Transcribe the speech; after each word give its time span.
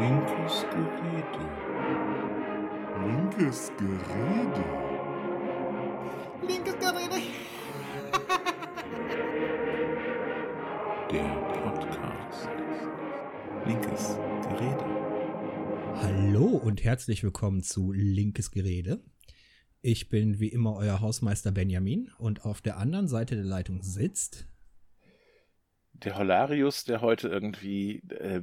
Linkes 0.00 0.64
Gerede. 0.70 1.44
Linkes 3.04 3.70
Gerede. 3.76 4.64
Linkes 6.48 6.78
Gerede. 6.78 7.22
Der 11.10 11.28
Podcast. 11.52 12.48
Linkes 13.66 14.16
Gerede. 14.48 14.84
Hallo 15.96 16.46
und 16.46 16.82
herzlich 16.82 17.22
willkommen 17.22 17.62
zu 17.62 17.92
Linkes 17.92 18.50
Gerede. 18.50 19.02
Ich 19.82 20.08
bin 20.08 20.40
wie 20.40 20.48
immer 20.48 20.76
euer 20.76 21.02
Hausmeister 21.02 21.52
Benjamin 21.52 22.10
und 22.16 22.46
auf 22.46 22.62
der 22.62 22.78
anderen 22.78 23.06
Seite 23.06 23.34
der 23.34 23.44
Leitung 23.44 23.82
sitzt 23.82 24.46
der 26.04 26.16
Holarius, 26.16 26.84
der 26.84 27.00
heute 27.02 27.28
irgendwie 27.28 27.98
äh, 28.08 28.42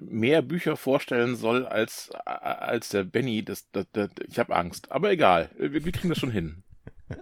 mehr 0.00 0.42
Bücher 0.42 0.76
vorstellen 0.76 1.36
soll 1.36 1.66
als, 1.66 2.10
als 2.24 2.90
der 2.90 3.04
Benny. 3.04 3.44
Das, 3.44 3.70
das, 3.70 3.86
das 3.92 4.10
ich 4.28 4.38
habe 4.38 4.54
Angst. 4.54 4.90
Aber 4.92 5.10
egal, 5.10 5.50
wir, 5.58 5.84
wir 5.84 5.92
kriegen 5.92 6.08
das 6.08 6.18
schon 6.18 6.30
hin. 6.30 6.62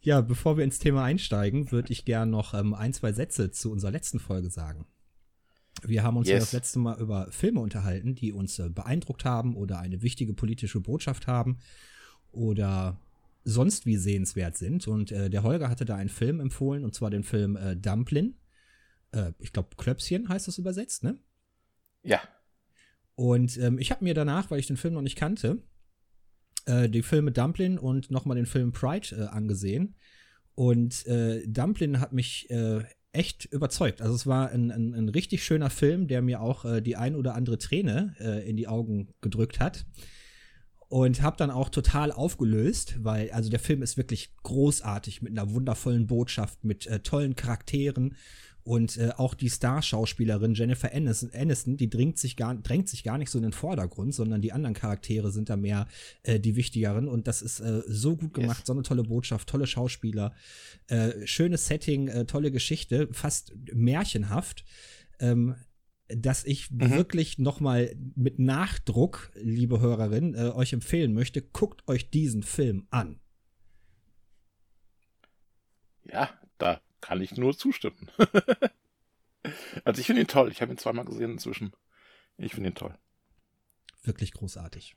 Ja, 0.00 0.22
bevor 0.22 0.56
wir 0.56 0.64
ins 0.64 0.78
Thema 0.78 1.04
einsteigen, 1.04 1.70
würde 1.70 1.92
ich 1.92 2.06
gern 2.06 2.30
noch 2.30 2.54
ähm, 2.54 2.72
ein, 2.72 2.94
zwei 2.94 3.12
Sätze 3.12 3.50
zu 3.50 3.70
unserer 3.70 3.90
letzten 3.90 4.20
Folge 4.20 4.48
sagen. 4.48 4.86
Wir 5.82 6.02
haben 6.02 6.16
uns 6.16 6.28
yes. 6.28 6.34
ja 6.34 6.40
das 6.40 6.52
letzte 6.52 6.78
Mal 6.78 6.98
über 6.98 7.30
Filme 7.30 7.60
unterhalten, 7.60 8.14
die 8.14 8.32
uns 8.32 8.58
äh, 8.58 8.70
beeindruckt 8.70 9.24
haben 9.24 9.54
oder 9.54 9.78
eine 9.78 10.00
wichtige 10.00 10.32
politische 10.32 10.80
Botschaft 10.80 11.26
haben 11.26 11.58
oder 12.32 12.98
sonst 13.44 13.86
wie 13.86 13.96
sehenswert 13.96 14.56
sind. 14.56 14.88
Und 14.88 15.12
äh, 15.12 15.30
der 15.30 15.42
Holger 15.42 15.68
hatte 15.68 15.84
da 15.84 15.96
einen 15.96 16.08
Film 16.08 16.40
empfohlen, 16.40 16.84
und 16.84 16.94
zwar 16.94 17.10
den 17.10 17.22
Film 17.22 17.56
äh, 17.56 17.76
Dumplin. 17.76 18.34
Äh, 19.12 19.32
ich 19.38 19.52
glaube, 19.52 19.70
Klöpschen 19.76 20.28
heißt 20.28 20.48
das 20.48 20.58
übersetzt, 20.58 21.04
ne? 21.04 21.18
Ja. 22.02 22.20
Und 23.14 23.56
ähm, 23.58 23.78
ich 23.78 23.90
habe 23.90 24.04
mir 24.04 24.14
danach, 24.14 24.50
weil 24.50 24.60
ich 24.60 24.66
den 24.66 24.76
Film 24.76 24.94
noch 24.94 25.02
nicht 25.02 25.16
kannte, 25.16 25.62
äh, 26.66 26.88
die 26.88 27.02
Filme 27.02 27.32
Dumplin 27.32 27.78
und 27.78 28.10
nochmal 28.10 28.36
den 28.36 28.46
Film 28.46 28.72
Pride 28.72 29.16
äh, 29.16 29.24
angesehen. 29.26 29.96
Und 30.54 31.06
äh, 31.06 31.46
Dumplin 31.46 32.00
hat 32.00 32.12
mich 32.12 32.48
äh, 32.50 32.84
echt 33.12 33.46
überzeugt. 33.46 34.02
Also 34.02 34.14
es 34.14 34.26
war 34.26 34.50
ein, 34.50 34.70
ein, 34.70 34.94
ein, 34.94 35.08
richtig 35.08 35.44
schöner 35.44 35.70
Film, 35.70 36.08
der 36.08 36.22
mir 36.22 36.40
auch 36.40 36.64
äh, 36.64 36.80
die 36.80 36.96
ein 36.96 37.16
oder 37.16 37.34
andere 37.34 37.58
Träne 37.58 38.14
in 38.44 38.56
die 38.56 38.68
Augen 38.68 39.14
gedrückt 39.20 39.60
hat 39.60 39.86
und 40.88 41.20
habe 41.20 41.36
dann 41.36 41.50
auch 41.50 41.68
total 41.68 42.10
aufgelöst, 42.10 42.96
weil 43.04 43.30
also 43.30 43.50
der 43.50 43.60
Film 43.60 43.82
ist 43.82 43.96
wirklich 43.96 44.34
großartig 44.42 45.22
mit 45.22 45.32
einer 45.32 45.50
wundervollen 45.52 46.06
Botschaft, 46.06 46.64
mit 46.64 46.86
äh, 46.86 47.00
tollen 47.00 47.36
Charakteren 47.36 48.16
und 48.68 48.98
äh, 48.98 49.12
auch 49.16 49.32
die 49.32 49.48
Starschauspielerin 49.48 50.52
Jennifer 50.52 50.94
Aniston, 50.94 51.30
Aniston, 51.34 51.78
die 51.78 51.88
drängt 51.88 52.18
sich, 52.18 52.36
gar, 52.36 52.54
drängt 52.54 52.86
sich 52.86 53.02
gar 53.02 53.16
nicht 53.16 53.30
so 53.30 53.38
in 53.38 53.44
den 53.44 53.54
Vordergrund, 53.54 54.14
sondern 54.14 54.42
die 54.42 54.52
anderen 54.52 54.74
Charaktere 54.74 55.32
sind 55.32 55.48
da 55.48 55.56
mehr 55.56 55.88
äh, 56.22 56.38
die 56.38 56.54
wichtigeren 56.54 57.08
und 57.08 57.26
das 57.28 57.40
ist 57.40 57.60
äh, 57.60 57.80
so 57.86 58.14
gut 58.14 58.34
gemacht, 58.34 58.58
yes. 58.58 58.66
so 58.66 58.74
eine 58.74 58.82
tolle 58.82 59.04
Botschaft, 59.04 59.48
tolle 59.48 59.66
Schauspieler, 59.66 60.34
äh, 60.88 61.26
schönes 61.26 61.66
Setting, 61.66 62.08
äh, 62.08 62.26
tolle 62.26 62.50
Geschichte, 62.50 63.08
fast 63.10 63.54
märchenhaft. 63.72 64.66
Ähm, 65.18 65.54
dass 66.10 66.44
ich 66.44 66.70
mhm. 66.70 66.90
wirklich 66.90 67.38
noch 67.38 67.60
mal 67.60 67.94
mit 68.16 68.38
Nachdruck, 68.38 69.30
liebe 69.34 69.80
Hörerin, 69.80 70.34
äh, 70.34 70.50
euch 70.54 70.72
empfehlen 70.72 71.12
möchte, 71.12 71.42
guckt 71.42 71.86
euch 71.86 72.08
diesen 72.10 72.42
Film 72.42 72.86
an. 72.90 73.20
Ja, 76.04 76.30
da 76.56 76.80
kann 77.00 77.20
ich 77.20 77.36
nur 77.36 77.56
zustimmen. 77.56 78.10
also 79.84 80.00
ich 80.00 80.06
finde 80.06 80.22
ihn 80.22 80.28
toll. 80.28 80.50
Ich 80.50 80.60
habe 80.62 80.72
ihn 80.72 80.78
zweimal 80.78 81.04
gesehen 81.04 81.32
inzwischen. 81.32 81.72
Ich 82.36 82.54
finde 82.54 82.70
ihn 82.70 82.74
toll. 82.74 82.96
Wirklich 84.02 84.32
großartig. 84.32 84.96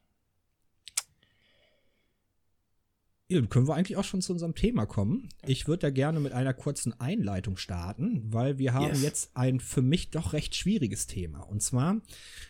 Ja, 3.32 3.40
dann 3.40 3.48
können 3.48 3.68
wir 3.68 3.76
eigentlich 3.76 3.96
auch 3.96 4.04
schon 4.04 4.22
zu 4.22 4.34
unserem 4.34 4.56
Thema 4.56 4.86
kommen. 4.86 5.30
Ich 5.48 5.66
würde 5.66 5.84
da 5.84 5.90
gerne 5.90 6.20
mit 6.20 6.34
einer 6.34 6.54
kurzen 6.54 7.00
Einleitung 7.00 7.56
starten, 7.56 8.22
weil 8.34 8.58
wir 8.58 8.74
haben 8.74 8.88
yes. 8.88 9.04
jetzt 9.04 9.38
ein 9.38 9.62
für 9.62 9.82
mich 9.82 10.10
doch 10.10 10.34
recht 10.34 10.54
schwieriges 10.54 11.08
Thema. 11.08 11.40
Und 11.40 11.64
zwar 11.64 12.02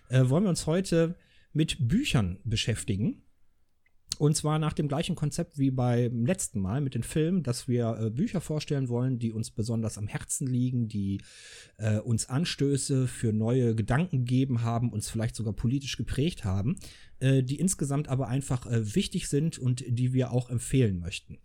äh, 0.09 0.27
wollen 0.27 0.43
wir 0.43 0.49
uns 0.49 0.65
heute 0.65 1.19
mit 1.53 1.87
Büchern 1.87 2.39
beschäftigen. 2.45 3.21
Und 4.17 4.35
zwar 4.35 4.59
nach 4.59 4.73
dem 4.73 4.87
gleichen 4.87 5.15
Konzept 5.15 5.57
wie 5.57 5.71
beim 5.71 6.25
letzten 6.25 6.59
Mal 6.59 6.81
mit 6.81 6.93
den 6.93 7.01
Filmen, 7.01 7.41
dass 7.41 7.67
wir 7.67 7.97
äh, 7.99 8.09
Bücher 8.11 8.39
vorstellen 8.39 8.87
wollen, 8.87 9.17
die 9.17 9.31
uns 9.31 9.49
besonders 9.49 9.97
am 9.97 10.07
Herzen 10.07 10.45
liegen, 10.45 10.87
die 10.87 11.21
äh, 11.77 11.97
uns 11.97 12.29
Anstöße 12.29 13.07
für 13.07 13.33
neue 13.33 13.73
Gedanken 13.73 14.19
gegeben 14.19 14.61
haben, 14.61 14.91
uns 14.91 15.09
vielleicht 15.09 15.35
sogar 15.35 15.53
politisch 15.53 15.97
geprägt 15.97 16.43
haben, 16.45 16.75
äh, 17.19 17.41
die 17.41 17.59
insgesamt 17.59 18.09
aber 18.09 18.27
einfach 18.27 18.67
äh, 18.67 18.95
wichtig 18.95 19.27
sind 19.27 19.57
und 19.57 19.83
die 19.87 20.13
wir 20.13 20.31
auch 20.31 20.49
empfehlen 20.49 20.99
möchten. 20.99 21.39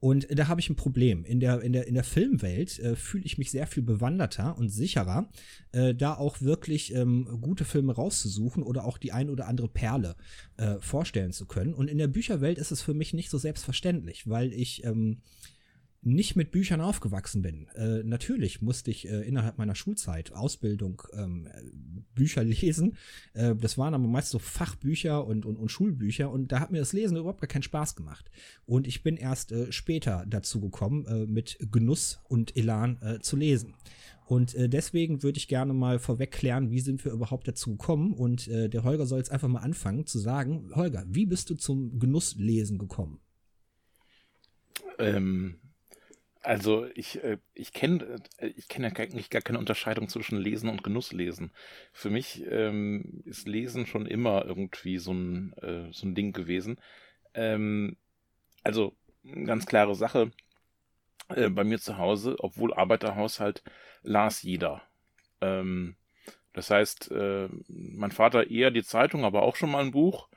Und 0.00 0.28
da 0.30 0.46
habe 0.46 0.60
ich 0.60 0.70
ein 0.70 0.76
Problem. 0.76 1.24
In 1.24 1.40
der, 1.40 1.60
in 1.60 1.72
der, 1.72 1.86
in 1.88 1.94
der 1.94 2.04
Filmwelt 2.04 2.78
äh, 2.78 2.94
fühle 2.94 3.24
ich 3.24 3.36
mich 3.36 3.50
sehr 3.50 3.66
viel 3.66 3.82
bewanderter 3.82 4.56
und 4.56 4.68
sicherer, 4.68 5.28
äh, 5.72 5.92
da 5.94 6.14
auch 6.14 6.40
wirklich 6.40 6.94
ähm, 6.94 7.38
gute 7.40 7.64
Filme 7.64 7.94
rauszusuchen 7.94 8.62
oder 8.62 8.84
auch 8.84 8.96
die 8.96 9.12
ein 9.12 9.28
oder 9.28 9.48
andere 9.48 9.68
Perle 9.68 10.14
äh, 10.56 10.76
vorstellen 10.80 11.32
zu 11.32 11.46
können. 11.46 11.74
Und 11.74 11.90
in 11.90 11.98
der 11.98 12.06
Bücherwelt 12.06 12.58
ist 12.58 12.70
es 12.70 12.80
für 12.80 12.94
mich 12.94 13.12
nicht 13.12 13.28
so 13.28 13.38
selbstverständlich, 13.38 14.28
weil 14.28 14.52
ich 14.52 14.84
ähm, 14.84 15.20
nicht 16.02 16.36
mit 16.36 16.50
Büchern 16.50 16.80
aufgewachsen 16.80 17.42
bin. 17.42 17.66
Äh, 17.74 18.02
natürlich 18.04 18.62
musste 18.62 18.90
ich 18.90 19.08
äh, 19.08 19.22
innerhalb 19.22 19.58
meiner 19.58 19.74
Schulzeit, 19.74 20.32
Ausbildung, 20.32 21.02
ähm, 21.12 21.48
Bücher 22.14 22.44
lesen. 22.44 22.96
Äh, 23.34 23.56
das 23.56 23.78
waren 23.78 23.94
aber 23.94 24.06
meist 24.06 24.30
so 24.30 24.38
Fachbücher 24.38 25.26
und, 25.26 25.44
und, 25.44 25.56
und 25.56 25.70
Schulbücher 25.70 26.30
und 26.30 26.52
da 26.52 26.60
hat 26.60 26.70
mir 26.70 26.78
das 26.78 26.92
Lesen 26.92 27.16
überhaupt 27.16 27.40
gar 27.40 27.48
keinen 27.48 27.62
Spaß 27.62 27.96
gemacht. 27.96 28.30
Und 28.64 28.86
ich 28.86 29.02
bin 29.02 29.16
erst 29.16 29.52
äh, 29.52 29.72
später 29.72 30.24
dazu 30.28 30.60
gekommen, 30.60 31.04
äh, 31.06 31.26
mit 31.26 31.58
Genuss 31.70 32.20
und 32.28 32.56
Elan 32.56 33.00
äh, 33.02 33.18
zu 33.20 33.36
lesen. 33.36 33.74
Und 34.26 34.54
deswegen 34.58 35.22
würde 35.22 35.38
ich 35.38 35.48
gerne 35.48 35.72
mal 35.72 35.98
vorweg 35.98 36.32
klären, 36.32 36.70
wie 36.70 36.80
sind 36.80 37.02
wir 37.02 37.12
überhaupt 37.12 37.48
dazu 37.48 37.70
gekommen. 37.70 38.12
Und 38.12 38.46
der 38.46 38.84
Holger 38.84 39.06
soll 39.06 39.20
jetzt 39.20 39.32
einfach 39.32 39.48
mal 39.48 39.60
anfangen 39.60 40.04
zu 40.04 40.18
sagen, 40.18 40.70
Holger, 40.74 41.06
wie 41.08 41.24
bist 41.24 41.48
du 41.48 41.54
zum 41.54 41.98
Genusslesen 41.98 42.76
gekommen? 42.76 43.20
Ähm, 44.98 45.56
also 46.42 46.86
ich, 46.94 47.22
äh, 47.22 47.38
ich 47.54 47.72
kenne 47.72 48.20
äh, 48.38 48.48
ich 48.48 48.68
kenne 48.68 48.88
eigentlich 48.96 49.30
gar 49.30 49.42
keine 49.42 49.58
Unterscheidung 49.58 50.08
zwischen 50.08 50.38
Lesen 50.38 50.68
und 50.68 50.84
Genusslesen. 50.84 51.52
Für 51.92 52.10
mich 52.10 52.44
ähm, 52.50 53.22
ist 53.24 53.48
Lesen 53.48 53.86
schon 53.86 54.06
immer 54.06 54.44
irgendwie 54.46 54.98
so 54.98 55.12
ein, 55.12 55.52
äh, 55.54 55.92
so 55.92 56.06
ein 56.06 56.14
Ding 56.14 56.32
gewesen. 56.32 56.80
Ähm, 57.34 57.96
also 58.64 58.96
ganz 59.44 59.66
klare 59.66 59.94
Sache. 59.94 60.32
Äh, 61.28 61.50
bei 61.50 61.64
mir 61.64 61.78
zu 61.78 61.98
Hause, 61.98 62.36
obwohl 62.38 62.74
Arbeiterhaushalt, 62.74 63.62
las 64.02 64.42
jeder. 64.42 64.82
Ähm, 65.40 65.96
das 66.52 66.70
heißt, 66.70 67.10
äh, 67.10 67.48
mein 67.68 68.12
Vater 68.12 68.50
eher 68.50 68.70
die 68.70 68.82
Zeitung, 68.82 69.24
aber 69.24 69.42
auch 69.42 69.56
schon 69.56 69.70
mal 69.70 69.84
ein 69.84 69.92
Buch. 69.92 70.28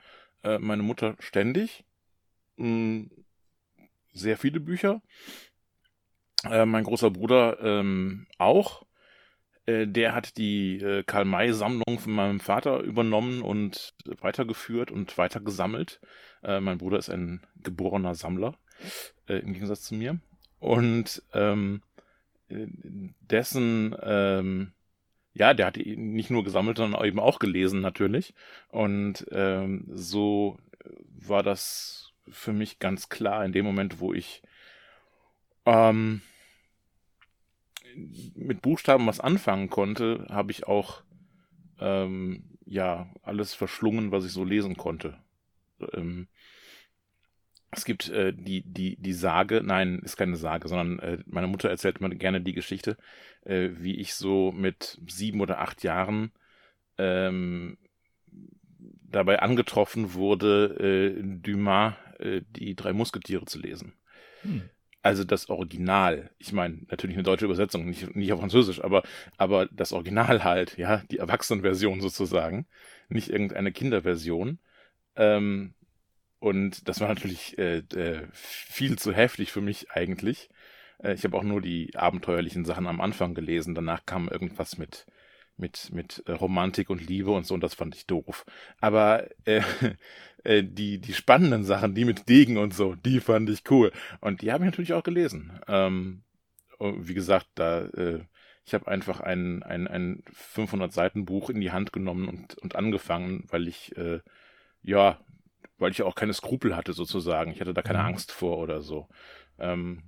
Äh, 0.44 0.60
meine 0.60 0.84
Mutter 0.84 1.16
ständig. 1.20 1.86
Mh, 2.58 2.66
hm, 2.68 3.12
sehr 4.14 4.38
viele 4.38 4.60
Bücher. 4.60 5.02
Äh, 6.50 6.66
mein 6.66 6.84
großer 6.84 7.12
Bruder 7.12 7.60
ähm, 7.62 8.28
auch. 8.38 8.86
Äh, 9.66 9.88
der 9.88 10.16
hat 10.16 10.38
die 10.38 10.78
äh, 10.78 11.04
Karl-May-Sammlung 11.04 12.00
von 12.00 12.14
meinem 12.14 12.40
Vater 12.40 12.80
übernommen 12.80 13.42
und 13.42 13.94
weitergeführt 14.06 14.92
und 14.92 15.18
weitergesammelt. 15.18 16.00
Mein 16.44 16.80
Bruder 16.80 16.98
ist 16.98 17.12
ein 17.12 17.46
geborener 17.62 18.16
Sammler, 18.16 18.56
im 19.28 19.54
Gegensatz 19.54 19.84
zu 19.84 19.94
mir. 19.94 20.18
Und 20.58 21.22
ähm, 21.34 21.84
dessen, 22.50 23.96
ähm, 24.02 24.74
ja, 25.36 25.54
der 25.54 25.68
hat 25.68 25.78
nicht 25.78 26.32
nur 26.32 26.44
gesammelt, 26.44 26.78
sondern 26.78 27.06
eben 27.06 27.20
auch 27.20 27.38
gelesen 27.38 27.82
natürlich. 27.82 28.34
Und 28.70 29.28
ähm, 29.30 29.86
so 29.94 30.58
war 31.28 31.44
das 31.44 32.12
für 32.28 32.54
mich 32.54 32.80
ganz 32.80 33.10
klar 33.10 33.46
in 33.46 33.52
dem 33.54 33.64
Moment, 33.64 34.00
wo 34.00 34.12
ich 34.12 34.42
ähm, 35.68 36.24
mit 38.36 38.62
Buchstaben 38.62 39.08
was 39.08 39.20
anfangen 39.20 39.70
konnte, 39.70 40.26
habe 40.30 40.52
ich 40.52 40.68
auch 40.68 41.04
ähm, 41.80 42.44
ja 42.66 43.10
alles 43.24 43.54
verschlungen, 43.54 44.12
was 44.12 44.26
ich 44.26 44.32
so 44.32 44.44
lesen 44.44 44.78
konnte. 44.78 45.18
Ähm, 45.94 46.28
es 47.72 47.86
gibt 47.86 48.10
äh, 48.10 48.34
die, 48.34 48.64
die, 48.64 48.98
die 48.98 49.14
Sage, 49.14 49.62
nein, 49.64 50.00
ist 50.00 50.18
keine 50.18 50.36
Sage, 50.36 50.68
sondern 50.68 51.00
äh, 51.00 51.18
meine 51.26 51.48
Mutter 51.48 51.70
erzählt 51.70 52.00
immer 52.00 52.10
gerne 52.10 52.42
die 52.42 52.54
Geschichte, 52.54 52.98
äh, 53.46 53.70
wie 53.74 53.96
ich 53.96 54.14
so 54.14 54.52
mit 54.52 55.00
sieben 55.08 55.40
oder 55.40 55.60
acht 55.60 55.82
Jahren 55.84 56.32
ähm, 56.98 57.78
dabei 59.10 59.40
angetroffen 59.40 60.14
wurde, 60.14 61.16
äh, 61.18 61.24
Dumas 61.24 61.94
äh, 62.20 62.42
die 62.56 62.76
drei 62.76 62.94
Musketiere 62.94 63.46
zu 63.46 63.60
lesen. 63.60 63.94
Hm. 64.42 64.70
Also 65.02 65.24
das 65.24 65.50
Original, 65.50 66.30
ich 66.38 66.54
meine, 66.54 66.80
natürlich 66.90 67.16
eine 67.16 67.24
deutsche 67.24 67.46
Übersetzung, 67.46 67.86
nicht, 67.86 68.16
nicht 68.16 68.32
auf 68.34 68.40
Französisch, 68.40 68.84
aber, 68.84 69.04
aber 69.38 69.66
das 69.68 69.94
Original 69.94 70.44
halt, 70.44 70.78
ja, 70.78 70.98
die 71.10 71.18
Erwachsenenversion 71.18 72.02
sozusagen, 72.02 72.68
nicht 73.10 73.30
irgendeine 73.30 73.72
Kinderversion. 73.72 74.60
Ähm, 75.16 75.74
und 76.40 76.88
das 76.88 77.00
war 77.00 77.08
natürlich 77.08 77.58
äh, 77.58 77.80
äh, 77.80 78.28
viel 78.34 78.98
zu 78.98 79.14
heftig 79.14 79.52
für 79.52 79.62
mich 79.62 79.92
eigentlich. 79.92 80.50
Äh, 81.04 81.14
ich 81.14 81.24
habe 81.24 81.38
auch 81.38 81.44
nur 81.44 81.62
die 81.62 81.96
abenteuerlichen 81.96 82.66
Sachen 82.66 82.88
am 82.88 83.02
Anfang 83.02 83.34
gelesen. 83.34 83.76
Danach 83.76 84.06
kam 84.06 84.28
irgendwas 84.30 84.78
mit 84.78 85.06
mit 85.62 85.92
mit 85.94 86.24
äh, 86.28 86.34
Romantik 86.34 86.90
und 86.90 87.08
Liebe 87.08 87.32
und 87.32 87.46
so 87.46 87.54
und 87.54 87.62
das 87.62 87.76
fand 87.76 87.96
ich 87.96 88.08
doof. 88.08 88.46
Aber 88.80 89.28
äh, 89.46 89.62
äh, 90.44 90.64
die 90.64 91.00
die 91.00 91.14
spannenden 91.14 91.64
Sachen, 91.64 91.96
die 91.96 92.06
mit 92.06 92.28
Degen 92.30 92.58
und 92.58 92.74
so, 92.74 92.96
die 92.96 93.20
fand 93.20 93.50
ich 93.50 93.64
cool 93.72 93.92
und 94.20 94.42
die 94.42 94.52
habe 94.52 94.64
ich 94.64 94.72
natürlich 94.72 94.94
auch 94.94 95.04
gelesen. 95.04 95.60
Ähm, 95.68 96.24
wie 96.80 97.14
gesagt, 97.14 97.48
da 97.56 97.86
äh, 97.86 98.26
ich 98.66 98.74
habe 98.74 98.88
einfach 98.88 99.22
ein, 99.22 99.64
ein, 99.64 99.88
ein 99.88 100.24
500 100.34 100.94
Seiten 100.94 101.26
Buch 101.26 101.50
in 101.50 101.62
die 101.62 101.72
Hand 101.72 101.94
genommen 101.94 102.28
und, 102.28 102.58
und 102.60 102.76
angefangen, 102.76 103.46
weil 103.50 103.68
ich 103.68 103.96
äh, 103.98 104.20
ja 104.84 105.20
weil 105.82 105.92
ich 105.92 106.04
auch 106.04 106.16
keine 106.16 106.34
Skrupel 106.34 106.76
hatte 106.76 106.94
sozusagen. 106.94 107.52
Ich 107.52 107.60
hatte 107.60 107.74
da 107.74 107.82
keine 107.82 108.00
mhm. 108.00 108.06
Angst 108.06 108.32
vor 108.32 108.60
oder 108.60 108.82
so. 108.82 109.10
Ähm, 109.58 110.04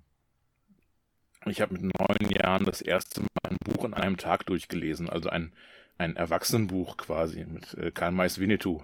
ich 1.51 1.61
habe 1.61 1.73
mit 1.73 1.83
neun 1.83 2.31
Jahren 2.31 2.65
das 2.65 2.81
erste 2.81 3.21
Mal 3.21 3.27
ein 3.49 3.57
Buch 3.57 3.83
in 3.85 3.93
einem 3.93 4.17
Tag 4.17 4.45
durchgelesen, 4.45 5.09
also 5.09 5.29
ein, 5.29 5.53
ein 5.97 6.15
Erwachsenenbuch 6.15 6.97
quasi 6.97 7.45
mit 7.45 7.73
äh, 7.75 7.91
Karl 7.91 8.11
May 8.11 8.29
Winnetou. 8.37 8.81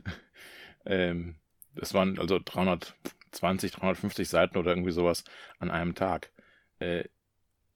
ähm, 0.84 1.36
das 1.74 1.94
waren 1.94 2.18
also 2.18 2.38
320, 2.44 3.72
350 3.72 4.28
Seiten 4.28 4.58
oder 4.58 4.72
irgendwie 4.72 4.92
sowas 4.92 5.24
an 5.58 5.70
einem 5.70 5.94
Tag. 5.94 6.30
Äh, 6.78 7.04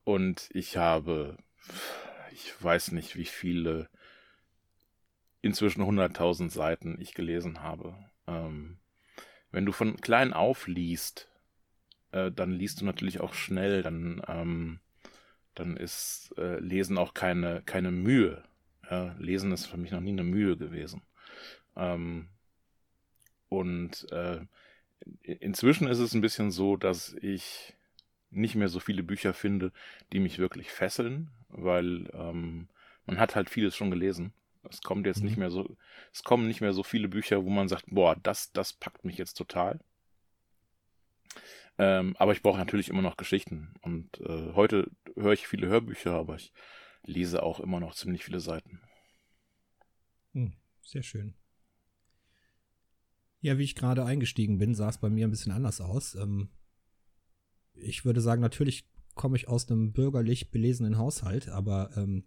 und 0.05 0.51
ich 0.53 0.77
habe, 0.77 1.39
ich 2.33 2.63
weiß 2.63 2.93
nicht, 2.93 3.17
wie 3.17 3.25
viele, 3.25 3.89
inzwischen 5.41 5.83
100.000 5.83 6.51
Seiten 6.51 7.01
ich 7.01 7.15
gelesen 7.15 7.63
habe. 7.63 7.97
Ähm, 8.27 8.79
wenn 9.51 9.67
du 9.67 9.73
von 9.73 9.97
klein 10.01 10.33
auf 10.33 10.67
liest, 10.67 11.29
äh, 12.15 12.31
dann 12.31 12.53
liest 12.53 12.81
du 12.81 12.85
natürlich 12.85 13.21
auch 13.21 13.35
schnell, 13.35 13.83
dann, 13.83 14.23
ähm, 14.29 14.79
dann 15.55 15.77
ist 15.77 16.33
äh, 16.39 16.61
Lesen 16.61 16.97
auch 16.97 17.13
keine, 17.13 17.63
keine 17.63 17.91
Mühe. 17.91 18.43
Ja, 18.89 19.17
Lesen 19.19 19.53
ist 19.53 19.67
für 19.67 19.77
mich 19.77 19.91
noch 19.91 20.01
nie 20.01 20.13
eine 20.13 20.23
Mühe 20.23 20.57
gewesen. 20.57 21.03
Ähm, 21.77 22.29
und 23.49 24.11
äh, 24.13 24.41
inzwischen 25.23 25.89
ist 25.89 25.99
es 25.99 26.15
ein 26.15 26.21
bisschen 26.21 26.51
so, 26.51 26.77
dass 26.77 27.15
ich 27.21 27.75
nicht 28.31 28.55
mehr 28.55 28.69
so 28.69 28.81
viele 28.81 29.03
Bücher 29.03 29.33
finde, 29.33 29.73
die 30.13 30.21
mich 30.21 30.39
wirklich 30.39 30.71
fesseln, 30.71 31.31
weil 31.49 32.11
ähm, 32.15 32.69
man 33.07 33.19
hat 33.19 33.35
halt 33.35 33.51
vieles 33.51 33.77
schon 33.77 33.91
gelesen. 33.91 34.33
Es 34.69 34.83
kommt 34.83 35.07
jetzt 35.07 35.19
mhm. 35.19 35.27
nicht 35.27 35.37
mehr 35.37 35.51
so, 35.51 35.77
es 36.13 36.23
kommen 36.23 36.47
nicht 36.47 36.61
mehr 36.61 36.73
so 36.73 36.83
viele 36.83 37.09
Bücher, 37.09 37.45
wo 37.45 37.51
man 37.51 37.69
sagt, 37.69 37.87
boah, 37.89 38.17
das, 38.23 38.53
das 38.53 38.73
packt 38.73 39.05
mich 39.05 39.19
jetzt 39.19 39.35
total. 39.35 39.81
Ähm, 41.79 42.15
aber 42.19 42.33
ich 42.33 42.43
brauche 42.43 42.59
natürlich 42.59 42.89
immer 42.89 43.03
noch 43.03 43.17
Geschichten. 43.17 43.75
Und 43.83 44.21
äh, 44.21 44.53
heute 44.55 44.91
höre 45.17 45.33
ich 45.33 45.47
viele 45.47 45.67
Hörbücher, 45.67 46.13
aber 46.13 46.37
ich 46.37 46.53
lese 47.05 47.43
auch 47.43 47.61
immer 47.61 47.81
noch 47.81 47.95
ziemlich 47.95 48.25
viele 48.25 48.41
Seiten. 48.41 48.81
Hm, 50.33 50.53
sehr 50.83 51.03
schön. 51.03 51.35
Ja, 53.41 53.59
wie 53.59 53.65
ich 53.65 53.75
gerade 53.75 54.05
eingestiegen 54.05 54.59
bin, 54.59 54.75
sah 54.75 54.89
es 54.89 54.99
bei 54.99 55.11
mir 55.11 55.27
ein 55.27 55.31
bisschen 55.31 55.53
anders 55.53 55.81
aus. 55.81 56.15
Ähm, 56.15 56.49
ich 57.75 58.05
würde 58.05 58.21
sagen, 58.21 58.41
natürlich 58.41 58.89
komme 59.15 59.37
ich 59.37 59.49
aus 59.49 59.71
einem 59.71 59.93
bürgerlich 59.93 60.51
belesenen 60.51 60.99
Haushalt, 60.99 61.49
aber 61.49 61.91
ähm, 61.97 62.25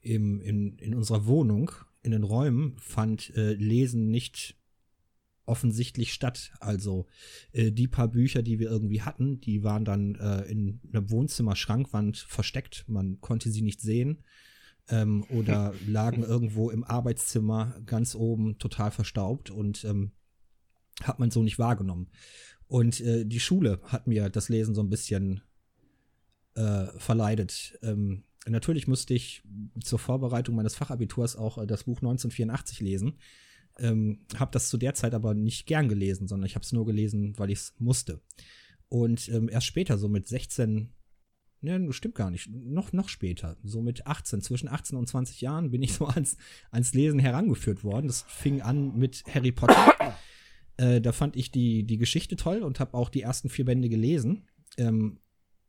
im, 0.00 0.40
in, 0.40 0.78
in 0.78 0.94
unserer 0.94 1.26
Wohnung, 1.26 1.70
in 2.02 2.12
den 2.12 2.24
Räumen, 2.24 2.76
fand 2.78 3.30
äh, 3.36 3.52
Lesen 3.52 4.08
nicht 4.08 4.56
offensichtlich 5.46 6.12
statt. 6.12 6.52
Also 6.60 7.06
äh, 7.52 7.72
die 7.72 7.88
paar 7.88 8.08
Bücher, 8.08 8.42
die 8.42 8.58
wir 8.58 8.70
irgendwie 8.70 9.02
hatten, 9.02 9.40
die 9.40 9.62
waren 9.62 9.84
dann 9.84 10.14
äh, 10.16 10.42
in 10.42 10.80
einer 10.92 11.10
Wohnzimmerschrankwand 11.10 12.18
versteckt. 12.18 12.84
Man 12.88 13.20
konnte 13.20 13.50
sie 13.50 13.62
nicht 13.62 13.80
sehen. 13.80 14.22
Ähm, 14.88 15.24
oder 15.30 15.74
lagen 15.86 16.22
irgendwo 16.22 16.70
im 16.70 16.84
Arbeitszimmer 16.84 17.80
ganz 17.86 18.14
oben 18.14 18.58
total 18.58 18.90
verstaubt 18.90 19.50
und 19.50 19.84
ähm, 19.84 20.12
hat 21.02 21.18
man 21.18 21.30
so 21.30 21.42
nicht 21.42 21.58
wahrgenommen. 21.58 22.10
Und 22.66 23.00
äh, 23.00 23.24
die 23.24 23.40
Schule 23.40 23.80
hat 23.84 24.06
mir 24.06 24.30
das 24.30 24.48
Lesen 24.48 24.74
so 24.74 24.82
ein 24.82 24.90
bisschen 24.90 25.42
äh, 26.54 26.86
verleidet. 26.98 27.78
Ähm, 27.82 28.24
natürlich 28.46 28.88
musste 28.88 29.14
ich 29.14 29.42
zur 29.82 29.98
Vorbereitung 29.98 30.54
meines 30.54 30.74
Fachabiturs 30.74 31.36
auch 31.36 31.58
äh, 31.58 31.66
das 31.66 31.84
Buch 31.84 31.98
1984 31.98 32.80
lesen. 32.80 33.18
Ähm, 33.78 34.26
habe 34.36 34.50
das 34.52 34.68
zu 34.68 34.76
der 34.76 34.94
Zeit 34.94 35.14
aber 35.14 35.34
nicht 35.34 35.66
gern 35.66 35.88
gelesen, 35.88 36.28
sondern 36.28 36.46
ich 36.46 36.54
habe 36.54 36.64
es 36.64 36.72
nur 36.72 36.84
gelesen, 36.84 37.38
weil 37.38 37.50
ich 37.50 37.58
es 37.58 37.74
musste. 37.78 38.20
Und 38.88 39.28
ähm, 39.30 39.48
erst 39.48 39.66
später, 39.66 39.96
so 39.96 40.08
mit 40.08 40.28
16, 40.28 40.92
ne, 41.62 41.92
stimmt 41.92 42.14
gar 42.14 42.30
nicht, 42.30 42.50
noch, 42.50 42.92
noch 42.92 43.08
später, 43.08 43.56
so 43.62 43.80
mit 43.80 44.06
18, 44.06 44.42
zwischen 44.42 44.68
18 44.68 44.98
und 44.98 45.08
20 45.08 45.40
Jahren 45.40 45.70
bin 45.70 45.82
ich 45.82 45.94
so 45.94 46.06
ans, 46.06 46.36
ans 46.70 46.92
Lesen 46.92 47.18
herangeführt 47.18 47.84
worden. 47.84 48.08
Das 48.08 48.22
fing 48.22 48.60
an 48.60 48.96
mit 48.98 49.24
Harry 49.32 49.52
Potter. 49.52 49.94
Äh, 50.76 51.00
da 51.00 51.12
fand 51.12 51.36
ich 51.36 51.50
die, 51.50 51.84
die 51.84 51.98
Geschichte 51.98 52.36
toll 52.36 52.62
und 52.62 52.80
habe 52.80 52.94
auch 52.94 53.08
die 53.08 53.22
ersten 53.22 53.48
vier 53.48 53.64
Bände 53.64 53.88
gelesen. 53.88 54.48
Ähm, 54.78 55.20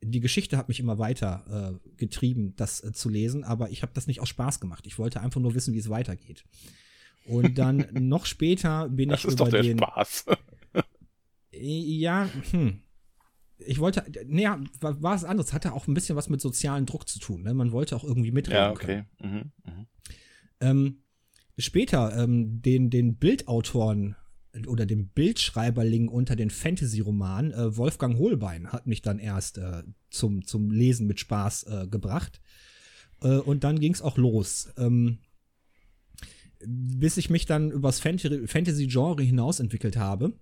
die 0.01 0.19
Geschichte 0.19 0.57
hat 0.57 0.67
mich 0.67 0.79
immer 0.79 0.97
weiter 0.97 1.79
äh, 1.83 1.89
getrieben, 1.97 2.55
das 2.55 2.83
äh, 2.83 2.91
zu 2.93 3.09
lesen, 3.09 3.43
aber 3.43 3.69
ich 3.69 3.81
habe 3.81 3.93
das 3.93 4.07
nicht 4.07 4.21
aus 4.21 4.29
Spaß 4.29 4.59
gemacht. 4.59 4.85
Ich 4.87 4.99
wollte 4.99 5.21
einfach 5.21 5.41
nur 5.41 5.55
wissen, 5.55 5.73
wie 5.73 5.79
es 5.79 5.89
weitergeht. 5.89 6.45
Und 7.25 7.57
dann 7.57 7.87
noch 7.93 8.25
später 8.25 8.89
bin 8.89 9.09
das 9.09 9.19
ich 9.19 9.25
ist 9.25 9.33
über 9.33 9.45
doch 9.45 9.51
der 9.51 9.63
den. 9.63 9.77
Spaß. 9.77 10.25
ja, 11.51 12.29
hm. 12.51 12.81
Ich 13.65 13.79
wollte, 13.79 14.03
naja, 14.27 14.59
war, 14.81 15.01
war 15.01 15.15
es 15.15 15.23
anderes, 15.23 15.53
hatte 15.53 15.73
auch 15.73 15.87
ein 15.87 15.93
bisschen 15.93 16.17
was 16.17 16.27
mit 16.27 16.41
sozialen 16.41 16.85
Druck 16.85 17.07
zu 17.07 17.19
tun. 17.19 17.43
Ne? 17.43 17.53
Man 17.53 17.71
wollte 17.71 17.95
auch 17.95 18.03
irgendwie 18.03 18.31
mitreden. 18.31 18.59
Ja, 18.59 18.71
okay. 18.71 19.05
Mhm, 19.21 19.51
mh. 19.63 19.85
ähm, 20.59 21.03
später 21.57 22.17
ähm, 22.17 22.61
den, 22.61 22.89
den 22.89 23.15
Bildautoren 23.15 24.15
oder 24.67 24.85
dem 24.85 25.07
Bildschreiberling 25.07 26.07
unter 26.07 26.35
den 26.35 26.49
Fantasy-Romanen, 26.49 27.51
äh, 27.51 27.77
Wolfgang 27.77 28.17
Holbein, 28.17 28.71
hat 28.71 28.85
mich 28.85 29.01
dann 29.01 29.19
erst 29.19 29.57
äh, 29.57 29.83
zum, 30.09 30.45
zum 30.45 30.69
Lesen 30.69 31.07
mit 31.07 31.19
Spaß 31.19 31.63
äh, 31.63 31.87
gebracht. 31.87 32.41
Äh, 33.21 33.37
und 33.37 33.63
dann 33.63 33.79
ging 33.79 33.93
es 33.93 34.01
auch 34.01 34.17
los. 34.17 34.71
Ähm, 34.77 35.19
bis 36.65 37.17
ich 37.17 37.29
mich 37.29 37.45
dann 37.45 37.71
übers 37.71 37.99
Fantasy-Genre 37.99 39.23
hinaus 39.23 39.59
entwickelt 39.59 39.97
habe 39.97 40.33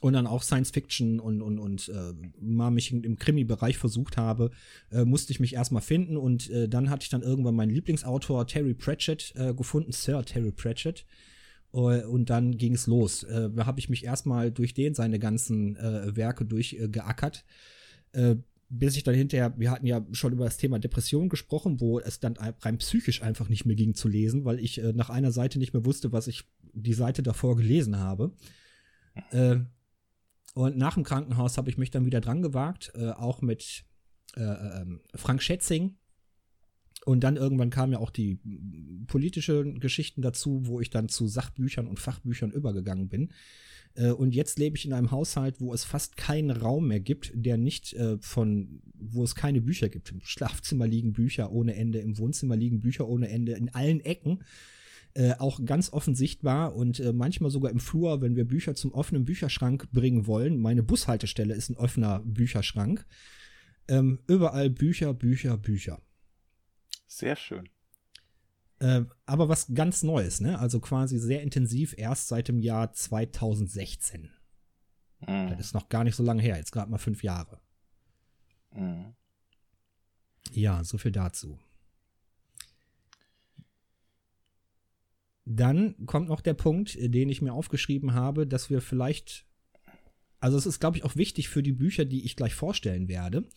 und 0.00 0.12
dann 0.12 0.26
auch 0.26 0.42
Science 0.42 0.70
Fiction 0.70 1.20
und, 1.20 1.42
und, 1.42 1.58
und 1.58 1.88
äh, 1.88 2.12
mal 2.40 2.70
mich 2.70 2.92
im 2.92 3.16
Krimi-Bereich 3.16 3.78
versucht 3.78 4.16
habe, 4.16 4.50
äh, 4.90 5.04
musste 5.04 5.32
ich 5.32 5.40
mich 5.40 5.54
erstmal 5.54 5.82
finden 5.82 6.16
und 6.16 6.50
äh, 6.50 6.68
dann 6.68 6.90
hatte 6.90 7.04
ich 7.04 7.08
dann 7.08 7.22
irgendwann 7.22 7.56
meinen 7.56 7.70
Lieblingsautor 7.70 8.46
Terry 8.46 8.74
Pratchett 8.74 9.32
äh, 9.36 9.54
gefunden, 9.54 9.92
Sir 9.92 10.24
Terry 10.24 10.52
Pratchett, 10.52 11.04
äh, 11.72 12.04
und 12.04 12.30
dann 12.30 12.56
ging 12.56 12.74
es 12.74 12.86
los. 12.86 13.24
Äh, 13.24 13.50
da 13.50 13.66
habe 13.66 13.80
ich 13.80 13.88
mich 13.88 14.04
erstmal 14.04 14.50
durch 14.50 14.74
den 14.74 14.94
seine 14.94 15.18
ganzen 15.18 15.76
äh, 15.76 16.16
Werke 16.16 16.44
durchgeackert. 16.44 17.44
Bis 18.70 18.96
ich 18.96 19.02
dann 19.02 19.14
hinterher, 19.14 19.54
wir 19.58 19.70
hatten 19.70 19.86
ja 19.86 20.06
schon 20.12 20.32
über 20.32 20.44
das 20.44 20.58
Thema 20.58 20.78
Depression 20.78 21.28
gesprochen, 21.28 21.80
wo 21.80 22.00
es 22.00 22.20
dann 22.20 22.36
rein 22.36 22.78
psychisch 22.78 23.22
einfach 23.22 23.48
nicht 23.48 23.64
mehr 23.64 23.76
ging 23.76 23.94
zu 23.94 24.08
lesen, 24.08 24.44
weil 24.44 24.60
ich 24.60 24.82
äh, 24.82 24.92
nach 24.92 25.08
einer 25.08 25.32
Seite 25.32 25.58
nicht 25.58 25.72
mehr 25.72 25.86
wusste, 25.86 26.12
was 26.12 26.26
ich 26.26 26.44
die 26.74 26.92
Seite 26.92 27.22
davor 27.22 27.56
gelesen 27.56 27.98
habe. 27.98 28.34
Äh, 29.30 29.60
und 30.54 30.76
nach 30.76 30.94
dem 30.94 31.04
Krankenhaus 31.04 31.56
habe 31.56 31.70
ich 31.70 31.78
mich 31.78 31.90
dann 31.90 32.04
wieder 32.04 32.20
dran 32.20 32.42
gewagt, 32.42 32.92
äh, 32.94 33.10
auch 33.10 33.40
mit 33.40 33.84
äh, 34.36 34.42
ähm, 34.42 35.00
Frank 35.14 35.42
Schätzing, 35.42 35.96
und 37.04 37.20
dann 37.24 37.36
irgendwann 37.36 37.70
kamen 37.70 37.92
ja 37.92 38.00
auch 38.00 38.10
die 38.10 38.38
politischen 39.06 39.80
Geschichten 39.80 40.20
dazu, 40.20 40.66
wo 40.66 40.80
ich 40.80 40.90
dann 40.90 41.08
zu 41.08 41.26
Sachbüchern 41.26 41.86
und 41.86 41.98
Fachbüchern 41.98 42.50
übergegangen 42.50 43.08
bin. 43.08 43.32
Äh, 43.98 44.12
und 44.12 44.34
jetzt 44.34 44.58
lebe 44.58 44.76
ich 44.76 44.86
in 44.86 44.92
einem 44.92 45.10
Haushalt, 45.10 45.60
wo 45.60 45.74
es 45.74 45.84
fast 45.84 46.16
keinen 46.16 46.50
Raum 46.50 46.88
mehr 46.88 47.00
gibt, 47.00 47.32
der 47.34 47.56
nicht 47.56 47.92
äh, 47.94 48.16
von, 48.20 48.80
wo 48.94 49.24
es 49.24 49.34
keine 49.34 49.60
Bücher 49.60 49.88
gibt. 49.88 50.10
Im 50.12 50.20
Schlafzimmer 50.22 50.86
liegen 50.86 51.12
Bücher 51.12 51.50
ohne 51.52 51.74
Ende, 51.74 51.98
im 51.98 52.16
Wohnzimmer 52.18 52.56
liegen 52.56 52.80
Bücher 52.80 53.08
ohne 53.08 53.28
Ende, 53.28 53.52
in 53.52 53.74
allen 53.74 54.00
Ecken. 54.00 54.44
Äh, 55.14 55.34
auch 55.38 55.64
ganz 55.64 55.92
offen 55.92 56.14
sichtbar 56.14 56.76
und 56.76 57.00
äh, 57.00 57.12
manchmal 57.12 57.50
sogar 57.50 57.72
im 57.72 57.80
Flur, 57.80 58.20
wenn 58.20 58.36
wir 58.36 58.44
Bücher 58.44 58.74
zum 58.74 58.92
offenen 58.92 59.24
Bücherschrank 59.24 59.90
bringen 59.90 60.26
wollen. 60.26 60.60
Meine 60.60 60.82
Bushaltestelle 60.82 61.54
ist 61.54 61.70
ein 61.70 61.76
offener 61.76 62.20
Bücherschrank. 62.24 63.04
Ähm, 63.88 64.20
überall 64.28 64.70
Bücher, 64.70 65.14
Bücher, 65.14 65.56
Bücher. 65.56 66.00
Sehr 67.06 67.36
schön. 67.36 67.68
Äh, 68.80 69.02
aber 69.26 69.48
was 69.48 69.72
ganz 69.74 70.02
Neues, 70.02 70.40
ne? 70.40 70.58
Also 70.58 70.80
quasi 70.80 71.18
sehr 71.18 71.42
intensiv 71.42 71.94
erst 71.96 72.28
seit 72.28 72.48
dem 72.48 72.58
Jahr 72.58 72.92
2016. 72.92 74.30
Mhm. 75.20 75.50
Das 75.50 75.60
ist 75.60 75.74
noch 75.74 75.88
gar 75.88 76.04
nicht 76.04 76.14
so 76.16 76.22
lange 76.22 76.42
her, 76.42 76.56
jetzt 76.56 76.72
gerade 76.72 76.90
mal 76.90 76.98
fünf 76.98 77.22
Jahre. 77.22 77.60
Mhm. 78.72 79.14
Ja, 80.52 80.82
so 80.84 80.98
viel 80.98 81.12
dazu. 81.12 81.58
Dann 85.44 86.06
kommt 86.06 86.28
noch 86.28 86.42
der 86.42 86.54
Punkt, 86.54 86.96
den 87.00 87.30
ich 87.30 87.40
mir 87.40 87.54
aufgeschrieben 87.54 88.12
habe, 88.12 88.46
dass 88.46 88.68
wir 88.68 88.82
vielleicht, 88.82 89.46
also 90.40 90.58
es 90.58 90.66
ist, 90.66 90.78
glaube 90.78 90.98
ich, 90.98 91.04
auch 91.04 91.16
wichtig 91.16 91.48
für 91.48 91.62
die 91.62 91.72
Bücher, 91.72 92.04
die 92.04 92.24
ich 92.24 92.36
gleich 92.36 92.54
vorstellen 92.54 93.08
werde, 93.08 93.48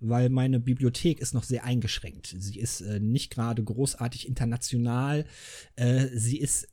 weil 0.00 0.28
meine 0.28 0.60
Bibliothek 0.60 1.20
ist 1.20 1.34
noch 1.34 1.44
sehr 1.44 1.64
eingeschränkt. 1.64 2.34
Sie 2.38 2.58
ist 2.58 2.80
äh, 2.80 3.00
nicht 3.00 3.30
gerade 3.30 3.62
großartig 3.62 4.26
international. 4.28 5.24
Äh, 5.76 6.08
sie 6.14 6.38
ist 6.38 6.68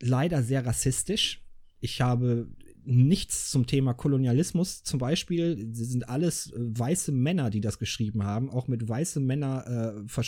leider 0.00 0.42
sehr 0.42 0.64
rassistisch. 0.66 1.42
Ich 1.80 2.00
habe 2.00 2.48
nichts 2.84 3.50
zum 3.50 3.66
Thema 3.66 3.94
Kolonialismus 3.94 4.82
zum 4.82 4.98
Beispiel. 4.98 5.68
Sie 5.72 5.84
sind 5.84 6.08
alles 6.08 6.52
äh, 6.52 6.58
weiße 6.58 7.12
Männer, 7.12 7.50
die 7.50 7.60
das 7.60 7.78
geschrieben 7.78 8.24
haben, 8.24 8.50
auch 8.50 8.68
mit 8.68 8.88
weiße 8.88 9.20
Männer 9.20 10.04
äh, 10.06 10.22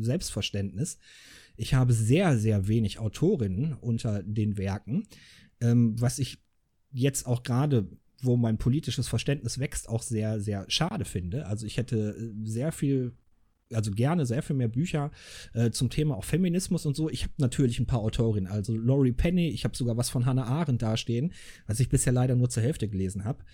Selbstverständnis. 0.00 0.98
Ich 1.56 1.74
habe 1.74 1.92
sehr, 1.92 2.38
sehr 2.38 2.68
wenig 2.68 2.98
Autorinnen 2.98 3.74
unter 3.74 4.22
den 4.22 4.56
Werken, 4.56 5.06
ähm, 5.60 6.00
was 6.00 6.18
ich 6.18 6.38
jetzt 6.92 7.26
auch 7.26 7.42
gerade, 7.42 7.88
wo 8.22 8.36
mein 8.36 8.58
politisches 8.58 9.08
Verständnis 9.08 9.58
wächst, 9.58 9.88
auch 9.88 10.02
sehr, 10.02 10.40
sehr 10.40 10.64
schade 10.68 11.04
finde. 11.04 11.46
Also 11.46 11.66
ich 11.66 11.76
hätte 11.76 12.16
äh, 12.16 12.48
sehr 12.48 12.72
viel 12.72 13.12
also 13.72 13.90
gerne 13.90 14.26
sehr 14.26 14.42
viel 14.42 14.56
mehr 14.56 14.68
Bücher 14.68 15.10
äh, 15.52 15.70
zum 15.70 15.90
Thema 15.90 16.16
auch 16.16 16.24
Feminismus 16.24 16.86
und 16.86 16.96
so. 16.96 17.10
Ich 17.10 17.24
habe 17.24 17.34
natürlich 17.38 17.78
ein 17.78 17.86
paar 17.86 18.00
Autorinnen, 18.00 18.50
also 18.50 18.74
Laurie 18.74 19.12
Penny, 19.12 19.48
ich 19.48 19.64
habe 19.64 19.76
sogar 19.76 19.96
was 19.96 20.10
von 20.10 20.26
Hannah 20.26 20.46
Arendt 20.46 20.82
dastehen, 20.82 21.32
was 21.66 21.80
ich 21.80 21.88
bisher 21.88 22.12
leider 22.12 22.34
nur 22.34 22.48
zur 22.48 22.62
Hälfte 22.62 22.88
gelesen 22.88 23.24
habe. 23.24 23.44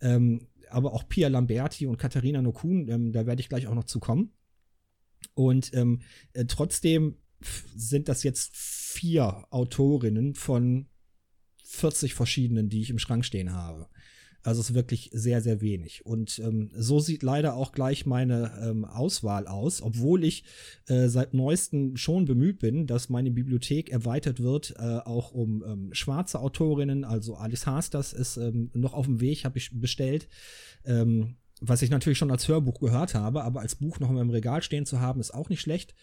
Ähm, 0.00 0.48
aber 0.70 0.92
auch 0.92 1.08
Pia 1.08 1.28
Lamberti 1.28 1.86
und 1.86 1.98
Katharina 1.98 2.42
Nokun, 2.42 2.88
ähm, 2.88 3.12
da 3.12 3.26
werde 3.26 3.40
ich 3.40 3.48
gleich 3.48 3.66
auch 3.66 3.74
noch 3.74 3.84
zu 3.84 4.00
kommen. 4.00 4.32
Und 5.34 5.74
ähm, 5.74 6.00
äh, 6.32 6.44
trotzdem 6.44 7.16
sind 7.74 8.08
das 8.08 8.22
jetzt 8.22 8.56
vier 8.56 9.46
Autorinnen 9.50 10.34
von 10.34 10.86
40 11.64 12.14
verschiedenen, 12.14 12.68
die 12.68 12.80
ich 12.80 12.90
im 12.90 12.98
Schrank 12.98 13.24
stehen 13.24 13.52
habe. 13.52 13.88
Also 14.42 14.60
es 14.60 14.70
ist 14.70 14.74
wirklich 14.74 15.10
sehr, 15.12 15.40
sehr 15.40 15.60
wenig. 15.60 16.06
Und 16.06 16.38
ähm, 16.38 16.70
so 16.74 17.00
sieht 17.00 17.22
leider 17.22 17.54
auch 17.54 17.72
gleich 17.72 18.06
meine 18.06 18.52
ähm, 18.62 18.84
Auswahl 18.84 19.46
aus, 19.46 19.82
obwohl 19.82 20.24
ich 20.24 20.44
äh, 20.86 21.08
seit 21.08 21.34
neuestem 21.34 21.96
schon 21.96 22.24
bemüht 22.24 22.60
bin, 22.60 22.86
dass 22.86 23.08
meine 23.08 23.30
Bibliothek 23.30 23.90
erweitert 23.90 24.40
wird, 24.40 24.74
äh, 24.78 24.98
auch 25.04 25.32
um 25.32 25.64
ähm, 25.66 25.88
schwarze 25.92 26.38
Autorinnen. 26.40 27.04
Also 27.04 27.34
Alice 27.34 27.66
Hasters 27.66 28.12
ist 28.12 28.36
ähm, 28.36 28.70
noch 28.74 28.94
auf 28.94 29.06
dem 29.06 29.20
Weg, 29.20 29.44
habe 29.44 29.58
ich 29.58 29.70
bestellt. 29.72 30.28
Ähm, 30.84 31.36
was 31.60 31.82
ich 31.82 31.90
natürlich 31.90 32.18
schon 32.18 32.30
als 32.30 32.46
Hörbuch 32.46 32.78
gehört 32.78 33.14
habe, 33.14 33.42
aber 33.42 33.60
als 33.60 33.74
Buch 33.74 33.98
noch 33.98 34.10
in 34.10 34.14
meinem 34.14 34.30
Regal 34.30 34.62
stehen 34.62 34.86
zu 34.86 35.00
haben, 35.00 35.20
ist 35.20 35.34
auch 35.34 35.48
nicht 35.48 35.60
schlecht. 35.60 35.94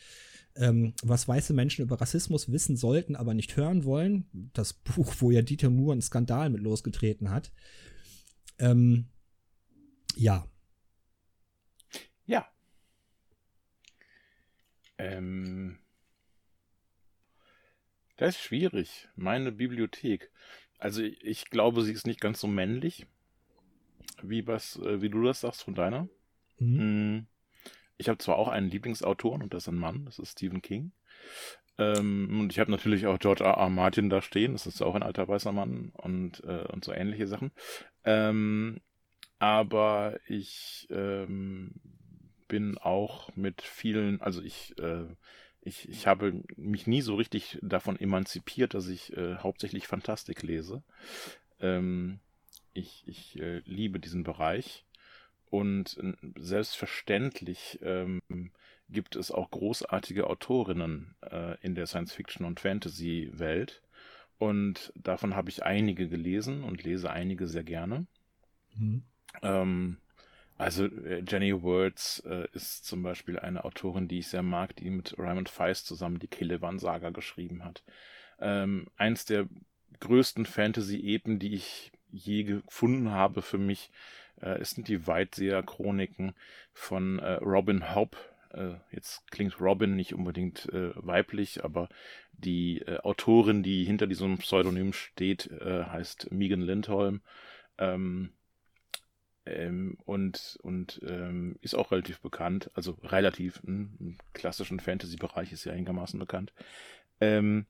Ähm, 0.58 0.94
was 1.04 1.28
weiße 1.28 1.54
Menschen 1.54 1.84
über 1.84 2.00
Rassismus 2.00 2.52
wissen 2.52 2.78
sollten, 2.78 3.16
aber 3.16 3.34
nicht 3.34 3.56
hören 3.58 3.84
wollen. 3.84 4.26
Das 4.54 4.74
Buch, 4.74 5.14
wo 5.20 5.32
ja 5.32 5.42
Dieter 5.42 5.70
Moore 5.70 5.94
einen 5.94 6.02
Skandal 6.02 6.50
mit 6.50 6.62
losgetreten 6.62 7.30
hat. 7.30 7.52
Ähm, 8.60 9.06
ja. 10.16 10.48
Ja. 12.26 12.48
Ähm, 14.98 15.80
das 18.18 18.36
ist 18.36 18.42
schwierig. 18.42 19.10
Meine 19.16 19.52
Bibliothek. 19.52 20.32
Also 20.78 21.02
ich, 21.02 21.50
glaube, 21.50 21.84
sie 21.84 21.94
ist 21.94 22.08
nicht 22.08 22.22
ganz 22.22 22.40
so 22.40 22.48
männlich, 22.48 23.08
wie 24.22 24.46
was, 24.48 24.78
äh, 24.78 25.02
wie 25.02 25.10
du 25.10 25.24
das 25.24 25.42
sagst 25.42 25.64
von 25.64 25.76
deiner. 25.76 26.08
Mhm. 26.60 26.80
Hm. 26.80 27.28
Ich 27.98 28.10
habe 28.10 28.18
zwar 28.18 28.38
auch 28.38 28.50
einen 28.50 28.70
Lieblingsautoren 28.70 29.42
und 29.42 29.54
das 29.54 29.64
ist 29.64 29.70
ein 29.70 29.78
Mann, 29.78 30.06
das 30.06 30.20
ist 30.20 30.34
Stephen 30.34 30.62
King. 30.62 30.92
Ähm, 31.78 32.40
und 32.40 32.52
ich 32.52 32.60
habe 32.60 32.72
natürlich 32.72 33.08
auch 33.08 33.20
George 33.20 33.44
R. 33.44 33.58
R. 33.58 33.70
Martin 33.70 34.10
da 34.10 34.22
stehen, 34.22 34.54
das 34.54 34.68
ist 34.68 34.82
auch 34.82 34.96
ein 34.96 35.04
alter 35.04 35.28
weißer 35.28 35.52
Mann 35.52 35.92
und, 35.94 36.44
äh, 36.44 36.66
und 36.72 36.84
so 36.84 36.94
ähnliche 36.94 37.28
Sachen. 37.28 37.52
Ähm, 38.06 38.82
aber 39.40 40.20
ich 40.28 40.88
ähm, 40.90 41.74
bin 42.48 42.78
auch 42.78 43.36
mit 43.36 43.62
vielen, 43.62 44.22
also 44.22 44.42
ich, 44.42 44.78
äh, 44.80 45.06
ich, 45.62 45.90
ich 45.90 46.08
habe 46.08 46.42
mich 46.56 46.88
nie 46.88 47.02
so 47.02 47.16
richtig 47.16 47.58
davon 47.62 48.00
emanzipiert, 48.00 48.74
dass 48.74 48.88
ich 48.88 49.16
äh, 49.18 49.38
hauptsächlich 49.38 49.88
Fantastik 49.88 50.44
lese. 50.44 50.84
Ähm, 51.60 52.20
ich 52.74 53.04
ich 53.08 53.40
äh, 53.40 53.62
liebe 53.66 54.00
diesen 54.00 54.24
Bereich 54.24 54.86
und 55.50 55.98
äh, 55.98 56.14
selbstverständlich 56.38 57.80
ähm, 57.82 58.22
gibt 58.90 59.16
es 59.16 59.32
auch 59.32 59.52
großartige 59.52 60.28
Autorinnen 60.28 61.16
äh, 61.22 61.58
in 61.62 61.76
der 61.76 61.88
Science-Fiction- 61.88 62.46
und 62.46 62.60
Fantasy-Welt. 62.60 63.82
Und 64.38 64.92
davon 64.96 65.36
habe 65.36 65.50
ich 65.50 65.64
einige 65.64 66.10
gelesen 66.10 66.64
und 66.64 66.84
lese 66.84 67.10
einige 67.10 67.48
sehr 67.48 67.64
gerne. 67.64 68.06
Mhm. 68.76 69.04
Ähm, 69.42 69.98
also 70.58 70.86
äh, 70.86 71.24
Jenny 71.28 71.62
Words 71.62 72.20
äh, 72.26 72.48
ist 72.54 72.86
zum 72.86 73.04
Beispiel 73.04 73.40
eine 73.40 73.66
Autorin, 73.66 74.08
die 74.08 74.20
ich 74.20 74.28
sehr 74.28 74.44
mag, 74.44 74.76
die 74.76 74.90
mit 74.90 75.16
Raymond 75.18 75.50
Feist 75.50 75.86
zusammen 75.86 76.20
die 76.20 76.28
Killevan-Saga 76.28 77.10
geschrieben 77.10 77.64
hat. 77.64 77.84
Ähm, 78.40 78.88
eins 78.96 79.26
der 79.26 79.48
größten 80.00 80.46
Fantasy-Epen, 80.46 81.40
die 81.40 81.56
ich 81.56 81.92
je 82.12 82.44
gefunden 82.44 83.12
habe 83.12 83.42
für 83.42 83.58
mich, 83.58 83.92
äh, 84.42 84.64
sind 84.64 84.88
die 84.88 85.08
Weitseher-Chroniken 85.08 86.34
von 86.74 87.20
äh, 87.20 87.34
Robin 87.34 87.94
Hobb, 87.94 88.18
jetzt 88.92 89.30
klingt 89.32 89.60
Robin 89.60 89.96
nicht 89.96 90.14
unbedingt 90.14 90.68
äh, 90.74 90.92
weiblich, 90.96 91.64
aber 91.64 91.90
die 92.32 92.82
äh, 92.82 93.00
Autorin, 93.00 93.64
die 93.64 93.84
hinter 93.84 94.08
diesem 94.08 94.38
Pseudonym 94.38 94.94
steht, 94.94 95.48
äh, 95.52 95.84
heißt 95.84 96.32
Megan 96.32 96.62
Lindholm. 96.62 97.22
Ähm, 97.78 98.32
ähm, 99.46 99.98
und 100.06 100.58
und 100.64 101.02
ähm, 101.06 101.58
ist 101.62 101.76
auch 101.76 101.92
relativ 101.92 102.20
bekannt, 102.20 102.72
also 102.74 102.98
relativ 103.04 103.62
hm, 103.64 103.96
im 104.00 104.18
klassischen 104.34 104.80
Fantasy-Bereich 104.80 105.52
ist 105.52 105.64
sie 105.64 105.72
einigermaßen 105.72 106.20
bekannt. 106.20 106.54
Ähm, 107.22 107.66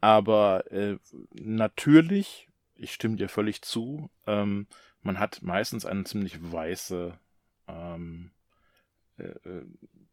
aber 0.00 0.70
äh, 0.72 0.98
natürlich, 1.32 2.48
ich 2.74 2.92
stimme 2.92 3.16
dir 3.16 3.28
völlig 3.28 3.62
zu, 3.62 4.10
ähm, 4.26 4.66
man 5.02 5.18
hat 5.20 5.42
meistens 5.42 5.86
eine 5.86 6.04
ziemlich 6.04 6.52
weiße 6.52 7.16
ähm, 7.68 8.32
äh, 9.18 9.24
äh, 9.24 9.64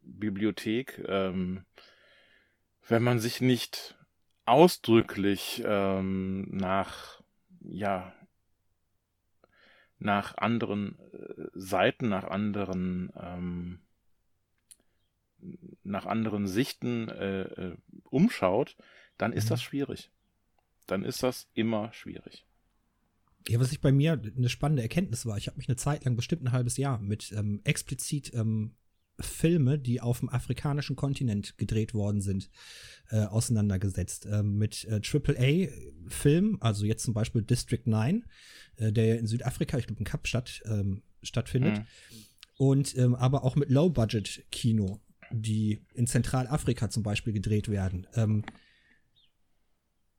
Bibliothek, 0.02 1.02
ähm, 1.06 1.64
wenn 2.88 3.02
man 3.02 3.18
sich 3.18 3.40
nicht 3.40 3.96
ausdrücklich 4.44 5.62
ähm, 5.64 6.48
nach, 6.50 7.22
ja, 7.60 8.12
nach 9.98 10.36
anderen 10.36 10.98
äh, 11.12 11.46
Seiten, 11.54 12.08
nach 12.08 12.24
anderen, 12.24 13.12
ähm, 13.16 13.80
nach 15.84 16.06
anderen 16.06 16.46
Sichten 16.48 17.08
äh, 17.08 17.42
äh, 17.42 17.76
umschaut, 18.04 18.76
dann 19.18 19.32
ist 19.32 19.44
mhm. 19.44 19.48
das 19.50 19.62
schwierig. 19.62 20.10
Dann 20.86 21.04
ist 21.04 21.22
das 21.22 21.48
immer 21.54 21.92
schwierig. 21.92 22.46
Ja, 23.48 23.60
was 23.60 23.72
ich 23.72 23.80
bei 23.80 23.92
mir 23.92 24.20
eine 24.36 24.48
spannende 24.48 24.82
Erkenntnis 24.82 25.24
war, 25.24 25.38
ich 25.38 25.46
habe 25.46 25.56
mich 25.56 25.68
eine 25.68 25.76
Zeit 25.76 26.04
lang, 26.04 26.16
bestimmt 26.16 26.42
ein 26.42 26.52
halbes 26.52 26.76
Jahr, 26.76 26.98
mit 26.98 27.32
ähm, 27.32 27.60
explizit 27.64 28.34
ähm, 28.34 28.74
Filme, 29.20 29.78
die 29.78 30.00
auf 30.00 30.20
dem 30.20 30.28
afrikanischen 30.28 30.96
Kontinent 30.96 31.56
gedreht 31.58 31.94
worden 31.94 32.20
sind, 32.20 32.50
äh, 33.10 33.24
auseinandergesetzt. 33.24 34.26
Äh, 34.26 34.42
mit 34.42 34.84
äh, 34.84 35.00
AAA-Filmen, 35.00 36.60
also 36.60 36.84
jetzt 36.84 37.04
zum 37.04 37.14
Beispiel 37.14 37.42
District 37.42 37.82
9, 37.84 38.24
äh, 38.76 38.92
der 38.92 39.18
in 39.18 39.26
Südafrika, 39.26 39.78
ich 39.78 39.86
glaube 39.86 40.00
in 40.00 40.04
Kapstadt, 40.04 40.62
ähm, 40.66 41.02
stattfindet. 41.22 41.78
Mhm. 41.78 41.84
Und 42.56 42.96
ähm, 42.96 43.14
aber 43.14 43.44
auch 43.44 43.56
mit 43.56 43.70
Low-Budget-Kino, 43.70 45.00
die 45.30 45.80
in 45.94 46.06
Zentralafrika 46.06 46.90
zum 46.90 47.02
Beispiel 47.02 47.32
gedreht 47.32 47.68
werden. 47.68 48.06
Ähm, 48.14 48.44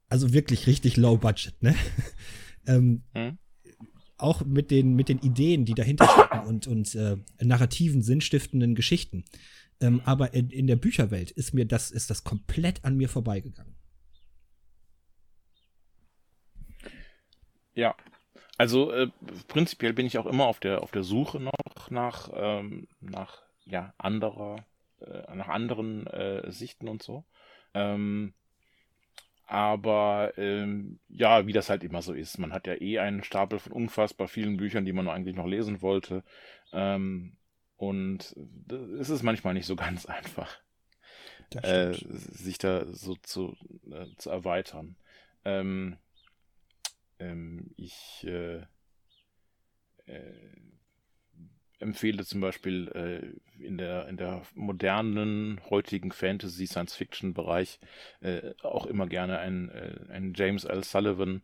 also 0.10 0.34
wirklich 0.34 0.68
richtig 0.68 0.98
Low-Budget, 0.98 1.62
ne? 1.62 1.76
ähm, 2.66 3.04
mhm 3.14 3.38
auch 4.22 4.46
mit 4.46 4.72
den, 4.72 4.96
mit 4.96 5.10
den 5.10 5.20
Ideen, 5.20 5.66
die 5.66 5.74
dahinter 5.74 6.08
stecken 6.08 6.48
und, 6.48 6.68
und 6.68 6.96
äh, 6.96 7.18
narrativen, 7.40 8.02
sinnstiftenden 8.02 8.76
Geschichten. 8.76 9.26
Ähm, 9.80 10.02
aber 10.06 10.34
in, 10.34 10.50
in 10.50 10.68
der 10.68 10.76
Bücherwelt 10.76 11.32
ist 11.32 11.54
mir 11.54 11.66
das, 11.66 11.92
ist 11.92 12.10
das 12.10 12.24
komplett 12.24 12.86
an 12.86 12.98
mir 12.98 13.10
vorbeigegangen. 13.10 13.76
Ja, 17.74 17.96
also 18.58 18.92
äh, 18.92 19.08
prinzipiell 19.48 19.94
bin 19.94 20.06
ich 20.06 20.18
auch 20.18 20.26
immer 20.26 20.46
auf 20.46 20.60
der 20.60 20.84
auf 20.84 20.92
der 20.92 21.04
Suche 21.04 21.40
noch 21.40 21.90
nach 21.90 22.30
ähm, 22.34 22.88
nach 23.00 23.42
ja 23.66 23.94
anderer 23.98 24.66
äh, 25.00 25.36
nach 25.36 25.48
anderen 25.48 26.06
äh, 26.08 26.52
Sichten 26.52 26.88
und 26.88 27.02
so. 27.02 27.26
Ähm, 27.74 28.34
aber 29.52 30.32
ähm, 30.38 31.02
ja, 31.10 31.46
wie 31.46 31.52
das 31.52 31.70
halt 31.70 31.84
immer 31.84 32.02
so 32.02 32.14
ist. 32.14 32.38
Man 32.38 32.54
hat 32.54 32.68
ja 32.68 32.80
eh 32.80 33.00
einen 33.00 33.22
Stapel 33.22 33.60
von 33.60 33.74
unfassbar 33.74 34.30
vielen 34.30 34.56
Büchern, 34.56 34.86
die 34.86 34.94
man 34.94 35.10
eigentlich 35.10 35.36
noch 35.36 35.46
lesen 35.46 35.82
wollte. 35.82 36.24
Ähm, 36.72 37.36
und 37.76 38.34
es 38.98 39.10
ist 39.10 39.24
manchmal 39.24 39.54
nicht 39.54 39.66
so 39.66 39.76
ganz 39.76 40.06
einfach, 40.06 40.58
äh, 41.64 41.92
sich 41.92 42.60
da 42.60 42.86
so 42.94 43.16
zu, 43.24 43.58
äh, 43.92 44.06
zu 44.18 44.30
erweitern. 44.30 44.96
Ähm, 45.44 45.98
ähm, 47.20 47.72
ich 47.76 48.26
äh, 48.26 48.62
äh 50.06 50.56
empfehle 51.80 52.24
zum 52.24 52.40
Beispiel 52.40 52.88
äh, 52.90 53.51
in, 53.64 53.78
der, 53.78 54.08
in 54.08 54.18
der 54.18 54.42
modernen, 54.56 55.62
heutigen 55.70 56.12
Fantasy, 56.12 56.68
Science-Fiction-Bereich 56.68 57.80
äh, 58.22 58.54
auch 58.62 58.86
immer 58.86 59.08
gerne 59.08 59.40
einen, 59.40 59.70
äh, 59.70 60.32
James 60.36 60.66
L. 60.66 60.84
Sullivan. 60.84 61.44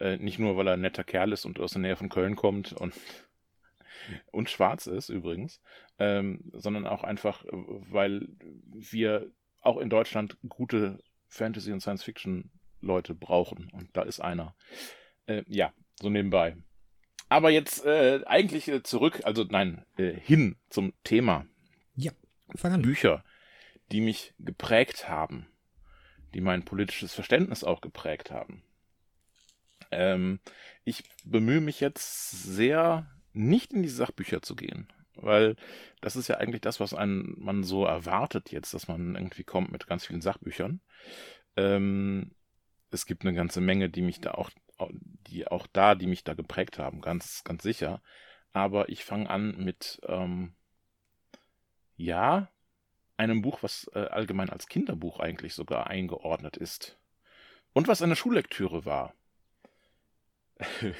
Äh, 0.00 0.16
nicht 0.16 0.38
nur, 0.38 0.56
weil 0.56 0.68
er 0.68 0.74
ein 0.74 0.80
netter 0.80 1.04
Kerl 1.04 1.32
ist 1.32 1.44
und 1.44 1.60
aus 1.60 1.72
der 1.72 1.82
Nähe 1.82 1.96
von 1.96 2.08
Köln 2.08 2.36
kommt 2.36 2.72
und, 2.72 2.94
und 4.32 4.50
schwarz 4.50 4.86
ist 4.86 5.08
übrigens, 5.08 5.60
ähm, 5.98 6.50
sondern 6.52 6.86
auch 6.86 7.04
einfach, 7.04 7.44
weil 7.50 8.28
wir 8.72 9.30
auch 9.62 9.78
in 9.78 9.90
Deutschland 9.90 10.36
gute 10.48 11.00
Fantasy- 11.28 11.72
und 11.72 11.80
Science-Fiction-Leute 11.80 13.14
brauchen. 13.14 13.68
Und 13.72 13.88
da 13.96 14.02
ist 14.02 14.20
einer. 14.20 14.54
Äh, 15.26 15.42
ja, 15.48 15.72
so 16.00 16.08
nebenbei. 16.08 16.56
Aber 17.28 17.50
jetzt 17.50 17.84
äh, 17.84 18.20
eigentlich 18.26 18.68
äh, 18.68 18.82
zurück, 18.82 19.22
also 19.24 19.44
nein, 19.48 19.84
äh, 19.96 20.12
hin 20.12 20.56
zum 20.68 20.92
Thema. 21.02 21.46
Bücher, 22.82 23.24
die 23.92 24.00
mich 24.00 24.34
geprägt 24.38 25.08
haben, 25.08 25.46
die 26.34 26.40
mein 26.40 26.64
politisches 26.64 27.14
Verständnis 27.14 27.64
auch 27.64 27.80
geprägt 27.80 28.30
haben. 28.30 28.62
Ähm, 29.90 30.40
ich 30.84 31.04
bemühe 31.24 31.60
mich 31.60 31.80
jetzt 31.80 32.30
sehr, 32.30 33.10
nicht 33.32 33.72
in 33.72 33.82
die 33.82 33.88
Sachbücher 33.88 34.42
zu 34.42 34.56
gehen, 34.56 34.92
weil 35.14 35.56
das 36.00 36.16
ist 36.16 36.28
ja 36.28 36.38
eigentlich 36.38 36.60
das, 36.60 36.80
was 36.80 36.94
einen, 36.94 37.34
man 37.38 37.62
so 37.62 37.84
erwartet 37.84 38.50
jetzt, 38.50 38.74
dass 38.74 38.88
man 38.88 39.14
irgendwie 39.14 39.44
kommt 39.44 39.70
mit 39.70 39.86
ganz 39.86 40.06
vielen 40.06 40.22
Sachbüchern. 40.22 40.80
Ähm, 41.56 42.32
es 42.90 43.06
gibt 43.06 43.22
eine 43.22 43.34
ganze 43.34 43.60
Menge, 43.60 43.88
die 43.90 44.02
mich 44.02 44.20
da 44.20 44.32
auch 44.32 44.50
die 45.26 45.46
auch 45.46 45.66
da, 45.66 45.94
die 45.94 46.06
mich 46.06 46.24
da 46.24 46.34
geprägt 46.34 46.78
haben, 46.78 47.00
ganz, 47.00 47.44
ganz 47.44 47.62
sicher. 47.62 48.02
Aber 48.52 48.88
ich 48.88 49.04
fange 49.04 49.28
an 49.28 49.56
mit, 49.58 50.00
ähm, 50.06 50.54
ja, 51.96 52.48
einem 53.16 53.42
Buch, 53.42 53.62
was 53.62 53.90
äh, 53.94 54.00
allgemein 54.00 54.50
als 54.50 54.68
Kinderbuch 54.68 55.20
eigentlich 55.20 55.54
sogar 55.54 55.88
eingeordnet 55.88 56.56
ist. 56.56 56.98
Und 57.72 57.88
was 57.88 58.02
eine 58.02 58.16
Schullektüre 58.16 58.84
war. 58.84 59.14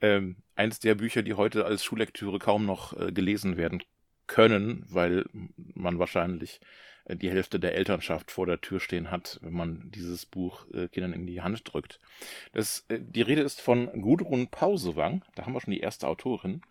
ähm, 0.00 0.36
eins 0.54 0.80
der 0.80 0.94
Bücher, 0.94 1.22
die 1.22 1.34
heute 1.34 1.64
als 1.64 1.84
Schullektüre 1.84 2.38
kaum 2.38 2.66
noch 2.66 2.98
äh, 2.98 3.12
gelesen 3.12 3.56
werden 3.56 3.82
können, 4.26 4.84
weil 4.88 5.24
man 5.56 5.98
wahrscheinlich 5.98 6.60
äh, 7.04 7.16
die 7.16 7.30
Hälfte 7.30 7.58
der 7.58 7.74
Elternschaft 7.74 8.30
vor 8.30 8.46
der 8.46 8.60
Tür 8.60 8.78
stehen 8.78 9.10
hat, 9.10 9.38
wenn 9.42 9.54
man 9.54 9.90
dieses 9.90 10.26
Buch 10.26 10.66
äh, 10.72 10.88
Kindern 10.88 11.12
in 11.12 11.26
die 11.26 11.40
Hand 11.40 11.62
drückt. 11.72 11.98
Das, 12.52 12.84
äh, 12.88 13.00
die 13.00 13.22
Rede 13.22 13.42
ist 13.42 13.60
von 13.60 14.00
Gudrun 14.00 14.48
Pausewang, 14.48 15.24
da 15.34 15.44
haben 15.44 15.54
wir 15.54 15.60
schon 15.60 15.72
die 15.72 15.80
erste 15.80 16.06
Autorin, 16.06 16.62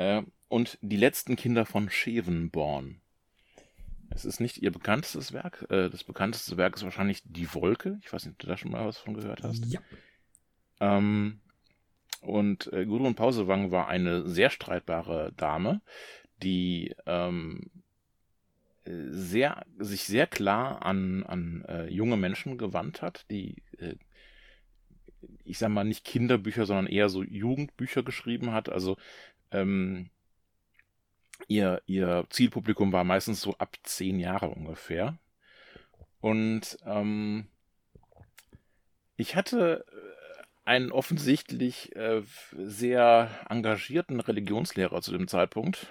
äh, 0.00 0.22
und 0.48 0.78
die 0.80 0.96
letzten 0.96 1.36
Kinder 1.36 1.66
von 1.66 1.90
Schevenborn. 1.90 3.00
Es 4.08 4.24
ist 4.24 4.40
nicht 4.40 4.58
ihr 4.58 4.72
bekanntestes 4.72 5.32
Werk. 5.32 5.66
Äh, 5.70 5.90
das 5.90 6.04
bekannteste 6.04 6.56
Werk 6.56 6.74
ist 6.74 6.82
wahrscheinlich 6.82 7.22
Die 7.24 7.52
Wolke. 7.54 8.00
Ich 8.02 8.12
weiß 8.12 8.24
nicht, 8.24 8.32
ob 8.32 8.38
du 8.38 8.46
da 8.46 8.56
schon 8.56 8.72
mal 8.72 8.86
was 8.86 8.96
von 8.96 9.14
gehört 9.14 9.42
hast. 9.42 9.66
Ja. 9.66 9.80
Ähm, 10.80 11.40
und 12.22 12.72
äh, 12.72 12.86
Gudrun 12.86 13.14
Pausewang 13.14 13.70
war 13.70 13.88
eine 13.88 14.26
sehr 14.26 14.50
streitbare 14.50 15.32
Dame, 15.36 15.82
die 16.42 16.94
ähm, 17.06 17.70
sehr, 18.86 19.64
sich 19.78 20.04
sehr 20.04 20.26
klar 20.26 20.84
an, 20.84 21.22
an 21.24 21.64
äh, 21.68 21.86
junge 21.88 22.16
Menschen 22.16 22.56
gewandt 22.58 23.02
hat, 23.02 23.26
die, 23.30 23.62
äh, 23.78 23.96
ich 25.44 25.58
sag 25.58 25.68
mal, 25.68 25.84
nicht 25.84 26.04
Kinderbücher, 26.04 26.66
sondern 26.66 26.86
eher 26.86 27.08
so 27.08 27.22
Jugendbücher 27.22 28.02
geschrieben 28.02 28.52
hat. 28.52 28.68
Also 28.68 28.96
ähm, 29.50 30.10
ihr, 31.48 31.82
ihr 31.86 32.26
Zielpublikum 32.30 32.92
war 32.92 33.04
meistens 33.04 33.40
so 33.40 33.56
ab 33.58 33.76
zehn 33.82 34.18
Jahre 34.18 34.48
ungefähr. 34.48 35.18
Und 36.20 36.78
ähm, 36.84 37.46
ich 39.16 39.36
hatte 39.36 39.84
äh, 39.88 40.42
einen 40.64 40.92
offensichtlich 40.92 41.94
äh, 41.96 42.22
sehr 42.52 43.30
engagierten 43.48 44.20
Religionslehrer 44.20 45.00
zu 45.02 45.12
dem 45.12 45.28
Zeitpunkt, 45.28 45.88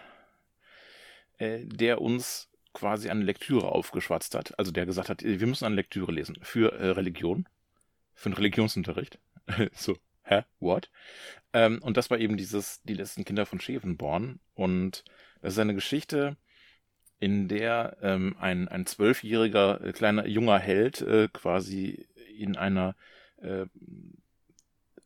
äh, 1.37 1.65
der 1.65 2.01
uns 2.01 2.49
quasi 2.73 3.09
eine 3.09 3.23
Lektüre 3.23 3.71
aufgeschwatzt 3.71 4.35
hat. 4.35 4.57
Also 4.57 4.71
der 4.71 4.85
gesagt 4.85 5.09
hat, 5.09 5.23
wir 5.23 5.47
müssen 5.47 5.65
eine 5.65 5.75
Lektüre 5.75 6.11
lesen 6.11 6.37
für 6.41 6.73
äh, 6.73 6.89
Religion, 6.89 7.47
für 8.13 8.29
den 8.29 8.35
Religionsunterricht. 8.35 9.19
so, 9.73 9.97
hä, 10.29 10.43
what? 10.59 10.89
Ähm, 11.53 11.79
und 11.81 11.97
das 11.97 12.09
war 12.09 12.19
eben 12.19 12.37
dieses, 12.37 12.81
die 12.83 12.93
letzten 12.93 13.25
Kinder 13.25 13.45
von 13.45 13.59
Schevenborn. 13.59 14.39
Und 14.53 15.03
das 15.41 15.53
ist 15.53 15.59
eine 15.59 15.75
Geschichte, 15.75 16.37
in 17.19 17.47
der 17.47 17.97
ähm, 18.01 18.35
ein, 18.39 18.67
ein 18.67 18.85
zwölfjähriger 18.85 19.83
äh, 19.83 19.91
kleiner 19.91 20.25
junger 20.27 20.59
Held 20.59 21.01
äh, 21.01 21.27
quasi 21.31 22.07
in 22.37 22.55
einer 22.55 22.95
äh, 23.41 23.65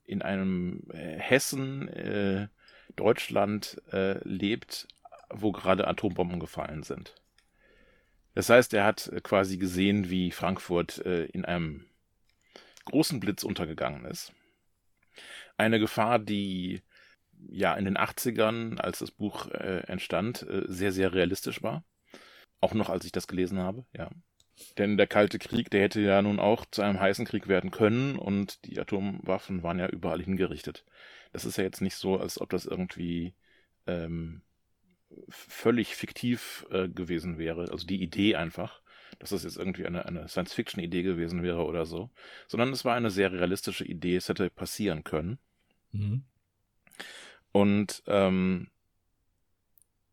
in 0.05 0.21
einem 0.21 0.83
äh, 0.91 1.17
Hessen 1.17 1.88
äh, 1.88 2.47
Deutschland 2.95 3.81
äh, 3.91 4.19
lebt, 4.27 4.88
wo 5.29 5.51
gerade 5.51 5.88
Atombomben 5.88 6.39
gefallen 6.39 6.83
sind. 6.83 7.15
Das 8.36 8.49
heißt, 8.49 8.73
er 8.73 8.83
hat 8.83 9.12
quasi 9.23 9.57
gesehen, 9.57 10.09
wie 10.09 10.31
Frankfurt 10.31 10.97
in 10.97 11.45
einem 11.45 11.86
großen 12.86 13.19
Blitz 13.19 13.43
untergegangen 13.43 14.05
ist. 14.05 14.33
Eine 15.57 15.79
Gefahr, 15.79 16.19
die 16.19 16.81
ja 17.49 17.75
in 17.75 17.85
den 17.85 17.97
80ern, 17.97 18.79
als 18.79 18.99
das 18.99 19.11
Buch 19.11 19.47
äh, 19.51 19.83
entstand, 19.87 20.43
äh, 20.43 20.63
sehr, 20.67 20.91
sehr 20.91 21.13
realistisch 21.13 21.61
war. 21.63 21.83
Auch 22.61 22.73
noch, 22.73 22.89
als 22.89 23.05
ich 23.05 23.11
das 23.11 23.27
gelesen 23.27 23.59
habe, 23.59 23.85
ja. 23.95 24.09
Denn 24.77 24.97
der 24.97 25.07
Kalte 25.07 25.39
Krieg, 25.39 25.71
der 25.71 25.81
hätte 25.81 25.99
ja 25.99 26.21
nun 26.21 26.39
auch 26.39 26.65
zu 26.65 26.83
einem 26.83 26.99
heißen 26.99 27.25
Krieg 27.25 27.47
werden 27.47 27.71
können 27.71 28.17
und 28.17 28.63
die 28.65 28.79
Atomwaffen 28.79 29.63
waren 29.63 29.79
ja 29.79 29.87
überall 29.87 30.21
hingerichtet. 30.21 30.85
Das 31.31 31.43
ist 31.43 31.57
ja 31.57 31.63
jetzt 31.63 31.81
nicht 31.81 31.95
so, 31.95 32.17
als 32.17 32.39
ob 32.39 32.51
das 32.51 32.65
irgendwie 32.65 33.33
ähm, 33.87 34.43
völlig 35.29 35.95
fiktiv 35.95 36.65
äh, 36.69 36.87
gewesen 36.87 37.37
wäre, 37.39 37.71
also 37.71 37.85
die 37.87 38.01
Idee 38.01 38.35
einfach, 38.35 38.83
dass 39.19 39.32
das 39.32 39.43
jetzt 39.43 39.58
irgendwie 39.58 39.86
eine, 39.86 40.06
eine 40.06 40.28
Science-Fiction-Idee 40.28 41.04
gewesen 41.04 41.43
wäre 41.43 41.65
oder 41.65 41.86
so, 41.86 42.10
sondern 42.47 42.71
es 42.71 42.86
war 42.86 42.95
eine 42.95 43.12
sehr 43.12 43.32
realistische 43.32 43.86
Idee, 43.86 44.15
es 44.15 44.30
hätte 44.30 44.49
passieren 44.49 45.04
können. 45.04 45.39
Mhm. 45.91 46.23
Und 47.52 48.04
ähm, 48.08 48.69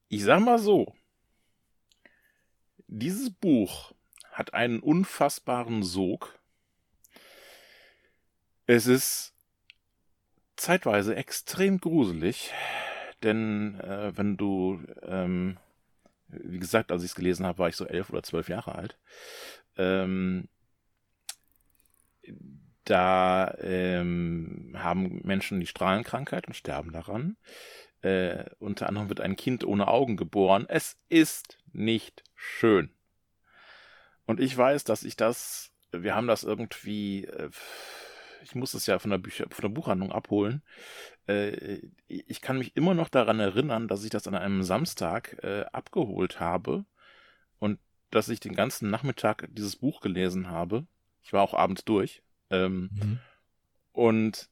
ich 0.08 0.24
sag 0.24 0.40
mal 0.40 0.58
so, 0.58 0.94
dieses 2.86 3.30
Buch 3.30 3.92
hat 4.32 4.54
einen 4.54 4.80
unfassbaren 4.80 5.82
Sog. 5.82 6.38
Es 8.66 8.86
ist 8.86 9.34
zeitweise 10.56 11.16
extrem 11.16 11.78
gruselig. 11.78 12.52
Denn 13.22 13.78
äh, 13.80 14.16
wenn 14.16 14.36
du, 14.36 14.82
ähm, 15.02 15.58
wie 16.30 16.58
gesagt, 16.58 16.92
als 16.92 17.02
ich 17.02 17.10
es 17.10 17.14
gelesen 17.14 17.46
habe, 17.46 17.58
war 17.58 17.68
ich 17.68 17.76
so 17.76 17.86
elf 17.86 18.10
oder 18.10 18.22
zwölf 18.22 18.48
Jahre 18.48 18.74
alt. 18.74 18.98
Ähm, 19.76 20.48
da 22.84 23.54
ähm, 23.60 24.74
haben 24.76 25.20
Menschen 25.24 25.60
die 25.60 25.66
Strahlenkrankheit 25.66 26.46
und 26.46 26.54
sterben 26.54 26.92
daran. 26.92 27.36
Äh, 28.02 28.46
unter 28.58 28.88
anderem 28.88 29.08
wird 29.08 29.20
ein 29.20 29.36
Kind 29.36 29.64
ohne 29.64 29.88
Augen 29.88 30.16
geboren. 30.16 30.64
Es 30.68 30.96
ist 31.08 31.58
nicht 31.72 32.24
schön. 32.34 32.90
Und 34.26 34.40
ich 34.40 34.56
weiß, 34.56 34.84
dass 34.84 35.02
ich 35.02 35.16
das, 35.16 35.72
wir 35.92 36.14
haben 36.14 36.26
das 36.26 36.44
irgendwie, 36.44 37.24
äh, 37.26 37.50
ich 38.42 38.54
muss 38.54 38.74
es 38.74 38.86
ja 38.86 38.98
von 38.98 39.10
der, 39.10 39.18
Bücher, 39.18 39.46
von 39.50 39.62
der 39.62 39.68
Buchhandlung 39.68 40.12
abholen. 40.12 40.62
Äh, 41.26 41.80
ich 42.08 42.40
kann 42.40 42.58
mich 42.58 42.76
immer 42.76 42.94
noch 42.94 43.08
daran 43.08 43.40
erinnern, 43.40 43.88
dass 43.88 44.04
ich 44.04 44.10
das 44.10 44.26
an 44.26 44.34
einem 44.34 44.62
Samstag 44.62 45.42
äh, 45.42 45.64
abgeholt 45.72 46.40
habe 46.40 46.84
und 47.58 47.78
dass 48.10 48.28
ich 48.28 48.40
den 48.40 48.54
ganzen 48.54 48.90
Nachmittag 48.90 49.48
dieses 49.50 49.76
Buch 49.76 50.00
gelesen 50.00 50.48
habe. 50.48 50.86
Ich 51.22 51.32
war 51.32 51.42
auch 51.42 51.54
abends 51.54 51.84
durch. 51.84 52.22
Ähm, 52.50 52.90
mhm. 52.92 53.18
Und 53.92 54.48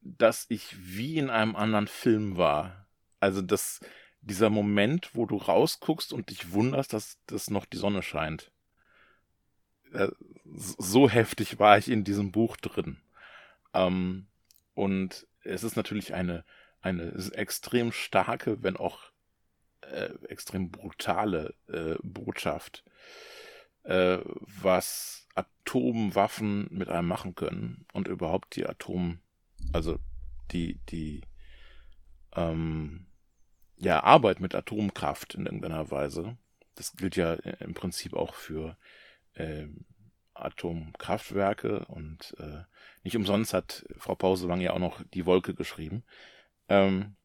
dass 0.00 0.46
ich 0.48 0.76
wie 0.78 1.16
in 1.16 1.30
einem 1.30 1.56
anderen 1.56 1.86
Film 1.86 2.36
war. 2.36 2.86
Also 3.20 3.40
das, 3.40 3.80
dieser 4.20 4.50
Moment, 4.50 5.10
wo 5.14 5.26
du 5.26 5.36
rausguckst 5.36 6.12
und 6.12 6.30
dich 6.30 6.52
wunderst, 6.52 6.92
dass, 6.92 7.18
dass 7.26 7.50
noch 7.50 7.64
die 7.64 7.76
Sonne 7.76 8.02
scheint. 8.02 8.50
Äh, 9.92 10.08
so 10.44 11.08
heftig 11.08 11.58
war 11.58 11.78
ich 11.78 11.88
in 11.88 12.04
diesem 12.04 12.32
Buch 12.32 12.56
drin. 12.56 12.98
Ähm, 13.74 14.26
und 14.74 15.26
es 15.44 15.64
ist 15.64 15.76
natürlich 15.76 16.14
eine, 16.14 16.44
eine 16.80 17.12
extrem 17.32 17.92
starke, 17.92 18.62
wenn 18.62 18.76
auch 18.76 19.12
äh, 19.82 20.10
extrem 20.28 20.70
brutale 20.70 21.54
äh, 21.68 21.96
Botschaft, 22.02 22.84
äh, 23.84 24.18
was 24.24 25.26
Atomwaffen 25.34 26.68
mit 26.70 26.88
einem 26.88 27.08
machen 27.08 27.34
können 27.34 27.86
und 27.92 28.08
überhaupt 28.08 28.56
die 28.56 28.66
Atom, 28.66 29.20
also 29.72 29.98
die, 30.50 30.78
die 30.88 31.22
ähm, 32.34 33.06
ja, 33.76 34.02
Arbeit 34.02 34.40
mit 34.40 34.54
Atomkraft 34.54 35.34
in 35.34 35.46
irgendeiner 35.46 35.90
Weise. 35.90 36.36
Das 36.74 36.96
gilt 36.96 37.16
ja 37.16 37.34
im 37.34 37.74
Prinzip 37.74 38.14
auch 38.14 38.34
für 38.34 38.76
ähm, 39.34 39.84
Atomkraftwerke 40.34 41.84
und 41.86 42.34
äh, 42.38 42.62
nicht 43.02 43.16
umsonst 43.16 43.52
hat 43.52 43.84
Frau 43.98 44.14
Pausewang 44.14 44.60
ja 44.60 44.72
auch 44.72 44.78
noch 44.78 45.02
die 45.14 45.26
Wolke 45.26 45.54
geschrieben, 45.54 46.04
ähm, 46.68 47.16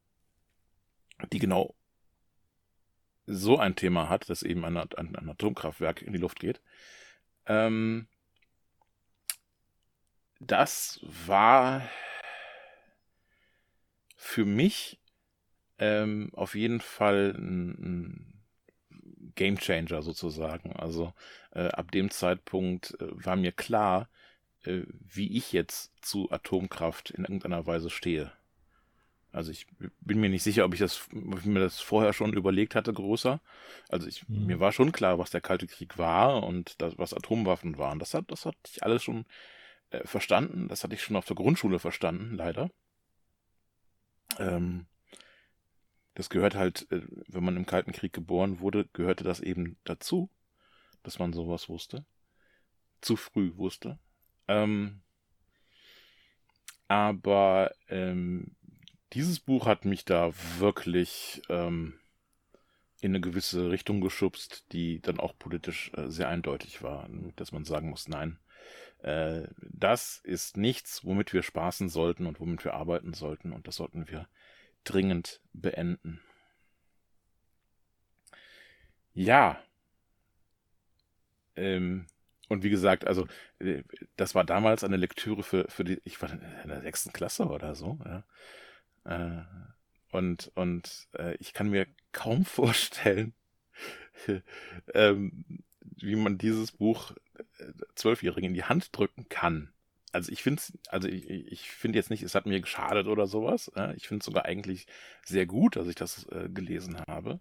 die 1.32 1.40
genau 1.40 1.76
so 3.26 3.58
ein 3.58 3.76
Thema 3.76 4.10
hat, 4.10 4.30
dass 4.30 4.44
eben 4.44 4.64
ein, 4.66 4.78
ein, 4.78 5.16
ein 5.16 5.30
Atomkraftwerk 5.30 6.02
in 6.02 6.14
die 6.14 6.20
Luft 6.20 6.40
geht. 6.40 6.62
Ähm, 7.46 8.08
das 10.40 11.00
war 11.04 11.88
für 14.16 14.46
mich 14.46 15.00
ähm, 15.80 16.32
auf 16.34 16.56
jeden 16.56 16.82
Fall 16.82 17.34
ein, 17.38 17.70
ein 17.70 18.37
Game 19.38 19.58
Changer 19.58 20.02
sozusagen. 20.02 20.74
Also 20.74 21.14
äh, 21.52 21.68
ab 21.70 21.92
dem 21.92 22.12
Zeitpunkt 22.12 22.98
äh, 23.00 23.08
war 23.26 23.38
mir 23.38 23.54
klar, 23.54 24.10
äh, 24.66 24.82
wie 24.90 25.38
ich 25.38 25.54
jetzt 25.54 25.94
zu 26.02 26.30
Atomkraft 26.30 27.12
in 27.12 27.24
irgendeiner 27.24 27.66
Weise 27.66 27.90
stehe. 27.90 28.32
Also 29.32 29.52
ich 29.52 29.68
bin 30.02 30.20
mir 30.20 30.30
nicht 30.30 30.44
sicher, 30.44 30.66
ob 30.66 30.74
ich 30.74 30.80
das, 30.80 31.08
ob 31.14 31.40
ich 31.40 31.46
mir 31.46 31.60
das 31.60 31.80
vorher 31.80 32.12
schon 32.14 32.34
überlegt 32.34 32.76
hatte, 32.76 32.92
größer. 32.92 33.40
Also 33.88 34.08
ich, 34.08 34.28
mhm. 34.28 34.48
mir 34.48 34.60
war 34.60 34.72
schon 34.72 34.92
klar, 34.92 35.20
was 35.20 35.30
der 35.30 35.42
Kalte 35.42 35.68
Krieg 35.68 35.98
war 35.98 36.44
und 36.44 36.82
das, 36.82 36.98
was 36.98 37.14
Atomwaffen 37.14 37.78
waren. 37.78 38.00
Das 38.00 38.14
hat, 38.14 38.32
das 38.32 38.46
hatte 38.46 38.58
ich 38.66 38.84
alles 38.84 39.04
schon 39.04 39.26
äh, 39.92 40.06
verstanden. 40.06 40.68
Das 40.68 40.84
hatte 40.84 40.96
ich 40.96 41.04
schon 41.04 41.16
auf 41.16 41.26
der 41.26 41.36
Grundschule 41.36 41.80
verstanden, 41.80 42.36
leider. 42.36 42.72
Ähm, 44.40 44.88
das 46.18 46.32
gehört 46.32 46.56
halt, 46.56 46.92
äh, 46.92 47.04
wenn 47.28 47.44
man 47.44 47.56
im 47.58 47.68
Kalten 47.68 47.92
Krieg 47.92 48.12
geboren 48.12 48.60
wurde, 48.60 48.90
gehörte 48.94 49.24
das 49.24 49.40
eben 49.40 49.78
dazu, 49.84 50.32
dass 51.04 51.20
man 51.20 51.32
sowas 51.32 51.70
wusste. 51.70 52.06
Zu 53.02 53.16
früh 53.16 53.56
wusste. 53.56 54.00
Ähm, 54.48 55.02
aber 56.88 57.72
ähm, 57.88 58.56
dieses 59.14 59.40
Buch 59.40 59.68
hat 59.68 59.86
mich 59.86 60.06
da 60.06 60.32
wirklich 60.58 61.44
ähm, 61.50 62.00
in 63.00 63.12
eine 63.12 63.22
gewisse 63.22 63.70
Richtung 63.70 64.02
geschubst, 64.02 64.66
die 64.72 65.00
dann 65.02 65.20
auch 65.20 65.38
politisch 65.38 65.92
äh, 65.94 66.10
sehr 66.10 66.30
eindeutig 66.30 66.82
war, 66.82 67.08
dass 67.36 67.52
man 67.52 67.64
sagen 67.64 67.92
muss, 67.92 68.08
nein, 68.08 68.40
äh, 69.04 69.44
das 69.60 70.18
ist 70.24 70.58
nichts, 70.58 71.06
womit 71.06 71.32
wir 71.32 71.44
spaßen 71.44 71.90
sollten 71.90 72.26
und 72.26 72.40
womit 72.40 72.66
wir 72.66 72.74
arbeiten 72.74 73.14
sollten 73.14 73.54
und 73.54 73.68
das 73.68 73.76
sollten 73.76 74.08
wir 74.08 74.28
dringend 74.90 75.42
beenden. 75.54 76.22
Ja. 79.14 79.62
Ähm, 81.56 82.08
und 82.50 82.64
wie 82.64 82.70
gesagt, 82.70 83.06
also 83.08 83.28
äh, 83.60 83.84
das 84.16 84.36
war 84.36 84.46
damals 84.46 84.84
eine 84.84 84.98
Lektüre 84.98 85.44
für, 85.44 85.66
für 85.70 85.84
die, 85.84 86.02
ich 86.06 86.22
war 86.22 86.32
in 86.32 86.70
der 86.70 86.82
sechsten 86.82 87.12
Klasse 87.12 87.46
oder 87.48 87.76
so, 87.76 88.00
ja. 88.06 88.24
Äh, 89.06 89.44
und 90.12 90.52
und 90.56 91.08
äh, 91.18 91.36
ich 91.40 91.54
kann 91.54 91.70
mir 91.70 91.88
kaum 92.12 92.46
vorstellen, 92.46 93.34
ähm, 94.94 95.64
wie 95.82 96.16
man 96.16 96.38
dieses 96.38 96.72
Buch 96.72 97.12
äh, 97.58 97.74
Zwölfjährigen 97.96 98.50
in 98.50 98.54
die 98.54 98.64
Hand 98.64 98.96
drücken 98.96 99.28
kann 99.30 99.74
also 100.18 100.32
ich 100.32 100.42
finde 100.42 100.62
also 100.90 101.08
ich, 101.08 101.30
ich 101.30 101.70
finde 101.70 102.00
jetzt 102.00 102.10
nicht, 102.10 102.24
es 102.24 102.34
hat 102.34 102.48
mir 102.48 102.60
geschadet 102.60 103.06
oder 103.06 103.28
sowas. 103.28 103.72
Ich 103.96 104.08
finde 104.08 104.22
es 104.22 104.26
sogar 104.26 104.46
eigentlich 104.46 104.88
sehr 105.24 105.46
gut, 105.46 105.76
dass 105.76 105.88
ich 105.88 105.96
das 105.96 106.28
äh, 106.30 106.50
gelesen 106.50 107.00
habe 107.08 107.40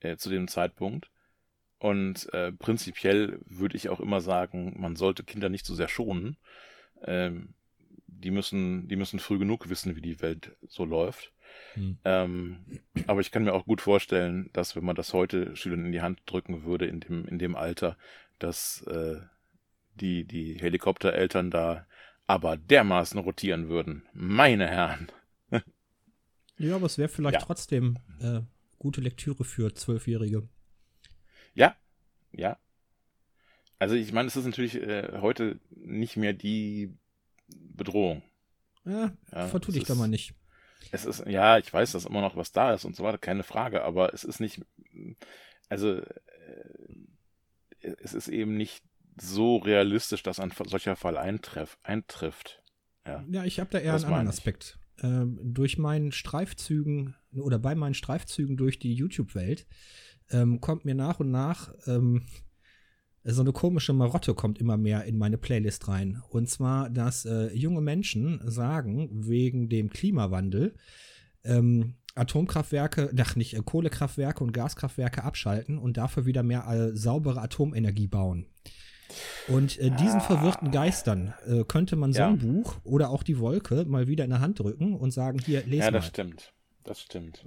äh, 0.00 0.16
zu 0.16 0.30
dem 0.30 0.46
Zeitpunkt. 0.46 1.10
Und 1.78 2.32
äh, 2.32 2.52
prinzipiell 2.52 3.40
würde 3.44 3.76
ich 3.76 3.88
auch 3.88 3.98
immer 3.98 4.20
sagen, 4.20 4.76
man 4.78 4.94
sollte 4.94 5.24
Kinder 5.24 5.48
nicht 5.48 5.66
so 5.66 5.74
sehr 5.74 5.88
schonen. 5.88 6.36
Ähm, 7.02 7.54
die 8.06 8.30
müssen, 8.30 8.86
die 8.86 8.94
müssen 8.94 9.18
früh 9.18 9.38
genug 9.38 9.68
wissen, 9.68 9.96
wie 9.96 10.00
die 10.00 10.20
Welt 10.20 10.56
so 10.68 10.84
läuft. 10.84 11.32
Hm. 11.74 11.98
Ähm, 12.04 12.58
aber 13.08 13.20
ich 13.20 13.32
kann 13.32 13.42
mir 13.42 13.52
auch 13.52 13.66
gut 13.66 13.80
vorstellen, 13.80 14.48
dass 14.52 14.76
wenn 14.76 14.84
man 14.84 14.94
das 14.94 15.12
heute 15.12 15.56
Schülern 15.56 15.86
in 15.86 15.92
die 15.92 16.02
Hand 16.02 16.20
drücken 16.26 16.62
würde, 16.62 16.86
in 16.86 17.00
dem, 17.00 17.26
in 17.26 17.40
dem 17.40 17.56
Alter, 17.56 17.96
dass 18.38 18.82
äh, 18.82 19.20
die, 19.94 20.24
die 20.24 20.54
Helikoptereltern 20.60 21.50
da 21.50 21.86
aber 22.26 22.56
dermaßen 22.56 23.18
rotieren 23.20 23.68
würden. 23.68 24.06
Meine 24.12 24.66
Herren. 24.68 25.10
ja, 26.58 26.76
aber 26.76 26.86
es 26.86 26.98
wäre 26.98 27.08
vielleicht 27.08 27.40
ja. 27.40 27.40
trotzdem 27.40 27.98
äh, 28.20 28.40
gute 28.78 29.00
Lektüre 29.00 29.44
für 29.44 29.74
Zwölfjährige. 29.74 30.48
Ja, 31.54 31.76
ja. 32.32 32.58
Also 33.78 33.94
ich 33.94 34.12
meine, 34.12 34.28
es 34.28 34.36
ist 34.36 34.46
natürlich 34.46 34.76
äh, 34.76 35.20
heute 35.20 35.58
nicht 35.70 36.16
mehr 36.16 36.32
die 36.32 36.94
Bedrohung. 37.48 38.22
Ja, 38.84 39.12
ja 39.32 39.46
vertu 39.48 39.72
dich 39.72 39.84
da 39.84 39.94
mal 39.94 40.08
nicht. 40.08 40.34
Es 40.90 41.04
ist, 41.04 41.26
ja, 41.26 41.58
ich 41.58 41.72
weiß, 41.72 41.92
dass 41.92 42.04
immer 42.04 42.20
noch 42.20 42.36
was 42.36 42.52
da 42.52 42.74
ist 42.74 42.84
und 42.84 42.96
so 42.96 43.04
weiter, 43.04 43.18
keine 43.18 43.44
Frage, 43.44 43.82
aber 43.82 44.12
es 44.14 44.24
ist 44.24 44.40
nicht, 44.40 44.60
also 45.68 45.96
äh, 45.96 46.04
es 47.80 48.14
ist 48.14 48.28
eben 48.28 48.56
nicht 48.56 48.84
so 49.20 49.56
realistisch, 49.56 50.22
dass 50.22 50.40
ein 50.40 50.52
solcher 50.66 50.96
Fall 50.96 51.16
eintreff, 51.16 51.78
eintrifft. 51.82 52.62
Ja, 53.06 53.24
ja 53.28 53.44
ich 53.44 53.60
habe 53.60 53.70
da 53.70 53.78
eher 53.78 53.92
das 53.92 54.04
einen 54.04 54.12
anderen 54.12 54.28
Aspekt. 54.28 54.78
Ähm, 55.02 55.38
durch 55.42 55.78
meinen 55.78 56.12
Streifzügen 56.12 57.14
oder 57.34 57.58
bei 57.58 57.74
meinen 57.74 57.94
Streifzügen 57.94 58.56
durch 58.56 58.78
die 58.78 58.94
YouTube-Welt 58.94 59.66
ähm, 60.30 60.60
kommt 60.60 60.84
mir 60.84 60.94
nach 60.94 61.20
und 61.20 61.30
nach 61.30 61.72
ähm, 61.86 62.22
so 63.24 63.40
eine 63.40 63.52
komische 63.52 63.92
Marotte 63.92 64.34
kommt 64.34 64.58
immer 64.58 64.76
mehr 64.76 65.04
in 65.04 65.16
meine 65.16 65.38
Playlist 65.38 65.88
rein. 65.88 66.20
Und 66.30 66.48
zwar, 66.48 66.90
dass 66.90 67.24
äh, 67.24 67.54
junge 67.54 67.80
Menschen 67.80 68.40
sagen, 68.44 69.08
wegen 69.12 69.68
dem 69.68 69.90
Klimawandel, 69.90 70.74
ähm, 71.44 71.94
Atomkraftwerke, 72.14 73.12
ach 73.16 73.36
nicht, 73.36 73.54
äh, 73.54 73.62
Kohlekraftwerke 73.64 74.42
und 74.42 74.52
Gaskraftwerke 74.52 75.22
abschalten 75.22 75.78
und 75.78 75.96
dafür 75.96 76.26
wieder 76.26 76.42
mehr 76.42 76.66
äh, 76.68 76.96
saubere 76.96 77.40
Atomenergie 77.40 78.08
bauen. 78.08 78.46
Und 79.48 79.78
äh, 79.78 79.90
diesen 79.90 80.20
ah. 80.20 80.20
verwirrten 80.20 80.70
Geistern 80.70 81.34
äh, 81.46 81.64
könnte 81.64 81.96
man 81.96 82.12
so 82.12 82.22
ein 82.22 82.38
Buch 82.38 82.76
oder 82.84 83.10
auch 83.10 83.22
die 83.22 83.38
Wolke 83.38 83.84
mal 83.84 84.06
wieder 84.06 84.24
in 84.24 84.30
der 84.30 84.40
Hand 84.40 84.58
drücken 84.58 84.94
und 84.94 85.10
sagen, 85.10 85.38
hier, 85.38 85.62
lese 85.64 85.78
mal. 85.78 85.84
Ja, 85.84 85.90
das 85.90 86.04
mal. 86.04 86.08
stimmt. 86.08 86.52
Das 86.84 87.00
stimmt. 87.00 87.44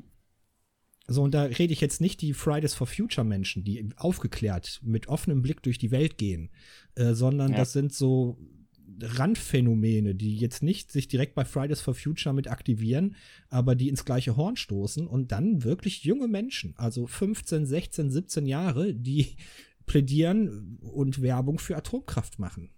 So, 1.08 1.21
und 1.21 1.34
da 1.34 1.43
rede 1.43 1.71
ich 1.71 1.82
jetzt 1.82 2.01
nicht 2.01 2.21
die 2.21 2.34
Fridays 2.34 2.73
for 2.73 2.88
Future 2.88 3.25
Menschen, 3.25 3.63
die 3.63 3.89
aufgeklärt 3.95 4.80
mit 4.84 5.08
offenem 5.08 5.41
Blick 5.41 5.62
durch 5.62 5.78
die 5.78 5.91
Welt 5.91 6.17
gehen, 6.17 6.49
äh, 6.95 7.13
sondern 7.13 7.51
ja. 7.51 7.58
das 7.58 7.73
sind 7.73 7.93
so 7.93 8.38
Randphänomene, 9.01 10.15
die 10.15 10.38
jetzt 10.38 10.63
nicht 10.63 10.91
sich 10.91 11.08
direkt 11.08 11.36
bei 11.36 11.45
Fridays 11.45 11.82
for 11.82 11.93
Future 11.93 12.34
mit 12.34 12.47
aktivieren, 12.47 13.15
aber 13.49 13.75
die 13.75 13.89
ins 13.89 14.06
gleiche 14.06 14.36
Horn 14.36 14.56
stoßen 14.56 15.08
und 15.08 15.32
dann 15.32 15.63
wirklich 15.63 16.04
junge 16.04 16.28
Menschen, 16.28 16.73
also 16.78 17.06
15, 17.06 17.65
16, 17.65 18.12
17 18.12 18.45
Jahre, 18.45 18.93
die 18.93 19.36
plädieren 19.86 20.80
und 20.82 21.21
Werbung 21.21 21.60
für 21.60 21.76
Atomkraft 21.76 22.39
machen. 22.39 22.71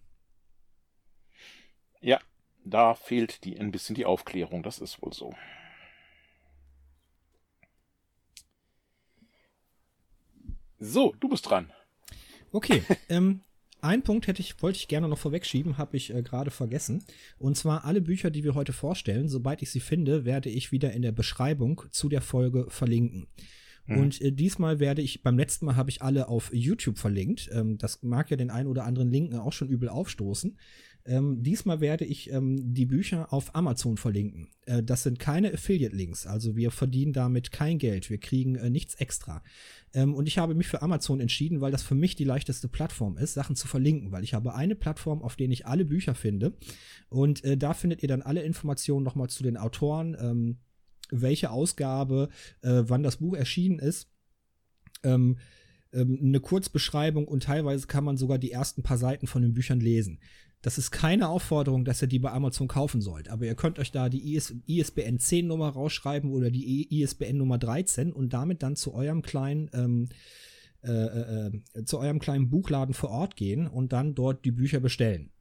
Ja, 2.01 2.19
da 2.63 2.93
fehlt 2.93 3.43
die, 3.43 3.59
ein 3.59 3.71
bisschen 3.71 3.95
die 3.95 4.05
Aufklärung, 4.05 4.63
das 4.63 4.79
ist 4.79 5.01
wohl 5.01 5.13
so. 5.13 5.33
So, 10.79 11.15
du 11.19 11.29
bist 11.29 11.49
dran. 11.49 11.71
Okay, 12.51 12.83
ähm, 13.09 13.41
ein 13.81 14.03
Punkt 14.03 14.27
hätte 14.27 14.41
ich, 14.41 14.61
wollte 14.61 14.77
ich 14.77 14.87
gerne 14.87 15.07
noch 15.07 15.17
vorwegschieben, 15.17 15.77
habe 15.77 15.97
ich 15.97 16.13
äh, 16.13 16.21
gerade 16.21 16.51
vergessen. 16.51 17.03
Und 17.37 17.57
zwar 17.57 17.85
alle 17.85 18.01
Bücher, 18.01 18.31
die 18.31 18.43
wir 18.43 18.55
heute 18.55 18.73
vorstellen, 18.73 19.29
sobald 19.29 19.61
ich 19.61 19.71
sie 19.71 19.79
finde, 19.79 20.25
werde 20.25 20.49
ich 20.49 20.71
wieder 20.71 20.91
in 20.93 21.01
der 21.01 21.11
Beschreibung 21.11 21.83
zu 21.91 22.09
der 22.09 22.21
Folge 22.21 22.67
verlinken. 22.69 23.27
Mhm. 23.87 23.97
Und 23.97 24.21
äh, 24.21 24.31
diesmal 24.31 24.79
werde 24.79 25.01
ich, 25.01 25.23
beim 25.23 25.37
letzten 25.37 25.65
Mal 25.65 25.75
habe 25.75 25.89
ich 25.89 26.01
alle 26.01 26.27
auf 26.27 26.53
YouTube 26.53 26.97
verlinkt. 26.97 27.49
Ähm, 27.51 27.77
das 27.77 28.03
mag 28.03 28.29
ja 28.29 28.37
den 28.37 28.51
einen 28.51 28.67
oder 28.67 28.85
anderen 28.85 29.09
Linken 29.09 29.37
auch 29.37 29.53
schon 29.53 29.69
übel 29.69 29.89
aufstoßen. 29.89 30.57
Ähm, 31.07 31.41
diesmal 31.41 31.79
werde 31.79 32.03
ich 32.03 32.31
ähm, 32.31 32.73
die 32.73 32.85
Bücher 32.85 33.31
auf 33.31 33.55
Amazon 33.55 33.95
verlinken. 33.95 34.49
Äh, 34.65 34.83
das 34.83 35.03
sind 35.03 35.19
keine 35.19 35.53
Affiliate-Links, 35.53 36.27
also 36.27 36.57
wir 36.57 36.69
verdienen 36.69 37.13
damit 37.13 37.53
kein 37.53 37.77
Geld, 37.77 38.09
wir 38.09 38.17
kriegen 38.17 38.55
äh, 38.55 38.69
nichts 38.69 38.95
extra. 38.95 39.41
Ähm, 39.93 40.13
und 40.13 40.27
ich 40.27 40.37
habe 40.37 40.53
mich 40.53 40.67
für 40.67 40.81
Amazon 40.81 41.21
entschieden, 41.21 41.61
weil 41.61 41.71
das 41.71 41.81
für 41.81 41.95
mich 41.95 42.15
die 42.17 42.25
leichteste 42.25 42.67
Plattform 42.67 43.17
ist, 43.17 43.35
Sachen 43.35 43.55
zu 43.55 43.69
verlinken, 43.69 44.11
weil 44.11 44.25
ich 44.25 44.33
habe 44.33 44.53
eine 44.53 44.75
Plattform, 44.75 45.21
auf 45.21 45.37
der 45.37 45.49
ich 45.49 45.65
alle 45.65 45.85
Bücher 45.85 46.13
finde. 46.13 46.57
Und 47.07 47.41
äh, 47.45 47.55
da 47.55 47.73
findet 47.73 48.03
ihr 48.03 48.09
dann 48.09 48.21
alle 48.21 48.41
Informationen 48.41 49.05
nochmal 49.05 49.29
zu 49.29 49.43
den 49.43 49.55
Autoren, 49.55 50.17
ähm, 50.19 50.57
welche 51.11 51.51
Ausgabe, 51.51 52.29
äh, 52.61 52.83
wann 52.85 53.03
das 53.03 53.17
Buch 53.17 53.35
erschienen 53.35 53.79
ist. 53.79 54.09
Ähm, 55.03 55.37
ähm, 55.93 56.19
eine 56.21 56.39
Kurzbeschreibung 56.39 57.27
und 57.27 57.43
teilweise 57.43 57.87
kann 57.87 58.03
man 58.03 58.17
sogar 58.17 58.37
die 58.37 58.51
ersten 58.51 58.83
paar 58.83 58.97
Seiten 58.97 59.27
von 59.27 59.41
den 59.41 59.53
Büchern 59.53 59.79
lesen. 59.79 60.19
Das 60.61 60.77
ist 60.77 60.91
keine 60.91 61.29
Aufforderung, 61.29 61.85
dass 61.85 62.01
ihr 62.01 62.07
die 62.07 62.19
bei 62.19 62.31
Amazon 62.31 62.67
kaufen 62.67 62.99
sollt, 62.99 63.29
aber 63.29 63.45
ihr 63.45 63.55
könnt 63.55 63.79
euch 63.79 63.91
da 63.91 64.09
die 64.09 64.35
IS 64.35 64.55
ISBN 64.65 65.19
10 65.19 65.47
Nummer 65.47 65.69
rausschreiben 65.69 66.31
oder 66.31 66.49
die 66.49 67.01
ISBN 67.01 67.37
Nummer 67.37 67.57
13 67.57 68.11
und 68.11 68.33
damit 68.33 68.63
dann 68.63 68.75
zu 68.75 68.93
eurem 68.93 69.21
kleinen 69.21 69.69
ähm, 69.73 70.09
äh, 70.83 70.91
äh, 70.91 71.51
äh, 71.73 71.83
zu 71.85 71.99
eurem 71.99 72.19
kleinen 72.19 72.49
Buchladen 72.49 72.93
vor 72.93 73.09
Ort 73.09 73.35
gehen 73.35 73.67
und 73.67 73.93
dann 73.93 74.15
dort 74.15 74.45
die 74.45 74.51
Bücher 74.51 74.79
bestellen. 74.79 75.31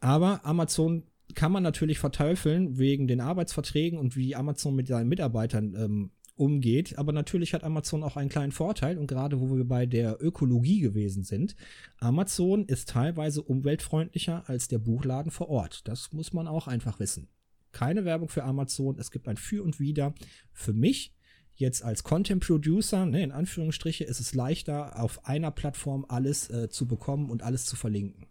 Aber 0.00 0.44
Amazon 0.44 1.04
kann 1.34 1.52
man 1.52 1.62
natürlich 1.62 1.98
verteufeln 1.98 2.78
wegen 2.78 3.06
den 3.06 3.20
Arbeitsverträgen 3.20 3.98
und 3.98 4.16
wie 4.16 4.36
Amazon 4.36 4.74
mit 4.74 4.86
seinen 4.86 5.08
Mitarbeitern 5.08 5.74
ähm, 5.74 6.10
umgeht. 6.36 6.98
Aber 6.98 7.12
natürlich 7.12 7.54
hat 7.54 7.64
Amazon 7.64 8.02
auch 8.02 8.16
einen 8.16 8.28
kleinen 8.28 8.52
Vorteil 8.52 8.98
und 8.98 9.06
gerade 9.06 9.40
wo 9.40 9.56
wir 9.56 9.64
bei 9.64 9.86
der 9.86 10.22
Ökologie 10.22 10.80
gewesen 10.80 11.22
sind, 11.22 11.56
Amazon 11.98 12.64
ist 12.66 12.88
teilweise 12.88 13.42
umweltfreundlicher 13.42 14.48
als 14.48 14.68
der 14.68 14.78
Buchladen 14.78 15.30
vor 15.30 15.48
Ort. 15.48 15.86
Das 15.88 16.12
muss 16.12 16.32
man 16.32 16.46
auch 16.46 16.66
einfach 16.66 16.98
wissen. 17.00 17.28
Keine 17.72 18.04
Werbung 18.04 18.28
für 18.28 18.44
Amazon, 18.44 18.98
es 18.98 19.10
gibt 19.10 19.26
ein 19.28 19.36
Für 19.36 19.62
und 19.62 19.80
Wider. 19.80 20.14
Für 20.52 20.72
mich 20.72 21.14
jetzt 21.56 21.82
als 21.84 22.02
Content 22.02 22.44
Producer, 22.44 23.06
ne, 23.06 23.22
in 23.22 23.32
Anführungsstriche, 23.32 24.04
ist 24.04 24.20
es 24.20 24.34
leichter, 24.34 25.00
auf 25.00 25.24
einer 25.26 25.50
Plattform 25.50 26.04
alles 26.08 26.50
äh, 26.50 26.68
zu 26.68 26.86
bekommen 26.86 27.30
und 27.30 27.42
alles 27.42 27.64
zu 27.64 27.76
verlinken. 27.76 28.26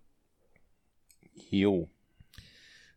Jo. 1.49 1.89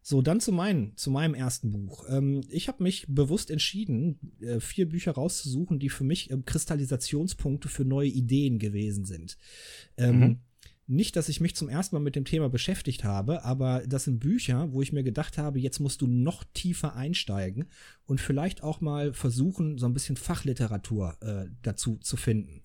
So, 0.08 0.22
dann 0.22 0.38
zu, 0.38 0.52
mein, 0.52 0.92
zu 0.94 1.10
meinem 1.10 1.34
ersten 1.34 1.72
Buch. 1.72 2.04
Ähm, 2.08 2.42
ich 2.48 2.68
habe 2.68 2.80
mich 2.80 3.06
bewusst 3.08 3.50
entschieden, 3.50 4.20
äh, 4.40 4.60
vier 4.60 4.88
Bücher 4.88 5.10
rauszusuchen, 5.10 5.80
die 5.80 5.88
für 5.88 6.04
mich 6.04 6.30
äh, 6.30 6.38
Kristallisationspunkte 6.46 7.68
für 7.68 7.84
neue 7.84 8.10
Ideen 8.10 8.60
gewesen 8.60 9.04
sind. 9.04 9.36
Ähm, 9.96 10.20
mhm. 10.20 10.40
Nicht, 10.86 11.16
dass 11.16 11.28
ich 11.28 11.40
mich 11.40 11.56
zum 11.56 11.68
ersten 11.68 11.96
Mal 11.96 12.02
mit 12.02 12.14
dem 12.14 12.24
Thema 12.24 12.48
beschäftigt 12.48 13.02
habe, 13.02 13.44
aber 13.44 13.82
das 13.84 14.04
sind 14.04 14.20
Bücher, 14.20 14.72
wo 14.72 14.80
ich 14.80 14.92
mir 14.92 15.02
gedacht 15.02 15.38
habe, 15.38 15.58
jetzt 15.58 15.80
musst 15.80 16.00
du 16.00 16.06
noch 16.06 16.44
tiefer 16.54 16.94
einsteigen 16.94 17.64
und 18.04 18.20
vielleicht 18.20 18.62
auch 18.62 18.80
mal 18.80 19.12
versuchen, 19.12 19.76
so 19.76 19.86
ein 19.86 19.92
bisschen 19.92 20.16
Fachliteratur 20.16 21.16
äh, 21.20 21.50
dazu 21.62 21.96
zu 21.96 22.16
finden. 22.16 22.62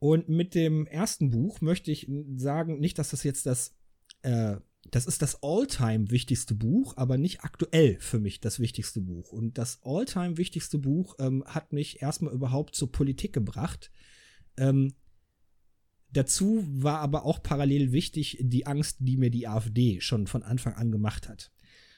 Und 0.00 0.28
mit 0.28 0.54
dem 0.54 0.86
ersten 0.86 1.30
Buch 1.30 1.62
möchte 1.62 1.90
ich 1.90 2.10
sagen, 2.36 2.78
nicht, 2.78 2.98
dass 2.98 3.08
das 3.08 3.22
jetzt 3.22 3.46
das 3.46 3.74
äh, 4.20 4.56
das 4.90 5.06
ist 5.06 5.22
das 5.22 5.42
all-time 5.42 6.10
wichtigste 6.10 6.54
Buch, 6.54 6.96
aber 6.96 7.16
nicht 7.18 7.40
aktuell 7.40 7.98
für 8.00 8.18
mich 8.18 8.40
das 8.40 8.60
wichtigste 8.60 9.00
Buch. 9.00 9.32
Und 9.32 9.58
das 9.58 9.80
all-time 9.82 10.36
wichtigste 10.36 10.78
Buch 10.78 11.16
ähm, 11.18 11.44
hat 11.46 11.72
mich 11.72 12.02
erstmal 12.02 12.34
überhaupt 12.34 12.74
zur 12.74 12.92
Politik 12.92 13.32
gebracht. 13.32 13.90
Ähm, 14.56 14.94
dazu 16.10 16.64
war 16.68 17.00
aber 17.00 17.24
auch 17.24 17.42
parallel 17.42 17.92
wichtig 17.92 18.38
die 18.40 18.66
Angst, 18.66 18.98
die 19.00 19.16
mir 19.16 19.30
die 19.30 19.48
AfD 19.48 20.00
schon 20.00 20.26
von 20.26 20.42
Anfang 20.42 20.74
an 20.74 20.92
gemacht 20.92 21.28
hat. 21.28 21.50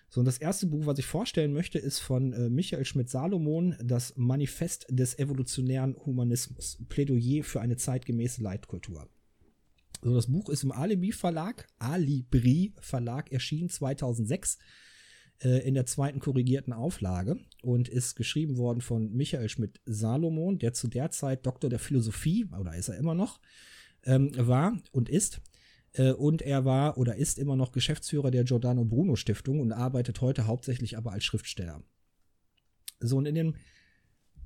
So, 0.09 0.21
und 0.21 0.27
das 0.27 0.39
erste 0.39 0.67
Buch, 0.67 0.87
was 0.87 0.99
ich 0.99 1.07
vorstellen 1.07 1.53
möchte, 1.53 1.79
ist 1.79 1.99
von 1.99 2.33
äh, 2.33 2.49
Michael 2.49 2.85
Schmidt-Salomon, 2.85 3.77
das 3.83 4.17
Manifest 4.17 4.87
des 4.89 5.19
evolutionären 5.19 5.97
Humanismus. 6.07 6.79
Plädoyer 6.89 7.43
für 7.43 7.61
eine 7.61 7.77
zeitgemäße 7.77 8.43
Leitkultur. 8.43 9.09
Also 10.03 10.15
das 10.15 10.27
Buch 10.27 10.49
ist 10.49 10.63
im 10.63 10.73
Alibi 10.73 11.13
Verlag, 11.13 11.67
Alibri 11.79 12.75
Verlag 12.81 13.33
erschienen 13.33 13.69
2006 13.69 14.59
äh, 15.43 15.67
in 15.67 15.75
der 15.75 15.87
zweiten 15.87 16.21
korrigierten 16.21 16.73
Auflage 16.73 17.39
und 17.63 17.89
ist 17.89 18.15
geschrieben 18.15 18.57
worden 18.57 18.81
von 18.81 19.13
Michael 19.13 19.49
Schmidt-Salomon, 19.49 20.59
der 20.59 20.73
zu 20.73 20.89
der 20.89 21.11
Zeit 21.11 21.47
Doktor 21.47 21.71
der 21.71 21.79
Philosophie, 21.79 22.47
oder 22.59 22.75
ist 22.75 22.89
er 22.89 22.97
immer 22.97 23.15
noch, 23.15 23.41
ähm, 24.05 24.31
war 24.37 24.79
und 24.93 25.09
ist. 25.09 25.41
Äh, 25.93 26.13
und 26.13 26.43
er 26.43 26.65
war 26.65 26.99
oder 26.99 27.17
ist 27.17 27.39
immer 27.39 27.57
noch 27.57 27.73
Geschäftsführer 27.73 28.31
der 28.31 28.45
Giordano 28.45 28.85
Bruno 28.85 29.17
Stiftung 29.17 29.61
und 29.61 29.73
arbeitet 29.73 30.21
heute 30.21 30.47
hauptsächlich 30.47 30.97
aber 30.97 31.13
als 31.13 31.25
Schriftsteller. 31.25 31.83
So, 33.01 33.19
und 33.19 33.27
in 33.27 33.35
dem 33.35 33.55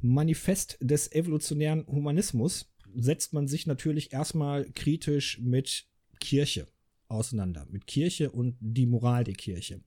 Manifest 0.00 0.78
des 0.80 1.12
evolutionären 1.12 1.86
Humanismus 1.86 2.69
setzt 2.96 3.32
man 3.32 3.46
sich 3.48 3.66
natürlich 3.66 4.12
erstmal 4.12 4.70
kritisch 4.72 5.38
mit 5.40 5.86
Kirche 6.18 6.66
auseinander, 7.08 7.66
mit 7.70 7.86
Kirche 7.86 8.30
und 8.30 8.56
die 8.60 8.86
Moral 8.86 9.24
der 9.24 9.34
Kirche. 9.34 9.80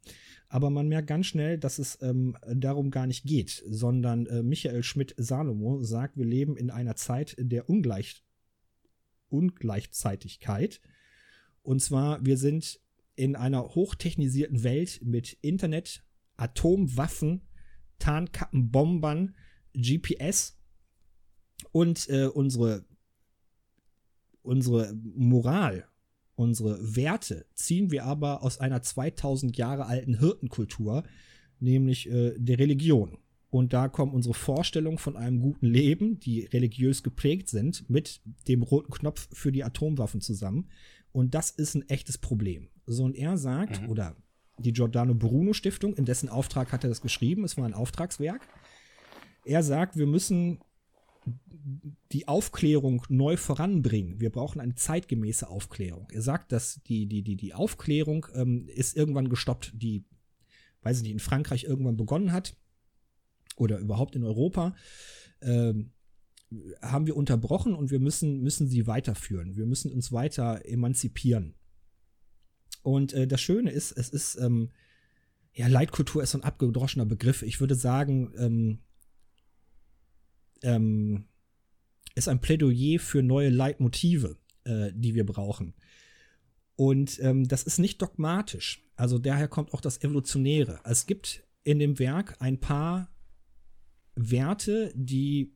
Aber 0.49 0.69
man 0.69 0.87
merkt 0.87 1.07
ganz 1.07 1.27
schnell, 1.27 1.57
dass 1.57 1.79
es 1.79 1.97
ähm, 2.01 2.37
darum 2.45 2.91
gar 2.91 3.07
nicht 3.07 3.23
geht, 3.23 3.63
sondern 3.67 4.25
äh, 4.27 4.43
Michael 4.43 4.83
Schmidt-Salomo 4.83 5.81
sagt, 5.83 6.17
wir 6.17 6.25
leben 6.25 6.57
in 6.57 6.69
einer 6.69 6.95
Zeit 6.95 7.35
der 7.39 7.69
Ungleich 7.69 8.23
Ungleichzeitigkeit. 9.29 10.79
Und 11.63 11.81
zwar, 11.81 12.23
wir 12.23 12.37
sind 12.37 12.79
in 13.15 13.35
einer 13.35 13.73
hochtechnisierten 13.73 14.63
Welt 14.63 14.99
mit 15.03 15.37
Internet, 15.41 16.03
Atomwaffen, 16.35 17.41
Tarnkappenbombern, 17.99 19.35
GPS 19.73 20.59
und 21.71 22.09
äh, 22.09 22.27
unsere 22.27 22.85
Unsere 24.43 24.93
Moral, 25.15 25.85
unsere 26.35 26.95
Werte 26.95 27.45
ziehen 27.55 27.91
wir 27.91 28.05
aber 28.05 28.43
aus 28.43 28.59
einer 28.59 28.81
2000 28.81 29.57
Jahre 29.57 29.87
alten 29.87 30.19
Hirtenkultur, 30.19 31.03
nämlich 31.59 32.09
äh, 32.09 32.33
der 32.37 32.59
Religion. 32.59 33.17
Und 33.49 33.71
da 33.71 33.87
kommen 33.87 34.13
unsere 34.13 34.33
Vorstellungen 34.33 34.97
von 34.97 35.15
einem 35.15 35.39
guten 35.39 35.67
Leben, 35.67 36.19
die 36.19 36.41
religiös 36.45 37.03
geprägt 37.03 37.49
sind, 37.49 37.87
mit 37.89 38.21
dem 38.47 38.63
roten 38.63 38.91
Knopf 38.91 39.29
für 39.31 39.51
die 39.51 39.63
Atomwaffen 39.63 40.21
zusammen. 40.21 40.69
Und 41.11 41.35
das 41.35 41.51
ist 41.51 41.75
ein 41.75 41.87
echtes 41.87 42.17
Problem. 42.17 42.69
So, 42.87 43.03
und 43.03 43.15
er 43.15 43.37
sagt, 43.37 43.81
mhm. 43.83 43.89
oder 43.89 44.15
die 44.57 44.73
Giordano 44.73 45.13
Bruno 45.13 45.53
Stiftung, 45.53 45.93
in 45.93 46.05
dessen 46.05 46.29
Auftrag 46.29 46.71
hat 46.71 46.83
er 46.83 46.89
das 46.89 47.01
geschrieben, 47.01 47.43
es 47.43 47.57
war 47.57 47.65
ein 47.65 47.73
Auftragswerk. 47.73 48.41
Er 49.45 49.61
sagt, 49.61 49.97
wir 49.97 50.07
müssen 50.07 50.59
die 52.11 52.27
Aufklärung 52.27 53.03
neu 53.09 53.37
voranbringen. 53.37 54.19
Wir 54.19 54.29
brauchen 54.29 54.59
eine 54.59 54.75
zeitgemäße 54.75 55.49
Aufklärung. 55.49 56.07
Er 56.11 56.21
sagt, 56.21 56.51
dass 56.51 56.81
die, 56.83 57.07
die, 57.07 57.23
die, 57.23 57.35
die 57.35 57.53
Aufklärung 57.53 58.27
ähm, 58.33 58.67
ist 58.67 58.95
irgendwann 58.97 59.29
gestoppt, 59.29 59.71
die, 59.73 60.05
weiß 60.81 60.97
ich 60.97 61.03
nicht, 61.03 61.13
in 61.13 61.19
Frankreich 61.19 61.63
irgendwann 61.63 61.97
begonnen 61.97 62.31
hat 62.31 62.55
oder 63.55 63.79
überhaupt 63.79 64.15
in 64.15 64.23
Europa. 64.23 64.75
Ähm, 65.41 65.91
haben 66.81 67.07
wir 67.07 67.17
unterbrochen 67.17 67.73
und 67.73 67.89
wir 67.89 67.99
müssen, 67.99 68.41
müssen 68.41 68.67
sie 68.67 68.85
weiterführen. 68.85 69.55
Wir 69.55 69.65
müssen 69.65 69.91
uns 69.91 70.11
weiter 70.11 70.65
emanzipieren. 70.65 71.55
Und 72.83 73.13
äh, 73.13 73.27
das 73.27 73.41
Schöne 73.41 73.71
ist, 73.71 73.91
es 73.91 74.09
ist, 74.09 74.35
ähm, 74.35 74.69
ja, 75.53 75.67
Leitkultur 75.67 76.21
ist 76.21 76.31
so 76.31 76.37
ein 76.37 76.43
abgedroschener 76.43 77.05
Begriff. 77.05 77.41
Ich 77.41 77.59
würde 77.59 77.75
sagen, 77.75 78.79
ähm, 80.63 81.25
ist 82.15 82.27
ein 82.27 82.41
Plädoyer 82.41 82.99
für 82.99 83.21
neue 83.23 83.49
Leitmotive, 83.49 84.37
äh, 84.65 84.91
die 84.93 85.15
wir 85.15 85.25
brauchen. 85.25 85.73
Und 86.75 87.19
ähm, 87.21 87.47
das 87.47 87.63
ist 87.63 87.79
nicht 87.79 88.01
dogmatisch. 88.01 88.83
Also 88.95 89.19
daher 89.19 89.47
kommt 89.47 89.73
auch 89.73 89.81
das 89.81 90.01
Evolutionäre. 90.01 90.79
Es 90.83 91.05
gibt 91.05 91.43
in 91.63 91.79
dem 91.79 91.99
Werk 91.99 92.35
ein 92.39 92.59
paar 92.59 93.09
Werte, 94.15 94.91
die 94.95 95.55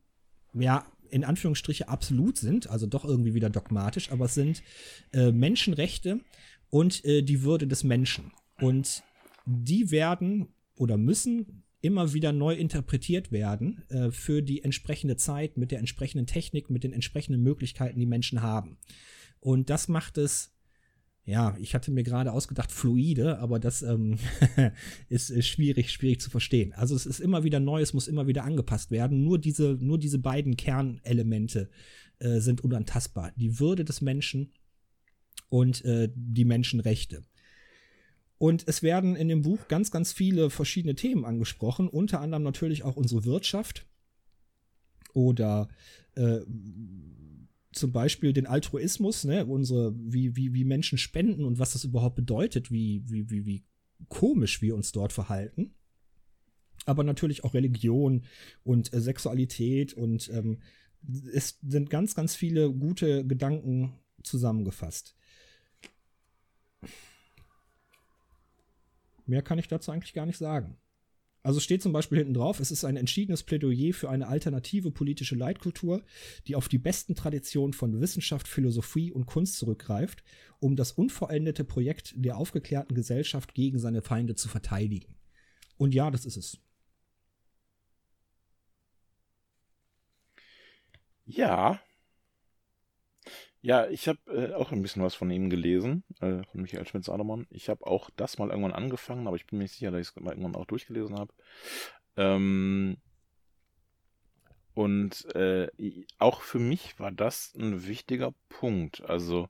ja 0.54 0.86
in 1.10 1.24
Anführungsstriche 1.24 1.88
absolut 1.88 2.38
sind, 2.38 2.70
also 2.70 2.86
doch 2.86 3.06
irgendwie 3.06 3.34
wieder 3.34 3.50
dogmatisch, 3.50 4.12
aber 4.12 4.26
es 4.26 4.34
sind 4.34 4.62
äh, 5.14 5.32
Menschenrechte 5.32 6.20
und 6.70 7.04
äh, 7.06 7.22
die 7.22 7.44
Würde 7.44 7.68
des 7.68 7.84
Menschen. 7.84 8.32
Und 8.60 9.04
die 9.46 9.92
werden 9.92 10.48
oder 10.76 10.98
müssen 10.98 11.64
immer 11.82 12.14
wieder 12.14 12.32
neu 12.32 12.56
interpretiert 12.56 13.32
werden 13.32 13.84
äh, 13.90 14.12
für 14.12 14.42
die 14.42 14.64
entsprechende 14.64 15.16
Zeit 15.16 15.58
mit 15.58 15.72
der 15.72 15.80
entsprechenden 15.80 16.26
Technik, 16.26 16.70
mit 16.70 16.84
den 16.84 16.94
entsprechenden 16.94 17.44
Möglichkeiten, 17.44 18.00
die 18.00 18.06
Menschen 18.06 18.42
haben. 18.42 18.78
Und 19.40 19.70
das 19.70 19.88
macht 19.88 20.18
es, 20.18 20.54
ja, 21.24 21.56
ich 21.60 21.76
hatte 21.76 21.92
mir 21.92 22.04
gerade 22.04 22.32
ausgedacht, 22.32 22.72
fluide, 22.72 23.38
aber 23.40 23.60
das 23.60 23.84
ähm, 23.84 24.18
ist, 25.10 25.30
ist, 25.30 25.48
schwierig, 25.48 25.92
schwierig 25.92 26.20
zu 26.22 26.30
verstehen. 26.30 26.74
Also 26.74 26.96
es 26.96 27.06
ist 27.06 27.20
immer 27.20 27.44
wieder 27.44 27.60
neu, 27.60 27.82
es 27.82 27.94
muss 27.94 28.08
immer 28.08 28.28
wieder 28.28 28.44
angepasst 28.44 28.90
werden. 28.90 29.24
Nur 29.24 29.38
diese, 29.38 29.78
nur 29.80 30.00
diese 30.00 30.20
beiden 30.20 30.58
Kernelemente 30.58 31.70
äh, 32.20 32.40
sind 32.40 32.62
unantastbar. 32.62 33.34
Die 33.36 33.60
Würde 33.60 33.86
des 33.86 34.02
Menschen 34.02 34.52
und 35.50 35.86
äh, 35.86 36.10
die 36.16 36.46
Menschenrechte. 36.46 37.22
Und 38.38 38.68
es 38.68 38.84
werden 38.84 39.16
in 39.16 39.28
dem 39.30 39.42
Buch 39.42 39.68
ganz, 39.68 39.90
ganz 39.90 40.14
viele 40.14 40.50
verschiedene 40.50 40.96
Themen 40.96 41.26
angesprochen, 41.26 41.88
unter 41.88 42.22
anderem 42.22 42.44
natürlich 42.44 42.84
auch 42.84 42.96
unsere 42.96 43.26
Wirtschaft 43.26 43.88
oder 45.14 45.68
äh, 46.16 46.42
zum 47.72 47.92
Beispiel 47.92 48.34
den 48.34 48.46
Altruismus, 48.46 49.24
ne, 49.24 49.46
unsere, 49.46 49.96
wie, 49.98 50.36
wie, 50.36 50.54
wie 50.54 50.66
Menschen 50.66 50.98
spenden 50.98 51.46
und 51.46 51.58
was 51.60 51.74
das 51.74 51.84
überhaupt 51.84 52.16
bedeutet, 52.16 52.72
wie, 52.72 53.04
wie, 53.08 53.30
wie, 53.30 53.46
wie 53.46 53.66
komisch 54.08 54.62
wir 54.62 54.76
uns 54.76 54.92
dort 54.92 55.14
verhalten. 55.14 55.74
Aber 56.86 57.04
natürlich 57.04 57.44
auch 57.44 57.54
Religion 57.56 58.24
und 58.64 58.94
äh, 58.94 59.02
Sexualität 59.02 59.94
und 59.94 60.30
ähm, 60.30 60.60
es 61.34 61.60
sind 61.62 61.90
ganz, 61.90 62.16
ganz 62.16 62.36
viele 62.36 62.72
gute 62.72 63.26
Gedanken 63.26 63.94
zusammengefasst. 64.24 65.17
Mehr 69.28 69.42
kann 69.42 69.60
ich 69.60 69.68
dazu 69.68 69.92
eigentlich 69.92 70.14
gar 70.14 70.26
nicht 70.26 70.38
sagen. 70.38 70.78
Also 71.44 71.60
steht 71.60 71.82
zum 71.82 71.94
Beispiel 71.94 72.18
hinten 72.18 72.34
drauf, 72.34 72.60
es 72.60 72.72
ist 72.72 72.84
ein 72.84 72.98
entschiedenes 72.98 73.44
Plädoyer 73.44 73.94
für 73.94 74.10
eine 74.10 74.28
alternative 74.28 74.92
politische 74.92 75.36
Leitkultur, 75.36 76.04
die 76.48 76.56
auf 76.56 76.68
die 76.68 76.78
besten 76.78 77.16
Traditionen 77.16 77.74
von 77.74 78.02
Wissenschaft, 78.02 78.48
Philosophie 78.48 79.12
und 79.12 79.28
Kunst 79.28 79.58
zurückgreift, 79.58 80.24
um 80.60 80.76
das 80.76 80.92
unvollendete 80.92 81.64
Projekt 81.64 82.14
der 82.18 82.38
aufgeklärten 82.38 82.96
Gesellschaft 82.96 83.54
gegen 83.54 83.80
seine 83.80 84.02
Feinde 84.02 84.36
zu 84.36 84.50
verteidigen. 84.50 85.16
Und 85.78 85.94
ja, 85.94 86.12
das 86.12 86.26
ist 86.26 86.38
es. 86.38 86.60
Ja, 91.26 91.80
ja, 93.68 93.86
ich 93.90 94.08
habe 94.08 94.20
äh, 94.32 94.54
auch 94.54 94.72
ein 94.72 94.82
bisschen 94.82 95.04
was 95.04 95.14
von 95.14 95.30
ihm 95.30 95.50
gelesen, 95.50 96.06
äh, 96.22 96.42
von 96.46 96.62
Michael 96.62 96.88
Schmitz-Adermann. 96.88 97.48
Ich 97.50 97.68
habe 97.68 97.86
auch 97.86 98.10
das 98.16 98.38
mal 98.38 98.50
irgendwann 98.50 98.72
angefangen, 98.72 99.28
aber 99.28 99.36
ich 99.36 99.46
bin 99.46 99.60
mir 99.60 99.66
nicht 99.66 99.74
sicher, 99.74 99.92
dass 99.92 100.00
ich 100.00 100.08
es 100.08 100.16
mal 100.16 100.30
irgendwann 100.30 100.56
auch 100.56 100.66
durchgelesen 100.66 101.20
habe. 101.20 101.34
Ähm, 102.16 102.96
und 104.74 105.36
äh, 105.36 105.68
auch 106.18 106.44
für 106.44 106.60
mich 106.60 106.98
war 106.98 107.12
das 107.12 107.54
ein 107.56 107.86
wichtiger 107.86 108.34
Punkt, 108.48 109.02
also 109.02 109.50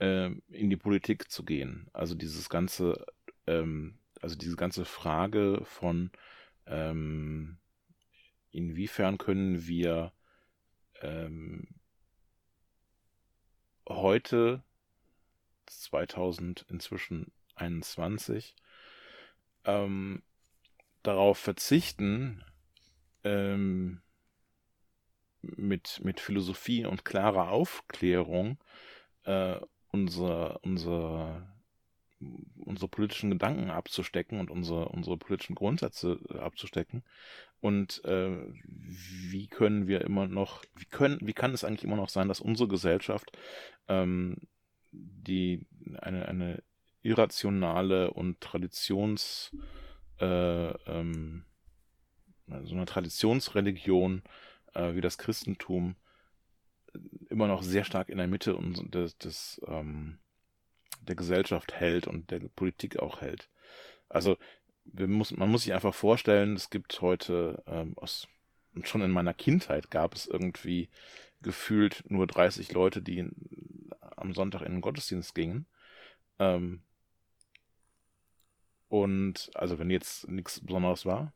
äh, 0.00 0.26
in 0.50 0.68
die 0.68 0.76
Politik 0.76 1.30
zu 1.30 1.42
gehen. 1.42 1.88
Also 1.94 2.14
dieses 2.14 2.50
ganze, 2.50 3.06
ähm, 3.46 4.00
also 4.20 4.36
diese 4.36 4.56
ganze 4.56 4.84
Frage 4.84 5.62
von 5.64 6.10
ähm, 6.66 7.56
inwiefern 8.50 9.16
können 9.16 9.66
wir 9.66 10.12
ähm, 11.00 11.68
heute 13.88 14.62
2000 15.66 16.66
inzwischen 16.68 17.32
21 17.54 18.54
ähm, 19.64 20.22
darauf 21.02 21.38
verzichten, 21.38 22.44
ähm, 23.24 24.00
mit, 25.42 26.00
mit 26.02 26.20
Philosophie 26.20 26.84
und 26.86 27.04
klarer 27.04 27.50
Aufklärung 27.50 28.58
äh, 29.24 29.56
unsere, 29.92 30.58
unsere, 30.58 31.46
unsere 32.56 32.88
politischen 32.88 33.30
Gedanken 33.30 33.70
abzustecken 33.70 34.40
und 34.40 34.50
unsere, 34.50 34.88
unsere 34.88 35.16
politischen 35.16 35.54
Grundsätze 35.54 36.18
abzustecken. 36.38 37.04
Und 37.60 38.04
äh, 38.04 38.36
wie 39.30 39.46
können 39.46 39.86
wir 39.88 40.02
immer 40.02 40.26
noch, 40.28 40.62
wie 40.76 40.84
können, 40.84 41.18
wie 41.22 41.32
kann 41.32 41.52
es 41.52 41.64
eigentlich 41.64 41.84
immer 41.84 41.96
noch 41.96 42.08
sein, 42.08 42.28
dass 42.28 42.40
unsere 42.40 42.68
Gesellschaft 42.68 43.32
ähm, 43.88 44.36
die 44.92 45.66
eine, 46.00 46.26
eine 46.28 46.62
irrationale 47.02 48.10
und 48.10 48.40
Traditions 48.40 49.50
äh, 50.20 50.70
ähm, 50.86 51.44
so 52.64 52.74
eine 52.74 52.86
Traditionsreligion 52.86 54.22
äh, 54.74 54.94
wie 54.94 55.00
das 55.00 55.18
Christentum 55.18 55.96
immer 57.28 57.46
noch 57.46 57.62
sehr 57.62 57.84
stark 57.84 58.08
in 58.08 58.18
der 58.18 58.28
Mitte 58.28 58.56
des, 58.92 59.18
des 59.18 59.60
ähm, 59.66 60.18
der 61.02 61.14
Gesellschaft 61.14 61.74
hält 61.74 62.06
und 62.06 62.30
der 62.30 62.40
Politik 62.40 62.98
auch 62.98 63.20
hält. 63.20 63.48
Also 64.08 64.36
muss, 64.92 65.30
man 65.36 65.50
muss 65.50 65.62
sich 65.62 65.72
einfach 65.72 65.94
vorstellen, 65.94 66.54
es 66.54 66.70
gibt 66.70 67.00
heute 67.00 67.62
ähm, 67.66 67.94
aus, 67.96 68.28
schon 68.82 69.02
in 69.02 69.10
meiner 69.10 69.34
Kindheit 69.34 69.90
gab 69.90 70.14
es 70.14 70.26
irgendwie 70.26 70.88
gefühlt 71.42 72.04
nur 72.08 72.26
30 72.26 72.72
Leute, 72.72 73.02
die 73.02 73.28
am 74.16 74.34
Sonntag 74.34 74.62
in 74.62 74.72
den 74.72 74.80
Gottesdienst 74.80 75.34
gingen. 75.34 75.66
Ähm, 76.38 76.82
und 78.88 79.50
also 79.54 79.78
wenn 79.78 79.90
jetzt 79.90 80.28
nichts 80.28 80.60
Besonderes 80.60 81.04
war. 81.06 81.32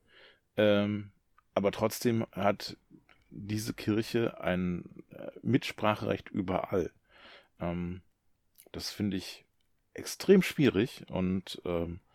Ähm, 0.57 1.13
aber 1.55 1.73
trotzdem 1.73 2.27
hat 2.33 2.77
diese 3.31 3.75
Kirche 3.75 4.41
ein 4.41 4.85
äh, 5.11 5.31
Mitspracherecht 5.43 6.29
überall. 6.31 6.91
Ähm, 7.61 8.03
das 8.73 8.91
finde 8.91 9.17
ich 9.17 9.45
extrem 9.95 10.43
schwierig 10.43 11.05
und 11.09 11.61
ähm, 11.65 12.01
äh, 12.05 12.10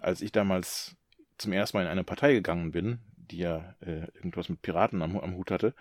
als 0.00 0.20
ich 0.20 0.32
damals 0.32 0.96
zum 1.38 1.52
ersten 1.52 1.76
Mal 1.76 1.84
in 1.84 1.90
eine 1.90 2.04
Partei 2.04 2.32
gegangen 2.32 2.72
bin, 2.72 2.98
die 3.16 3.38
ja 3.38 3.74
äh, 3.80 4.06
irgendwas 4.14 4.48
mit 4.48 4.62
Piraten 4.62 5.02
am, 5.02 5.18
am 5.18 5.36
Hut 5.36 5.50
hatte, 5.50 5.74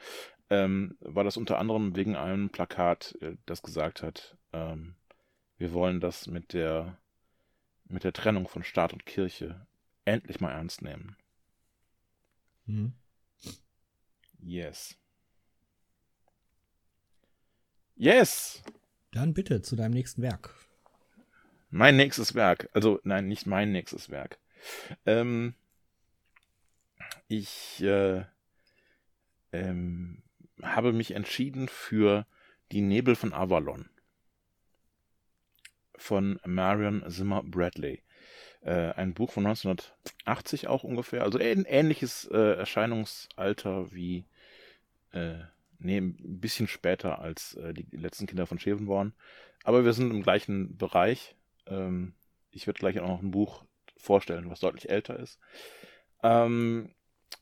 ähm, 0.49 0.97
war 1.01 1.23
das 1.23 1.37
unter 1.37 1.59
anderem 1.59 1.95
wegen 1.95 2.15
einem 2.15 2.49
Plakat, 2.49 3.17
äh, 3.21 3.35
das 3.45 3.61
gesagt 3.61 4.01
hat, 4.01 4.37
ähm, 4.53 4.95
wir 5.57 5.73
wollen 5.73 5.99
das 5.99 6.27
mit 6.27 6.53
der, 6.53 6.97
mit 7.85 8.03
der 8.03 8.13
Trennung 8.13 8.47
von 8.47 8.63
Staat 8.63 8.93
und 8.93 9.05
Kirche 9.05 9.67
endlich 10.05 10.39
mal 10.39 10.51
ernst 10.51 10.81
nehmen. 10.81 11.17
Mhm. 12.65 12.93
Yes. 14.39 14.97
Yes! 17.95 18.63
Dann 19.11 19.33
bitte 19.33 19.61
zu 19.61 19.75
deinem 19.75 19.91
nächsten 19.91 20.21
Werk. 20.21 20.55
Mein 21.69 21.97
nächstes 21.97 22.35
Werk. 22.35 22.69
Also, 22.73 22.99
nein, 23.03 23.27
nicht 23.27 23.45
mein 23.45 23.71
nächstes 23.71 24.09
Werk. 24.09 24.39
Ähm, 25.05 25.53
ich 27.27 27.81
äh, 27.81 28.23
ähm, 29.51 30.23
habe 30.61 30.93
mich 30.93 31.11
entschieden 31.11 31.67
für 31.67 32.25
Die 32.71 32.81
Nebel 32.81 33.15
von 33.15 33.33
Avalon 33.33 33.89
von 35.99 36.39
Marion 36.45 37.03
Zimmer 37.07 37.43
Bradley. 37.43 38.01
Äh, 38.61 38.91
ein 38.93 39.13
Buch 39.13 39.31
von 39.31 39.45
1980 39.45 40.67
auch 40.67 40.83
ungefähr, 40.83 41.23
also 41.23 41.37
ein 41.37 41.65
ähnliches 41.65 42.25
äh, 42.31 42.55
Erscheinungsalter 42.55 43.93
wie, 43.93 44.25
äh, 45.11 45.39
nee, 45.77 45.97
ein 45.97 46.39
bisschen 46.39 46.67
später 46.67 47.19
als 47.19 47.55
äh, 47.55 47.73
die, 47.73 47.85
letzten 47.95 48.27
Kinder 48.27 48.47
von 48.47 48.59
Schevenborn. 48.59 49.13
Aber 49.63 49.85
wir 49.85 49.93
sind 49.93 50.11
im 50.11 50.23
gleichen 50.23 50.77
Bereich. 50.77 51.35
Ähm, 51.69 52.13
ich 52.51 52.67
werde 52.67 52.79
gleich 52.79 52.99
auch 52.99 53.07
noch 53.07 53.21
ein 53.21 53.31
Buch 53.31 53.63
vorstellen, 53.97 54.49
was 54.49 54.59
deutlich 54.59 54.89
älter 54.89 55.19
ist. 55.19 55.39
Ähm, 56.23 56.93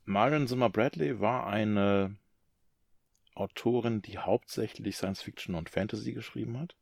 Marion 0.06 0.48
Zimmer 0.48 0.70
Bradley 0.70 1.20
war 1.20 1.48
eine 1.48 2.16
Autorin, 3.36 4.02
die 4.02 4.18
hauptsächlich 4.18 4.98
Science 4.98 5.22
Fiction 5.22 5.56
und 5.56 5.70
Fantasy 5.70 6.13
geschrieben 6.13 6.60
hat. 6.60 6.76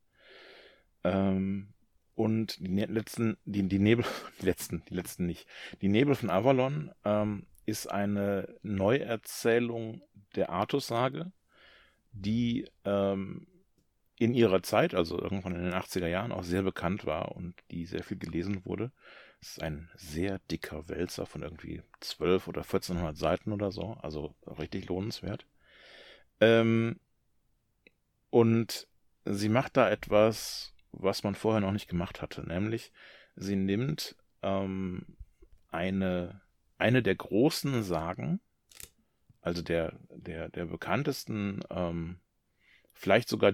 Ähm, 1.03 1.73
und 2.15 2.59
die 2.59 2.69
ne-, 2.69 2.85
letzten, 2.85 3.37
die, 3.45 3.67
die 3.67 3.79
Nebel, 3.79 4.05
die 4.41 4.45
letzten, 4.45 4.83
die 4.89 4.95
letzten 4.95 5.25
nicht. 5.25 5.47
Die 5.81 5.89
Nebel 5.89 6.15
von 6.15 6.29
Avalon 6.29 6.91
ähm, 7.03 7.45
ist 7.65 7.87
eine 7.87 8.55
Neuerzählung 8.61 10.01
der 10.35 10.49
Artus-Sage, 10.49 11.31
die 12.11 12.69
ähm, 12.85 13.47
in 14.17 14.33
ihrer 14.33 14.63
Zeit, 14.63 14.95
also 14.95 15.19
irgendwann 15.19 15.55
in 15.55 15.63
den 15.63 15.73
80er 15.73 16.07
Jahren, 16.07 16.31
auch 16.31 16.43
sehr 16.43 16.63
bekannt 16.63 17.05
war 17.05 17.35
und 17.35 17.55
die 17.71 17.85
sehr 17.85 18.03
viel 18.03 18.17
gelesen 18.17 18.65
wurde. 18.65 18.91
Es 19.41 19.51
ist 19.51 19.61
ein 19.61 19.89
sehr 19.95 20.39
dicker 20.51 20.87
Wälzer 20.87 21.25
von 21.25 21.41
irgendwie 21.41 21.81
12 21.99 22.47
oder 22.47 22.61
1400 22.61 23.17
Seiten 23.17 23.51
oder 23.51 23.71
so, 23.71 23.97
also 24.01 24.33
richtig 24.45 24.87
lohnenswert. 24.87 25.45
Ähm, 26.39 26.99
und 28.29 28.87
sie 29.25 29.49
macht 29.49 29.77
da 29.77 29.89
etwas, 29.89 30.73
was 30.91 31.23
man 31.23 31.35
vorher 31.35 31.61
noch 31.61 31.71
nicht 31.71 31.89
gemacht 31.89 32.21
hatte, 32.21 32.47
nämlich 32.47 32.91
sie 33.35 33.55
nimmt 33.55 34.15
ähm, 34.41 35.05
eine, 35.69 36.41
eine 36.77 37.03
der 37.03 37.15
großen 37.15 37.83
Sagen, 37.83 38.39
also 39.41 39.61
der, 39.61 39.99
der, 40.09 40.49
der 40.49 40.65
bekanntesten, 40.65 41.61
ähm, 41.69 42.19
vielleicht 42.93 43.29
sogar 43.29 43.53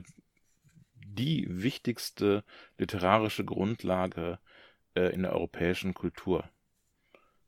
die 1.16 1.46
wichtigste 1.50 2.44
literarische 2.78 3.46
Grundlage 3.46 4.40
äh, 4.96 5.14
in 5.14 5.24
der 5.24 5.34
europäischen 5.34 5.94
Kultur. 5.94 6.50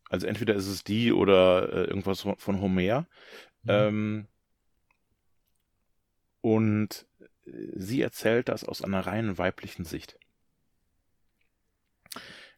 Also 0.10 0.28
entweder 0.28 0.54
ist 0.56 0.68
es 0.68 0.84
die 0.84 1.12
oder 1.12 1.72
äh, 1.72 1.84
irgendwas 1.86 2.22
von, 2.22 2.38
von 2.38 2.62
Homer. 2.62 3.08
Mhm. 3.64 3.70
Ähm, 3.70 4.28
und 6.42 7.08
sie 7.46 8.02
erzählt 8.02 8.50
das 8.50 8.64
aus 8.64 8.82
einer 8.84 9.06
rein 9.06 9.38
weiblichen 9.38 9.86
Sicht. 9.86 10.18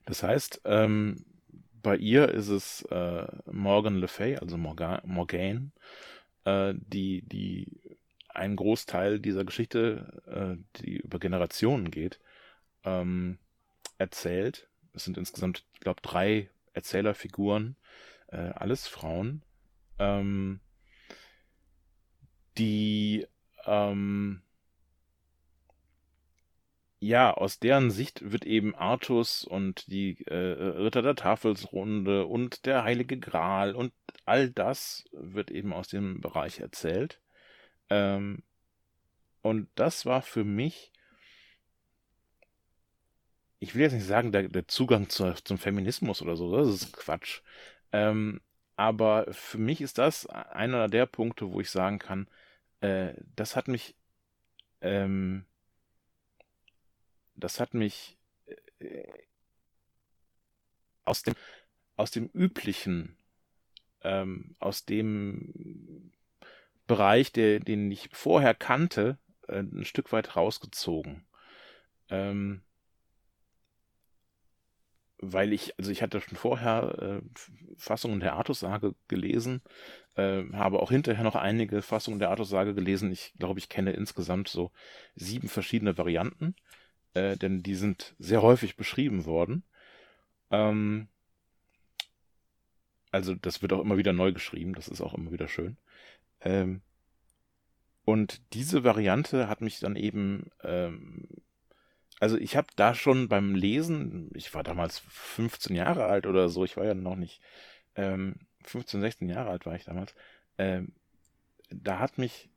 Das 0.06 0.24
heißt, 0.24 0.62
ähm, 0.66 1.26
bei 1.82 1.96
ihr 1.98 2.30
ist 2.30 2.50
es 2.50 2.82
äh, 2.90 3.28
Morgan 3.52 3.96
Le 3.96 4.08
Fay, 4.08 4.38
also 4.38 4.58
Morgan, 4.58 5.02
Morgan 5.06 5.72
äh, 6.46 6.74
die, 6.76 7.22
die 7.22 7.80
einen 8.36 8.56
Großteil 8.56 9.20
dieser 9.20 9.46
Geschichte, 9.46 10.22
äh, 10.28 10.82
die 10.82 10.98
über 10.98 11.20
Generationen 11.20 11.92
geht, 11.92 12.20
ähm, 12.84 13.38
erzählt. 13.98 14.70
Es 14.94 15.06
sind 15.06 15.18
insgesamt, 15.18 15.66
ich 15.74 15.80
glaube, 15.80 16.02
drei 16.02 16.50
Erzählerfiguren, 16.74 17.76
äh, 18.28 18.38
alles 18.38 18.88
Frauen, 18.88 19.44
ähm, 20.00 20.60
die 22.58 23.28
ähm, 23.66 24.42
ja, 27.00 27.34
aus 27.34 27.60
deren 27.60 27.92
Sicht 27.92 28.32
wird 28.32 28.46
eben 28.46 28.74
Artus 28.74 29.44
und 29.44 29.88
die 29.92 30.26
äh, 30.26 30.36
Ritter 30.36 31.02
der 31.02 31.16
Tafelsrunde 31.16 32.26
und 32.26 32.66
der 32.66 32.84
Heilige 32.84 33.20
Gral 33.20 33.76
und 33.76 33.94
all 34.26 34.50
das 34.50 35.06
wird 35.12 35.52
eben 35.52 35.72
aus 35.74 35.88
dem 35.88 36.22
Bereich 36.22 36.60
erzählt. 36.60 37.20
Ähm, 37.90 38.44
und 39.42 39.70
das 39.76 40.06
war 40.06 40.22
für 40.22 40.44
mich, 40.44 40.92
ich 43.60 43.76
will 43.76 43.84
jetzt 43.84 43.94
nicht 43.94 44.06
sagen, 44.06 44.32
der, 44.32 44.50
der 44.50 44.68
Zugang 44.68 45.10
zu, 45.10 45.34
zum 45.44 45.58
Feminismus 45.58 46.22
oder 46.22 46.36
so, 46.36 46.56
das 46.56 46.68
ist 46.70 46.94
Quatsch. 46.94 47.42
Ähm, 47.92 48.42
aber 48.76 49.32
für 49.34 49.58
mich 49.58 49.82
ist 49.82 49.98
das 49.98 50.26
einer 50.28 50.90
der 50.90 51.06
Punkte, 51.06 51.52
wo 51.52 51.62
ich 51.62 51.70
sagen 51.70 52.00
kann, 52.00 52.28
äh, 52.82 53.14
das 53.36 53.56
hat 53.56 53.68
mich 53.68 53.96
ähm, 54.82 55.46
das 57.36 57.60
hat 57.60 57.74
mich 57.74 58.18
äh, 58.80 59.04
aus 61.04 61.24
dem, 61.24 61.36
aus 61.96 62.12
dem 62.12 62.30
üblichen, 62.34 63.18
ähm, 64.02 64.56
aus 64.60 64.86
dem 64.86 66.12
Bereich, 66.88 67.32
der, 67.32 67.60
den 67.60 67.92
ich 67.92 68.10
vorher 68.14 68.54
kannte, 68.54 69.18
äh, 69.48 69.60
ein 69.60 69.86
Stück 69.86 70.12
weit 70.12 70.36
rausgezogen. 70.36 71.26
Ähm, 72.10 72.62
weil 75.18 75.54
ich, 75.54 75.78
also 75.80 75.92
ich 75.92 76.02
hatte 76.02 76.22
schon 76.22 76.38
vorher 76.38 77.22
äh, 77.24 77.28
Fassungen 77.78 78.20
der 78.20 78.34
Artussage 78.34 78.94
gelesen, 79.08 79.62
äh, 80.16 80.44
habe 80.54 80.80
auch 80.80 80.92
hinterher 80.92 81.24
noch 81.24 81.36
einige 81.36 81.82
Fassungen 81.82 82.20
der 82.20 82.30
Artussage 82.30 82.76
gelesen. 82.76 83.12
Ich 83.12 83.34
glaube, 83.40 83.60
ich 83.60 83.70
kenne 83.70 83.94
insgesamt 83.94 84.50
so 84.50 84.72
sieben 85.16 85.48
verschiedene 85.48 85.98
Varianten 85.98 86.56
äh, 87.16 87.38
denn 87.38 87.64
die 87.64 87.76
sind 87.76 88.14
sehr 88.20 88.44
häufig 88.44 88.76
beschrieben 88.76 89.26
worden. 89.26 89.64
Ähm, 90.52 91.08
also 93.12 93.34
das 93.34 93.62
wird 93.62 93.74
auch 93.74 93.82
immer 93.82 93.98
wieder 93.98 94.14
neu 94.14 94.34
geschrieben, 94.34 94.76
das 94.76 94.88
ist 94.88 95.02
auch 95.02 95.14
immer 95.16 95.32
wieder 95.32 95.48
schön. 95.48 95.78
Ähm, 96.46 96.82
und 98.06 98.42
diese 98.54 98.84
Variante 98.84 99.50
hat 99.50 99.62
mich 99.62 99.80
dann 99.80 99.96
eben, 99.98 100.52
ähm, 100.64 101.28
also 102.20 102.38
ich 102.38 102.56
habe 102.56 102.68
da 102.78 102.96
schon 102.96 103.28
beim 103.28 103.56
Lesen, 103.56 104.30
ich 104.36 104.54
war 104.54 104.64
damals 104.64 105.00
15 105.10 105.76
Jahre 105.76 106.06
alt 106.06 106.28
oder 106.28 106.48
so, 106.50 106.64
ich 106.64 106.78
war 106.78 106.86
ja 106.86 106.94
noch 106.94 107.16
nicht, 107.18 107.42
ähm, 107.96 108.36
15, 108.64 109.02
16 109.02 109.30
Jahre 109.30 109.50
alt 109.50 109.66
war 109.66 109.76
ich 109.76 109.86
damals, 109.86 110.16
ähm, 110.58 110.94
da 111.70 112.00
hat 112.00 112.18
mich 112.18 112.50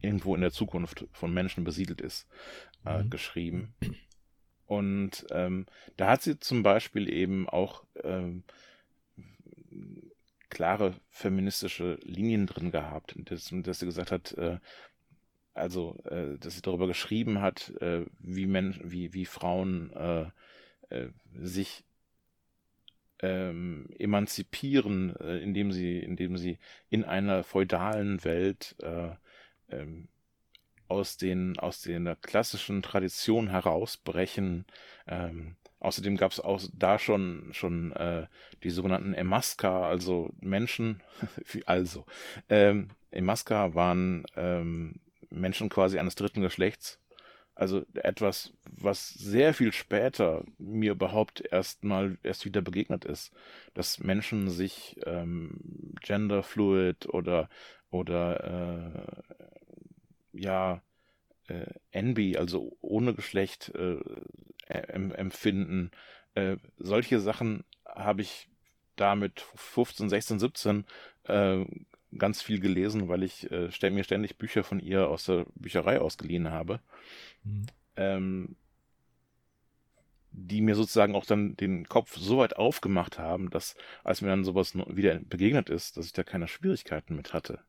irgendwo 0.00 0.34
in 0.34 0.40
der 0.40 0.52
Zukunft 0.52 1.06
von 1.12 1.32
Menschen 1.32 1.64
besiedelt 1.64 2.00
ist, 2.00 2.28
äh, 2.84 3.02
mhm. 3.02 3.10
geschrieben. 3.10 3.74
Und 4.66 5.26
ähm, 5.30 5.66
da 5.96 6.10
hat 6.10 6.22
sie 6.22 6.38
zum 6.38 6.62
Beispiel 6.62 7.10
eben 7.10 7.48
auch 7.48 7.84
ähm, 8.04 8.44
klare 10.48 10.94
feministische 11.10 11.98
Linien 12.02 12.46
drin 12.46 12.70
gehabt, 12.70 13.14
dass, 13.16 13.50
dass 13.52 13.78
sie 13.80 13.86
gesagt 13.86 14.10
hat, 14.12 14.32
äh, 14.32 14.58
also, 15.54 15.98
äh, 16.04 16.38
dass 16.38 16.54
sie 16.54 16.62
darüber 16.62 16.86
geschrieben 16.86 17.40
hat, 17.40 17.70
äh, 17.80 18.06
wie 18.20 18.46
Menschen, 18.46 18.90
wie, 18.90 19.12
wie 19.12 19.24
Frauen 19.24 19.92
äh, 19.92 20.26
äh, 20.90 21.08
sich 21.34 21.84
ähm, 23.20 23.88
emanzipieren, 23.98 25.16
äh, 25.16 25.38
indem 25.38 25.72
sie, 25.72 25.98
indem 25.98 26.36
sie 26.36 26.58
in 26.88 27.04
einer 27.04 27.42
feudalen 27.42 28.22
Welt 28.24 28.76
äh, 28.80 29.10
ähm, 29.70 30.08
aus 30.86 31.18
den 31.18 31.58
aus 31.58 31.82
der 31.82 32.16
klassischen 32.16 32.82
Tradition 32.82 33.48
herausbrechen. 33.48 34.64
Ähm, 35.06 35.56
außerdem 35.80 36.16
gab 36.16 36.32
es 36.32 36.40
auch 36.40 36.60
da 36.72 36.98
schon 36.98 37.48
schon 37.52 37.92
äh, 37.92 38.26
die 38.62 38.70
sogenannten 38.70 39.14
Emaska, 39.14 39.88
also 39.88 40.30
Menschen, 40.40 41.02
also 41.66 42.04
ähm, 42.48 42.90
Emaska 43.10 43.74
waren 43.74 44.24
ähm, 44.36 45.00
Menschen 45.30 45.68
quasi 45.68 45.98
eines 45.98 46.14
dritten 46.14 46.40
Geschlechts. 46.40 47.00
Also 47.54 47.84
etwas, 47.94 48.52
was 48.70 49.08
sehr 49.08 49.52
viel 49.52 49.72
später 49.72 50.44
mir 50.58 50.92
überhaupt 50.92 51.42
erst 51.50 51.82
mal 51.82 52.16
erst 52.22 52.44
wieder 52.44 52.62
begegnet 52.62 53.04
ist, 53.04 53.32
dass 53.74 53.98
Menschen 53.98 54.48
sich 54.48 54.96
ähm, 55.06 55.94
genderfluid 56.00 57.08
oder 57.08 57.48
oder 57.90 59.24
äh, 60.32 60.40
ja, 60.40 60.82
äh, 61.48 61.66
Envy, 61.90 62.36
also 62.36 62.76
ohne 62.80 63.14
Geschlecht 63.14 63.70
äh, 63.74 63.98
empfinden. 64.68 65.90
Äh, 66.34 66.56
solche 66.76 67.20
Sachen 67.20 67.64
habe 67.86 68.22
ich 68.22 68.48
da 68.96 69.14
mit 69.14 69.40
15, 69.54 70.08
16, 70.08 70.38
17 70.38 70.84
äh, 71.24 71.64
ganz 72.16 72.42
viel 72.42 72.60
gelesen, 72.60 73.08
weil 73.08 73.22
ich 73.22 73.50
äh, 73.50 73.70
st 73.70 73.82
mir 73.90 74.04
ständig 74.04 74.38
Bücher 74.38 74.64
von 74.64 74.80
ihr 74.80 75.08
aus 75.08 75.24
der 75.26 75.46
Bücherei 75.54 76.00
ausgeliehen 76.00 76.50
habe. 76.50 76.80
Mhm. 77.44 77.66
Ähm, 77.96 78.56
die 80.30 80.60
mir 80.60 80.74
sozusagen 80.74 81.16
auch 81.16 81.24
dann 81.24 81.56
den 81.56 81.88
Kopf 81.88 82.16
so 82.16 82.38
weit 82.38 82.56
aufgemacht 82.56 83.18
haben, 83.18 83.50
dass 83.50 83.76
als 84.04 84.20
mir 84.20 84.28
dann 84.28 84.44
sowas 84.44 84.74
wieder 84.74 85.18
begegnet 85.20 85.68
ist, 85.68 85.96
dass 85.96 86.06
ich 86.06 86.12
da 86.12 86.22
keine 86.22 86.48
Schwierigkeiten 86.48 87.16
mit 87.16 87.32
hatte. 87.32 87.60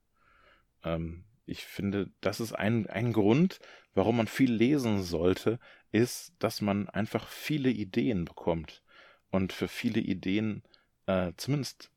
Ähm, 0.83 1.23
ich 1.45 1.65
finde, 1.65 2.11
das 2.21 2.39
ist 2.39 2.53
ein, 2.53 2.87
ein 2.87 3.11
Grund, 3.11 3.59
warum 3.95 4.17
man 4.17 4.27
viel 4.27 4.53
lesen 4.53 5.01
sollte, 5.01 5.59
ist, 5.91 6.33
dass 6.39 6.61
man 6.61 6.89
einfach 6.89 7.27
viele 7.27 7.69
Ideen 7.69 8.25
bekommt 8.25 8.83
und 9.31 9.53
für 9.53 9.67
viele 9.67 9.99
Ideen 9.99 10.63
äh, 11.07 11.33
zumindest 11.37 11.91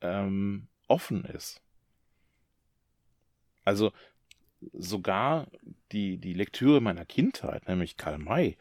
ähm, 0.00 0.68
offen 0.88 1.24
ist. 1.24 1.62
Also 3.64 3.92
sogar 4.72 5.48
die, 5.92 6.18
die 6.18 6.34
Lektüre 6.34 6.80
meiner 6.80 7.04
Kindheit, 7.04 7.68
nämlich 7.68 7.96
Karl 7.96 8.18
May, 8.18 8.56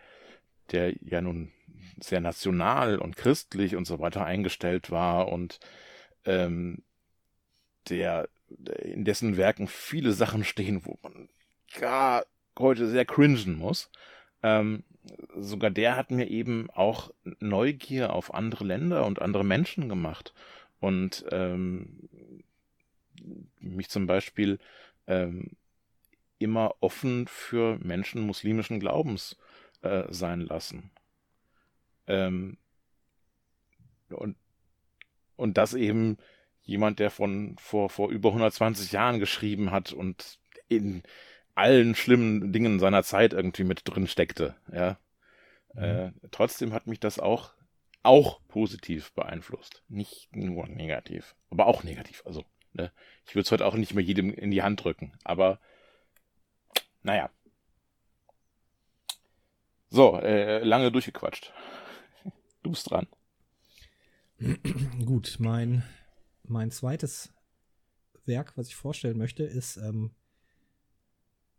der 0.71 0.95
ja 1.03 1.21
nun 1.21 1.51
sehr 1.99 2.21
national 2.21 2.97
und 2.97 3.17
christlich 3.17 3.75
und 3.75 3.85
so 3.85 3.99
weiter 3.99 4.25
eingestellt 4.25 4.91
war 4.91 5.27
und 5.27 5.59
ähm, 6.25 6.83
der 7.89 8.29
in 8.81 9.05
dessen 9.05 9.37
Werken 9.37 9.67
viele 9.67 10.11
Sachen 10.13 10.43
stehen, 10.43 10.85
wo 10.85 10.97
man 11.01 11.29
gar 11.79 12.25
heute 12.61 12.87
sehr 12.87 13.05
cringen 13.05 13.57
muss. 13.57 13.89
Ähm, 14.43 14.83
sogar 15.35 15.71
der 15.71 15.95
hat 15.95 16.11
mir 16.11 16.27
eben 16.29 16.69
auch 16.71 17.11
Neugier 17.39 18.13
auf 18.13 18.33
andere 18.33 18.63
Länder 18.63 19.05
und 19.05 19.21
andere 19.21 19.43
Menschen 19.43 19.89
gemacht 19.89 20.33
und 20.79 21.25
ähm, 21.31 22.09
mich 23.59 23.89
zum 23.89 24.07
Beispiel 24.07 24.59
ähm, 25.07 25.51
immer 26.39 26.75
offen 26.79 27.27
für 27.27 27.77
Menschen 27.83 28.21
muslimischen 28.21 28.79
Glaubens 28.79 29.37
äh, 29.81 30.03
sein 30.09 30.41
lassen. 30.41 30.91
Ähm, 32.07 32.57
und, 34.09 34.35
und 35.35 35.57
das 35.57 35.73
eben 35.73 36.17
jemand, 36.63 36.99
der 36.99 37.11
von 37.11 37.55
vor, 37.59 37.89
vor 37.89 38.09
über 38.09 38.29
120 38.29 38.91
Jahren 38.91 39.19
geschrieben 39.19 39.71
hat 39.71 39.93
und 39.93 40.39
in 40.67 41.03
allen 41.55 41.95
schlimmen 41.95 42.51
Dingen 42.51 42.79
seiner 42.79 43.03
Zeit 43.03 43.33
irgendwie 43.33 43.63
mit 43.63 43.81
drin 43.85 44.07
steckte. 44.07 44.55
Ja. 44.71 44.97
Mhm. 45.73 45.81
Äh, 45.83 46.11
trotzdem 46.31 46.73
hat 46.73 46.87
mich 46.87 46.99
das 46.99 47.19
auch, 47.19 47.53
auch 48.03 48.39
positiv 48.47 49.11
beeinflusst. 49.13 49.83
Nicht 49.87 50.35
nur 50.35 50.67
negativ, 50.67 51.35
aber 51.49 51.67
auch 51.67 51.83
negativ. 51.83 52.23
Also, 52.25 52.45
ne? 52.73 52.91
ich 53.25 53.35
würde 53.35 53.45
es 53.45 53.51
heute 53.51 53.65
auch 53.65 53.75
nicht 53.75 53.93
mehr 53.93 54.03
jedem 54.03 54.33
in 54.33 54.51
die 54.51 54.63
Hand 54.63 54.83
drücken, 54.83 55.13
aber 55.23 55.59
naja. 57.03 57.29
So, 59.89 60.17
äh, 60.19 60.63
lange 60.63 60.91
durchgequatscht. 60.91 61.51
Du 62.63 62.71
bist 62.71 62.89
dran. 62.89 63.07
Gut, 65.05 65.37
mein, 65.39 65.83
mein 66.43 66.71
zweites 66.71 67.33
Werk, 68.25 68.53
was 68.55 68.67
ich 68.67 68.75
vorstellen 68.75 69.17
möchte, 69.17 69.43
ist 69.43 69.77
ähm, 69.77 70.11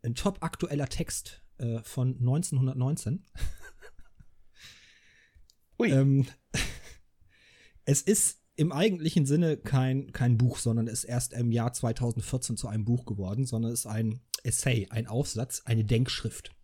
ein 0.03 0.15
top 0.15 0.43
aktueller 0.43 0.89
Text 0.89 1.43
äh, 1.59 1.81
von 1.83 2.17
1919. 2.19 3.25
Ui. 5.79 5.91
ähm, 5.91 6.27
es 7.85 8.03
ist 8.03 8.41
im 8.57 8.73
eigentlichen 8.73 9.27
Sinne 9.27 9.57
kein, 9.57 10.13
kein 10.13 10.37
Buch, 10.37 10.59
sondern 10.59 10.87
ist 10.87 11.05
erst 11.05 11.33
im 11.33 11.53
Jahr 11.53 11.73
2014 11.73 12.57
zu 12.57 12.69
einem 12.69 12.85
Buch 12.85 13.07
geworden, 13.07 13.47
sondern 13.47 13.73
ist 13.73 13.87
ein 13.87 14.21
Essay, 14.45 14.89
ein 14.91 15.07
Aufsatz, 15.07 15.63
eine 15.65 15.85
Denkschrift. 15.85 16.55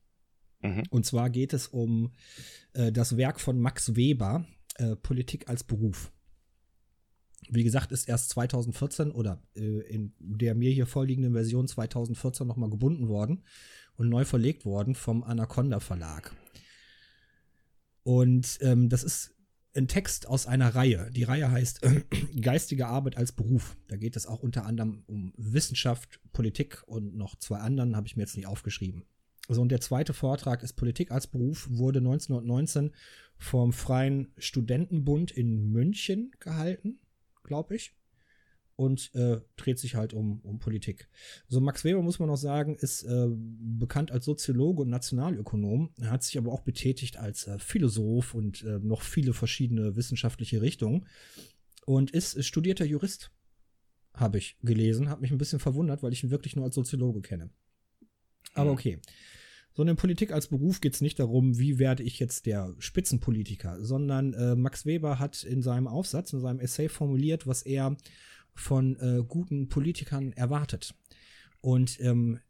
Mhm. 0.61 0.82
Und 0.91 1.07
zwar 1.07 1.30
geht 1.30 1.53
es 1.53 1.68
um 1.68 2.12
äh, 2.74 2.93
das 2.93 3.16
Werk 3.16 3.41
von 3.41 3.61
Max 3.61 3.97
Weber, 3.97 4.45
äh, 4.76 4.97
Politik 4.97 5.49
als 5.49 5.64
Beruf. 5.64 6.12
Wie 7.49 7.64
gesagt, 7.64 7.93
ist 7.93 8.09
erst 8.09 8.30
2014 8.30 9.11
oder 9.11 9.43
äh, 9.55 9.80
in 9.89 10.12
der 10.18 10.55
mir 10.55 10.70
hier 10.70 10.86
vorliegenden 10.86 11.32
Version 11.32 11.68
2014 11.68 12.47
nochmal 12.47 12.70
gebunden 12.70 13.09
worden 13.09 13.45
und 13.97 14.09
neu 14.09 14.24
verlegt 14.24 14.64
worden 14.64 14.95
vom 14.95 15.22
Anaconda 15.22 15.80
Verlag. 15.80 16.34
Und 18.03 18.59
ähm, 18.62 18.89
das 18.89 19.05
ist 19.05 19.34
ein 19.74 19.89
Text 19.89 20.26
aus 20.26 20.47
einer 20.47 20.74
Reihe. 20.74 21.11
Die 21.12 21.24
Reihe 21.24 21.51
heißt 21.51 21.82
äh, 21.82 22.03
Geistige 22.41 22.86
Arbeit 22.86 23.16
als 23.16 23.32
Beruf. 23.32 23.76
Da 23.89 23.97
geht 23.97 24.16
es 24.16 24.26
auch 24.26 24.41
unter 24.41 24.66
anderem 24.66 25.05
um 25.07 25.32
Wissenschaft, 25.36 26.20
Politik 26.32 26.82
und 26.86 27.14
noch 27.14 27.36
zwei 27.36 27.59
anderen, 27.59 27.97
habe 27.97 28.07
ich 28.07 28.16
mir 28.16 28.22
jetzt 28.22 28.36
nicht 28.36 28.47
aufgeschrieben. 28.47 29.05
So, 29.49 29.62
und 29.62 29.70
der 29.70 29.80
zweite 29.80 30.12
Vortrag 30.12 30.62
ist 30.62 30.74
Politik 30.74 31.11
als 31.11 31.26
Beruf, 31.26 31.68
wurde 31.70 32.01
1919 32.01 32.93
vom 33.39 33.72
Freien 33.72 34.32
Studentenbund 34.36 35.30
in 35.30 35.70
München 35.70 36.32
gehalten 36.41 36.99
glaube 37.49 37.75
ich. 37.75 37.95
Und 38.77 39.13
äh, 39.17 39.41
dreht 39.57 39.81
sich 39.81 39.97
halt 39.97 40.15
um, 40.15 40.41
um 40.43 40.61
Politik. 40.61 41.09
So, 41.49 41.61
Max 41.61 41.83
Weber, 41.83 42.01
muss 42.01 42.21
man 42.21 42.29
noch 42.29 42.37
sagen, 42.37 42.77
ist 42.77 43.03
äh, 43.03 43.27
bekannt 43.29 44.13
als 44.13 44.25
Soziologe 44.25 44.83
und 44.83 44.89
Nationalökonom. 44.89 45.91
Er 46.01 46.13
hat 46.13 46.23
sich 46.23 46.39
aber 46.39 46.53
auch 46.53 46.61
betätigt 46.61 47.17
als 47.17 47.49
äh, 47.49 47.59
Philosoph 47.59 48.35
und 48.35 48.63
äh, 48.63 48.79
noch 48.79 49.03
viele 49.03 49.33
verschiedene 49.33 49.97
wissenschaftliche 49.97 50.63
Richtungen. 50.63 51.09
Und 51.87 52.13
ist 52.13 52.45
studierter 52.45 52.85
Jurist, 52.85 53.33
habe 54.15 54.39
ich 54.39 54.57
gelesen. 54.63 55.09
Hat 55.09 55.21
mich 55.21 55.33
ein 55.33 55.39
bisschen 55.39 55.59
verwundert, 55.59 56.05
weil 56.05 56.13
ich 56.13 56.23
ihn 56.23 56.31
wirklich 56.31 56.55
nur 56.55 56.65
als 56.65 56.77
Soziologe 56.77 57.21
kenne. 57.21 57.51
Aber 58.55 58.71
mhm. 58.71 58.75
Sondern 59.75 59.95
in 59.95 60.01
Politik 60.01 60.33
als 60.33 60.49
Beruf 60.49 60.81
geht 60.81 60.95
es 60.95 61.01
nicht 61.01 61.19
darum, 61.19 61.59
wie 61.59 61.79
werde 61.79 62.03
ich 62.03 62.19
jetzt 62.19 62.47
der 62.47 62.75
Spitzenpolitiker, 62.79 63.85
sondern 63.85 64.35
äh, 64.35 64.57
Max 64.57 64.87
Weber 64.87 65.19
hat 65.19 65.45
in 65.45 65.62
seinem 65.62 65.87
Aufsatz, 65.87 66.33
in 66.33 66.41
seinem 66.41 66.61
Essay 66.61 66.89
formuliert, 66.89 67.47
was 67.47 67.62
er 67.62 67.97
von 68.55 68.97
äh, 68.97 69.23
guten 69.27 69.69
Politikern 69.69 70.33
erwartet. 70.33 70.95
Und 71.61 72.01
ähm, 72.01 72.41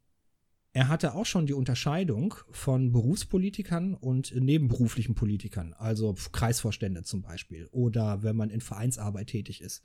er 0.72 0.88
hatte 0.88 1.14
auch 1.14 1.26
schon 1.26 1.46
die 1.46 1.54
Unterscheidung 1.54 2.34
von 2.50 2.92
Berufspolitikern 2.92 3.94
und 3.94 4.34
nebenberuflichen 4.34 5.14
Politikern, 5.14 5.74
also 5.76 6.14
Kreisvorstände 6.32 7.02
zum 7.02 7.22
Beispiel 7.22 7.68
oder 7.72 8.22
wenn 8.22 8.36
man 8.36 8.50
in 8.50 8.60
Vereinsarbeit 8.60 9.28
tätig 9.28 9.60
ist. 9.60 9.82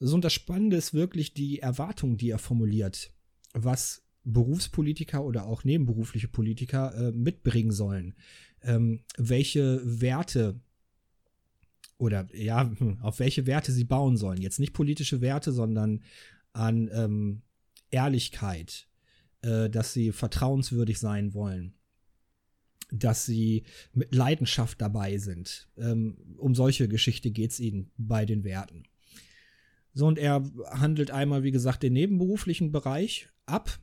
So, 0.00 0.16
und 0.16 0.24
das 0.24 0.32
Spannende 0.32 0.76
ist 0.76 0.92
wirklich 0.92 1.34
die 1.34 1.60
Erwartung, 1.60 2.16
die 2.16 2.30
er 2.30 2.38
formuliert, 2.38 3.12
was 3.52 4.02
Berufspolitiker 4.24 5.24
oder 5.24 5.46
auch 5.46 5.64
nebenberufliche 5.64 6.28
Politiker 6.28 6.94
äh, 6.94 7.12
mitbringen 7.12 7.72
sollen. 7.72 8.14
Ähm, 8.62 9.00
welche 9.16 9.80
Werte 9.84 10.60
oder 12.02 12.28
ja, 12.34 12.70
hm, 12.78 12.98
auf 13.00 13.20
welche 13.20 13.46
Werte 13.46 13.72
sie 13.72 13.84
bauen 13.84 14.16
sollen. 14.16 14.40
Jetzt 14.40 14.58
nicht 14.58 14.72
politische 14.72 15.20
Werte, 15.20 15.52
sondern 15.52 16.02
an 16.52 16.90
ähm, 16.92 17.42
Ehrlichkeit, 17.90 18.88
äh, 19.42 19.70
dass 19.70 19.92
sie 19.92 20.12
vertrauenswürdig 20.12 20.98
sein 20.98 21.32
wollen, 21.32 21.74
dass 22.90 23.24
sie 23.24 23.64
mit 23.92 24.14
Leidenschaft 24.14 24.80
dabei 24.80 25.18
sind. 25.18 25.68
Ähm, 25.78 26.16
um 26.38 26.54
solche 26.54 26.88
Geschichte 26.88 27.30
geht 27.30 27.52
es 27.52 27.60
ihnen 27.60 27.90
bei 27.96 28.24
den 28.26 28.44
Werten. 28.44 28.82
So, 29.94 30.06
und 30.06 30.18
er 30.18 30.42
handelt 30.70 31.10
einmal, 31.10 31.42
wie 31.42 31.50
gesagt, 31.50 31.82
den 31.82 31.92
nebenberuflichen 31.92 32.72
Bereich 32.72 33.28
ab 33.46 33.78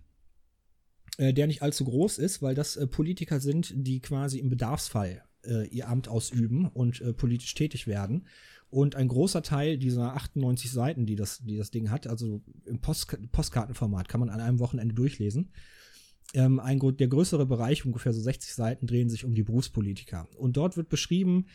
äh, 1.20 1.34
der 1.34 1.48
nicht 1.48 1.62
allzu 1.62 1.84
groß 1.84 2.18
ist, 2.18 2.42
weil 2.42 2.56
das 2.56 2.78
äh, 2.78 2.88
Politiker 2.88 3.42
sind, 3.42 3.74
die 3.76 4.00
quasi 4.00 4.40
im 4.40 4.50
Bedarfsfall 4.50 5.22
äh, 5.46 5.68
ihr 5.68 5.90
Amt 5.90 6.08
ausüben 6.08 6.66
und 6.68 7.02
äh, 7.02 7.12
politisch 7.12 7.54
tätig 7.54 7.88
werden. 7.88 8.26
Und 8.70 8.96
ein 8.96 9.10
großer 9.10 9.42
Teil 9.42 9.78
dieser 9.78 10.16
98 10.16 10.72
Seiten, 10.72 11.06
die 11.06 11.18
das, 11.18 11.40
die 11.44 11.58
das 11.58 11.72
Ding 11.72 11.90
hat, 11.90 12.08
also 12.08 12.42
im 12.66 12.80
Post 12.80 13.18
Postkartenformat, 13.34 14.08
kann 14.08 14.22
man 14.22 14.30
an 14.30 14.40
einem 14.40 14.60
Wochenende 14.60 14.96
durchlesen. 14.96 15.52
Ähm, 16.34 16.60
ein, 16.62 16.80
der 16.80 17.08
größere 17.10 17.46
Bereich, 17.46 17.86
ungefähr 17.86 18.14
so 18.14 18.22
60 18.22 18.54
Seiten, 18.54 18.88
drehen 18.88 19.10
sich 19.10 19.26
um 19.26 19.36
die 19.36 19.44
Berufspolitiker. 19.44 20.30
Und 20.38 20.56
dort 20.56 20.78
wird 20.78 20.88
beschrieben, 20.88 21.48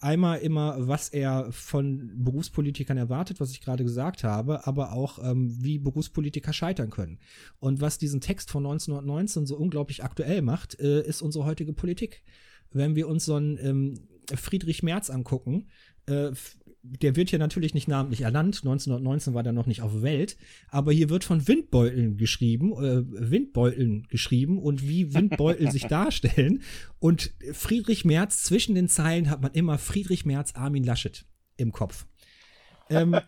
einmal 0.00 0.38
immer, 0.38 0.86
was 0.86 1.08
er 1.08 1.50
von 1.50 2.12
Berufspolitikern 2.22 2.96
erwartet, 2.96 3.40
was 3.40 3.50
ich 3.50 3.60
gerade 3.60 3.84
gesagt 3.84 4.24
habe, 4.24 4.66
aber 4.66 4.92
auch, 4.92 5.18
ähm, 5.22 5.56
wie 5.60 5.78
Berufspolitiker 5.78 6.52
scheitern 6.52 6.90
können. 6.90 7.18
Und 7.58 7.80
was 7.80 7.98
diesen 7.98 8.20
Text 8.20 8.50
von 8.50 8.64
1919 8.64 9.46
so 9.46 9.56
unglaublich 9.56 10.04
aktuell 10.04 10.42
macht, 10.42 10.78
äh, 10.80 11.02
ist 11.02 11.22
unsere 11.22 11.44
heutige 11.44 11.72
Politik. 11.72 12.22
Wenn 12.70 12.96
wir 12.96 13.08
uns 13.08 13.24
so 13.24 13.34
einen 13.34 13.58
ähm, 13.58 13.94
Friedrich 14.34 14.82
Merz 14.82 15.10
angucken, 15.10 15.68
äh, 16.06 16.32
der 16.82 17.16
wird 17.16 17.30
hier 17.30 17.38
natürlich 17.38 17.74
nicht 17.74 17.88
namentlich 17.88 18.22
ernannt. 18.22 18.58
1919 18.58 19.34
war 19.34 19.44
er 19.44 19.52
noch 19.52 19.66
nicht 19.66 19.82
auf 19.82 20.02
Welt. 20.02 20.36
Aber 20.68 20.92
hier 20.92 21.10
wird 21.10 21.24
von 21.24 21.46
Windbeuteln 21.48 22.16
geschrieben, 22.16 22.72
äh, 22.72 23.30
Windbeuteln 23.30 24.06
geschrieben 24.08 24.58
und 24.58 24.86
wie 24.86 25.12
Windbeutel 25.12 25.70
sich 25.70 25.86
darstellen. 25.88 26.62
Und 26.98 27.32
Friedrich 27.52 28.04
Merz, 28.04 28.42
zwischen 28.42 28.74
den 28.74 28.88
Zeilen 28.88 29.30
hat 29.30 29.42
man 29.42 29.52
immer 29.52 29.78
Friedrich 29.78 30.24
Merz, 30.24 30.54
Armin 30.54 30.84
Laschet 30.84 31.24
im 31.56 31.72
Kopf. 31.72 32.06
Ähm, 32.88 33.18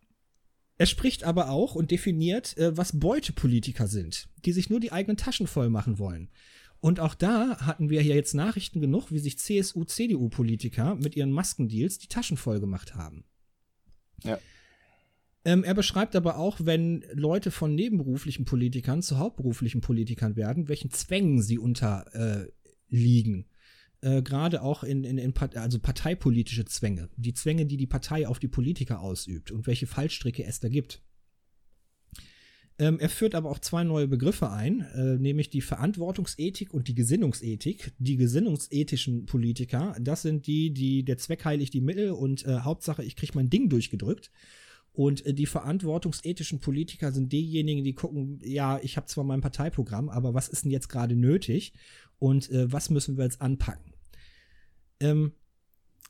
er 0.78 0.86
spricht 0.86 1.24
aber 1.24 1.50
auch 1.50 1.74
und 1.74 1.90
definiert, 1.90 2.56
äh, 2.56 2.76
was 2.76 2.98
Beutepolitiker 2.98 3.88
sind, 3.88 4.28
die 4.44 4.52
sich 4.52 4.70
nur 4.70 4.80
die 4.80 4.92
eigenen 4.92 5.16
Taschen 5.16 5.46
voll 5.46 5.68
machen 5.68 5.98
wollen. 5.98 6.30
Und 6.84 7.00
auch 7.00 7.14
da 7.14 7.56
hatten 7.60 7.88
wir 7.88 8.02
hier 8.02 8.14
jetzt 8.14 8.34
Nachrichten 8.34 8.82
genug, 8.82 9.10
wie 9.10 9.18
sich 9.18 9.38
CSU, 9.38 9.84
CDU-Politiker 9.84 10.96
mit 10.96 11.16
ihren 11.16 11.32
Maskendeals 11.32 11.96
die 11.96 12.08
Taschen 12.08 12.36
voll 12.36 12.60
gemacht 12.60 12.94
haben. 12.94 13.24
Ja. 14.22 14.38
Ähm, 15.46 15.64
er 15.64 15.72
beschreibt 15.72 16.14
aber 16.14 16.36
auch, 16.36 16.58
wenn 16.60 17.02
Leute 17.14 17.50
von 17.50 17.74
nebenberuflichen 17.74 18.44
Politikern 18.44 19.00
zu 19.00 19.16
hauptberuflichen 19.16 19.80
Politikern 19.80 20.36
werden, 20.36 20.68
welchen 20.68 20.90
Zwängen 20.90 21.40
sie 21.40 21.56
unterliegen. 21.56 23.46
Äh, 24.02 24.18
äh, 24.18 24.22
Gerade 24.22 24.60
auch 24.60 24.84
in, 24.84 25.04
in, 25.04 25.16
in 25.16 25.32
Part 25.32 25.56
also 25.56 25.78
parteipolitische 25.78 26.66
Zwänge. 26.66 27.08
Die 27.16 27.32
Zwänge, 27.32 27.64
die 27.64 27.78
die 27.78 27.86
Partei 27.86 28.28
auf 28.28 28.38
die 28.38 28.48
Politiker 28.48 29.00
ausübt 29.00 29.52
und 29.52 29.66
welche 29.66 29.86
Fallstricke 29.86 30.44
es 30.44 30.60
da 30.60 30.68
gibt. 30.68 31.02
Ähm, 32.78 32.98
er 32.98 33.08
führt 33.08 33.36
aber 33.36 33.50
auch 33.50 33.60
zwei 33.60 33.84
neue 33.84 34.08
Begriffe 34.08 34.50
ein, 34.50 34.80
äh, 34.94 35.16
nämlich 35.16 35.48
die 35.48 35.60
Verantwortungsethik 35.60 36.74
und 36.74 36.88
die 36.88 36.94
Gesinnungsethik. 36.94 37.92
Die 37.98 38.16
gesinnungsethischen 38.16 39.26
Politiker, 39.26 39.96
das 40.00 40.22
sind 40.22 40.46
die, 40.46 40.72
die 40.72 41.04
der 41.04 41.18
Zweck 41.18 41.44
heiligt 41.44 41.72
die 41.72 41.80
Mittel 41.80 42.10
und 42.10 42.44
äh, 42.44 42.60
Hauptsache, 42.60 43.04
ich 43.04 43.14
kriege 43.14 43.32
mein 43.36 43.50
Ding 43.50 43.68
durchgedrückt. 43.68 44.32
Und 44.92 45.24
äh, 45.24 45.34
die 45.34 45.46
verantwortungsethischen 45.46 46.58
Politiker 46.60 47.12
sind 47.12 47.32
diejenigen, 47.32 47.84
die 47.84 47.94
gucken, 47.94 48.40
ja, 48.42 48.80
ich 48.82 48.96
habe 48.96 49.06
zwar 49.06 49.24
mein 49.24 49.40
Parteiprogramm, 49.40 50.08
aber 50.08 50.34
was 50.34 50.48
ist 50.48 50.64
denn 50.64 50.72
jetzt 50.72 50.88
gerade 50.88 51.14
nötig 51.14 51.74
und 52.18 52.50
äh, 52.50 52.72
was 52.72 52.90
müssen 52.90 53.16
wir 53.16 53.24
jetzt 53.24 53.40
anpacken? 53.40 53.92
Ähm, 54.98 55.32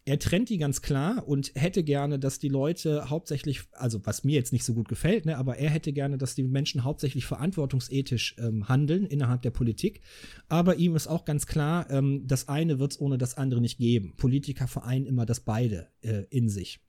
er 0.06 0.18
trennt 0.18 0.50
die 0.50 0.58
ganz 0.58 0.82
klar 0.82 1.26
und 1.26 1.52
hätte 1.54 1.82
gerne, 1.82 2.18
dass 2.18 2.38
die 2.38 2.48
Leute 2.48 3.08
hauptsächlich, 3.08 3.62
also 3.72 4.04
was 4.04 4.22
mir 4.22 4.34
jetzt 4.34 4.52
nicht 4.52 4.64
so 4.64 4.74
gut 4.74 4.88
gefällt, 4.88 5.24
ne, 5.24 5.38
aber 5.38 5.56
er 5.56 5.70
hätte 5.70 5.94
gerne, 5.94 6.18
dass 6.18 6.34
die 6.34 6.42
Menschen 6.42 6.84
hauptsächlich 6.84 7.24
verantwortungsethisch 7.24 8.36
ähm, 8.38 8.68
handeln 8.68 9.06
innerhalb 9.06 9.40
der 9.40 9.50
Politik. 9.50 10.02
Aber 10.48 10.76
ihm 10.76 10.94
ist 10.94 11.06
auch 11.06 11.24
ganz 11.24 11.46
klar, 11.46 11.90
ähm, 11.90 12.26
das 12.26 12.48
eine 12.48 12.78
wird 12.78 12.92
es 12.92 13.00
ohne 13.00 13.16
das 13.16 13.38
andere 13.38 13.62
nicht 13.62 13.78
geben. 13.78 14.14
Politiker 14.16 14.68
vereinen 14.68 15.06
immer 15.06 15.24
das 15.24 15.40
beide 15.40 15.88
äh, 16.02 16.24
in 16.28 16.50
sich. 16.50 16.80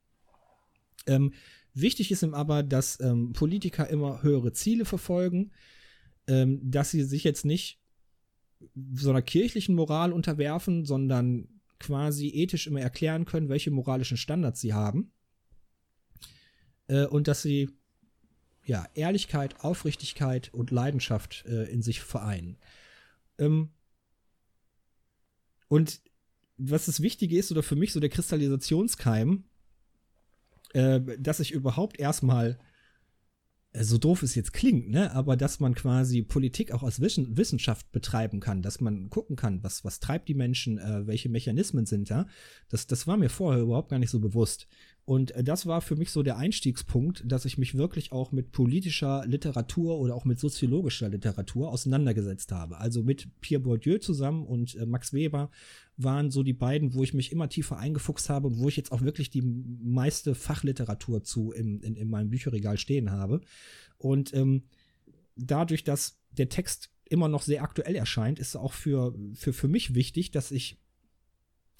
Ähm, 1.06 1.32
wichtig 1.72 2.10
ist 2.10 2.22
ihm 2.22 2.34
aber, 2.34 2.62
dass 2.62 3.00
ähm, 3.00 3.32
Politiker 3.32 3.88
immer 3.88 4.22
höhere 4.22 4.52
Ziele 4.52 4.84
verfolgen, 4.84 5.52
ähm, 6.26 6.60
dass 6.62 6.90
sie 6.90 7.02
sich 7.02 7.24
jetzt 7.24 7.46
nicht 7.46 7.80
so 8.94 9.08
einer 9.08 9.22
kirchlichen 9.22 9.74
Moral 9.74 10.12
unterwerfen, 10.12 10.84
sondern 10.84 11.48
quasi 11.78 12.28
ethisch 12.28 12.66
immer 12.66 12.80
erklären 12.80 13.24
können, 13.24 13.48
welche 13.48 13.70
moralischen 13.70 14.16
Standards 14.16 14.60
sie 14.60 14.72
haben. 14.72 15.12
Äh, 16.88 17.06
und 17.06 17.28
dass 17.28 17.42
sie 17.42 17.70
ja, 18.64 18.86
Ehrlichkeit, 18.94 19.60
Aufrichtigkeit 19.60 20.52
und 20.52 20.70
Leidenschaft 20.70 21.44
äh, 21.46 21.70
in 21.70 21.82
sich 21.82 22.00
vereinen. 22.00 22.58
Ähm, 23.38 23.70
und 25.68 26.00
was 26.56 26.86
das 26.86 27.00
Wichtige 27.00 27.36
ist, 27.38 27.52
oder 27.52 27.62
für 27.62 27.76
mich 27.76 27.92
so 27.92 28.00
der 28.00 28.08
Kristallisationskeim, 28.08 29.44
äh, 30.72 31.00
dass 31.18 31.40
ich 31.40 31.52
überhaupt 31.52 31.98
erstmal 31.98 32.58
so 33.80 33.98
doof 33.98 34.22
es 34.22 34.34
jetzt 34.34 34.52
klingt, 34.52 34.88
ne, 34.88 35.12
aber 35.12 35.36
dass 35.36 35.60
man 35.60 35.74
quasi 35.74 36.22
Politik 36.22 36.72
auch 36.72 36.82
als 36.82 37.00
Wissenschaft 37.00 37.90
betreiben 37.92 38.40
kann, 38.40 38.62
dass 38.62 38.80
man 38.80 39.10
gucken 39.10 39.36
kann, 39.36 39.62
was, 39.62 39.84
was 39.84 40.00
treibt 40.00 40.28
die 40.28 40.34
Menschen, 40.34 40.78
äh, 40.78 41.06
welche 41.06 41.28
Mechanismen 41.28 41.86
sind 41.86 42.10
da, 42.10 42.26
das, 42.68 42.86
das 42.86 43.06
war 43.06 43.16
mir 43.16 43.30
vorher 43.30 43.62
überhaupt 43.62 43.90
gar 43.90 43.98
nicht 43.98 44.10
so 44.10 44.20
bewusst. 44.20 44.66
Und 45.06 45.30
äh, 45.30 45.44
das 45.44 45.66
war 45.66 45.80
für 45.80 45.96
mich 45.96 46.10
so 46.10 46.22
der 46.22 46.36
Einstiegspunkt, 46.36 47.22
dass 47.24 47.44
ich 47.44 47.56
mich 47.56 47.76
wirklich 47.76 48.12
auch 48.12 48.32
mit 48.32 48.50
politischer 48.50 49.24
Literatur 49.24 49.98
oder 49.98 50.14
auch 50.14 50.24
mit 50.24 50.38
soziologischer 50.38 51.08
Literatur 51.08 51.70
auseinandergesetzt 51.70 52.52
habe. 52.52 52.78
Also 52.78 53.02
mit 53.04 53.28
Pierre 53.40 53.62
Bourdieu 53.62 53.98
zusammen 53.98 54.44
und 54.44 54.74
äh, 54.74 54.84
Max 54.84 55.12
Weber 55.12 55.48
waren 55.96 56.30
so 56.30 56.42
die 56.42 56.52
beiden, 56.52 56.92
wo 56.92 57.04
ich 57.04 57.14
mich 57.14 57.30
immer 57.32 57.48
tiefer 57.48 57.78
eingefuchst 57.78 58.28
habe 58.28 58.48
und 58.48 58.58
wo 58.58 58.68
ich 58.68 58.76
jetzt 58.76 58.90
auch 58.90 59.00
wirklich 59.00 59.30
die 59.30 59.42
meiste 59.42 60.34
Fachliteratur 60.34 61.22
zu 61.22 61.52
im, 61.52 61.80
in, 61.80 61.94
in 61.94 62.10
meinem 62.10 62.28
Bücherregal 62.28 62.76
stehen 62.76 63.12
habe. 63.12 63.40
Und 63.98 64.34
ähm, 64.34 64.64
dadurch, 65.36 65.84
dass 65.84 66.18
der 66.32 66.48
Text 66.48 66.90
immer 67.08 67.28
noch 67.28 67.42
sehr 67.42 67.62
aktuell 67.62 67.94
erscheint, 67.94 68.40
ist 68.40 68.56
auch 68.56 68.72
für, 68.72 69.14
für, 69.34 69.52
für 69.52 69.68
mich 69.68 69.94
wichtig, 69.94 70.32
dass 70.32 70.50
ich 70.50 70.78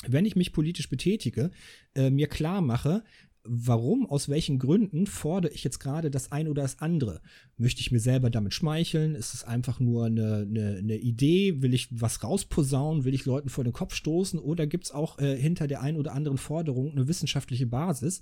wenn 0.07 0.27
ich 0.27 0.37
mich 0.37 0.53
politisch 0.53 0.89
betätige, 0.89 1.51
äh, 1.95 2.11
mir 2.11 2.29
klar 2.29 2.61
mache, 2.61 3.03
warum, 3.49 4.07
aus 4.07 4.29
welchen 4.29 4.59
Gründen 4.59 5.07
fordere 5.07 5.53
ich 5.53 5.65
jetzt 5.65 5.79
gerade 5.79 6.11
das 6.11 6.33
eine 6.33 6.51
oder 6.51 6.63
das 6.63 6.81
andere? 6.81 7.21
Möchte 7.57 7.81
ich 7.81 7.93
mir 7.93 8.01
selber 8.01 8.31
damit 8.31 8.55
schmeicheln? 8.55 9.15
Ist 9.15 9.35
es 9.35 9.45
einfach 9.45 9.81
nur 9.81 10.07
eine, 10.07 10.47
eine, 10.49 10.77
eine 10.79 10.97
Idee? 10.97 11.63
Will 11.63 11.75
ich 11.75 11.89
was 11.91 12.23
rausposaunen? 12.23 13.05
Will 13.05 13.15
ich 13.15 13.25
Leuten 13.25 13.49
vor 13.49 13.65
den 13.65 13.73
Kopf 13.73 13.95
stoßen? 13.95 14.39
Oder 14.39 14.67
gibt 14.67 14.87
es 14.87 14.91
auch 14.91 15.19
äh, 15.19 15.37
hinter 15.37 15.67
der 15.67 15.81
einen 15.81 15.97
oder 15.97 16.13
anderen 16.13 16.39
Forderung 16.39 16.93
eine 16.93 17.09
wissenschaftliche 17.09 17.67
Basis, 17.67 18.21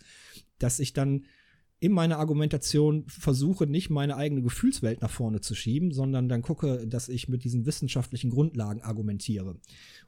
dass 0.59 0.79
ich 0.79 0.93
dann 0.93 1.25
in 1.81 1.93
meiner 1.93 2.19
Argumentation 2.19 3.05
versuche, 3.09 3.67
nicht 3.67 3.91
meine 3.91 4.17
eigene 4.17 4.41
Gefühlswelt 4.41 5.03
nach 5.03 5.11
vorne 5.11 5.43
zu 5.43 5.55
schieben, 5.55 5.93
sondern 5.93 6.31
dann 6.31 6.41
gucke, 6.41 6.87
dass 6.87 7.11
ich 7.11 7.29
mit 7.29 7.45
diesen 7.45 7.67
wissenschaftlichen 7.67 8.31
Grundlagen 8.31 8.81
argumentiere. 8.81 9.61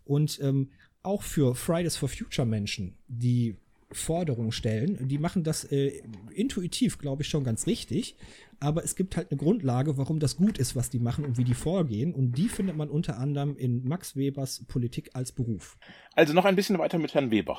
Und 0.04 0.38
ähm, 0.40 0.70
auch 1.06 1.22
für 1.22 1.54
Fridays 1.54 1.96
for 1.96 2.08
Future 2.08 2.46
Menschen, 2.46 2.94
die 3.08 3.56
Forderungen 3.92 4.52
stellen, 4.52 5.08
die 5.08 5.18
machen 5.18 5.44
das 5.44 5.64
äh, 5.64 6.02
intuitiv, 6.34 6.98
glaube 6.98 7.22
ich, 7.22 7.28
schon 7.28 7.44
ganz 7.44 7.66
richtig. 7.66 8.16
Aber 8.58 8.82
es 8.82 8.96
gibt 8.96 9.16
halt 9.16 9.30
eine 9.30 9.38
Grundlage, 9.38 9.98
warum 9.98 10.18
das 10.18 10.36
gut 10.36 10.58
ist, 10.58 10.74
was 10.74 10.90
die 10.90 10.98
machen 10.98 11.24
und 11.24 11.36
wie 11.36 11.44
die 11.44 11.54
vorgehen. 11.54 12.14
Und 12.14 12.32
die 12.32 12.48
findet 12.48 12.76
man 12.76 12.88
unter 12.88 13.18
anderem 13.18 13.56
in 13.56 13.86
Max 13.86 14.16
Webers 14.16 14.64
Politik 14.66 15.10
als 15.12 15.30
Beruf. 15.30 15.76
Also 16.14 16.32
noch 16.32 16.46
ein 16.46 16.56
bisschen 16.56 16.78
weiter 16.78 16.98
mit 16.98 17.14
Herrn 17.14 17.30
Weber. 17.30 17.58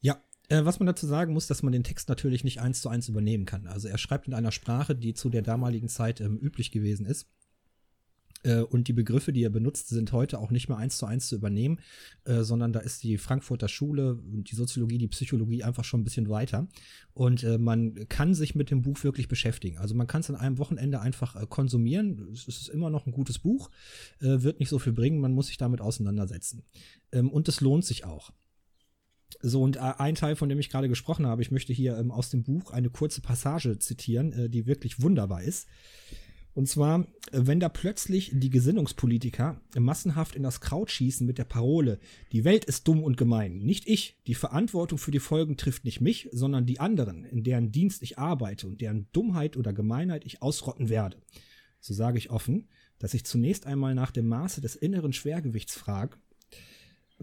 Ja, 0.00 0.20
äh, 0.48 0.64
was 0.64 0.80
man 0.80 0.86
dazu 0.86 1.06
sagen 1.06 1.34
muss, 1.34 1.46
dass 1.46 1.62
man 1.62 1.72
den 1.72 1.84
Text 1.84 2.08
natürlich 2.08 2.42
nicht 2.42 2.60
eins 2.60 2.80
zu 2.80 2.88
eins 2.88 3.08
übernehmen 3.08 3.44
kann. 3.44 3.66
Also 3.66 3.88
er 3.88 3.98
schreibt 3.98 4.26
in 4.26 4.34
einer 4.34 4.52
Sprache, 4.52 4.96
die 4.96 5.14
zu 5.14 5.28
der 5.28 5.42
damaligen 5.42 5.88
Zeit 5.88 6.20
ähm, 6.20 6.38
üblich 6.38 6.72
gewesen 6.72 7.06
ist. 7.06 7.28
Äh, 8.42 8.60
und 8.60 8.88
die 8.88 8.92
Begriffe, 8.92 9.32
die 9.32 9.42
er 9.42 9.50
benutzt, 9.50 9.88
sind 9.88 10.12
heute 10.12 10.38
auch 10.38 10.50
nicht 10.50 10.68
mehr 10.68 10.78
eins 10.78 10.98
zu 10.98 11.06
eins 11.06 11.28
zu 11.28 11.36
übernehmen, 11.36 11.78
äh, 12.24 12.42
sondern 12.42 12.72
da 12.72 12.80
ist 12.80 13.02
die 13.02 13.18
Frankfurter 13.18 13.68
Schule 13.68 14.14
und 14.14 14.50
die 14.50 14.56
Soziologie, 14.56 14.98
die 14.98 15.08
Psychologie 15.08 15.62
einfach 15.62 15.84
schon 15.84 16.00
ein 16.00 16.04
bisschen 16.04 16.28
weiter. 16.28 16.66
Und 17.14 17.44
äh, 17.44 17.58
man 17.58 18.08
kann 18.08 18.34
sich 18.34 18.54
mit 18.54 18.70
dem 18.70 18.82
Buch 18.82 19.02
wirklich 19.04 19.28
beschäftigen. 19.28 19.78
Also 19.78 19.94
man 19.94 20.06
kann 20.06 20.20
es 20.20 20.30
an 20.30 20.36
einem 20.36 20.58
Wochenende 20.58 21.00
einfach 21.00 21.36
äh, 21.36 21.46
konsumieren. 21.46 22.28
Es 22.32 22.48
ist 22.48 22.68
immer 22.68 22.90
noch 22.90 23.06
ein 23.06 23.12
gutes 23.12 23.38
Buch, 23.38 23.70
äh, 24.20 24.42
wird 24.42 24.60
nicht 24.60 24.68
so 24.68 24.78
viel 24.78 24.92
bringen, 24.92 25.20
man 25.20 25.32
muss 25.32 25.48
sich 25.48 25.58
damit 25.58 25.80
auseinandersetzen. 25.80 26.64
Ähm, 27.12 27.30
und 27.30 27.48
es 27.48 27.60
lohnt 27.60 27.84
sich 27.84 28.04
auch. 28.04 28.32
So, 29.40 29.62
und 29.62 29.76
äh, 29.76 29.80
ein 29.80 30.14
Teil, 30.14 30.36
von 30.36 30.48
dem 30.48 30.58
ich 30.58 30.68
gerade 30.68 30.88
gesprochen 30.88 31.26
habe, 31.26 31.42
ich 31.42 31.50
möchte 31.50 31.72
hier 31.72 31.96
ähm, 31.96 32.10
aus 32.10 32.30
dem 32.30 32.42
Buch 32.42 32.70
eine 32.70 32.90
kurze 32.90 33.20
Passage 33.20 33.78
zitieren, 33.78 34.50
die 34.50 34.66
wirklich 34.66 35.00
wunderbar 35.00 35.42
ist. 35.42 35.66
Und 36.54 36.68
zwar, 36.68 37.06
wenn 37.32 37.60
da 37.60 37.70
plötzlich 37.70 38.30
die 38.34 38.50
Gesinnungspolitiker 38.50 39.60
massenhaft 39.78 40.34
in 40.34 40.42
das 40.42 40.60
Kraut 40.60 40.90
schießen 40.90 41.26
mit 41.26 41.38
der 41.38 41.44
Parole, 41.44 41.98
die 42.30 42.44
Welt 42.44 42.66
ist 42.66 42.86
dumm 42.86 43.02
und 43.02 43.16
gemein, 43.16 43.58
nicht 43.58 43.88
ich, 43.88 44.18
die 44.26 44.34
Verantwortung 44.34 44.98
für 44.98 45.10
die 45.10 45.18
Folgen 45.18 45.56
trifft 45.56 45.84
nicht 45.84 46.02
mich, 46.02 46.28
sondern 46.30 46.66
die 46.66 46.78
anderen, 46.78 47.24
in 47.24 47.42
deren 47.42 47.72
Dienst 47.72 48.02
ich 48.02 48.18
arbeite 48.18 48.66
und 48.66 48.82
deren 48.82 49.08
Dummheit 49.12 49.56
oder 49.56 49.72
Gemeinheit 49.72 50.26
ich 50.26 50.42
ausrotten 50.42 50.90
werde. 50.90 51.16
So 51.80 51.94
sage 51.94 52.18
ich 52.18 52.30
offen, 52.30 52.68
dass 52.98 53.14
ich 53.14 53.24
zunächst 53.24 53.66
einmal 53.66 53.94
nach 53.94 54.10
dem 54.10 54.28
Maße 54.28 54.60
des 54.60 54.76
inneren 54.76 55.14
Schwergewichts 55.14 55.74
frage 55.74 56.18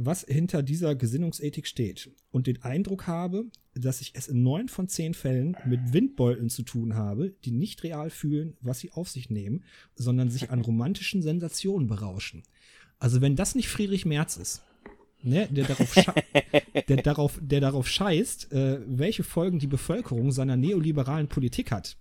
was 0.02 0.24
hinter 0.24 0.64
dieser 0.64 0.96
Gesinnungsethik 0.96 1.68
steht 1.68 2.10
und 2.32 2.48
den 2.48 2.64
Eindruck 2.64 3.06
habe, 3.06 3.48
dass 3.76 4.00
ich 4.00 4.14
es 4.16 4.30
in 4.30 4.44
neun 4.44 4.70
von 4.70 4.88
zehn 4.88 5.14
Fällen 5.14 5.58
mit 5.66 5.92
Windbeuteln 5.92 6.50
zu 6.50 6.64
tun 6.64 6.96
habe, 6.96 7.34
die 7.44 7.52
nicht 7.52 7.84
real 7.84 8.10
fühlen, 8.10 8.56
was 8.62 8.80
sie 8.80 8.92
auf 8.92 9.10
sich 9.10 9.30
nehmen, 9.30 9.66
sondern 9.96 10.30
sich 10.30 10.52
an 10.52 10.62
romantischen 10.62 11.22
Sensationen 11.22 11.88
berauschen. 11.88 12.44
Also 12.98 13.20
wenn 13.20 13.36
das 13.36 13.56
nicht 13.56 13.68
Friedrich 13.68 14.06
Merz 14.06 14.38
ist, 14.38 14.64
ne, 15.22 15.50
der, 15.52 15.66
darauf 15.66 15.94
der, 16.88 16.98
darauf, 17.04 17.40
der 17.42 17.60
darauf 17.60 17.88
scheißt, 17.90 18.54
äh, 18.54 18.80
welche 18.88 19.24
Folgen 19.24 19.60
die 19.60 19.68
Bevölkerung 19.68 20.32
seiner 20.32 20.56
neoliberalen 20.56 21.28
Politik 21.28 21.72
hat. 21.74 21.98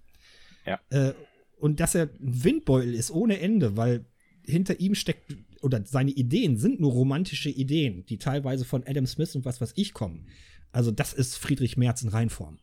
Ja. 0.64 0.78
Äh, 0.90 1.14
und 1.58 1.80
dass 1.80 1.96
er 1.96 2.10
ein 2.20 2.44
Windbeutel 2.44 2.94
ist 2.94 3.10
ohne 3.10 3.40
Ende, 3.40 3.76
weil 3.76 4.04
hinter 4.44 4.78
ihm 4.78 4.94
steckt 4.94 5.36
oder 5.62 5.84
seine 5.84 6.10
Ideen 6.10 6.56
sind 6.56 6.80
nur 6.80 6.92
romantische 6.92 7.50
Ideen, 7.50 8.04
die 8.06 8.18
teilweise 8.18 8.64
von 8.64 8.84
Adam 8.86 9.06
Smith 9.06 9.34
und 9.34 9.44
was 9.44 9.60
was 9.60 9.72
ich 9.76 9.92
kommen. 9.92 10.28
Also 10.72 10.90
das 10.90 11.12
ist 11.12 11.36
Friedrich 11.36 11.76
Merz 11.76 12.02
in 12.02 12.08
Reinform. 12.08 12.58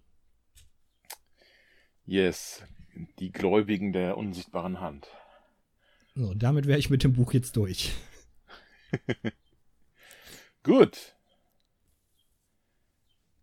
Yes, 2.06 2.64
die 3.20 3.32
Gläubigen 3.32 3.94
der 3.94 4.18
unsichtbaren 4.18 4.80
Hand. 4.80 5.08
So, 6.14 6.34
damit 6.34 6.66
wäre 6.68 6.80
ich 6.80 6.90
mit 6.90 7.04
dem 7.04 7.14
Buch 7.14 7.34
jetzt 7.34 7.58
durch. 7.58 7.92
Gut. 10.64 11.16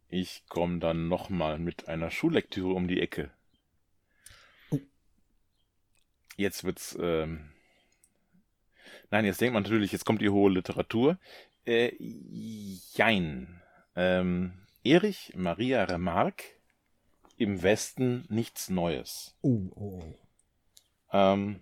Ich 0.09 0.45
komme 0.49 0.79
dann 0.79 1.09
noch 1.09 1.29
mal 1.29 1.59
mit 1.59 1.89
einer 1.89 2.11
Schullektüre 2.11 2.73
um 2.73 2.87
die 2.87 3.01
Ecke. 3.01 3.31
Oh. 4.71 4.81
Jetzt 6.37 6.65
wird's 6.65 6.97
ähm, 7.01 7.52
Nein, 9.13 9.27
jetzt 9.27 9.43
denkt 9.43 9.53
man 9.53 9.63
natürlich, 9.63 9.93
jetzt 9.93 10.07
kommt 10.07 10.23
die 10.23 10.31
hohe 10.31 10.51
Literatur. 10.51 11.19
Äh, 11.67 11.95
jein. 11.99 13.61
Ähm, 13.95 14.55
Erich 14.85 15.35
Maria 15.37 15.85
Remarque, 15.85 16.45
Im 17.37 17.63
Westen 17.63 18.25
nichts 18.31 18.71
Neues. 18.71 19.35
Oh, 19.43 19.69
oh, 19.75 20.03
oh. 20.03 20.15
Ähm, 21.13 21.61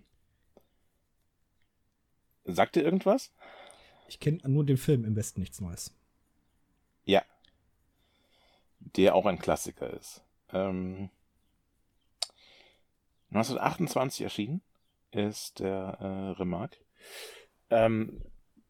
sagt 2.45 2.77
ihr 2.77 2.85
irgendwas? 2.85 3.33
Ich 4.07 4.21
kenne 4.21 4.39
nur 4.47 4.65
den 4.65 4.77
Film 4.77 5.03
Im 5.03 5.17
Westen 5.17 5.41
nichts 5.41 5.59
Neues. 5.59 5.93
Ja. 7.03 7.21
Der 8.79 9.13
auch 9.13 9.25
ein 9.25 9.39
Klassiker 9.39 9.89
ist. 9.89 10.23
Ähm, 10.53 11.09
1928 13.31 14.21
erschienen 14.21 14.61
ist 15.11 15.59
der 15.59 15.97
äh, 15.99 16.39
Remarque. 16.39 16.77
Ähm, 17.71 18.21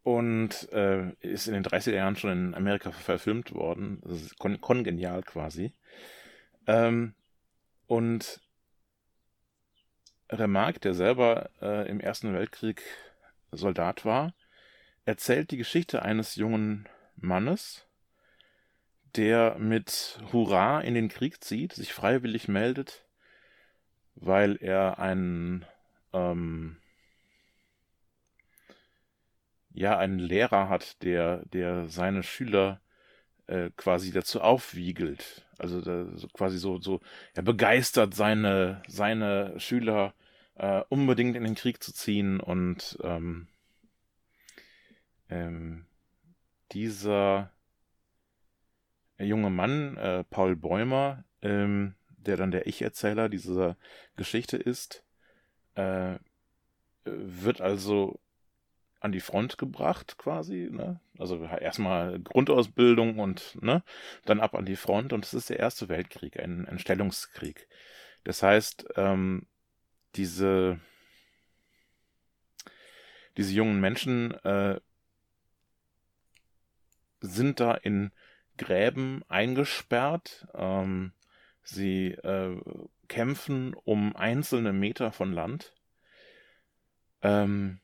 und 0.04 0.72
äh, 0.72 1.12
ist 1.20 1.48
in 1.48 1.54
den 1.54 1.64
30er 1.64 1.94
Jahren 1.94 2.16
schon 2.16 2.32
in 2.32 2.56
Amerika 2.56 2.92
verfilmt 2.92 3.54
worden. 3.54 4.02
Das 4.04 4.22
ist 4.22 4.40
kon 4.40 4.60
kongenial 4.62 5.22
quasi. 5.22 5.74
Ähm, 6.66 7.14
und 7.88 8.42
Remarque, 10.30 10.80
der 10.80 10.94
selber 10.94 11.50
äh, 11.62 11.90
im 11.90 12.00
Ersten 12.00 12.34
Weltkrieg 12.34 12.82
Soldat 13.52 14.06
war, 14.06 14.34
erzählt 15.06 15.52
die 15.52 15.58
Geschichte 15.58 16.02
eines 16.04 16.36
jungen 16.36 16.88
Mannes, 17.16 17.86
der 19.16 19.58
mit 19.60 20.20
Hurra 20.32 20.82
in 20.82 20.94
den 20.94 21.10
Krieg 21.10 21.44
zieht, 21.44 21.74
sich 21.74 21.94
freiwillig 21.94 22.48
meldet, 22.48 23.06
weil 24.16 24.58
er 24.62 25.00
einen 25.00 25.66
ähm, 26.14 26.81
ja 29.74 29.98
einen 29.98 30.20
Lehrer 30.20 30.70
hat, 30.70 31.02
der 31.04 31.46
der 31.48 31.88
seine 31.90 32.24
Schüler 32.24 32.82
äh, 33.48 33.70
quasi 33.78 34.12
dazu 34.12 34.42
aufwiegelt. 34.42 35.46
Also 35.58 35.82
da, 35.82 36.06
so 36.16 36.28
quasi 36.30 36.58
so 36.58 36.80
so 36.80 37.02
er 37.34 37.44
begeistert 37.44 38.14
seine 38.14 38.82
seine 38.88 39.60
Schüler 39.60 40.14
äh, 40.56 40.84
unbedingt 40.90 41.36
in 41.36 41.44
den 41.44 41.56
Krieg 41.56 41.84
zu 41.84 41.94
ziehen 41.94 42.40
und 42.40 42.98
ähm, 43.04 43.48
ähm, 45.30 45.86
dieser 46.72 47.52
junge 49.18 49.50
Mann, 49.50 49.98
äh, 49.98 50.24
Paul 50.26 50.56
Bäumer, 50.56 51.24
ähm, 51.42 51.96
der 52.10 52.38
dann 52.38 52.52
der 52.52 52.68
Ich-Erzähler 52.68 53.30
dieser 53.30 53.78
Geschichte 54.16 54.58
ist, 54.58 55.04
äh, 55.76 56.16
wird 57.06 57.62
also 57.62 58.20
an 59.02 59.12
die 59.12 59.20
Front 59.20 59.58
gebracht 59.58 60.18
quasi, 60.18 60.70
ne? 60.72 61.00
Also 61.18 61.44
erstmal 61.44 62.20
Grundausbildung 62.20 63.20
und 63.20 63.58
ne, 63.62 63.84
dann 64.26 64.40
ab 64.40 64.56
an 64.56 64.66
die 64.66 64.76
Front 64.76 65.12
und 65.12 65.26
es 65.26 65.34
ist 65.34 65.50
der 65.50 65.60
Erste 65.60 65.90
Weltkrieg, 65.90 66.40
ein, 66.40 66.68
ein 66.68 66.80
Stellungskrieg. 66.80 67.68
Das 68.24 68.42
heißt, 68.42 68.86
ähm, 68.96 69.48
diese 70.16 70.80
diese 73.38 73.54
jungen 73.54 73.80
Menschen 73.80 74.32
äh, 74.44 74.80
sind 77.22 77.60
da 77.60 77.74
in 77.74 78.12
Gräben 78.58 79.24
eingesperrt. 79.28 80.48
Ähm, 80.54 81.14
sie 81.64 82.12
äh, 82.12 82.60
kämpfen 83.08 83.74
um 83.84 84.16
einzelne 84.16 84.74
Meter 84.74 85.12
von 85.12 85.34
Land. 85.34 85.74
Ähm, 87.22 87.81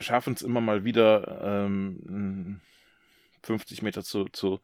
schaffen 0.00 0.34
es 0.34 0.42
immer 0.42 0.60
mal 0.60 0.84
wieder 0.84 1.64
ähm, 1.66 2.60
50 3.42 3.82
Meter 3.82 4.02
zu, 4.02 4.24
zu 4.26 4.60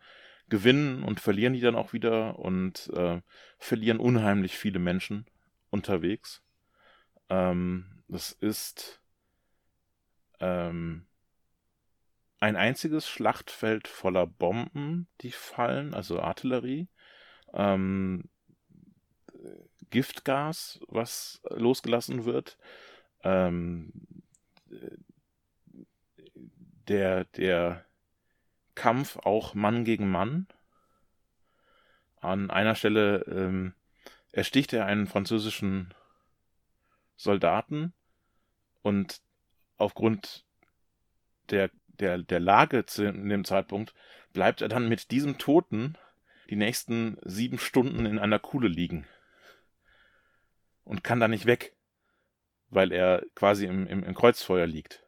gewinnen 0.49 1.03
und 1.03 1.21
verlieren 1.21 1.53
die 1.53 1.61
dann 1.61 1.77
auch 1.77 1.93
wieder 1.93 2.39
und 2.39 2.91
äh, 2.95 3.21
verlieren 3.59 3.99
unheimlich 3.99 4.57
viele 4.57 4.79
Menschen 4.79 5.27
unterwegs. 5.71 6.43
Ähm, 7.29 7.87
das 8.09 8.33
ist 8.33 9.01
ähm, 10.41 11.07
ein 12.39 12.57
einziges 12.57 13.09
Schlachtfeld 13.09 13.89
voller 13.89 14.27
Bomben, 14.27 15.09
die 15.23 15.33
fallen, 15.33 15.95
also 15.95 16.21
Artillerie, 16.21 16.89
ähm, 17.53 18.25
Giftgas, 19.91 20.81
was 20.89 21.41
losgelassen 21.51 22.25
wird, 22.25 22.59
ähm, 23.23 23.93
der, 26.89 27.25
der 27.25 27.85
Kampf 28.75 29.17
auch 29.19 29.55
Mann 29.55 29.85
gegen 29.85 30.11
Mann. 30.11 30.47
An 32.21 32.51
einer 32.51 32.75
Stelle 32.75 33.25
ähm, 33.29 33.75
ersticht 34.33 34.73
er 34.73 34.87
einen 34.87 35.07
französischen 35.07 35.95
Soldaten 37.17 37.93
und 38.83 39.21
aufgrund 39.79 40.45
der 41.51 41.71
der, 42.01 42.19
der 42.19 42.41
Lage 42.41 42.87
zu 42.87 43.11
dem 43.11 43.45
Zeitpunkt, 43.45 43.95
bleibt 44.33 44.61
er 44.61 44.69
dann 44.69 44.89
mit 44.89 45.11
diesem 45.11 45.39
Toten 45.39 45.97
die 46.51 46.57
nächsten 46.57 47.19
sieben 47.23 47.59
Stunden 47.59 48.07
in 48.07 48.19
einer 48.19 48.39
Kuhle 48.39 48.69
liegen. 48.69 49.07
Und 50.85 51.03
kann 51.03 51.21
da 51.21 51.27
nicht 51.27 51.47
weg, 51.47 51.75
weil 52.69 52.93
er 52.93 53.25
quasi 53.35 53.67
im, 53.67 53.87
im, 53.87 54.05
im 54.05 54.15
Kreuzfeuer 54.15 54.67
liegt. 54.67 55.05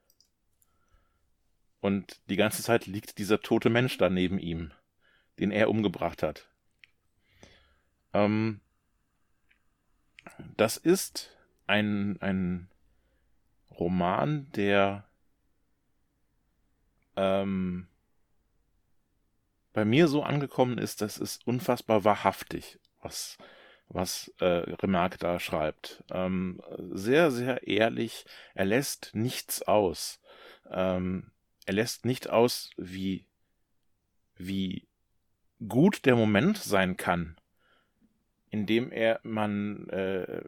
Und 1.80 2.20
die 2.28 2.36
ganze 2.36 2.62
Zeit 2.62 2.86
liegt 2.86 3.18
dieser 3.18 3.40
tote 3.40 3.70
Mensch 3.70 3.98
da 3.98 4.10
neben 4.10 4.38
ihm, 4.38 4.72
den 5.38 5.50
er 5.50 5.70
umgebracht 5.70 6.22
hat. 6.22 6.48
Ähm, 8.12 8.60
das 10.56 10.76
ist 10.76 11.36
ein, 11.66 12.20
ein 12.20 12.68
Roman, 13.70 14.50
der 14.52 15.04
ähm, 17.16 17.86
bei 19.72 19.84
mir 19.84 20.08
so 20.08 20.22
angekommen 20.22 20.78
ist, 20.78 21.02
das 21.02 21.18
ist 21.18 21.46
unfassbar 21.46 22.02
wahrhaftig, 22.02 22.80
was, 23.00 23.38
was 23.88 24.32
äh, 24.40 24.44
Remarque 24.44 25.18
da 25.18 25.38
schreibt. 25.38 26.02
Ähm, 26.10 26.60
sehr, 26.90 27.30
sehr 27.30 27.68
ehrlich. 27.68 28.24
Er 28.54 28.64
lässt 28.64 29.10
nichts 29.14 29.62
aus. 29.62 30.20
Ähm, 30.70 31.30
er 31.68 31.74
lässt 31.74 32.06
nicht 32.06 32.30
aus, 32.30 32.70
wie, 32.78 33.26
wie 34.36 34.88
gut 35.68 36.06
der 36.06 36.16
Moment 36.16 36.56
sein 36.56 36.96
kann, 36.96 37.36
in 38.48 38.64
dem 38.64 38.90
er 38.90 39.20
man 39.22 39.86
äh, 39.90 40.40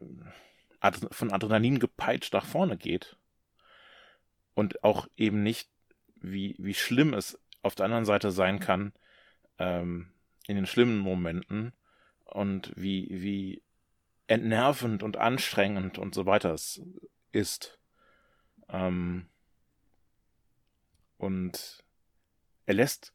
von 1.11 1.31
Adrenalin 1.31 1.79
gepeitscht 1.79 2.33
nach 2.33 2.47
vorne 2.47 2.79
geht 2.79 3.19
und 4.55 4.83
auch 4.83 5.09
eben 5.19 5.43
nicht 5.43 5.69
wie, 6.17 6.57
wie 6.59 6.73
schlimm 6.73 7.13
es 7.13 7.39
auf 7.61 7.75
der 7.75 7.85
anderen 7.85 8.07
Seite 8.07 8.31
sein 8.31 8.59
kann, 8.59 8.95
ähm, 9.59 10.09
in 10.47 10.57
den 10.57 10.67
schlimmen 10.67 10.97
Momenten 10.97 11.75
und 12.25 12.73
wie, 12.77 13.09
wie 13.11 13.63
entnervend 14.27 15.03
und 15.03 15.19
anstrengend 15.19 15.99
und 15.99 16.15
so 16.15 16.25
weiter 16.25 16.55
es 16.55 16.81
ist. 17.31 17.79
Ähm, 18.71 19.27
und 21.21 21.85
er 22.65 22.75
lässt, 22.75 23.13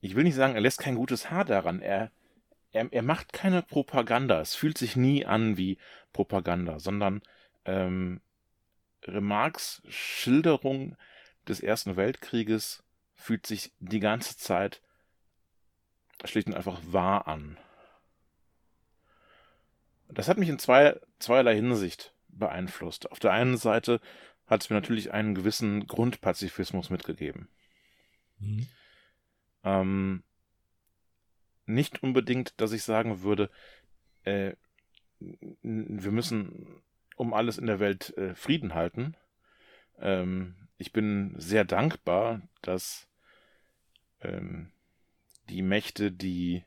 ich 0.00 0.16
will 0.16 0.24
nicht 0.24 0.34
sagen, 0.34 0.54
er 0.54 0.60
lässt 0.62 0.78
kein 0.78 0.94
gutes 0.94 1.30
Haar 1.30 1.44
daran. 1.44 1.82
Er, 1.82 2.10
er, 2.72 2.90
er 2.90 3.02
macht 3.02 3.32
keine 3.34 3.62
Propaganda. 3.62 4.40
Es 4.40 4.54
fühlt 4.54 4.78
sich 4.78 4.96
nie 4.96 5.26
an 5.26 5.58
wie 5.58 5.76
Propaganda, 6.14 6.78
sondern 6.78 7.20
ähm, 7.66 8.22
Remarques 9.04 9.82
Schilderung 9.88 10.96
des 11.46 11.60
Ersten 11.60 11.96
Weltkrieges 11.96 12.82
fühlt 13.16 13.46
sich 13.46 13.72
die 13.78 14.00
ganze 14.00 14.38
Zeit 14.38 14.80
schlicht 16.24 16.48
und 16.48 16.54
einfach 16.54 16.80
wahr 16.86 17.28
an. 17.28 17.58
Das 20.08 20.28
hat 20.28 20.38
mich 20.38 20.48
in 20.48 20.58
zwei, 20.58 20.98
zweierlei 21.18 21.54
Hinsicht 21.54 22.14
beeinflusst. 22.28 23.10
Auf 23.10 23.18
der 23.18 23.32
einen 23.32 23.56
Seite 23.56 24.00
hat 24.52 24.62
es 24.62 24.70
mir 24.70 24.76
natürlich 24.76 25.12
einen 25.12 25.34
gewissen 25.34 25.86
Grundpazifismus 25.86 26.90
mitgegeben. 26.90 27.48
Mhm. 28.38 28.66
Ähm, 29.64 30.22
nicht 31.64 32.02
unbedingt, 32.02 32.60
dass 32.60 32.72
ich 32.72 32.82
sagen 32.82 33.22
würde, 33.22 33.50
äh, 34.24 34.52
wir 35.18 36.12
müssen 36.12 36.82
um 37.16 37.32
alles 37.32 37.56
in 37.56 37.66
der 37.66 37.80
Welt 37.80 38.16
äh, 38.16 38.34
Frieden 38.34 38.74
halten. 38.74 39.16
Ähm, 39.98 40.68
ich 40.76 40.92
bin 40.92 41.34
sehr 41.38 41.64
dankbar, 41.64 42.42
dass 42.60 43.08
ähm, 44.20 44.72
die 45.48 45.62
Mächte, 45.62 46.12
die 46.12 46.64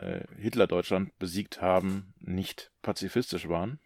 äh, 0.00 0.24
Hitler-Deutschland 0.36 1.16
besiegt 1.18 1.62
haben, 1.62 2.12
nicht 2.20 2.70
pazifistisch 2.82 3.48
waren, 3.48 3.80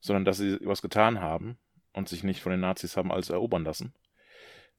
sondern 0.00 0.24
dass 0.24 0.38
sie 0.38 0.58
was 0.62 0.82
getan 0.82 1.20
haben 1.20 1.58
und 1.92 2.08
sich 2.08 2.24
nicht 2.24 2.40
von 2.40 2.52
den 2.52 2.60
Nazis 2.60 2.96
haben 2.96 3.12
alles 3.12 3.30
erobern 3.30 3.64
lassen. 3.64 3.94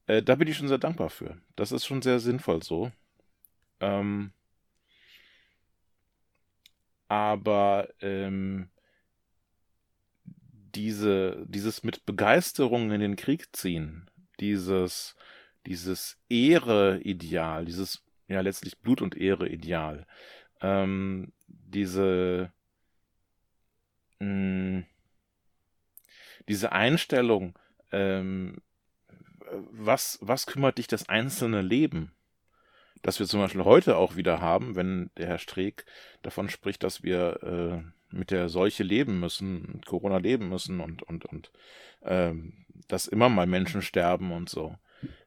Äh, 0.06 0.22
da 0.22 0.34
bin 0.34 0.48
ich 0.48 0.56
schon 0.56 0.68
sehr 0.68 0.78
dankbar 0.78 1.10
für. 1.10 1.40
Das 1.56 1.72
ist 1.72 1.86
schon 1.86 2.02
sehr 2.02 2.20
sinnvoll 2.20 2.62
so. 2.62 2.90
Ähm, 3.80 4.32
aber 7.08 7.88
ähm, 8.00 8.70
diese, 10.74 11.44
dieses 11.46 11.82
mit 11.84 12.06
Begeisterung 12.06 12.90
in 12.90 13.00
den 13.00 13.16
Krieg 13.16 13.54
ziehen, 13.54 14.10
dieses, 14.40 15.14
dieses 15.66 16.18
Ehre-Ideal, 16.28 17.64
dieses 17.66 18.02
ja 18.28 18.40
letztlich 18.40 18.78
Blut- 18.80 19.02
und 19.02 19.16
Ehre-Ideal, 19.16 20.06
ähm, 20.62 21.32
diese, 21.46 22.52
mh, 24.20 24.84
diese 26.48 26.72
Einstellung, 26.72 27.58
ähm, 27.90 28.58
was, 29.70 30.18
was 30.20 30.46
kümmert 30.46 30.78
dich 30.78 30.86
das 30.86 31.08
einzelne 31.08 31.62
Leben? 31.62 32.12
Das 33.02 33.18
wir 33.18 33.26
zum 33.26 33.40
Beispiel 33.40 33.64
heute 33.64 33.96
auch 33.96 34.16
wieder 34.16 34.40
haben, 34.40 34.76
wenn 34.76 35.10
der 35.16 35.26
Herr 35.26 35.38
Streeck 35.38 35.84
davon 36.22 36.48
spricht, 36.48 36.84
dass 36.84 37.02
wir 37.02 37.42
äh, 37.42 38.14
mit 38.14 38.30
der 38.30 38.48
Seuche 38.48 38.84
leben 38.84 39.18
müssen, 39.18 39.72
mit 39.72 39.86
Corona 39.86 40.18
leben 40.18 40.48
müssen 40.48 40.80
und, 40.80 41.02
und, 41.02 41.24
und 41.24 41.50
ähm, 42.02 42.64
dass 42.88 43.08
immer 43.08 43.28
mal 43.28 43.46
Menschen 43.46 43.82
sterben 43.82 44.32
und 44.32 44.48
so. 44.48 44.76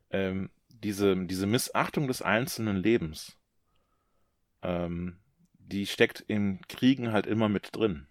Ähm, 0.10 0.50
diese, 0.70 1.16
diese 1.26 1.48
Missachtung 1.48 2.08
des 2.08 2.22
einzelnen 2.22 2.78
Lebens, 2.78 3.38
ähm, 4.62 5.18
die 5.54 5.88
steckt 5.88 6.22
in 6.22 6.62
Kriegen 6.68 7.12
halt 7.12 7.26
immer 7.26 7.50
mit 7.50 7.76
drin. 7.76 8.08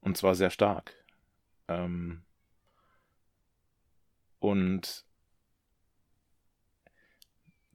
Und 0.00 0.16
zwar 0.16 0.34
sehr 0.34 0.50
stark. 0.50 0.94
Ähm, 1.68 2.24
und 4.38 5.04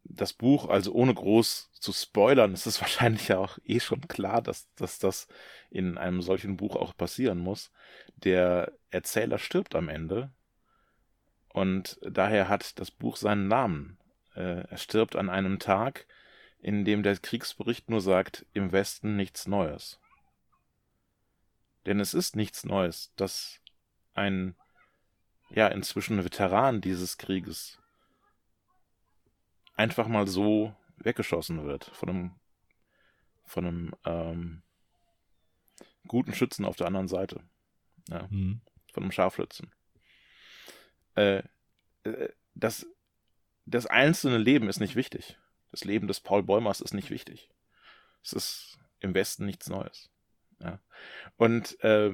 das 0.04 0.34
Buch, 0.34 0.70
also 0.70 0.94
ohne 0.94 1.14
groß 1.14 1.72
zu 1.74 1.92
spoilern, 1.92 2.54
ist 2.54 2.66
es 2.66 2.82
wahrscheinlich 2.82 3.28
ja 3.28 3.38
auch 3.38 3.58
eh 3.64 3.80
schon 3.80 4.02
klar, 4.08 4.42
dass, 4.42 4.72
dass 4.76 5.00
das 5.00 5.28
in 5.70 5.98
einem 5.98 6.22
solchen 6.22 6.58
Buch 6.58 6.76
auch 6.76 6.96
passieren 6.96 7.40
muss. 7.40 7.72
Der 8.16 8.72
Erzähler 8.90 9.40
stirbt 9.40 9.76
am 9.76 9.90
Ende 9.90 10.32
und 11.50 12.00
daher 12.02 12.50
hat 12.50 12.80
das 12.80 12.92
Buch 12.92 13.18
seinen 13.18 13.48
Namen. 13.48 13.98
Äh, 14.36 14.68
er 14.68 14.78
stirbt 14.78 15.16
an 15.16 15.30
einem 15.30 15.60
Tag, 15.60 16.08
in 16.60 16.86
dem 16.86 17.04
der 17.04 17.18
Kriegsbericht 17.18 17.90
nur 17.90 18.02
sagt, 18.02 18.46
im 18.54 18.72
Westen 18.72 19.16
nichts 19.16 19.48
Neues. 19.48 20.00
Denn 21.86 22.00
es 22.00 22.14
ist 22.14 22.36
nichts 22.36 22.64
Neues, 22.64 23.14
dass 23.18 23.60
ein, 24.14 24.56
ja, 25.50 25.68
inzwischen 25.68 26.24
Veteran 26.24 26.82
dieses 26.82 27.18
Krieges 27.18 27.80
einfach 29.76 30.08
mal 30.08 30.28
so 30.28 30.76
weggeschossen 30.98 31.66
wird 31.66 31.86
von 31.86 32.10
einem, 32.10 32.32
von 33.46 33.66
einem 33.66 33.96
ähm, 34.06 34.64
guten 36.08 36.34
Schützen 36.34 36.66
auf 36.66 36.76
der 36.76 36.88
anderen 36.88 37.08
Seite. 37.08 37.42
Ja, 38.10 38.28
mhm. 38.30 38.62
Von 38.92 39.04
einem 39.04 39.12
Scharfschützen. 39.12 39.72
Äh, 41.16 41.44
äh, 42.04 42.30
das, 42.54 42.86
das 43.66 43.86
einzelne 43.86 44.38
Leben 44.38 44.70
ist 44.70 44.80
nicht 44.80 44.96
wichtig. 44.96 45.38
Das 45.72 45.84
Leben 45.84 46.08
des 46.08 46.20
Paul 46.20 46.44
Bäumers 46.44 46.82
ist 46.82 46.94
nicht 46.94 47.10
wichtig. 47.10 47.50
Es 48.24 48.34
ist 48.34 48.80
im 49.00 49.14
Westen 49.14 49.46
nichts 49.46 49.68
Neues. 49.70 50.10
Ja. 50.60 50.80
Und 51.38 51.80
äh, 51.84 52.12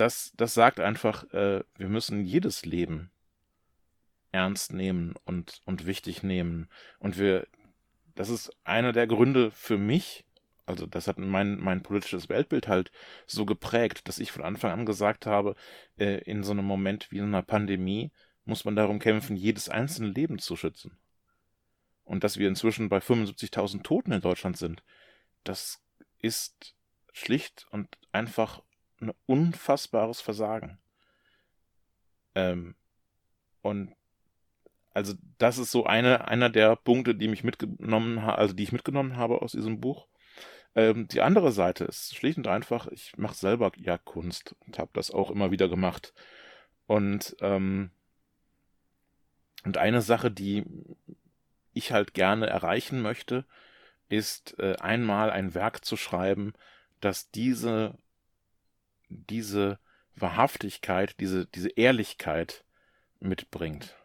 das, 0.00 0.32
das 0.36 0.54
sagt 0.54 0.80
einfach, 0.80 1.24
äh, 1.34 1.62
wir 1.76 1.88
müssen 1.88 2.24
jedes 2.24 2.64
Leben 2.64 3.10
ernst 4.32 4.72
nehmen 4.72 5.14
und, 5.24 5.60
und 5.66 5.86
wichtig 5.86 6.22
nehmen. 6.22 6.68
Und 6.98 7.18
wir, 7.18 7.46
das 8.14 8.30
ist 8.30 8.50
einer 8.64 8.92
der 8.92 9.06
Gründe 9.06 9.50
für 9.50 9.76
mich, 9.76 10.24
also 10.64 10.86
das 10.86 11.06
hat 11.06 11.18
mein, 11.18 11.58
mein 11.58 11.82
politisches 11.82 12.28
Weltbild 12.28 12.66
halt 12.66 12.92
so 13.26 13.44
geprägt, 13.44 14.08
dass 14.08 14.20
ich 14.20 14.32
von 14.32 14.42
Anfang 14.42 14.70
an 14.70 14.86
gesagt 14.86 15.26
habe, 15.26 15.54
äh, 15.98 16.18
in 16.22 16.44
so 16.44 16.52
einem 16.52 16.64
Moment 16.64 17.10
wie 17.10 17.18
in 17.18 17.24
einer 17.24 17.42
Pandemie 17.42 18.10
muss 18.44 18.64
man 18.64 18.76
darum 18.76 19.00
kämpfen, 19.00 19.36
jedes 19.36 19.68
einzelne 19.68 20.08
Leben 20.08 20.38
zu 20.38 20.56
schützen. 20.56 20.96
Und 22.04 22.24
dass 22.24 22.38
wir 22.38 22.48
inzwischen 22.48 22.88
bei 22.88 22.98
75.000 22.98 23.82
Toten 23.82 24.12
in 24.12 24.20
Deutschland 24.20 24.56
sind, 24.56 24.82
das 25.44 25.82
ist 26.18 26.74
schlicht 27.12 27.66
und 27.70 27.98
einfach 28.12 28.62
ein 29.00 29.12
unfassbares 29.26 30.20
Versagen. 30.20 30.78
Ähm, 32.34 32.74
und 33.62 33.94
also 34.92 35.14
das 35.38 35.58
ist 35.58 35.70
so 35.70 35.84
eine, 35.84 36.28
einer 36.28 36.50
der 36.50 36.76
Punkte, 36.76 37.14
die 37.14 37.28
mich 37.28 37.44
mitgenommen 37.44 38.18
also 38.18 38.54
die 38.54 38.64
ich 38.64 38.72
mitgenommen 38.72 39.16
habe 39.16 39.42
aus 39.42 39.52
diesem 39.52 39.80
Buch. 39.80 40.06
Ähm, 40.74 41.08
die 41.08 41.20
andere 41.20 41.52
Seite 41.52 41.84
ist 41.84 42.14
schlicht 42.14 42.38
und 42.38 42.48
einfach, 42.48 42.86
ich 42.88 43.16
mache 43.16 43.34
selber 43.34 43.72
ja 43.76 43.98
Kunst 43.98 44.54
und 44.60 44.78
habe 44.78 44.90
das 44.92 45.10
auch 45.10 45.30
immer 45.30 45.50
wieder 45.50 45.68
gemacht. 45.68 46.12
Und, 46.86 47.36
ähm, 47.40 47.90
und 49.64 49.78
eine 49.78 50.02
Sache, 50.02 50.30
die 50.30 50.64
ich 51.72 51.92
halt 51.92 52.14
gerne 52.14 52.46
erreichen 52.46 53.02
möchte, 53.02 53.44
ist 54.08 54.58
äh, 54.58 54.76
einmal 54.76 55.30
ein 55.30 55.54
Werk 55.54 55.84
zu 55.84 55.96
schreiben, 55.96 56.52
das 57.00 57.30
diese, 57.30 57.96
diese 59.10 59.78
Wahrhaftigkeit, 60.16 61.18
diese, 61.20 61.46
diese 61.46 61.70
Ehrlichkeit 61.70 62.64
mitbringt 63.20 63.96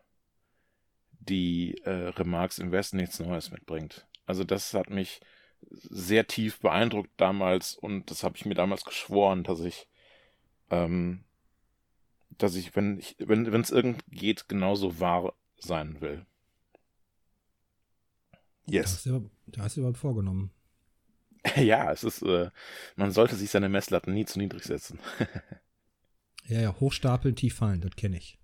die 1.30 1.78
äh, 1.84 2.10
Remarks 2.10 2.60
im 2.60 2.72
Westen 2.72 2.98
nichts 2.98 3.20
Neues 3.20 3.52
mitbringt. 3.52 4.08
Also 4.26 4.44
das 4.44 4.74
hat 4.74 4.90
mich 4.90 5.22
sehr 5.62 6.28
tief 6.28 6.60
beeindruckt 6.60 7.10
damals 7.18 7.76
und 7.76 8.12
das 8.12 8.24
habe 8.24 8.38
ich 8.38 8.46
mir 8.46 8.54
damals 8.54 8.86
geschworen, 8.86 9.44
dass 9.44 9.62
ich, 9.62 9.88
ähm, 10.70 11.24
dass 12.38 12.56
ich, 12.56 12.76
wenn 12.76 13.00
ich, 13.00 13.16
wenn 13.20 13.52
wenn 13.52 13.62
es 13.62 13.72
irgend 13.72 14.04
geht, 14.10 14.48
genauso 14.48 15.00
wahr 15.00 15.34
sein 15.58 16.02
will. 16.02 16.26
Yes. 18.68 18.86
Da 18.86 18.92
hast 18.92 19.06
du, 19.06 19.32
da 19.48 19.62
hast 19.62 19.76
du 19.78 19.82
überhaupt 19.82 19.98
vorgenommen. 20.00 20.52
ja, 21.56 21.92
es 21.92 22.04
ist, 22.04 22.22
äh, 22.24 22.50
man 22.96 23.12
sollte 23.12 23.36
sich 23.36 23.50
seine 23.50 23.70
Messlatten 23.70 24.14
nie 24.14 24.26
zu 24.26 24.40
niedrig 24.40 24.64
setzen. 24.64 25.00
ja, 26.46 26.62
ja, 26.62 26.80
hochstapeln, 26.80 27.36
tief 27.36 27.56
fallen, 27.56 27.82
das 27.82 27.96
kenne 27.96 28.18
ich. 28.18 28.40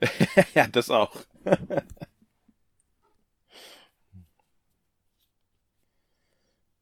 ja, 0.54 0.66
das 0.68 0.90
auch. 0.90 1.24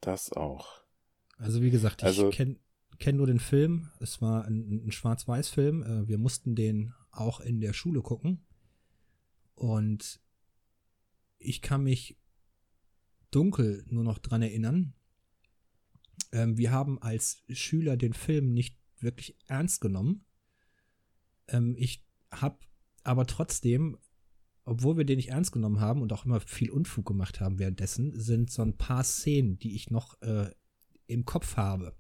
Das 0.01 0.33
auch. 0.33 0.83
Also 1.39 1.63
wie 1.63 1.71
gesagt, 1.71 2.03
ich 2.03 2.07
also, 2.07 2.31
kenne 2.31 2.57
kenn 2.99 3.17
nur 3.17 3.27
den 3.27 3.41
Film. 3.41 3.91
Es 4.01 4.21
war 4.21 4.45
ein, 4.45 4.87
ein 4.87 4.93
Schwarz-Weiß-Film. 4.93 5.83
Äh, 5.83 6.09
wir 6.09 6.19
mussten 6.19 6.55
den 6.55 6.95
auch 7.11 7.41
in 7.41 7.61
der 7.61 7.73
Schule 7.73 8.03
gucken. 8.03 8.45
Und 9.55 10.21
ich 11.39 11.63
kann 11.63 11.83
mich 11.83 12.19
dunkel 13.31 13.85
nur 13.89 14.05
noch 14.05 14.19
dran 14.19 14.43
erinnern. 14.43 14.95
Ähm, 16.33 16.57
wir 16.57 16.71
haben 16.71 17.01
als 17.01 17.43
Schüler 17.51 17.97
den 17.97 18.13
Film 18.13 18.53
nicht 18.53 18.77
wirklich 19.01 19.37
ernst 19.47 19.81
genommen. 19.81 20.25
Ähm, 21.49 21.75
ich 21.79 22.05
habe 22.31 22.59
aber 23.05 23.27
trotzdem 23.27 23.97
obwohl 24.69 24.99
wir 24.99 25.05
den 25.05 25.17
nicht 25.17 25.31
ernst 25.31 25.53
genommen 25.53 25.81
haben 25.81 26.03
und 26.03 26.13
auch 26.13 26.27
immer 26.27 26.41
viel 26.41 26.71
Unfug 26.71 27.07
gemacht 27.07 27.41
haben 27.41 27.59
währenddessen, 27.59 28.13
sind 28.21 28.51
so 28.51 28.61
ein 28.61 28.77
paar 28.77 29.03
Szenen, 29.03 29.59
die 29.59 29.75
ich 29.75 29.91
noch 29.91 30.21
äh, 30.21 30.51
im 31.07 31.25
Kopf 31.25 31.57
habe. 31.57 31.95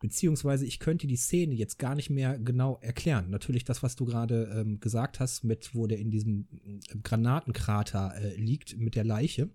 Beziehungsweise 0.00 0.66
ich 0.66 0.80
könnte 0.80 1.06
die 1.06 1.16
Szene 1.16 1.54
jetzt 1.54 1.78
gar 1.78 1.94
nicht 1.94 2.10
mehr 2.10 2.38
genau 2.38 2.78
erklären. 2.82 3.30
Natürlich 3.30 3.64
das, 3.64 3.82
was 3.82 3.96
du 3.96 4.04
gerade 4.04 4.52
ähm, 4.54 4.80
gesagt 4.80 5.18
hast, 5.18 5.44
mit 5.44 5.74
wo 5.74 5.86
der 5.86 5.98
in 5.98 6.10
diesem 6.10 6.46
äh, 6.52 6.98
Granatenkrater 7.02 8.14
äh, 8.16 8.36
liegt 8.36 8.76
mit 8.76 8.96
der 8.96 9.04
Leiche. 9.04 9.48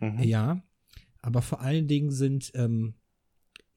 Mhm. 0.00 0.18
Ja, 0.24 0.64
aber 1.22 1.42
vor 1.42 1.60
allen 1.60 1.86
Dingen 1.86 2.10
sind 2.10 2.50
ähm, 2.54 2.94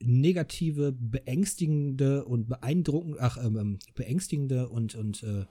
negative, 0.04 0.92
beängstigende 0.92 2.24
und 2.24 2.48
beeindruckende, 2.48 3.18
ach, 3.20 3.38
ähm, 3.42 3.56
ähm, 3.56 3.78
beängstigende 3.94 4.68
und, 4.68 4.94
und 4.94 5.22
äh, 5.22 5.44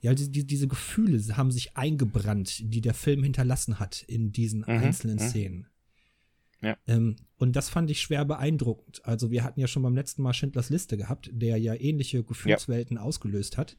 ja, 0.00 0.14
die, 0.14 0.46
diese 0.46 0.68
Gefühle 0.68 1.36
haben 1.36 1.50
sich 1.50 1.76
eingebrannt, 1.76 2.60
die 2.62 2.80
der 2.80 2.94
Film 2.94 3.22
hinterlassen 3.22 3.80
hat 3.80 4.04
in 4.06 4.32
diesen 4.32 4.60
mhm, 4.60 4.68
einzelnen 4.68 5.16
mhm. 5.16 5.20
Szenen. 5.20 5.66
Ja. 6.60 6.76
Ähm, 6.86 7.16
und 7.36 7.54
das 7.54 7.68
fand 7.68 7.90
ich 7.90 8.00
schwer 8.00 8.24
beeindruckend. 8.24 9.04
Also 9.04 9.30
wir 9.30 9.44
hatten 9.44 9.60
ja 9.60 9.66
schon 9.66 9.82
beim 9.82 9.94
letzten 9.94 10.22
Mal 10.22 10.32
Schindlers 10.32 10.70
Liste 10.70 10.96
gehabt, 10.96 11.30
der 11.32 11.56
ja 11.56 11.74
ähnliche 11.74 12.24
Gefühlswelten 12.24 12.96
ja. 12.96 13.02
ausgelöst 13.02 13.56
hat, 13.56 13.76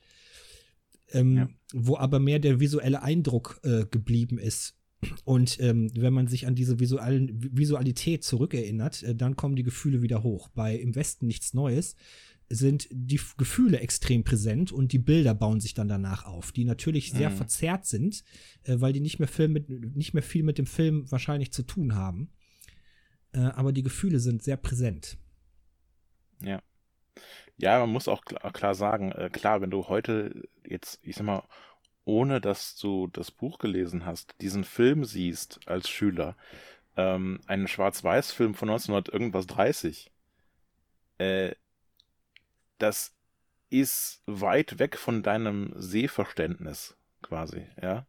ähm, 1.11 1.37
ja. 1.37 1.49
wo 1.73 1.97
aber 1.97 2.19
mehr 2.19 2.39
der 2.39 2.59
visuelle 2.59 3.01
Eindruck 3.01 3.59
äh, 3.63 3.85
geblieben 3.85 4.37
ist. 4.37 4.75
Und 5.23 5.59
ähm, 5.61 5.91
wenn 5.95 6.13
man 6.13 6.27
sich 6.27 6.45
an 6.47 6.55
diese 6.55 6.79
visuellen, 6.79 7.29
Visualität 7.57 8.23
zurückerinnert, 8.23 9.03
äh, 9.03 9.15
dann 9.15 9.35
kommen 9.35 9.55
die 9.55 9.63
Gefühle 9.63 10.01
wieder 10.01 10.23
hoch. 10.23 10.49
Bei 10.49 10.75
Im 10.75 10.95
Westen 10.95 11.27
nichts 11.27 11.53
Neues 11.53 11.95
sind 12.49 12.87
die 12.91 13.21
Gefühle 13.37 13.79
extrem 13.79 14.23
präsent 14.23 14.71
und 14.71 14.91
die 14.91 14.99
Bilder 14.99 15.35
bauen 15.35 15.59
sich 15.59 15.75
dann 15.75 15.87
danach 15.87 16.25
auf, 16.25 16.51
die 16.51 16.65
natürlich 16.65 17.11
sehr 17.11 17.29
mhm. 17.29 17.35
verzerrt 17.35 17.85
sind, 17.85 18.23
äh, 18.63 18.75
weil 18.79 18.91
die 18.91 19.01
nicht 19.01 19.19
mehr, 19.19 19.27
Film 19.27 19.53
mit, 19.53 19.69
nicht 19.69 20.13
mehr 20.13 20.23
viel 20.23 20.43
mit 20.43 20.57
dem 20.57 20.65
Film 20.65 21.09
wahrscheinlich 21.11 21.53
zu 21.53 21.63
tun 21.63 21.95
haben. 21.95 22.31
Äh, 23.31 23.39
aber 23.39 23.71
die 23.71 23.83
Gefühle 23.83 24.19
sind 24.19 24.43
sehr 24.43 24.57
präsent. 24.57 25.17
Ja. 26.41 26.61
Ja, 27.57 27.79
man 27.79 27.89
muss 27.89 28.07
auch 28.07 28.23
klar, 28.23 28.51
klar 28.53 28.73
sagen, 28.73 29.11
äh, 29.11 29.29
klar, 29.29 29.61
wenn 29.61 29.69
du 29.69 29.87
heute 29.87 30.47
jetzt, 30.65 30.99
ich 31.03 31.15
sag 31.15 31.25
mal, 31.25 31.43
ohne 32.09 32.41
dass 32.41 32.75
du 32.75 33.05
das 33.05 33.29
Buch 33.29 33.59
gelesen 33.59 34.03
hast, 34.03 34.33
diesen 34.41 34.63
Film 34.63 35.05
siehst 35.05 35.59
als 35.67 35.87
Schüler, 35.87 36.35
ähm, 36.97 37.39
einen 37.45 37.67
Schwarz-Weiß-Film 37.67 38.55
von 38.55 38.69
1900 38.69 39.13
irgendwas 39.13 39.45
30, 39.45 40.11
äh, 41.19 41.53
das 42.79 43.13
ist 43.69 44.23
weit 44.25 44.79
weg 44.79 44.97
von 44.97 45.21
deinem 45.21 45.71
Sehverständnis 45.75 46.97
quasi, 47.21 47.67
ja. 47.79 48.07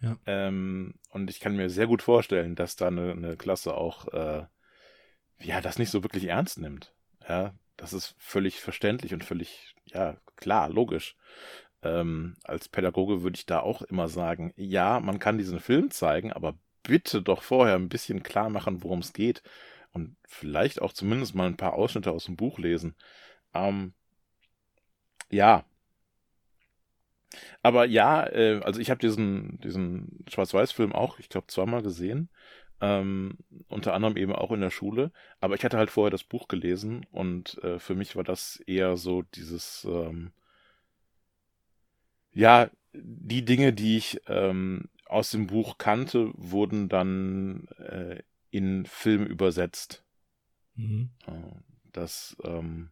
Ja. 0.00 0.16
Ähm, 0.26 0.94
und 1.10 1.28
ich 1.28 1.40
kann 1.40 1.56
mir 1.56 1.68
sehr 1.68 1.88
gut 1.88 2.02
vorstellen, 2.02 2.54
dass 2.54 2.76
da 2.76 2.88
eine, 2.88 3.12
eine 3.12 3.36
Klasse 3.36 3.74
auch 3.74 4.08
äh, 4.08 4.46
ja 5.38 5.60
das 5.60 5.78
nicht 5.78 5.90
so 5.90 6.02
wirklich 6.02 6.24
ernst 6.24 6.58
nimmt. 6.58 6.92
Ja, 7.28 7.54
das 7.76 7.92
ist 7.92 8.14
völlig 8.18 8.60
verständlich 8.60 9.14
und 9.14 9.24
völlig 9.24 9.74
ja 9.86 10.16
klar, 10.36 10.70
logisch. 10.70 11.16
Ähm, 11.82 12.36
als 12.44 12.68
Pädagoge 12.68 13.22
würde 13.22 13.36
ich 13.36 13.46
da 13.46 13.60
auch 13.60 13.82
immer 13.82 14.08
sagen, 14.08 14.52
ja, 14.56 15.00
man 15.00 15.18
kann 15.18 15.38
diesen 15.38 15.60
Film 15.60 15.90
zeigen, 15.90 16.32
aber 16.32 16.54
bitte 16.82 17.22
doch 17.22 17.42
vorher 17.42 17.76
ein 17.76 17.88
bisschen 17.88 18.22
klar 18.22 18.50
machen, 18.50 18.82
worum 18.82 19.00
es 19.00 19.12
geht 19.12 19.42
und 19.92 20.16
vielleicht 20.24 20.82
auch 20.82 20.92
zumindest 20.92 21.34
mal 21.34 21.46
ein 21.46 21.56
paar 21.56 21.74
Ausschnitte 21.74 22.10
aus 22.12 22.24
dem 22.26 22.36
Buch 22.36 22.58
lesen. 22.58 22.94
Ähm, 23.54 23.94
ja. 25.30 25.64
Aber 27.62 27.86
ja, 27.86 28.26
äh, 28.26 28.60
also 28.62 28.80
ich 28.80 28.90
habe 28.90 29.00
diesen, 29.00 29.58
diesen 29.60 30.24
Schwarz-Weiß-Film 30.28 30.92
auch, 30.92 31.18
ich 31.18 31.28
glaube, 31.28 31.46
zweimal 31.48 31.82
gesehen. 31.82 32.28
Ähm, 32.80 33.38
unter 33.68 33.94
anderem 33.94 34.16
eben 34.16 34.32
auch 34.32 34.50
in 34.50 34.60
der 34.60 34.70
Schule. 34.70 35.12
Aber 35.40 35.54
ich 35.54 35.64
hatte 35.64 35.78
halt 35.78 35.90
vorher 35.90 36.10
das 36.10 36.24
Buch 36.24 36.48
gelesen 36.48 37.06
und 37.12 37.62
äh, 37.62 37.78
für 37.78 37.94
mich 37.94 38.16
war 38.16 38.24
das 38.24 38.56
eher 38.66 38.96
so 38.96 39.22
dieses, 39.22 39.84
ähm, 39.88 40.32
ja, 42.32 42.70
die 42.92 43.44
Dinge, 43.44 43.72
die 43.72 43.96
ich 43.96 44.20
ähm, 44.26 44.88
aus 45.06 45.30
dem 45.30 45.46
Buch 45.46 45.78
kannte, 45.78 46.30
wurden 46.34 46.88
dann 46.88 47.66
äh, 47.78 48.22
in 48.50 48.86
Film 48.86 49.26
übersetzt. 49.26 50.04
Mhm. 50.74 51.10
Das, 51.92 52.36
ähm, 52.44 52.90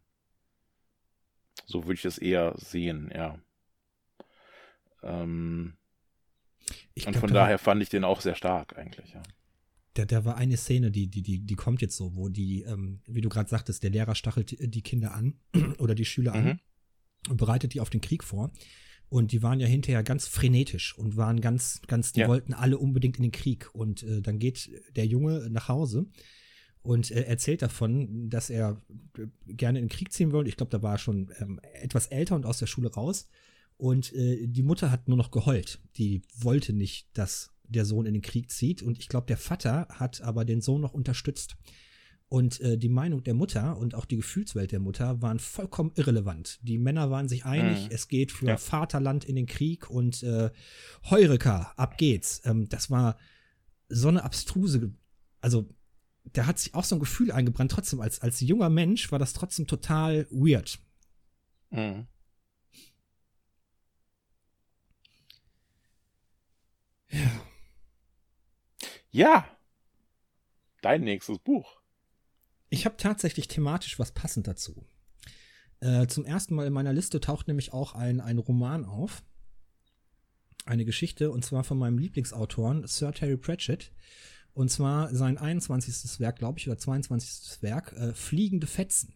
so 1.66 1.84
würde 1.84 1.94
ich 1.94 2.04
es 2.04 2.18
eher 2.18 2.54
sehen, 2.56 3.10
ja. 3.14 3.38
Ähm, 5.02 5.76
und 6.94 7.12
glaub, 7.12 7.16
von 7.16 7.32
daher 7.32 7.58
fand 7.58 7.82
ich 7.82 7.88
den 7.88 8.04
auch 8.04 8.20
sehr 8.20 8.34
stark 8.34 8.76
eigentlich, 8.76 9.12
ja. 9.12 9.22
Da, 9.94 10.04
da 10.04 10.24
war 10.24 10.36
eine 10.36 10.56
Szene, 10.56 10.90
die, 10.90 11.08
die, 11.08 11.22
die, 11.22 11.40
die 11.40 11.56
kommt 11.56 11.82
jetzt 11.82 11.96
so, 11.96 12.14
wo 12.14 12.28
die, 12.28 12.62
ähm, 12.62 13.00
wie 13.06 13.20
du 13.20 13.28
gerade 13.28 13.48
sagtest, 13.48 13.82
der 13.82 13.90
Lehrer 13.90 14.14
stachelt 14.14 14.56
die 14.58 14.82
Kinder 14.82 15.14
an 15.14 15.40
oder 15.78 15.94
die 15.94 16.04
Schüler 16.04 16.34
an 16.34 16.44
mhm. 16.44 16.60
und 17.30 17.36
bereitet 17.38 17.74
die 17.74 17.80
auf 17.80 17.90
den 17.90 18.00
Krieg 18.00 18.22
vor. 18.22 18.52
Und 19.10 19.32
die 19.32 19.42
waren 19.42 19.58
ja 19.58 19.66
hinterher 19.66 20.04
ganz 20.04 20.28
frenetisch 20.28 20.96
und 20.96 21.16
waren 21.16 21.40
ganz, 21.40 21.82
ganz, 21.88 22.12
die 22.12 22.20
ja. 22.20 22.28
wollten 22.28 22.54
alle 22.54 22.78
unbedingt 22.78 23.16
in 23.16 23.24
den 23.24 23.32
Krieg. 23.32 23.68
Und 23.74 24.04
äh, 24.04 24.22
dann 24.22 24.38
geht 24.38 24.70
der 24.94 25.04
Junge 25.04 25.50
nach 25.50 25.68
Hause 25.68 26.06
und 26.82 27.10
äh, 27.10 27.22
erzählt 27.22 27.60
davon, 27.60 28.30
dass 28.30 28.50
er 28.50 28.80
äh, 29.18 29.26
gerne 29.48 29.80
in 29.80 29.86
den 29.86 29.90
Krieg 29.90 30.12
ziehen 30.12 30.32
will. 30.32 30.46
Ich 30.46 30.56
glaube, 30.56 30.70
da 30.70 30.82
war 30.82 30.94
er 30.94 30.98
schon 30.98 31.32
ähm, 31.40 31.60
etwas 31.74 32.06
älter 32.06 32.36
und 32.36 32.46
aus 32.46 32.58
der 32.58 32.66
Schule 32.66 32.92
raus. 32.92 33.28
Und 33.76 34.12
äh, 34.14 34.46
die 34.46 34.62
Mutter 34.62 34.92
hat 34.92 35.08
nur 35.08 35.16
noch 35.16 35.32
geheult. 35.32 35.80
Die 35.96 36.22
wollte 36.36 36.72
nicht, 36.72 37.08
dass 37.14 37.50
der 37.64 37.84
Sohn 37.84 38.06
in 38.06 38.14
den 38.14 38.22
Krieg 38.22 38.50
zieht. 38.50 38.80
Und 38.80 38.98
ich 38.98 39.08
glaube, 39.08 39.26
der 39.26 39.38
Vater 39.38 39.88
hat 39.90 40.20
aber 40.20 40.44
den 40.44 40.60
Sohn 40.60 40.80
noch 40.80 40.94
unterstützt. 40.94 41.56
Und 42.30 42.60
äh, 42.60 42.78
die 42.78 42.88
Meinung 42.88 43.24
der 43.24 43.34
Mutter 43.34 43.76
und 43.76 43.96
auch 43.96 44.04
die 44.04 44.14
Gefühlswelt 44.14 44.70
der 44.70 44.78
Mutter 44.78 45.20
waren 45.20 45.40
vollkommen 45.40 45.90
irrelevant. 45.96 46.60
Die 46.62 46.78
Männer 46.78 47.10
waren 47.10 47.28
sich 47.28 47.44
einig, 47.44 47.86
mhm. 47.86 47.88
es 47.90 48.06
geht 48.06 48.30
für 48.30 48.46
ja. 48.46 48.56
Vaterland 48.56 49.24
in 49.24 49.34
den 49.34 49.46
Krieg 49.46 49.90
und 49.90 50.22
äh, 50.22 50.52
Heureka, 51.10 51.72
ab 51.76 51.98
geht's. 51.98 52.40
Ähm, 52.44 52.68
das 52.68 52.88
war 52.88 53.18
so 53.88 54.06
eine 54.06 54.22
abstruse, 54.22 54.94
also 55.40 55.68
da 56.32 56.46
hat 56.46 56.60
sich 56.60 56.72
auch 56.72 56.84
so 56.84 56.94
ein 56.94 57.00
Gefühl 57.00 57.32
eingebrannt. 57.32 57.72
Trotzdem, 57.72 58.00
als, 58.00 58.20
als 58.20 58.38
junger 58.38 58.70
Mensch 58.70 59.10
war 59.10 59.18
das 59.18 59.32
trotzdem 59.32 59.66
total 59.66 60.28
weird. 60.30 60.78
Mhm. 61.70 62.06
Ja. 67.08 67.42
Ja. 69.10 69.58
Dein 70.80 71.02
nächstes 71.02 71.40
Buch. 71.40 71.79
Ich 72.70 72.84
habe 72.86 72.96
tatsächlich 72.96 73.48
thematisch 73.48 73.98
was 73.98 74.12
passend 74.12 74.46
dazu. 74.46 74.86
Äh, 75.80 76.06
zum 76.06 76.24
ersten 76.24 76.54
Mal 76.54 76.66
in 76.66 76.72
meiner 76.72 76.92
Liste 76.92 77.20
taucht 77.20 77.48
nämlich 77.48 77.72
auch 77.72 77.94
ein, 77.94 78.20
ein 78.20 78.38
Roman 78.38 78.84
auf. 78.84 79.22
Eine 80.66 80.84
Geschichte, 80.84 81.32
und 81.32 81.44
zwar 81.44 81.64
von 81.64 81.78
meinem 81.78 81.98
Lieblingsautoren, 81.98 82.86
Sir 82.86 83.12
Terry 83.12 83.36
Pratchett. 83.36 83.92
Und 84.52 84.70
zwar 84.70 85.12
sein 85.14 85.36
21. 85.36 86.20
Werk, 86.20 86.38
glaube 86.38 86.58
ich, 86.58 86.68
oder 86.68 86.78
22. 86.78 87.62
Werk, 87.62 87.92
äh, 87.94 88.12
Fliegende 88.14 88.66
Fetzen. 88.66 89.14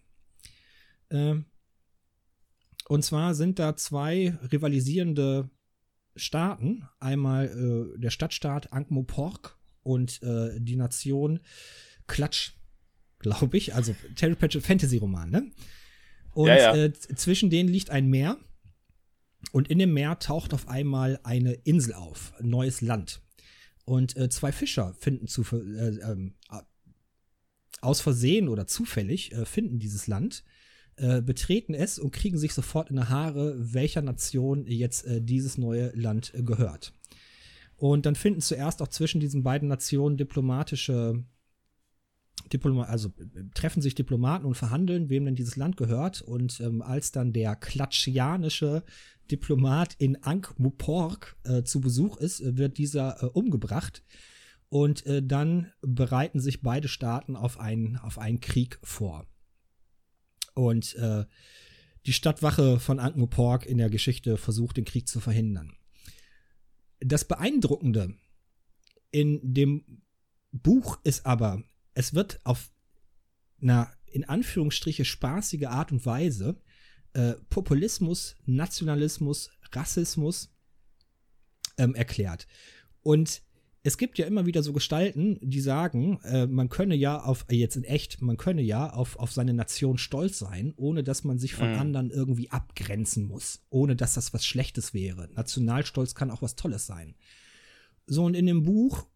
Äh, 1.10 1.36
und 2.88 3.04
zwar 3.04 3.34
sind 3.34 3.58
da 3.58 3.76
zwei 3.76 4.36
rivalisierende 4.50 5.50
Staaten. 6.16 6.88
Einmal 6.98 7.46
äh, 7.46 7.98
der 8.00 8.10
Stadtstaat 8.10 8.72
Ankh-Morpork 8.72 9.58
und 9.82 10.22
äh, 10.22 10.60
die 10.60 10.76
Nation 10.76 11.40
Klatsch 12.06 12.54
glaube 13.24 13.56
ich. 13.56 13.74
Also 13.74 13.94
Terry 14.14 14.36
Pratchett 14.36 14.64
Fantasy-Roman, 14.64 15.30
ne? 15.30 15.50
Und 16.32 16.48
ja, 16.48 16.56
ja. 16.56 16.74
Äh, 16.74 16.92
zwischen 16.92 17.50
denen 17.50 17.68
liegt 17.68 17.90
ein 17.90 18.08
Meer. 18.08 18.36
Und 19.52 19.68
in 19.68 19.78
dem 19.78 19.92
Meer 19.92 20.18
taucht 20.18 20.54
auf 20.54 20.68
einmal 20.68 21.20
eine 21.22 21.52
Insel 21.52 21.94
auf, 21.94 22.32
ein 22.38 22.48
neues 22.48 22.80
Land. 22.80 23.20
Und 23.84 24.16
äh, 24.16 24.28
zwei 24.30 24.52
Fischer 24.52 24.94
finden 24.98 25.26
zu, 25.26 25.42
äh, 25.52 26.00
ähm, 26.00 26.34
aus 27.82 28.00
Versehen 28.00 28.48
oder 28.48 28.66
zufällig 28.66 29.32
äh, 29.32 29.44
finden 29.44 29.78
dieses 29.78 30.06
Land, 30.06 30.42
äh, 30.96 31.20
betreten 31.20 31.74
es 31.74 31.98
und 31.98 32.12
kriegen 32.12 32.38
sich 32.38 32.54
sofort 32.54 32.90
in 32.90 32.96
die 32.96 33.02
Haare, 33.02 33.54
welcher 33.58 34.00
Nation 34.00 34.66
jetzt 34.66 35.04
äh, 35.06 35.20
dieses 35.20 35.58
neue 35.58 35.90
Land 35.94 36.32
gehört. 36.34 36.94
Und 37.76 38.06
dann 38.06 38.14
finden 38.14 38.40
zuerst 38.40 38.80
auch 38.80 38.88
zwischen 38.88 39.20
diesen 39.20 39.42
beiden 39.42 39.68
Nationen 39.68 40.16
diplomatische 40.16 41.24
Diploma 42.52 42.84
also 42.84 43.12
treffen 43.54 43.82
sich 43.82 43.94
Diplomaten 43.94 44.44
und 44.44 44.54
verhandeln, 44.54 45.08
wem 45.08 45.24
denn 45.24 45.34
dieses 45.34 45.56
Land 45.56 45.76
gehört. 45.76 46.22
Und 46.22 46.60
ähm, 46.60 46.82
als 46.82 47.12
dann 47.12 47.32
der 47.32 47.56
klatschianische 47.56 48.84
Diplomat 49.30 49.94
in 49.98 50.22
Ankh-Morpork 50.22 51.36
äh, 51.44 51.62
zu 51.62 51.80
Besuch 51.80 52.16
ist, 52.18 52.40
äh, 52.40 52.56
wird 52.56 52.78
dieser 52.78 53.22
äh, 53.22 53.26
umgebracht. 53.26 54.02
Und 54.68 55.06
äh, 55.06 55.22
dann 55.22 55.72
bereiten 55.82 56.40
sich 56.40 56.62
beide 56.62 56.88
Staaten 56.88 57.36
auf 57.36 57.60
einen, 57.60 57.96
auf 57.96 58.18
einen 58.18 58.40
Krieg 58.40 58.78
vor. 58.82 59.26
Und 60.54 60.94
äh, 60.96 61.24
die 62.06 62.12
Stadtwache 62.12 62.78
von 62.80 62.98
Ankh-Morpork 62.98 63.66
in 63.66 63.78
der 63.78 63.88
Geschichte 63.88 64.36
versucht, 64.36 64.76
den 64.76 64.84
Krieg 64.84 65.08
zu 65.08 65.20
verhindern. 65.20 65.72
Das 67.00 67.24
Beeindruckende 67.24 68.14
in 69.10 69.40
dem 69.42 70.02
Buch 70.52 70.98
ist 71.04 71.24
aber, 71.24 71.62
es 71.94 72.14
wird 72.14 72.40
auf 72.44 72.70
einer 73.62 73.92
in 74.06 74.24
Anführungsstriche 74.24 75.04
spaßige 75.04 75.64
Art 75.64 75.90
und 75.90 76.06
Weise 76.06 76.60
äh, 77.14 77.34
Populismus, 77.50 78.36
Nationalismus, 78.44 79.50
Rassismus 79.72 80.54
ähm, 81.78 81.94
erklärt. 81.94 82.46
Und 83.02 83.42
es 83.86 83.98
gibt 83.98 84.18
ja 84.18 84.26
immer 84.26 84.46
wieder 84.46 84.62
so 84.62 84.72
Gestalten, 84.72 85.38
die 85.42 85.60
sagen, 85.60 86.18
äh, 86.22 86.46
man 86.46 86.70
könne 86.70 86.94
ja 86.94 87.22
auf, 87.22 87.44
äh, 87.48 87.54
jetzt 87.54 87.76
in 87.76 87.84
echt, 87.84 88.22
man 88.22 88.36
könne 88.36 88.62
ja 88.62 88.90
auf, 88.90 89.16
auf 89.16 89.30
seine 89.30 89.52
Nation 89.52 89.98
stolz 89.98 90.38
sein, 90.38 90.72
ohne 90.76 91.04
dass 91.04 91.22
man 91.22 91.38
sich 91.38 91.54
von 91.54 91.72
mhm. 91.72 91.78
anderen 91.78 92.10
irgendwie 92.10 92.50
abgrenzen 92.50 93.24
muss, 93.24 93.64
ohne 93.68 93.94
dass 93.94 94.14
das 94.14 94.32
was 94.32 94.46
Schlechtes 94.46 94.94
wäre. 94.94 95.28
Nationalstolz 95.34 96.14
kann 96.14 96.30
auch 96.30 96.40
was 96.40 96.56
Tolles 96.56 96.86
sein. 96.86 97.14
So, 98.06 98.24
und 98.24 98.34
in 98.34 98.46
dem 98.46 98.62
Buch 98.62 99.06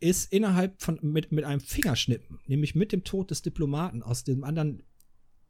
ist 0.00 0.32
innerhalb 0.32 0.82
von 0.82 0.98
mit, 1.02 1.32
mit 1.32 1.44
einem 1.44 1.60
Fingerschnippen, 1.60 2.38
nämlich 2.46 2.74
mit 2.74 2.92
dem 2.92 3.04
Tod 3.04 3.30
des 3.30 3.42
Diplomaten 3.42 4.02
aus 4.02 4.24
dem 4.24 4.44
anderen 4.44 4.82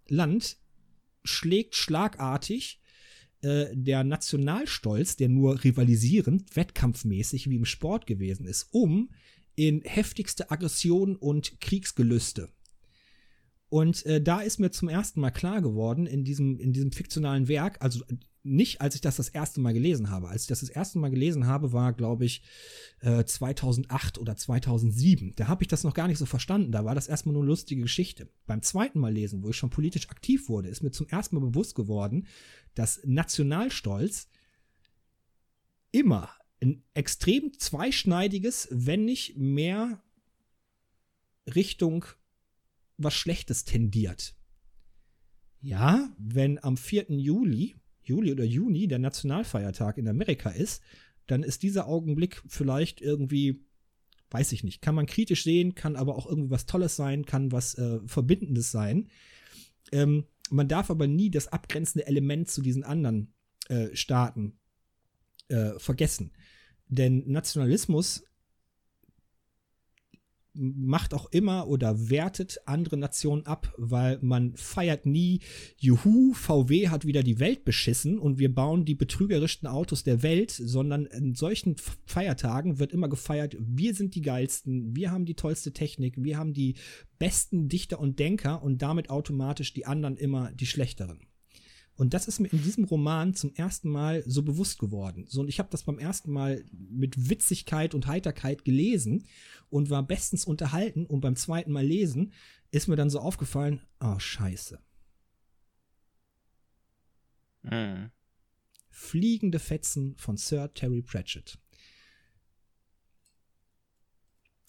Land, 0.09 0.59
schlägt 1.25 1.75
schlagartig 1.75 2.81
äh, 3.43 3.67
der 3.73 4.05
Nationalstolz, 4.05 5.17
der 5.17 5.29
nur 5.29 5.65
rivalisierend, 5.65 6.55
wettkampfmäßig 6.55 7.51
wie 7.51 7.57
im 7.57 7.65
Sport 7.65 8.07
gewesen 8.07 8.47
ist, 8.47 8.69
um 8.71 9.11
in 9.57 9.83
heftigste 9.83 10.51
Aggression 10.51 11.17
und 11.17 11.61
Kriegsgelüste. 11.61 12.49
Und 13.77 14.07
äh, 14.07 14.22
da 14.22 14.41
ist 14.41 14.59
mir 14.59 14.70
zum 14.70 14.89
ersten 14.89 15.20
Mal 15.20 15.33
klar 15.33 15.61
geworden 15.61 16.07
in 16.07 16.24
diesem, 16.24 16.59
in 16.59 16.72
diesem 16.72 16.93
fiktionalen 16.93 17.47
Werk, 17.47 17.77
also 17.81 18.03
nicht, 18.43 18.81
als 18.81 18.95
ich 18.95 19.03
das 19.03 19.16
das 19.16 19.29
erste 19.29 19.61
Mal 19.61 19.74
gelesen 19.74 20.09
habe. 20.09 20.31
Als 20.31 20.45
ich 20.45 20.49
das 20.49 20.61
das 20.61 20.70
erste 20.70 20.99
Mal 20.99 21.11
gelesen 21.11 21.47
habe, 21.47 21.74
war, 21.74 21.93
glaube 21.93 22.24
ich, 22.24 22.41
äh, 23.03 23.22
2008 23.22 24.16
oder 24.16 24.35
2007. 24.35 25.35
Da 25.37 25.49
habe 25.49 25.62
ich 25.62 25.68
das 25.68 25.85
noch 25.85 25.93
gar 25.93 26.09
nicht 26.09 26.16
so 26.16 26.24
verstanden. 26.24 26.72
Da 26.72 26.87
war 26.87 26.95
das 26.95 27.07
erstmal 27.07 27.35
nur 27.35 27.43
eine 27.43 27.51
lustige 27.51 27.83
Geschichte. 27.83 28.31
Beim 28.47 28.62
zweiten 28.62 28.99
Mal 28.99 29.12
lesen, 29.12 29.43
wo 29.43 29.51
ich 29.51 29.57
schon 29.57 29.68
politisch 29.68 30.09
aktiv 30.09 30.49
wurde, 30.49 30.70
ist 30.70 30.83
mir 30.83 30.91
zum 30.91 31.09
ersten 31.09 31.37
Mal 31.37 31.47
bewusst 31.47 31.74
geworden, 31.74 32.27
dass 32.74 33.03
Nationalstolz 33.05 34.31
immer 35.93 36.31
ein 36.62 36.83
extrem 36.95 37.53
zweischneidiges, 37.59 38.68
wenn 38.70 39.05
nicht 39.05 39.37
mehr 39.37 40.03
Richtung 41.55 42.07
was 42.99 43.15
Schlechtes 43.15 43.65
tendiert. 43.65 44.35
Ja, 45.61 46.11
wenn 46.19 46.63
am 46.63 46.77
4. 46.77 47.07
Juli, 47.11 47.77
Juli 48.03 48.33
oder 48.33 48.45
Juni 48.45 48.87
der 48.87 48.99
Nationalfeiertag 48.99 49.99
in 49.99 50.09
Amerika 50.09 50.51
ist, 50.51 50.83
dann 51.27 51.43
ist 51.43 51.63
dieser 51.63 51.89
Augenblick 51.89 52.43
vielleicht 52.47 53.01
irgendwie, 53.01 53.65
weiß 54.31 54.53
ich 54.53 54.63
nicht, 54.63 54.81
kann 54.81 54.95
man 54.95 55.07
kritisch 55.07 55.43
sehen, 55.43 55.75
kann 55.75 55.97
aber 55.97 56.17
auch 56.17 56.27
irgendwie 56.27 56.51
was 56.51 56.67
Tolles 56.67 56.95
sein, 56.95 57.25
kann 57.25 57.51
was 57.53 57.75
äh, 57.75 57.99
Verbindendes 58.07 58.71
sein. 58.71 59.09
Ähm, 59.93 60.25
man 60.51 60.69
darf 60.69 60.91
aber 60.91 61.07
nie 61.09 61.31
das 61.31 61.49
abgrenzende 61.49 62.07
Element 62.07 62.49
zu 62.49 62.63
diesen 62.63 62.85
anderen 62.85 63.35
äh, 63.69 63.89
Staaten 63.95 64.59
äh, 65.49 65.79
vergessen. 65.79 66.33
Denn 66.89 67.25
Nationalismus 67.27 68.23
macht 70.57 71.15
auch 71.15 71.31
immer 71.31 71.69
oder 71.69 72.09
wertet 72.11 72.59
andere 72.67 72.97
Nationen 72.97 73.47
ab, 73.47 73.73
weil 73.77 74.19
man 74.23 74.55
feiert 74.57 75.07
nie, 75.07 75.41
juhu, 75.79 76.33
VW 76.35 76.89
hat 76.89 77.07
wieder 77.07 77.23
die 77.23 77.39
Welt 77.39 77.65
beschissen 77.65 78.19
und 78.19 78.39
wir 78.39 78.55
bauen 78.55 78.85
die 78.85 78.95
betrügerischsten 78.95 79.69
Autos 79.69 80.03
der 80.03 80.23
Welt, 80.23 80.51
sondern 80.51 81.07
in 81.07 81.35
solchen 81.35 81.77
Feiertagen 82.07 82.79
wird 82.79 82.93
immer 82.93 83.09
gefeiert, 83.09 83.57
wir 83.59 83.95
sind 83.95 84.15
die 84.15 84.23
geilsten, 84.23 84.97
wir 84.97 85.11
haben 85.11 85.25
die 85.25 85.35
tollste 85.35 85.73
Technik, 85.73 86.15
wir 86.17 86.39
haben 86.39 86.55
die 86.55 86.75
besten 87.19 87.69
Dichter 87.69 88.01
und 88.01 88.19
Denker 88.19 88.63
und 88.63 88.83
damit 88.83 89.11
automatisch 89.11 89.73
die 89.73 89.87
anderen 89.87 90.17
immer 90.17 90.53
die 90.53 90.67
schlechteren. 90.67 91.21
Und 91.97 92.13
das 92.13 92.29
ist 92.29 92.41
mir 92.41 92.49
in 92.49 92.63
diesem 92.63 92.85
Roman 92.85 93.35
zum 93.35 93.55
ersten 93.55 93.89
Mal 93.89 94.23
so 94.27 94.43
bewusst 94.43 94.79
geworden. 94.79 95.25
So, 95.29 95.41
und 95.41 95.49
ich 95.49 95.59
habe 95.59 95.71
das 95.71 95.83
beim 95.83 95.99
ersten 95.99 96.31
Mal 96.31 96.65
mit 96.73 97.31
Witzigkeit 97.31 97.95
und 97.95 98.07
Heiterkeit 98.07 98.65
gelesen 98.65 99.25
und 99.71 99.89
war 99.89 100.03
bestens 100.03 100.45
unterhalten. 100.45 101.07
Und 101.07 101.23
beim 101.23 101.37
zweiten 101.37 101.73
Mal 101.73 101.85
lesen 101.85 102.33
ist 102.71 102.87
mir 102.87 102.97
dann 102.97 103.11
so 103.11 103.21
aufgefallen, 103.21 103.81
oh, 104.01 104.19
scheiße. 104.19 104.79
Mhm. 107.63 108.11
Fliegende 108.91 109.59
Fetzen 109.59 110.17
von 110.17 110.37
Sir 110.37 110.73
Terry 110.75 111.03
Pratchett. 111.03 111.59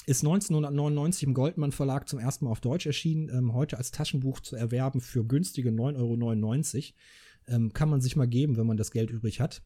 Ist 0.08 0.24
1999 0.24 1.24
im 1.24 1.34
Goldmann 1.34 1.74
Verlag 1.74 2.08
zum 2.08 2.18
ersten 2.18 2.46
Mal 2.46 2.52
auf 2.52 2.62
Deutsch 2.62 2.86
erschienen, 2.86 3.28
ähm, 3.28 3.54
heute 3.54 3.78
als 3.78 3.92
Taschenbuch 3.92 4.40
zu 4.40 4.56
erwerben 4.56 5.02
für 5.02 5.26
günstige 5.26 5.70
9,99 5.70 6.76
Euro. 6.78 7.56
Ähm, 7.58 7.74
kann 7.74 7.90
man 7.90 8.00
sich 8.00 8.16
mal 8.16 8.26
geben, 8.26 8.56
wenn 8.56 8.66
man 8.66 8.78
das 8.78 8.92
Geld 8.92 9.10
übrig 9.10 9.42
hat. 9.42 9.64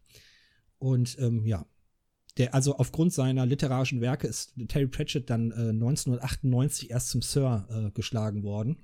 Und 0.79 1.15
ähm, 1.19 1.45
ja, 1.45 1.67
der, 2.37 2.55
also 2.55 2.75
aufgrund 2.77 3.13
seiner 3.13 3.45
literarischen 3.45 4.01
Werke 4.01 4.25
ist 4.25 4.55
Terry 4.67 4.87
Pratchett 4.87 5.29
dann 5.29 5.51
äh, 5.51 5.69
1998 5.69 6.89
erst 6.89 7.09
zum 7.09 7.21
Sir 7.21 7.67
äh, 7.69 7.91
geschlagen 7.91 8.41
worden. 8.41 8.83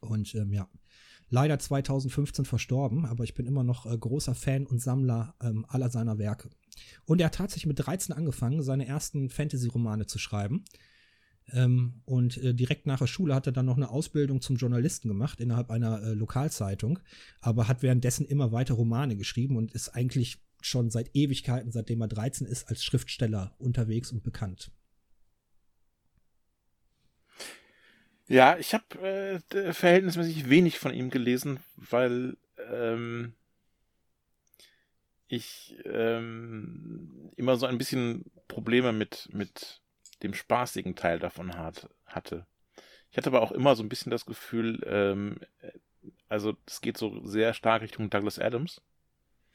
Und 0.00 0.34
ähm, 0.34 0.54
ja, 0.54 0.70
leider 1.28 1.58
2015 1.58 2.46
verstorben, 2.46 3.04
aber 3.04 3.24
ich 3.24 3.34
bin 3.34 3.44
immer 3.44 3.62
noch 3.62 3.84
äh, 3.84 3.94
großer 3.94 4.34
Fan 4.34 4.64
und 4.64 4.80
Sammler 4.80 5.34
ähm, 5.42 5.66
aller 5.68 5.90
seiner 5.90 6.16
Werke. 6.16 6.48
Und 7.04 7.20
er 7.20 7.26
hat 7.26 7.34
tatsächlich 7.34 7.66
mit 7.66 7.78
13 7.78 8.14
angefangen, 8.14 8.62
seine 8.62 8.86
ersten 8.86 9.30
Fantasy-Romane 9.30 10.06
zu 10.06 10.18
schreiben. 10.18 10.64
Ähm, 11.52 12.02
und 12.04 12.36
äh, 12.38 12.54
direkt 12.54 12.86
nach 12.86 12.98
der 12.98 13.06
Schule 13.06 13.34
hat 13.34 13.46
er 13.46 13.52
dann 13.52 13.66
noch 13.66 13.76
eine 13.76 13.90
Ausbildung 13.90 14.40
zum 14.40 14.56
Journalisten 14.56 15.08
gemacht 15.08 15.40
innerhalb 15.40 15.70
einer 15.70 16.02
äh, 16.02 16.12
Lokalzeitung, 16.12 17.00
aber 17.40 17.66
hat 17.66 17.82
währenddessen 17.82 18.26
immer 18.26 18.52
weiter 18.52 18.74
Romane 18.74 19.16
geschrieben 19.16 19.56
und 19.56 19.72
ist 19.72 19.88
eigentlich 19.90 20.38
schon 20.60 20.90
seit 20.90 21.14
Ewigkeiten, 21.14 21.72
seitdem 21.72 22.00
er 22.02 22.08
13 22.08 22.46
ist, 22.46 22.68
als 22.68 22.84
Schriftsteller 22.84 23.54
unterwegs 23.58 24.12
und 24.12 24.22
bekannt. 24.22 24.70
Ja, 28.28 28.56
ich 28.58 28.74
habe 28.74 29.42
äh, 29.50 29.72
verhältnismäßig 29.72 30.48
wenig 30.48 30.78
von 30.78 30.94
ihm 30.94 31.10
gelesen, 31.10 31.58
weil 31.76 32.36
ähm, 32.70 33.32
ich 35.30 35.76
ähm, 35.84 37.30
immer 37.36 37.56
so 37.56 37.66
ein 37.66 37.78
bisschen 37.78 38.24
Probleme 38.48 38.92
mit, 38.92 39.28
mit 39.32 39.80
dem 40.24 40.34
spaßigen 40.34 40.96
Teil 40.96 41.20
davon 41.20 41.56
hat, 41.56 41.88
hatte. 42.04 42.46
Ich 43.12 43.16
hatte 43.16 43.28
aber 43.28 43.40
auch 43.40 43.52
immer 43.52 43.76
so 43.76 43.82
ein 43.84 43.88
bisschen 43.88 44.10
das 44.10 44.26
Gefühl, 44.26 44.82
ähm, 44.84 45.38
also 46.28 46.56
es 46.66 46.80
geht 46.80 46.98
so 46.98 47.24
sehr 47.24 47.54
stark 47.54 47.82
Richtung 47.82 48.10
Douglas 48.10 48.40
Adams. 48.40 48.82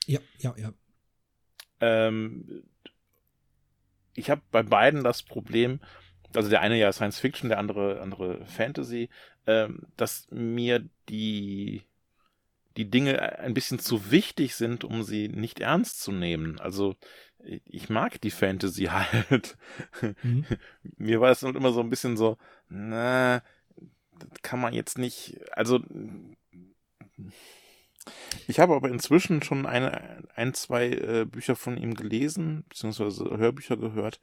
Ja, 0.05 0.19
ja, 0.37 0.55
ja. 0.57 0.73
Ähm, 1.81 2.63
ich 4.13 4.29
habe 4.29 4.41
bei 4.51 4.63
beiden 4.63 5.03
das 5.03 5.23
Problem, 5.23 5.81
also 6.33 6.49
der 6.49 6.61
eine 6.61 6.77
ja 6.77 6.93
Science 6.93 7.19
Fiction, 7.19 7.49
der 7.49 7.59
andere 7.59 7.99
andere 7.99 8.45
Fantasy, 8.45 9.09
ähm, 9.45 9.87
dass 9.97 10.27
mir 10.31 10.87
die 11.09 11.83
die 12.77 12.89
Dinge 12.89 13.39
ein 13.39 13.53
bisschen 13.53 13.79
zu 13.79 14.11
wichtig 14.11 14.55
sind, 14.55 14.83
um 14.83 15.03
sie 15.03 15.27
nicht 15.27 15.59
ernst 15.59 16.01
zu 16.01 16.11
nehmen. 16.11 16.59
Also 16.59 16.95
ich 17.65 17.89
mag 17.89 18.19
die 18.21 18.31
Fantasy 18.31 18.83
halt. 18.91 19.57
Mhm. 20.23 20.45
Mir 20.97 21.21
war 21.21 21.31
es 21.31 21.43
halt 21.43 21.55
immer 21.55 21.71
so 21.71 21.79
ein 21.79 21.89
bisschen 21.89 22.17
so, 22.17 22.37
na, 22.69 23.41
das 24.17 24.41
kann 24.41 24.59
man 24.59 24.73
jetzt 24.73 24.97
nicht, 24.97 25.37
also 25.51 25.79
ich 28.47 28.59
habe 28.59 28.75
aber 28.75 28.89
inzwischen 28.89 29.41
schon 29.41 29.65
eine, 29.65 30.23
ein, 30.35 30.53
zwei 30.53 30.89
äh, 30.89 31.25
Bücher 31.25 31.55
von 31.55 31.77
ihm 31.77 31.95
gelesen, 31.95 32.63
beziehungsweise 32.69 33.25
Hörbücher 33.25 33.77
gehört, 33.77 34.19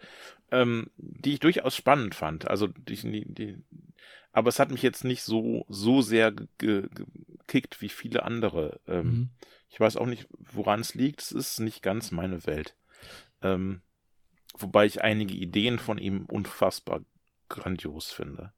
ähm, 0.51 0.91
die 0.97 1.35
ich 1.35 1.41
durchaus 1.41 1.75
spannend 1.75 2.15
fand. 2.15 2.49
Also 2.49 2.69
die, 2.69 3.25
die, 3.27 3.63
aber 4.33 4.49
es 4.49 4.59
hat 4.59 4.71
mich 4.71 4.83
jetzt 4.83 5.05
nicht 5.05 5.23
so, 5.23 5.67
so 5.69 6.01
sehr 6.01 6.33
gekickt 6.59 7.81
wie 7.81 7.91
viele 7.91 8.23
andere. 8.25 8.81
Ähm, 8.87 9.07
mhm. 9.07 9.31
Ich 9.69 9.79
weiß 9.79 9.97
auch 9.97 10.07
nicht, 10.07 10.27
woran 10.39 10.81
es 10.81 10.95
liegt. 10.95 11.21
Es 11.21 11.33
ist 11.33 11.61
nicht 11.61 11.83
ganz 11.83 12.11
meine 12.11 12.47
Welt. 12.47 12.75
Ähm, 13.43 13.83
wobei 14.55 14.87
ich 14.87 15.03
einige 15.03 15.35
Ideen 15.35 15.79
von 15.79 15.99
ihm 15.99 16.25
unfassbar 16.27 17.05
grandios 17.49 18.11
finde. 18.11 18.53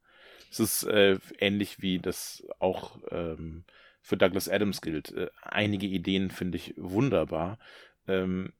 Es 0.50 0.60
ist 0.60 0.84
äh, 0.84 1.18
ähnlich 1.38 1.82
wie 1.82 1.98
das 1.98 2.44
auch 2.60 2.98
ähm, 3.10 3.64
für 4.00 4.16
Douglas 4.16 4.48
Adams 4.48 4.80
gilt. 4.80 5.10
Äh, 5.10 5.28
einige 5.42 5.86
Ideen 5.86 6.30
finde 6.30 6.56
ich 6.56 6.74
wunderbar. 6.76 7.58
Ähm, 8.06 8.52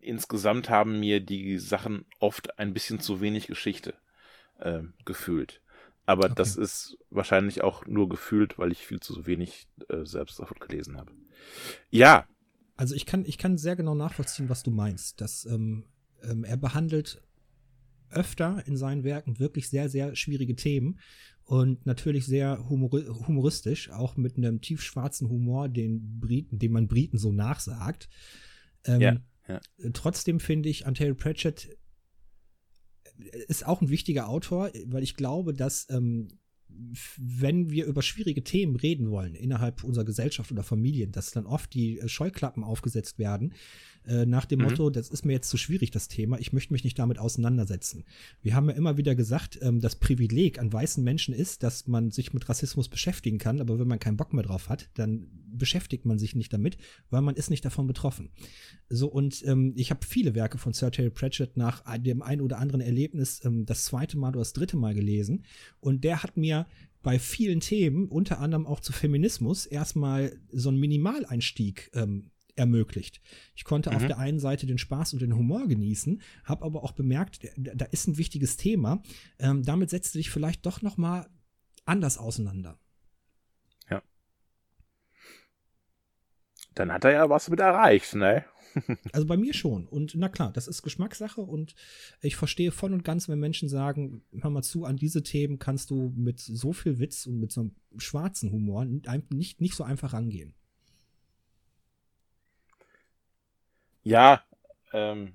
insgesamt 0.00 0.68
haben 0.68 1.00
mir 1.00 1.20
die 1.20 1.58
Sachen 1.58 2.04
oft 2.18 2.58
ein 2.58 2.74
bisschen 2.74 3.00
zu 3.00 3.22
wenig 3.22 3.46
Geschichte 3.46 3.94
äh, 4.58 4.82
gefühlt. 5.04 5.60
Aber 6.06 6.26
okay. 6.26 6.34
das 6.36 6.56
ist 6.56 6.98
wahrscheinlich 7.10 7.62
auch 7.62 7.86
nur 7.86 8.08
gefühlt, 8.08 8.58
weil 8.58 8.72
ich 8.72 8.86
viel 8.86 9.00
zu 9.00 9.26
wenig 9.26 9.66
äh, 9.88 10.04
selbst 10.04 10.38
davon 10.38 10.58
gelesen 10.58 10.96
habe. 10.96 11.12
Ja. 11.90 12.26
Also 12.76 12.94
ich 12.94 13.06
kann, 13.06 13.24
ich 13.24 13.38
kann 13.38 13.56
sehr 13.56 13.76
genau 13.76 13.94
nachvollziehen, 13.94 14.48
was 14.48 14.62
du 14.62 14.70
meinst. 14.70 15.20
Dass 15.20 15.46
ähm, 15.46 15.84
ähm, 16.22 16.44
er 16.44 16.56
behandelt 16.56 17.22
öfter 18.10 18.62
in 18.66 18.76
seinen 18.76 19.02
Werken 19.04 19.38
wirklich 19.38 19.68
sehr, 19.68 19.88
sehr 19.88 20.14
schwierige 20.14 20.56
Themen 20.56 21.00
und 21.44 21.84
natürlich 21.84 22.26
sehr 22.26 22.68
humor 22.68 22.90
humoristisch, 23.26 23.90
auch 23.90 24.16
mit 24.16 24.36
einem 24.36 24.60
tiefschwarzen 24.60 25.28
Humor, 25.28 25.68
den 25.68 26.20
Briten, 26.20 26.58
den 26.58 26.72
man 26.72 26.88
Briten 26.88 27.18
so 27.18 27.32
nachsagt. 27.32 28.08
Ähm, 28.84 29.00
ja, 29.00 29.16
ja. 29.48 29.60
Trotzdem 29.92 30.40
finde 30.40 30.68
ich, 30.68 30.86
Antero 30.86 31.14
Pratchett 31.14 31.76
ist 33.48 33.66
auch 33.66 33.80
ein 33.80 33.90
wichtiger 33.90 34.28
Autor, 34.28 34.70
weil 34.86 35.02
ich 35.02 35.16
glaube, 35.16 35.54
dass 35.54 35.88
ähm, 35.90 36.28
wenn 37.16 37.70
wir 37.70 37.86
über 37.86 38.02
schwierige 38.02 38.42
Themen 38.42 38.76
reden 38.76 39.10
wollen 39.10 39.34
innerhalb 39.34 39.84
unserer 39.84 40.04
Gesellschaft 40.04 40.50
oder 40.50 40.62
Familien, 40.62 41.12
dass 41.12 41.30
dann 41.30 41.46
oft 41.46 41.72
die 41.74 42.00
äh, 42.00 42.08
Scheuklappen 42.08 42.64
aufgesetzt 42.64 43.18
werden, 43.18 43.52
äh, 44.06 44.26
nach 44.26 44.44
dem 44.44 44.60
mhm. 44.60 44.66
Motto, 44.66 44.90
das 44.90 45.08
ist 45.08 45.24
mir 45.24 45.32
jetzt 45.32 45.48
zu 45.48 45.56
schwierig, 45.56 45.90
das 45.90 46.08
Thema, 46.08 46.38
ich 46.38 46.52
möchte 46.52 46.72
mich 46.72 46.84
nicht 46.84 46.98
damit 46.98 47.18
auseinandersetzen. 47.18 48.04
Wir 48.42 48.54
haben 48.54 48.68
ja 48.68 48.74
immer 48.74 48.96
wieder 48.96 49.14
gesagt, 49.14 49.58
ähm, 49.62 49.80
das 49.80 49.96
Privileg 49.96 50.58
an 50.58 50.72
weißen 50.72 51.02
Menschen 51.02 51.34
ist, 51.34 51.62
dass 51.62 51.86
man 51.86 52.10
sich 52.10 52.32
mit 52.32 52.48
Rassismus 52.48 52.88
beschäftigen 52.88 53.38
kann, 53.38 53.60
aber 53.60 53.78
wenn 53.78 53.88
man 53.88 53.98
keinen 53.98 54.16
Bock 54.16 54.32
mehr 54.32 54.44
drauf 54.44 54.68
hat, 54.68 54.90
dann 54.94 55.28
beschäftigt 55.56 56.04
man 56.04 56.18
sich 56.18 56.34
nicht 56.34 56.52
damit, 56.52 56.76
weil 57.10 57.22
man 57.22 57.36
ist 57.36 57.50
nicht 57.50 57.64
davon 57.64 57.86
betroffen. 57.86 58.30
So, 58.88 59.08
und 59.08 59.42
ähm, 59.46 59.72
ich 59.76 59.90
habe 59.90 60.04
viele 60.06 60.34
Werke 60.34 60.58
von 60.58 60.72
Sir 60.72 60.90
Terry 60.90 61.10
Pratchett 61.10 61.56
nach 61.56 61.82
dem 61.98 62.22
ein 62.22 62.40
oder 62.40 62.58
anderen 62.58 62.80
Erlebnis 62.80 63.44
ähm, 63.44 63.64
das 63.64 63.84
zweite 63.84 64.18
Mal 64.18 64.30
oder 64.30 64.40
das 64.40 64.52
dritte 64.52 64.76
Mal 64.76 64.94
gelesen. 64.94 65.44
Und 65.80 66.04
der 66.04 66.22
hat 66.22 66.36
mir 66.36 66.66
bei 67.02 67.18
vielen 67.18 67.60
Themen, 67.60 68.08
unter 68.08 68.40
anderem 68.40 68.66
auch 68.66 68.80
zu 68.80 68.92
Feminismus, 68.92 69.66
erstmal 69.66 70.36
so 70.50 70.70
einen 70.70 70.80
Minimaleinstieg 70.80 71.90
ähm, 71.94 72.30
ermöglicht. 72.56 73.20
Ich 73.54 73.64
konnte 73.64 73.90
mhm. 73.90 73.96
auf 73.96 74.06
der 74.06 74.18
einen 74.18 74.38
Seite 74.38 74.66
den 74.66 74.78
Spaß 74.78 75.12
und 75.12 75.22
den 75.22 75.36
Humor 75.36 75.66
genießen, 75.66 76.20
habe 76.44 76.64
aber 76.64 76.84
auch 76.84 76.92
bemerkt, 76.92 77.40
da 77.56 77.84
ist 77.86 78.06
ein 78.06 78.18
wichtiges 78.18 78.56
Thema. 78.56 79.02
Ähm, 79.38 79.62
damit 79.62 79.90
setzt 79.90 80.14
du 80.14 80.18
dich 80.18 80.30
vielleicht 80.30 80.64
doch 80.66 80.82
noch 80.82 80.96
mal 80.96 81.28
anders 81.84 82.18
auseinander. 82.18 82.78
Ja. 83.90 84.02
Dann 86.74 86.92
hat 86.92 87.04
er 87.04 87.12
ja 87.12 87.30
was 87.30 87.48
mit 87.48 87.60
erreicht, 87.60 88.14
ne? 88.14 88.44
Also 89.12 89.26
bei 89.26 89.36
mir 89.36 89.54
schon. 89.54 89.86
Und 89.86 90.14
na 90.16 90.28
klar, 90.28 90.52
das 90.52 90.66
ist 90.66 90.82
Geschmackssache 90.82 91.40
und 91.40 91.76
ich 92.20 92.34
verstehe 92.34 92.72
voll 92.72 92.92
und 92.92 93.04
ganz, 93.04 93.28
wenn 93.28 93.38
Menschen 93.38 93.68
sagen, 93.68 94.24
hör 94.40 94.50
mal 94.50 94.62
zu, 94.62 94.84
an 94.84 94.96
diese 94.96 95.22
Themen 95.22 95.60
kannst 95.60 95.90
du 95.90 96.12
mit 96.16 96.40
so 96.40 96.72
viel 96.72 96.98
Witz 96.98 97.26
und 97.26 97.38
mit 97.38 97.52
so 97.52 97.60
einem 97.60 97.76
schwarzen 97.98 98.50
Humor 98.50 98.84
nicht, 98.84 99.60
nicht 99.60 99.76
so 99.76 99.84
einfach 99.84 100.12
rangehen. 100.12 100.54
Ja, 104.04 104.42
ähm, 104.92 105.34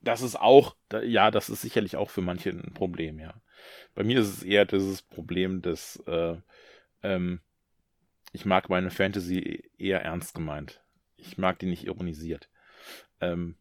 das 0.00 0.22
ist 0.22 0.36
auch, 0.36 0.74
ja, 1.04 1.30
das 1.30 1.48
ist 1.48 1.62
sicherlich 1.62 1.96
auch 1.96 2.10
für 2.10 2.22
manche 2.22 2.50
ein 2.50 2.74
Problem, 2.74 3.18
ja. 3.18 3.34
Bei 3.94 4.02
mir 4.02 4.18
ist 4.20 4.28
es 4.28 4.42
eher 4.42 4.64
dieses 4.64 5.02
Problem 5.02 5.62
des, 5.62 6.02
äh, 6.06 6.36
ähm, 7.02 7.40
ich 8.32 8.44
mag 8.44 8.68
meine 8.68 8.90
Fantasy 8.90 9.70
eher 9.78 10.02
ernst 10.02 10.34
gemeint. 10.34 10.82
Ich 11.16 11.38
mag 11.38 11.58
die 11.58 11.66
nicht 11.66 11.84
ironisiert. 11.84 12.48
Ähm, 13.20 13.56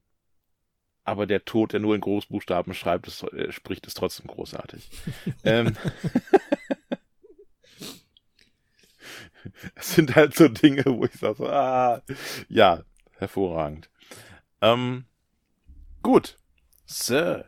aber 1.03 1.27
der 1.27 1.45
Tod, 1.45 1.73
der 1.73 1.79
nur 1.79 1.95
in 1.95 2.01
Großbuchstaben 2.01 2.73
schreibt, 2.73 3.07
ist, 3.07 3.23
äh, 3.23 3.51
spricht, 3.51 3.85
ist 3.87 3.97
trotzdem 3.97 4.27
großartig. 4.27 4.89
ähm, 5.43 5.75
es 9.75 9.95
sind 9.95 10.15
halt 10.15 10.35
so 10.35 10.47
Dinge, 10.47 10.83
wo 10.85 11.05
ich 11.05 11.13
sage, 11.13 11.35
so, 11.35 11.47
ah, 11.47 12.01
ja, 12.49 12.83
hervorragend. 13.21 13.89
Ähm, 14.61 15.05
gut. 16.01 16.37
Sir 16.85 17.45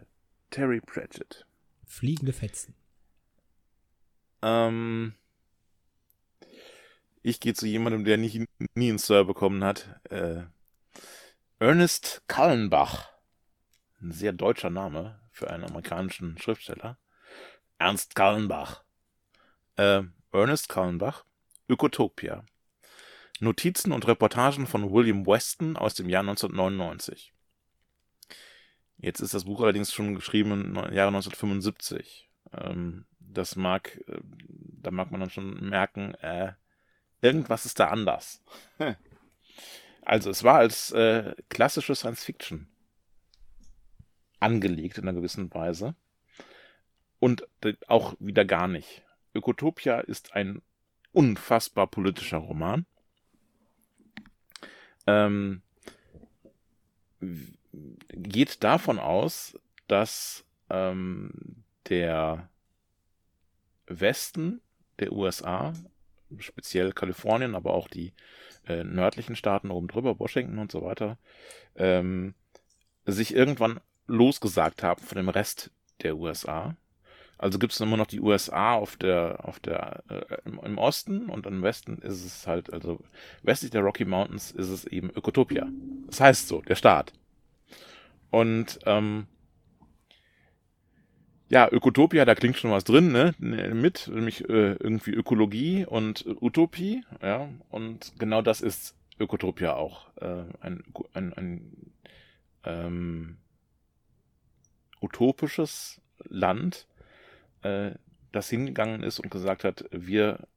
Terry 0.49 0.79
Pratchett. 0.79 1.45
Fliegende 1.85 2.31
Fetzen. 2.31 2.75
Ähm, 4.41 5.15
ich 7.21 7.39
gehe 7.39 7.53
zu 7.53 7.65
jemandem, 7.65 8.03
der 8.03 8.17
nicht, 8.17 8.47
nie 8.75 8.89
einen 8.89 8.97
Sir 8.97 9.25
bekommen 9.25 9.63
hat. 9.63 9.99
Äh, 10.09 10.43
Ernest 11.59 12.23
Kallenbach. 12.27 13.09
Ein 14.01 14.11
sehr 14.11 14.33
deutscher 14.33 14.69
Name 14.69 15.19
für 15.31 15.49
einen 15.49 15.63
amerikanischen 15.63 16.37
Schriftsteller. 16.37 16.97
Ernst 17.77 18.15
Kallenbach. 18.15 18.83
Äh, 19.77 20.03
Ernest 20.31 20.69
Kallenbach. 20.69 21.25
Ökotopia. 21.69 22.45
Notizen 23.39 23.91
und 23.91 24.07
Reportagen 24.07 24.68
von 24.68 24.91
William 24.91 25.26
Weston 25.26 25.77
aus 25.77 25.95
dem 25.95 26.10
Jahr 26.10 26.22
1999. 26.22 27.34
Jetzt 28.97 29.19
ist 29.19 29.34
das 29.34 29.45
Buch 29.45 29.61
allerdings 29.61 29.93
schon 29.93 30.15
geschrieben 30.15 30.51
im 30.51 30.76
Jahre 30.76 31.10
1975. 31.10 32.30
Ähm, 32.53 33.05
das 33.19 33.55
mag, 33.55 33.99
äh, 34.07 34.19
da 34.81 34.91
mag 34.91 35.11
man 35.11 35.19
dann 35.19 35.30
schon 35.30 35.69
merken, 35.69 36.14
äh, 36.15 36.53
Irgendwas 37.23 37.65
ist 37.65 37.80
da 37.80 37.88
anders. 37.88 38.43
also 40.01 40.30
es 40.30 40.43
war 40.43 40.55
als 40.55 40.91
äh, 40.91 41.34
klassische 41.47 41.95
Science 41.95 42.26
Fiction 42.26 42.68
angelegt 44.41 44.97
in 44.97 45.07
einer 45.07 45.18
gewissen 45.18 45.51
Weise. 45.53 45.95
Und 47.19 47.47
auch 47.88 48.15
wieder 48.19 48.43
gar 48.43 48.68
nicht. 48.68 49.03
Ökotopia 49.34 50.01
ist 50.01 50.34
ein 50.34 50.61
unfassbar 51.14 51.88
politischer 51.88 52.39
Roman. 52.39 52.85
Ähm, 55.07 55.61
geht 58.11 58.63
davon 58.63 58.99
aus, 58.99 59.57
dass 59.88 60.45
ähm, 60.69 61.63
der 61.89 62.49
Westen 63.88 64.61
der 64.99 65.11
USA 65.11 65.73
speziell 66.39 66.93
Kalifornien, 66.93 67.55
aber 67.55 67.73
auch 67.73 67.88
die 67.88 68.13
äh, 68.67 68.84
nördlichen 68.84 69.35
Staaten 69.35 69.71
oben 69.71 69.88
drüber, 69.88 70.19
Washington 70.19 70.59
und 70.59 70.71
so 70.71 70.81
weiter, 70.81 71.17
ähm, 71.75 72.34
sich 73.05 73.34
irgendwann 73.35 73.80
losgesagt 74.07 74.84
haben 74.84 75.01
von 75.01 75.17
dem 75.17 75.30
Rest 75.30 75.71
der 76.01 76.17
USA. 76.17 76.75
Also 77.44 77.60
gibt 77.60 77.74
es 77.74 77.82
immer 77.82 77.98
noch 77.98 78.07
die 78.07 78.22
USA 78.22 78.76
auf 78.76 78.95
der, 78.95 79.40
auf 79.44 79.60
der, 79.60 80.02
äh, 80.07 80.38
im, 80.45 80.78
Osten 80.78 81.30
und 81.30 81.45
im 81.45 81.61
Westen 81.61 81.98
ist 81.98 82.24
es 82.24 82.48
halt, 82.48 82.72
also 82.72 83.02
westlich 83.41 83.70
der 83.70 83.82
Rocky 83.82 84.06
Mountains 84.06 84.52
ist 84.52 84.70
es 84.70 84.86
eben 84.86 85.10
Ökotopia. 85.10 85.68
Das 86.07 86.22
heißt 86.22 86.48
so, 86.48 86.61
der 86.61 86.76
Staat. 86.76 87.11
Und 88.32 88.80
ähm, 88.86 89.28
ja, 91.49 91.70
Ökotopia, 91.70 92.24
da 92.24 92.34
klingt 92.34 92.56
schon 92.56 92.72
was 92.72 92.86
drin, 92.86 93.11
ne? 93.11 93.36
Mit, 93.40 94.07
nämlich 94.07 94.48
äh, 94.48 94.76
irgendwie 94.80 95.11
Ökologie 95.11 95.86
und 95.86 96.26
Utopie, 96.26 97.03
ja. 97.22 97.49
Und 97.70 98.14
genau 98.18 98.41
das 98.41 98.61
ist 98.61 98.95
Ökotopia 99.20 99.74
auch. 99.74 100.07
Äh, 100.15 100.45
ein, 100.61 100.82
ein, 101.11 101.34
ein 101.34 101.91
ähm, 102.64 103.38
utopisches 105.02 105.99
Land, 106.30 106.88
äh, 107.64 107.91
das 108.31 108.49
hingegangen 108.49 109.03
ist 109.03 109.19
und 109.19 109.30
gesagt 109.30 109.64
hat, 109.64 109.85
wir 109.91 110.48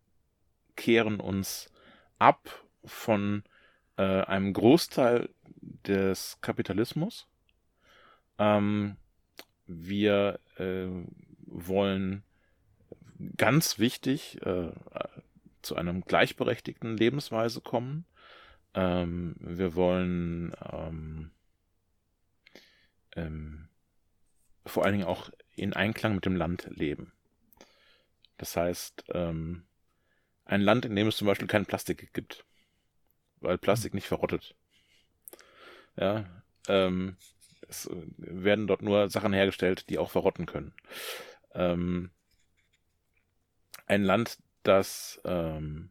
kehren 0.77 1.21
uns 1.21 1.71
ab 2.19 2.65
von 2.85 3.43
äh, 3.97 4.03
einem 4.03 4.53
Großteil 4.53 5.29
des 5.87 6.39
Kapitalismus. 6.41 7.27
Ähm, 8.39 8.97
wir 9.67 10.41
äh, 10.57 10.87
wollen 11.47 12.23
ganz 13.37 13.79
wichtig 13.79 14.41
äh, 14.45 14.71
zu 15.63 15.77
einem 15.77 16.03
gleichberechtigten 16.03 16.97
Lebensweise 16.97 17.61
kommen. 17.61 18.05
Ähm, 18.75 19.37
wir 19.41 19.75
wollen 19.75 20.53
ähm, 20.73 21.31
ähm, 23.17 23.69
vor 24.67 24.85
allen 24.85 24.95
Dingen 24.95 25.07
auch 25.07 25.31
in 25.55 25.73
Einklang 25.73 26.15
mit 26.15 26.27
dem 26.27 26.37
Land 26.37 26.69
leben. 26.71 27.13
Das 28.37 28.57
heißt, 28.57 29.05
ähm, 29.15 29.67
ein 30.45 30.61
Land, 30.61 30.85
in 30.85 30.95
dem 30.95 31.09
es 31.09 31.17
zum 31.17 31.27
Beispiel 31.27 31.49
kein 31.49 31.67
Plastik 31.67 32.13
gibt, 32.13 32.45
weil 33.41 33.59
Plastik 33.59 33.95
nicht 33.95 34.07
verrottet. 34.07 34.55
Ja, 35.97 36.27
ähm, 36.69 37.17
es 37.69 37.89
werden 38.19 38.67
dort 38.67 38.83
nur 38.83 39.09
Sachen 39.09 39.33
hergestellt, 39.33 39.89
die 39.89 39.99
auch 39.99 40.11
verrotten 40.11 40.47
können. 40.47 40.75
Ähm, 41.55 42.11
ein 43.87 44.05
Land, 44.05 44.39
das 44.63 45.21
ähm, 45.25 45.91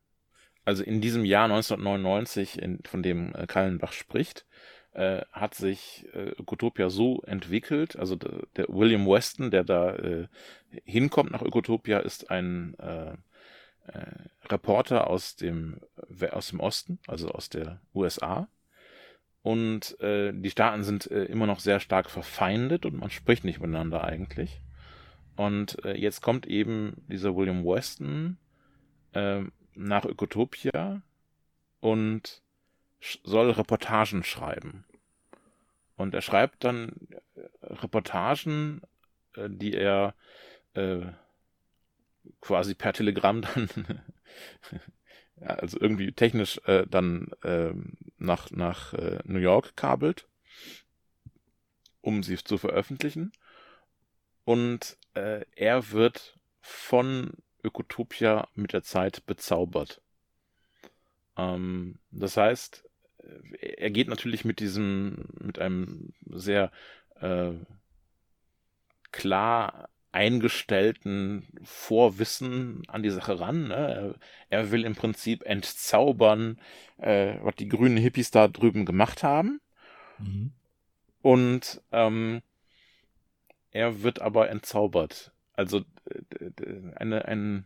also 0.66 0.84
in 0.84 1.00
diesem 1.00 1.24
Jahr 1.26 1.46
1999, 1.46 2.60
in, 2.60 2.80
von 2.84 3.04
dem 3.04 3.34
äh, 3.36 3.46
Kallenbach 3.46 3.94
spricht, 3.94 4.46
äh, 4.96 5.26
hat 5.34 5.56
sich 5.56 6.08
äh, 6.14 6.30
Ökotopia 6.40 6.90
so 6.90 7.22
entwickelt. 7.24 7.98
Also 7.98 8.16
der, 8.16 8.48
der 8.56 8.70
William 8.70 9.06
Weston, 9.06 9.52
der 9.52 9.66
da 9.66 9.94
äh, 9.94 10.28
hinkommt 10.86 11.32
nach 11.32 11.42
Ökotopia, 11.42 12.00
ist 12.00 12.32
ein 12.32 12.76
äh, 12.80 13.12
äh, 13.88 14.06
Reporter 14.50 15.08
aus 15.08 15.36
dem, 15.36 15.82
aus 16.32 16.48
dem 16.48 16.62
Osten, 16.62 17.00
also 17.08 17.30
aus 17.30 17.50
der 17.50 17.82
USA. 17.94 18.48
Und 19.44 19.96
die 20.02 20.50
Staaten 20.50 20.84
sind 20.84 21.06
immer 21.06 21.46
noch 21.46 21.60
sehr 21.60 21.80
stark 21.80 22.10
verfeindet 22.10 22.84
und 22.84 22.98
man 22.98 23.12
spricht 23.12 23.44
nicht 23.44 23.60
miteinander 23.60 24.04
eigentlich. 24.04 24.60
Und 25.36 25.78
jetzt 25.94 26.22
kommt 26.22 26.48
eben 26.48 27.04
dieser 27.10 27.36
William 27.36 27.64
Weston 27.64 28.38
nach 29.14 30.06
Ökotopia 30.06 31.04
und 31.80 32.42
soll 33.24 33.52
Reportagen 33.52 34.24
schreiben. 34.24 34.86
Und 35.96 36.14
er 36.14 36.22
schreibt 36.22 36.64
dann 36.64 37.08
äh, 37.36 37.42
Reportagen, 37.62 38.82
äh, 39.36 39.50
die 39.50 39.74
er 39.74 40.14
äh, 40.74 41.06
quasi 42.42 42.76
per 42.76 42.94
Telegramm 42.94 43.42
dann 43.42 43.70
also 45.40 45.80
irgendwie 45.80 46.12
technisch 46.12 46.60
äh, 46.66 46.86
dann 46.88 47.32
äh, 47.44 47.74
nach, 48.18 48.52
nach 48.52 48.94
äh, 48.94 49.20
New 49.26 49.40
York 49.40 49.76
kabelt, 49.76 50.28
um 52.02 52.24
sie 52.24 52.38
zu 52.38 52.58
veröffentlichen. 52.58 53.32
Und 54.44 54.98
er 55.14 55.92
wird 55.92 56.38
von 56.60 57.32
Ökotopia 57.64 58.50
mit 58.54 58.74
der 58.74 58.84
Zeit 58.84 59.26
bezaubert. 59.26 60.02
Ähm, 61.38 62.00
das 62.12 62.36
heißt, 62.36 62.85
er 63.60 63.90
geht 63.90 64.08
natürlich 64.08 64.46
mit 64.46 64.60
diesem, 64.60 65.26
mit 65.40 65.60
einem 65.60 66.14
sehr 66.30 66.72
äh, 67.20 67.52
klar 69.12 69.90
eingestellten 70.12 71.46
Vorwissen 71.64 72.84
an 72.88 73.04
die 73.04 73.10
Sache 73.10 73.40
ran. 73.40 73.68
Ne? 73.68 74.16
Er 74.50 74.72
will 74.72 74.86
im 74.86 74.96
Prinzip 74.96 75.46
entzaubern, 75.46 76.58
äh, 76.98 77.36
was 77.42 77.56
die 77.56 77.68
grünen 77.68 77.98
Hippies 77.98 78.32
da 78.32 78.48
drüben 78.48 78.86
gemacht 78.86 79.24
haben. 79.24 79.60
Mhm. 80.20 80.54
Und 81.22 81.82
ähm, 81.92 82.42
er 83.72 84.04
wird 84.04 84.22
aber 84.22 84.50
entzaubert. 84.50 85.34
Also 85.54 85.84
eine, 86.96 87.26
ein, 87.26 87.66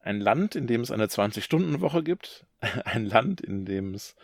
ein 0.00 0.20
Land, 0.20 0.54
in 0.54 0.68
dem 0.68 0.82
es 0.82 0.92
eine 0.92 1.06
20-Stunden-Woche 1.06 2.04
gibt, 2.04 2.46
ein 2.84 3.06
Land, 3.06 3.40
in 3.40 3.64
dem 3.64 3.94
es 3.94 4.14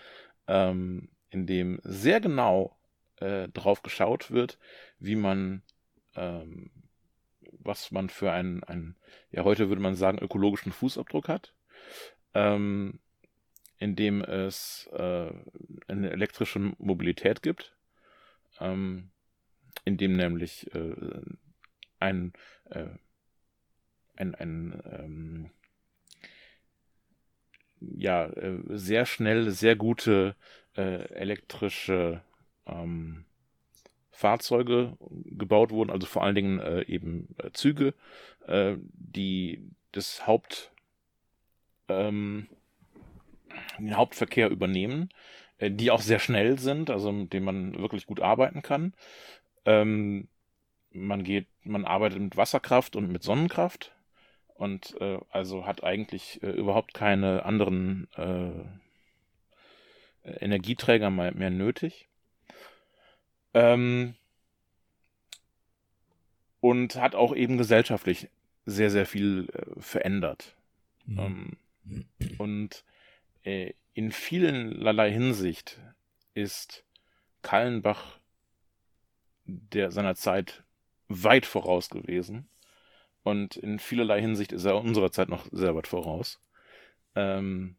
ähm, 0.52 1.08
in 1.30 1.46
dem 1.46 1.80
sehr 1.82 2.20
genau 2.20 2.76
äh, 3.16 3.48
drauf 3.48 3.82
geschaut 3.82 4.30
wird, 4.30 4.58
wie 4.98 5.16
man, 5.16 5.62
ähm, 6.14 6.70
was 7.52 7.90
man 7.90 8.10
für 8.10 8.30
einen, 8.32 8.62
einen, 8.64 8.96
ja 9.30 9.44
heute 9.44 9.70
würde 9.70 9.80
man 9.80 9.94
sagen, 9.94 10.18
ökologischen 10.18 10.70
Fußabdruck 10.72 11.28
hat, 11.28 11.54
ähm, 12.34 13.00
in 13.78 13.96
dem 13.96 14.20
es 14.22 14.90
äh, 14.92 15.32
eine 15.88 16.10
elektrische 16.10 16.58
Mobilität 16.78 17.42
gibt, 17.42 17.74
ähm, 18.60 19.10
in 19.86 19.96
dem 19.96 20.12
nämlich 20.12 20.72
äh, 20.74 21.22
ein, 21.98 22.34
äh, 22.66 22.88
ein, 24.16 24.34
ein 24.34 24.82
ähm, 24.84 25.50
ja, 27.96 28.26
äh, 28.26 28.58
sehr 28.68 29.06
schnell, 29.06 29.50
sehr 29.50 29.76
gute 29.76 30.36
äh, 30.76 31.04
elektrische 31.14 32.22
ähm, 32.66 33.24
Fahrzeuge 34.10 34.96
gebaut 35.26 35.70
wurden, 35.70 35.90
also 35.90 36.06
vor 36.06 36.22
allen 36.22 36.34
Dingen 36.34 36.60
äh, 36.60 36.82
eben 36.82 37.34
äh, 37.38 37.50
Züge, 37.52 37.94
äh, 38.46 38.76
die 38.78 39.64
das 39.92 40.26
Haupt, 40.26 40.72
ähm, 41.88 42.48
den 43.78 43.96
Hauptverkehr 43.96 44.48
übernehmen, 44.50 45.08
äh, 45.58 45.70
die 45.70 45.90
auch 45.90 46.00
sehr 46.00 46.18
schnell 46.18 46.58
sind, 46.58 46.90
also 46.90 47.10
mit 47.12 47.32
denen 47.32 47.44
man 47.46 47.78
wirklich 47.78 48.06
gut 48.06 48.20
arbeiten 48.20 48.62
kann. 48.62 48.94
Ähm, 49.64 50.28
man 50.92 51.24
geht, 51.24 51.48
man 51.64 51.84
arbeitet 51.84 52.20
mit 52.20 52.36
Wasserkraft 52.36 52.96
und 52.96 53.10
mit 53.10 53.22
Sonnenkraft 53.22 53.92
und 54.62 54.96
äh, 55.00 55.18
also 55.30 55.66
hat 55.66 55.82
eigentlich 55.82 56.40
äh, 56.44 56.50
überhaupt 56.50 56.94
keine 56.94 57.44
anderen 57.44 58.06
äh, 58.16 58.52
Energieträger 60.22 61.10
mehr, 61.10 61.34
mehr 61.34 61.50
nötig. 61.50 62.06
Ähm, 63.54 64.14
und 66.60 66.94
hat 66.94 67.16
auch 67.16 67.34
eben 67.34 67.58
gesellschaftlich 67.58 68.28
sehr, 68.64 68.92
sehr 68.92 69.04
viel 69.04 69.48
äh, 69.52 69.80
verändert. 69.80 70.54
Mhm. 71.06 71.58
Ähm, 71.84 72.06
und 72.38 72.84
äh, 73.42 73.72
in 73.94 74.12
vielerlei 74.12 75.10
Hinsicht 75.10 75.80
ist 76.34 76.84
Kallenbach 77.42 78.20
der 79.44 79.90
seiner 79.90 80.14
Zeit 80.14 80.62
weit 81.08 81.46
voraus 81.46 81.90
gewesen. 81.90 82.46
Und 83.22 83.56
in 83.56 83.78
vielerlei 83.78 84.20
Hinsicht 84.20 84.52
ist 84.52 84.64
er 84.64 84.76
unserer 84.76 85.12
Zeit 85.12 85.28
noch 85.28 85.46
sehr 85.52 85.74
weit 85.74 85.86
voraus. 85.86 86.40
Ähm, 87.14 87.76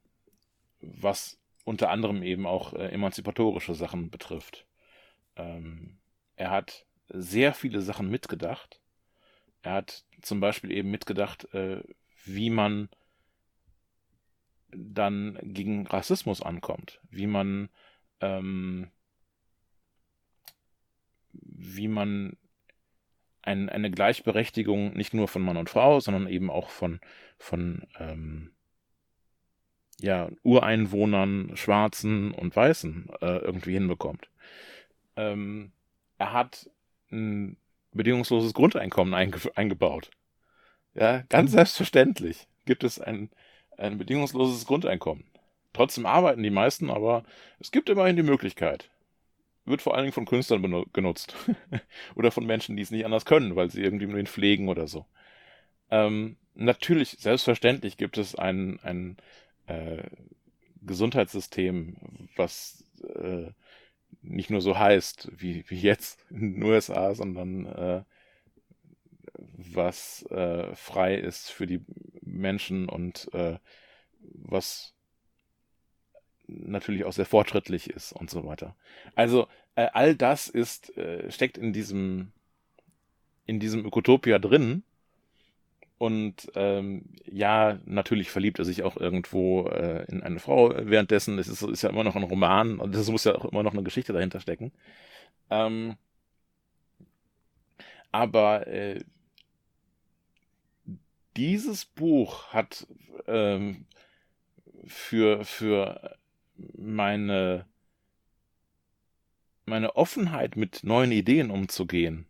was 0.80 1.40
unter 1.66 1.90
anderem 1.90 2.24
eben 2.24 2.46
auch 2.46 2.74
äh, 2.74 2.90
emanzipatorische 2.90 3.74
Sachen 3.74 4.10
betrifft. 4.10 4.66
Ähm, 5.36 5.98
er 6.36 6.52
hat 6.52 6.86
sehr 7.10 7.54
viele 7.54 7.82
Sachen 7.82 8.10
mitgedacht. 8.10 8.82
Er 9.62 9.74
hat 9.74 10.04
zum 10.22 10.40
Beispiel 10.40 10.72
eben 10.72 10.92
mitgedacht, 10.92 11.54
äh, 11.54 11.82
wie 12.26 12.50
man 12.50 12.90
dann 14.72 15.38
gegen 15.42 15.88
Rassismus 15.88 16.42
ankommt, 16.42 17.00
wie 17.10 17.28
man 17.28 17.70
ähm, 18.20 18.92
wie 21.32 21.88
man 21.88 22.38
ein, 23.44 23.70
eine 23.70 23.92
Gleichberechtigung 23.92 24.94
nicht 24.94 25.14
nur 25.14 25.28
von 25.28 25.42
Mann 25.42 25.58
und 25.58 25.70
Frau, 25.70 26.00
sondern 26.00 26.28
eben 26.28 26.50
auch 26.50 26.70
von, 26.70 27.00
von 27.38 27.86
ähm, 28.00 28.52
ja, 30.00 30.30
Ureinwohnern, 30.44 31.56
Schwarzen 31.56 32.32
und 32.32 32.56
Weißen 32.56 33.10
äh, 33.22 33.38
irgendwie 33.38 33.74
hinbekommt. 33.74 34.30
Ähm, 35.16 35.72
er 36.18 36.34
hat 36.34 36.70
ein 37.12 37.58
bedingungsloses 37.92 38.54
Grundeinkommen 38.54 39.14
einge 39.14 39.38
eingebaut. 39.56 40.10
Ja, 40.96 41.24
ganz 41.30 41.52
selbstverständlich 41.52 42.48
gibt 42.66 42.84
es 42.84 43.00
ein, 43.00 43.30
ein 43.78 43.98
bedingungsloses 43.98 44.66
Grundeinkommen. 44.66 45.26
Trotzdem 45.74 46.06
arbeiten 46.06 46.44
die 46.44 46.50
meisten, 46.50 46.90
aber 46.90 47.24
es 47.60 47.72
gibt 47.72 47.90
immerhin 47.90 48.16
die 48.16 48.24
Möglichkeit 48.24 48.92
wird 49.66 49.82
vor 49.82 49.94
allen 49.94 50.04
Dingen 50.04 50.14
von 50.14 50.26
Künstlern 50.26 50.86
genutzt. 50.94 51.36
oder 52.16 52.32
von 52.32 52.46
Menschen, 52.46 52.76
die 52.76 52.84
es 52.84 52.92
nicht 52.92 53.06
anders 53.06 53.26
können, 53.26 53.56
weil 53.56 53.70
sie 53.70 53.82
irgendwie 53.82 54.08
nur 54.08 54.20
ihn 54.20 54.28
pflegen 54.28 54.70
oder 54.70 54.88
so. 54.88 55.06
Ähm, 55.90 56.38
natürlich, 56.56 57.18
selbstverständlich 57.20 57.98
gibt 57.98 58.18
es 58.18 58.36
ein, 58.36 58.80
ein 58.84 59.18
äh, 59.68 60.04
Gesundheitssystem, 60.82 61.96
was 62.36 62.84
äh, 63.16 63.52
nicht 64.22 64.50
nur 64.50 64.62
so 64.62 64.78
heißt 64.78 65.30
wie, 65.36 65.64
wie 65.68 65.80
jetzt 65.80 66.26
in 66.30 66.54
den 66.54 66.64
USA, 66.64 67.14
sondern 67.14 67.66
äh, 67.66 68.04
was 69.36 70.24
äh, 70.30 70.76
frei 70.76 71.16
ist 71.16 71.52
für 71.52 71.68
die 71.68 71.82
Menschen 72.22 72.88
und 72.90 73.30
äh, 73.34 73.58
was 74.20 74.93
natürlich 76.66 77.06
auch 77.06 77.14
sehr 77.14 77.26
fortschrittlich 77.26 77.90
ist 77.90 78.14
und 78.14 78.30
so 78.30 78.46
weiter. 78.46 78.76
Also 79.16 79.48
äh, 79.76 79.88
all 79.94 80.16
das 80.16 80.48
ist 80.48 80.96
äh, 80.98 81.32
steckt 81.32 81.58
in 81.58 81.74
diesem 81.74 82.32
in 83.46 83.60
diesem 83.60 83.86
Ökotopia 83.86 84.40
drin. 84.40 84.84
Und 85.98 86.52
ähm, 86.56 87.06
ja, 87.26 87.80
natürlich 87.86 88.30
verliebt 88.30 88.60
er 88.60 88.66
sich 88.66 88.84
auch 88.84 88.98
irgendwo 88.98 89.68
äh, 89.68 90.06
in 90.10 90.22
eine 90.22 90.40
Frau 90.40 90.74
währenddessen. 90.76 91.40
Es 91.40 91.48
ist, 91.48 91.62
ist, 91.62 91.82
ja 91.82 91.90
immer 91.90 92.04
noch 92.04 92.16
ein 92.16 92.24
Roman 92.24 92.80
und 92.80 92.94
es 92.94 93.10
muss 93.10 93.24
ja 93.24 93.36
auch 93.36 93.46
immer 93.46 93.64
noch 93.64 93.74
eine 93.74 93.84
Geschichte 93.84 94.12
dahinter 94.12 94.42
stecken. 94.42 94.74
Ähm, 95.50 95.96
aber 98.12 98.68
äh, 98.68 99.04
dieses 101.38 101.86
Buch 101.86 102.48
hat 102.50 102.86
ähm, 103.28 103.86
für, 104.86 105.46
für 105.46 106.18
meine, 106.78 107.66
meine 109.66 109.96
Offenheit 109.96 110.56
mit 110.56 110.84
neuen 110.84 111.12
Ideen 111.12 111.52
umzugehen 111.52 112.28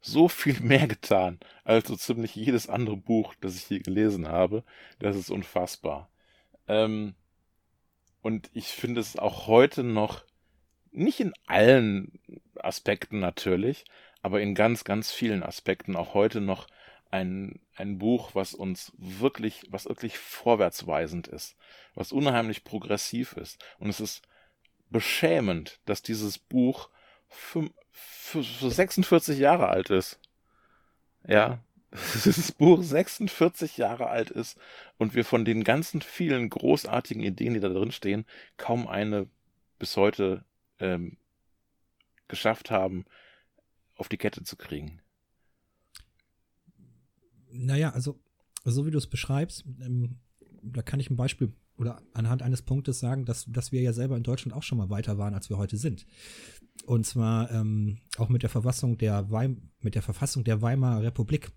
so 0.00 0.28
viel 0.28 0.60
mehr 0.60 0.86
getan 0.86 1.38
als 1.64 1.88
so 1.88 1.96
ziemlich 1.96 2.34
jedes 2.34 2.68
andere 2.68 2.96
Buch, 2.96 3.34
das 3.40 3.56
ich 3.56 3.64
hier 3.64 3.80
gelesen 3.80 4.28
habe. 4.28 4.64
Das 4.98 5.16
ist 5.16 5.30
unfassbar. 5.30 6.10
Ähm, 6.66 7.14
und 8.22 8.50
ich 8.52 8.68
finde 8.68 9.00
es 9.00 9.18
auch 9.18 9.46
heute 9.46 9.84
noch, 9.84 10.24
nicht 10.90 11.20
in 11.20 11.32
allen 11.46 12.18
Aspekten 12.56 13.20
natürlich, 13.20 13.84
aber 14.22 14.40
in 14.40 14.54
ganz, 14.54 14.84
ganz 14.84 15.12
vielen 15.12 15.42
Aspekten 15.42 15.96
auch 15.96 16.14
heute 16.14 16.40
noch 16.40 16.66
ein, 17.10 17.60
ein 17.74 17.98
Buch, 17.98 18.34
was 18.34 18.54
uns 18.54 18.92
wirklich, 18.98 19.66
was 19.70 19.86
wirklich 19.86 20.18
vorwärtsweisend 20.18 21.28
ist, 21.28 21.56
was 21.94 22.12
unheimlich 22.12 22.64
progressiv 22.64 23.32
ist. 23.34 23.64
Und 23.78 23.88
es 23.88 24.00
ist 24.00 24.22
beschämend, 24.90 25.80
dass 25.86 26.02
dieses 26.02 26.38
Buch 26.38 26.90
für, 27.28 27.70
für 27.90 28.42
46 28.42 29.38
Jahre 29.38 29.68
alt 29.68 29.90
ist. 29.90 30.20
Ja, 31.26 31.58
dieses 32.14 32.52
Buch 32.52 32.82
46 32.82 33.78
Jahre 33.78 34.08
alt 34.08 34.30
ist 34.30 34.58
und 34.98 35.14
wir 35.14 35.24
von 35.24 35.44
den 35.44 35.64
ganzen 35.64 36.02
vielen 36.02 36.50
großartigen 36.50 37.22
Ideen, 37.22 37.54
die 37.54 37.60
da 37.60 37.68
drin 37.68 37.92
stehen, 37.92 38.26
kaum 38.58 38.86
eine 38.86 39.28
bis 39.78 39.96
heute 39.96 40.44
ähm, 40.80 41.16
geschafft 42.28 42.70
haben, 42.70 43.06
auf 43.96 44.08
die 44.08 44.18
Kette 44.18 44.44
zu 44.44 44.56
kriegen. 44.56 45.00
Naja, 47.52 47.90
also 47.90 48.20
so 48.64 48.86
wie 48.86 48.90
du 48.90 48.98
es 48.98 49.06
beschreibst, 49.06 49.64
ähm, 49.80 50.16
da 50.62 50.82
kann 50.82 51.00
ich 51.00 51.10
ein 51.10 51.16
Beispiel 51.16 51.52
oder 51.76 52.02
anhand 52.12 52.42
eines 52.42 52.62
Punktes 52.62 52.98
sagen, 52.98 53.24
dass, 53.24 53.44
dass 53.46 53.72
wir 53.72 53.80
ja 53.80 53.92
selber 53.92 54.16
in 54.16 54.24
Deutschland 54.24 54.54
auch 54.54 54.64
schon 54.64 54.78
mal 54.78 54.90
weiter 54.90 55.16
waren, 55.16 55.34
als 55.34 55.48
wir 55.48 55.58
heute 55.58 55.76
sind. 55.76 56.06
Und 56.84 57.06
zwar 57.06 57.50
ähm, 57.50 57.98
auch 58.16 58.28
mit 58.28 58.42
der 58.42 58.50
Verfassung 58.50 58.98
der 58.98 59.30
Weim 59.30 59.70
mit 59.80 59.94
der 59.94 60.02
Verfassung 60.02 60.44
der 60.44 60.60
Weimarer 60.60 61.02
Republik, 61.02 61.50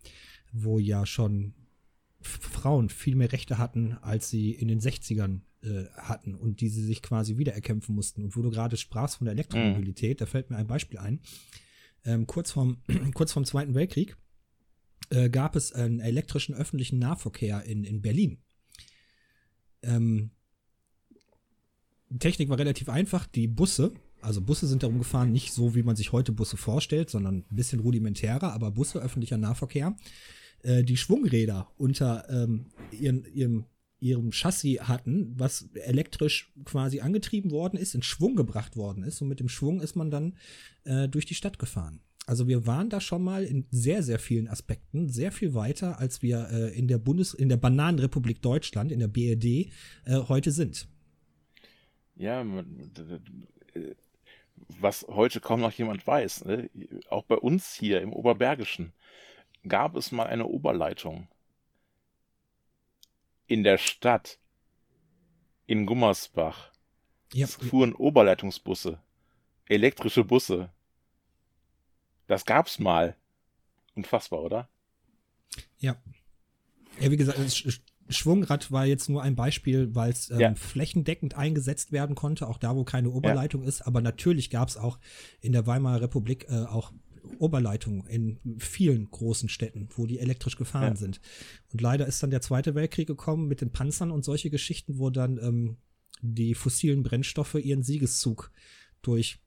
wo 0.52 0.78
ja 0.80 1.06
schon 1.06 1.54
Frauen 2.22 2.90
viel 2.90 3.16
mehr 3.16 3.32
Rechte 3.32 3.58
hatten, 3.58 3.98
als 4.02 4.30
sie 4.30 4.52
in 4.52 4.68
den 4.68 4.80
60ern 4.80 5.42
äh, 5.64 5.86
hatten 5.96 6.36
und 6.36 6.62
die 6.62 6.70
sie 6.70 6.84
sich 6.84 7.02
quasi 7.02 7.38
wiedererkämpfen 7.38 7.96
mussten. 7.96 8.24
Und 8.24 8.36
wo 8.36 8.44
du 8.44 8.52
gerade 8.52 8.78
sprachst 8.78 9.18
von 9.18 9.26
der 9.26 9.34
Elektromobilität, 9.34 10.20
mhm. 10.20 10.20
da 10.20 10.26
fällt 10.28 10.52
mir 10.52 10.58
ein 10.58 10.68
Beispiel 10.68 11.00
ein. 11.00 11.20
Ähm, 12.06 12.28
kurz, 12.28 12.52
vorm, 12.52 12.78
kurz 13.14 13.32
vorm 13.32 13.46
Zweiten 13.46 13.74
Weltkrieg 13.74 14.18
äh, 15.12 15.30
gab 15.30 15.56
es 15.56 15.72
einen 15.74 16.00
elektrischen 16.00 16.56
öffentlichen 16.56 17.00
Nahverkehr 17.00 17.64
in, 17.64 17.84
in 17.84 18.02
Berlin. 18.02 18.40
Ähm, 19.84 20.32
die 22.10 22.20
Technik 22.20 22.50
war 22.50 22.60
relativ 22.60 22.90
einfach. 22.90 23.28
Die 23.28 23.48
Busse, 23.48 23.94
also 24.22 24.42
Busse 24.42 24.68
sind 24.68 24.84
darum 24.84 24.98
gefahren, 24.98 25.32
nicht 25.32 25.54
so, 25.54 25.76
wie 25.76 25.84
man 25.84 25.96
sich 25.96 26.12
heute 26.12 26.32
Busse 26.32 26.58
vorstellt, 26.58 27.10
sondern 27.10 27.46
ein 27.50 27.56
bisschen 27.56 27.80
rudimentärer, 27.80 28.54
aber 28.54 28.72
Busse, 28.72 29.00
öffentlicher 29.00 29.38
Nahverkehr. 29.38 29.96
Äh, 30.64 30.84
die 30.84 30.98
Schwungräder 30.98 31.72
unter 31.78 32.28
ähm, 32.30 32.68
ihren, 32.92 33.26
ihrem 33.34 33.66
ihrem 34.02 34.32
Chassis 34.32 34.80
hatten, 34.82 35.36
was 35.38 35.70
elektrisch 35.76 36.52
quasi 36.66 37.02
angetrieben 37.02 37.52
worden 37.52 37.78
ist, 37.78 37.94
in 37.94 38.02
Schwung 38.02 38.36
gebracht 38.36 38.76
worden 38.76 39.04
ist. 39.04 39.22
Und 39.22 39.28
mit 39.28 39.40
dem 39.40 39.48
Schwung 39.48 39.80
ist 39.80 39.96
man 39.96 40.10
dann 40.10 40.38
äh, 40.84 41.08
durch 41.08 41.28
die 41.28 41.36
Stadt 41.36 41.60
gefahren. 41.60 42.02
Also 42.32 42.48
wir 42.48 42.66
waren 42.66 42.90
da 42.90 43.02
schon 43.02 43.26
mal 43.26 43.44
in 43.44 43.68
sehr, 43.72 44.04
sehr 44.04 44.18
vielen 44.18 44.48
Aspekten 44.48 45.10
sehr 45.10 45.34
viel 45.34 45.54
weiter, 45.54 46.00
als 46.00 46.22
wir 46.22 46.48
äh, 46.50 46.80
in 46.80 46.88
der 46.88 46.98
Bundes-, 46.98 47.34
in 47.34 47.50
der 47.50 47.58
Bananenrepublik 47.58 48.42
Deutschland, 48.42 48.90
in 48.94 49.00
der 49.00 49.10
BRD, 49.10 49.44
äh, 49.44 49.70
heute 50.30 50.52
sind. 50.52 50.88
Ja, 52.16 52.46
was 54.80 55.06
heute 55.10 55.42
kaum 55.42 55.60
noch 55.60 55.74
jemand 55.74 56.08
weiß, 56.08 56.46
ne? 56.46 56.70
auch 57.10 57.26
bei 57.26 57.36
uns 57.36 57.74
hier 57.74 58.00
im 58.00 58.14
Oberbergischen 58.14 58.94
gab 59.68 59.98
es 59.98 60.14
mal 60.14 60.28
eine 60.28 60.46
Oberleitung 60.46 61.28
in 63.46 63.66
der 63.66 63.78
Stadt, 63.78 64.40
in 65.66 65.86
Gummersbach. 65.86 66.72
Ja. 67.34 67.44
Es 67.44 67.56
fuhren 67.56 67.94
Oberleitungsbusse, 67.94 69.00
elektrische 69.66 70.24
Busse. 70.24 70.70
Das 72.32 72.46
gab's 72.46 72.80
mal. 72.80 73.18
Unfassbar, 73.94 74.42
oder? 74.42 74.70
Ja. 75.80 75.98
Ja, 76.98 77.12
wie 77.12 77.18
gesagt, 77.18 77.38
Schwungrad 78.08 78.72
war 78.72 78.86
jetzt 78.86 79.10
nur 79.10 79.22
ein 79.22 79.36
Beispiel, 79.36 79.94
weil 79.96 80.12
es 80.12 80.30
ähm, 80.30 80.40
ja. 80.40 80.56
flächendeckend 80.56 81.36
eingesetzt 81.36 81.92
werden 81.92 82.16
konnte, 82.16 82.48
auch 82.48 82.58
da, 82.58 82.74
wo 82.74 82.86
keine 82.86 83.10
Oberleitung 83.10 83.64
ja. 83.64 83.68
ist. 83.68 83.82
Aber 83.82 84.00
natürlich 84.00 84.50
gab 84.50 84.70
es 84.70 84.78
auch 84.78 84.98
in 85.42 85.52
der 85.52 85.68
Weimarer 85.68 86.04
Republik 86.04 86.46
äh, 86.48 86.64
auch 86.64 86.94
Oberleitungen 87.38 88.08
in 88.08 88.40
vielen 88.60 89.12
großen 89.12 89.50
Städten, 89.50 89.90
wo 89.98 90.06
die 90.06 90.20
elektrisch 90.20 90.56
gefahren 90.56 90.94
ja. 90.94 90.96
sind. 90.96 91.20
Und 91.74 91.82
leider 91.82 92.08
ist 92.08 92.24
dann 92.24 92.32
der 92.32 92.42
Zweite 92.42 92.76
Weltkrieg 92.76 93.08
gekommen 93.08 93.50
mit 93.50 93.60
den 93.60 93.74
Panzern 93.74 94.10
und 94.10 94.24
solche 94.24 94.50
Geschichten, 94.50 95.00
wo 95.00 95.10
dann 95.10 95.38
ähm, 95.38 95.78
die 96.22 96.56
fossilen 96.56 97.04
Brennstoffe 97.04 97.56
ihren 97.56 97.84
Siegeszug 97.84 98.52
durch 99.02 99.42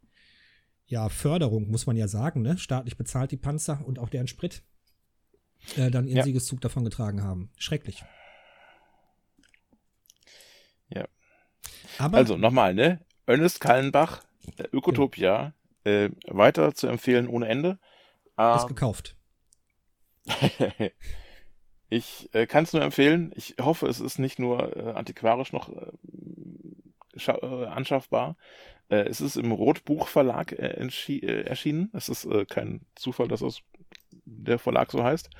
ja, 0.86 1.08
Förderung, 1.08 1.70
muss 1.70 1.86
man 1.86 1.96
ja 1.96 2.08
sagen, 2.08 2.42
ne? 2.42 2.58
staatlich 2.58 2.96
bezahlt 2.96 3.30
die 3.30 3.36
Panzer 3.36 3.82
und 3.84 3.98
auch 3.98 4.08
deren 4.08 4.28
Sprit, 4.28 4.62
äh, 5.76 5.90
dann 5.90 6.06
ihren 6.06 6.18
ja. 6.18 6.24
Siegeszug 6.24 6.60
davon 6.60 6.84
getragen 6.84 7.22
haben. 7.22 7.50
Schrecklich. 7.56 8.04
Ja. 10.88 11.06
Aber, 11.98 12.18
also 12.18 12.36
nochmal, 12.36 12.74
ne? 12.74 13.00
Ernest 13.26 13.60
Kallenbach, 13.60 14.22
Ökotopia, 14.72 15.54
äh, 15.84 16.10
weiter 16.26 16.74
zu 16.74 16.86
empfehlen 16.86 17.28
ohne 17.28 17.48
Ende. 17.48 17.78
Äh, 18.36 18.56
ist 18.56 18.66
gekauft. 18.66 19.16
ich 21.88 22.28
äh, 22.34 22.46
kann 22.46 22.64
es 22.64 22.72
nur 22.72 22.82
empfehlen. 22.82 23.32
Ich 23.36 23.56
hoffe, 23.60 23.86
es 23.86 24.00
ist 24.00 24.18
nicht 24.18 24.38
nur 24.38 24.76
äh, 24.76 24.92
antiquarisch 24.92 25.52
noch 25.52 25.70
äh, 25.70 25.92
äh, 28.88 29.08
es 29.08 29.20
ist 29.20 29.36
im 29.36 29.52
Rotbuch-Verlag 29.52 30.52
erschienen. 30.52 31.90
Es 31.92 32.08
ist 32.08 32.28
kein 32.48 32.82
Zufall, 32.94 33.28
dass 33.28 33.40
das 33.40 33.62
der 34.24 34.58
Verlag 34.58 34.90
so 34.90 35.02
heißt. 35.04 35.30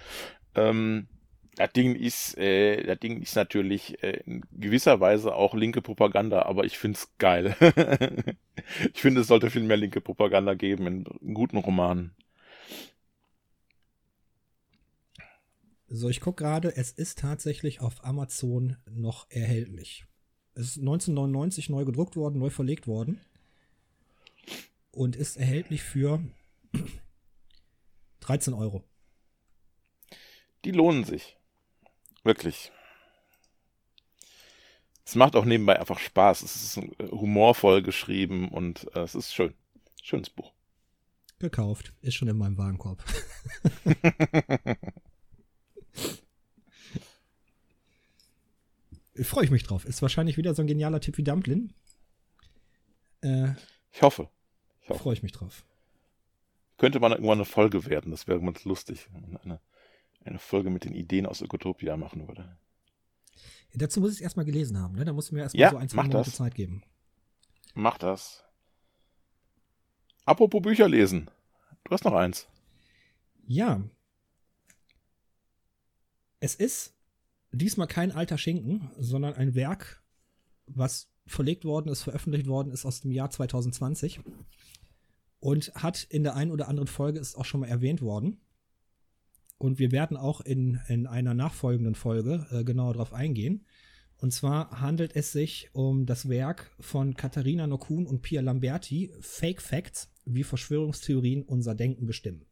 Ähm, 0.55 1.09
das 1.57 1.73
Ding 1.73 1.95
ist, 1.95 2.37
äh, 2.37 2.83
das 2.83 2.99
Ding 2.99 3.23
ist 3.23 3.37
natürlich 3.37 4.03
äh, 4.03 4.23
in 4.27 4.43
gewisser 4.53 5.01
Weise 5.01 5.35
auch 5.35 5.55
linke 5.55 5.83
Propaganda, 5.83 6.43
aber 6.43 6.65
ich 6.65 6.79
find's 6.79 7.13
geil. 7.19 7.55
ich 8.93 9.01
finde, 9.01 9.21
es 9.21 9.29
sollte 9.29 9.51
viel 9.51 9.63
mehr 9.63 9.77
linke 9.77 10.01
Propaganda 10.01 10.55
geben 10.55 10.87
in, 10.87 11.05
in 11.21 11.35
guten 11.35 11.59
Romanen. 11.59 12.15
So, 15.89 16.09
ich 16.09 16.21
gucke 16.21 16.43
gerade, 16.43 16.77
es 16.77 16.91
ist 16.91 17.21
tatsächlich 17.21 17.81
auf 17.81 18.05
Amazon 18.05 18.77
noch 18.91 19.31
erhältlich. 19.31 20.07
Es 20.55 20.71
ist 20.71 20.79
1999 20.79 21.69
neu 21.69 21.85
gedruckt 21.85 22.17
worden, 22.17 22.41
neu 22.41 22.51
verlegt 22.51 22.89
worden 22.89 23.21
und 24.95 25.17
ist 25.17 25.37
erhältlich 25.37 25.83
für 25.83 26.23
13 28.21 28.55
Euro. 28.55 28.85
Die 30.65 30.71
lohnen 30.71 31.05
sich. 31.05 31.37
Wirklich. 32.23 32.73
Es 35.05 35.15
macht 35.15 35.37
auch 35.37 35.45
nebenbei 35.45 35.79
einfach 35.79 35.99
Spaß. 35.99 36.41
Es 36.43 36.57
ist 36.57 36.81
humorvoll 37.11 37.83
geschrieben 37.83 38.49
und 38.49 38.89
äh, 38.95 39.01
es 39.01 39.15
ist 39.15 39.35
schön. 39.35 39.53
Schönes 40.03 40.31
Buch. 40.31 40.55
Gekauft. 41.39 41.93
Ist 42.01 42.15
schon 42.15 42.29
in 42.29 42.39
meinem 42.39 42.57
Warenkorb. 42.57 43.05
Freue 49.23 49.45
ich 49.45 49.51
mich 49.51 49.65
drauf. 49.65 49.85
Ist 49.85 50.01
wahrscheinlich 50.03 50.39
wieder 50.39 50.55
so 50.55 50.63
ein 50.63 50.67
genialer 50.67 51.01
Tipp 51.01 51.19
wie 51.19 51.25
Dumplin. 51.25 51.75
Äh, 53.21 53.53
ich 53.93 54.01
hoffe. 54.03 54.31
Freue 54.85 55.15
ich 55.15 55.23
mich 55.23 55.33
drauf. 55.33 55.65
Könnte 56.77 57.01
man 57.01 57.13
irgendwann 57.13 57.39
eine 57.39 57.45
Folge 57.45 57.87
werden. 57.87 58.11
Das 58.11 58.27
wäre 58.27 58.41
ganz 58.41 58.65
lustig. 58.65 59.09
Eine 59.45 59.61
eine 60.25 60.39
Folge 60.39 60.71
mit 60.71 60.85
den 60.85 60.95
Ideen 60.95 61.27
aus 61.27 61.41
Ökotopia 61.41 61.97
machen 61.97 62.27
würde. 62.27 62.57
Ja, 63.73 63.79
dazu 63.79 64.01
muss 64.01 64.13
ich 64.13 64.19
es 64.19 64.23
erstmal 64.23 64.47
gelesen 64.47 64.79
haben, 64.79 64.95
ne? 64.95 65.05
Da 65.05 65.13
muss 65.13 65.27
ich 65.27 65.33
mir 65.33 65.41
erstmal 65.41 65.61
ja, 65.61 65.71
so 65.71 65.77
ein, 65.77 65.89
zwei 65.89 66.03
Monate 66.03 66.25
das. 66.25 66.37
Zeit 66.37 66.55
geben. 66.55 66.83
Mach 67.75 67.99
das. 67.99 68.45
Apropos 70.25 70.63
Bücher 70.63 70.89
lesen. 70.89 71.31
Du 71.85 71.91
hast 71.91 72.05
noch 72.05 72.15
eins. 72.15 72.49
Ja. 73.47 73.83
Es 76.41 76.55
ist 76.55 76.95
diesmal 77.53 77.87
kein 77.87 78.13
alter 78.13 78.39
Schinken, 78.39 78.91
sondern 78.97 79.35
ein 79.35 79.55
Werk, 79.55 80.03
was 80.67 81.11
verlegt 81.27 81.65
worden 81.65 81.91
ist, 81.91 82.03
veröffentlicht 82.03 82.47
worden 82.47 82.73
ist 82.73 82.85
aus 82.85 83.01
dem 83.01 83.11
Jahr 83.11 83.31
2020 83.31 84.21
und 85.41 85.73
hat 85.75 86.05
in 86.05 86.23
der 86.23 86.37
einen 86.37 86.51
oder 86.51 86.69
anderen 86.69 86.87
Folge 86.87 87.19
ist 87.19 87.37
auch 87.37 87.45
schon 87.45 87.61
mal 87.61 87.69
erwähnt 87.69 88.01
worden. 88.01 88.41
Und 89.59 89.79
wir 89.79 89.93
werden 89.93 90.17
auch 90.17 90.41
in, 90.41 90.81
in 90.89 91.07
einer 91.07 91.35
nachfolgenden 91.35 91.95
Folge 91.95 92.47
äh, 92.51 92.65
genauer 92.65 92.95
darauf 92.95 93.13
eingehen. 93.13 93.67
Und 94.17 94.33
zwar 94.33 94.81
handelt 94.81 95.15
es 95.17 95.33
sich 95.33 95.69
um 95.73 96.07
das 96.07 96.29
Werk 96.29 96.75
von 96.81 97.15
Katharina 97.15 97.67
Nokun 97.67 98.07
und 98.07 98.23
Pia 98.23 98.41
Lamberti, 98.41 99.13
Fake 99.21 99.61
Facts, 99.61 100.11
wie 100.25 100.45
Verschwörungstheorien 100.45 101.43
unser 101.43 101.75
Denken 101.75 102.07
bestimmen. 102.07 102.47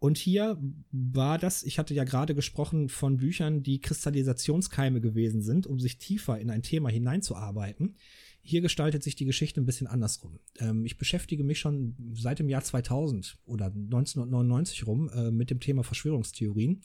Und 0.00 0.16
hier 0.16 0.58
war 0.90 1.36
das, 1.36 1.62
ich 1.62 1.78
hatte 1.78 1.92
ja 1.92 2.04
gerade 2.04 2.34
gesprochen 2.34 2.88
von 2.88 3.18
Büchern, 3.18 3.62
die 3.62 3.82
Kristallisationskeime 3.82 4.98
gewesen 4.98 5.42
sind, 5.42 5.66
um 5.66 5.78
sich 5.78 5.98
tiefer 5.98 6.38
in 6.40 6.48
ein 6.48 6.62
Thema 6.62 6.88
hineinzuarbeiten. 6.88 7.96
Hier 8.40 8.62
gestaltet 8.62 9.02
sich 9.02 9.14
die 9.14 9.26
Geschichte 9.26 9.60
ein 9.60 9.66
bisschen 9.66 9.86
andersrum. 9.86 10.40
Ähm, 10.58 10.86
ich 10.86 10.96
beschäftige 10.96 11.44
mich 11.44 11.58
schon 11.58 11.96
seit 12.14 12.38
dem 12.38 12.48
Jahr 12.48 12.64
2000 12.64 13.36
oder 13.44 13.66
1999 13.66 14.86
rum 14.86 15.10
äh, 15.10 15.30
mit 15.30 15.50
dem 15.50 15.60
Thema 15.60 15.84
Verschwörungstheorien, 15.84 16.80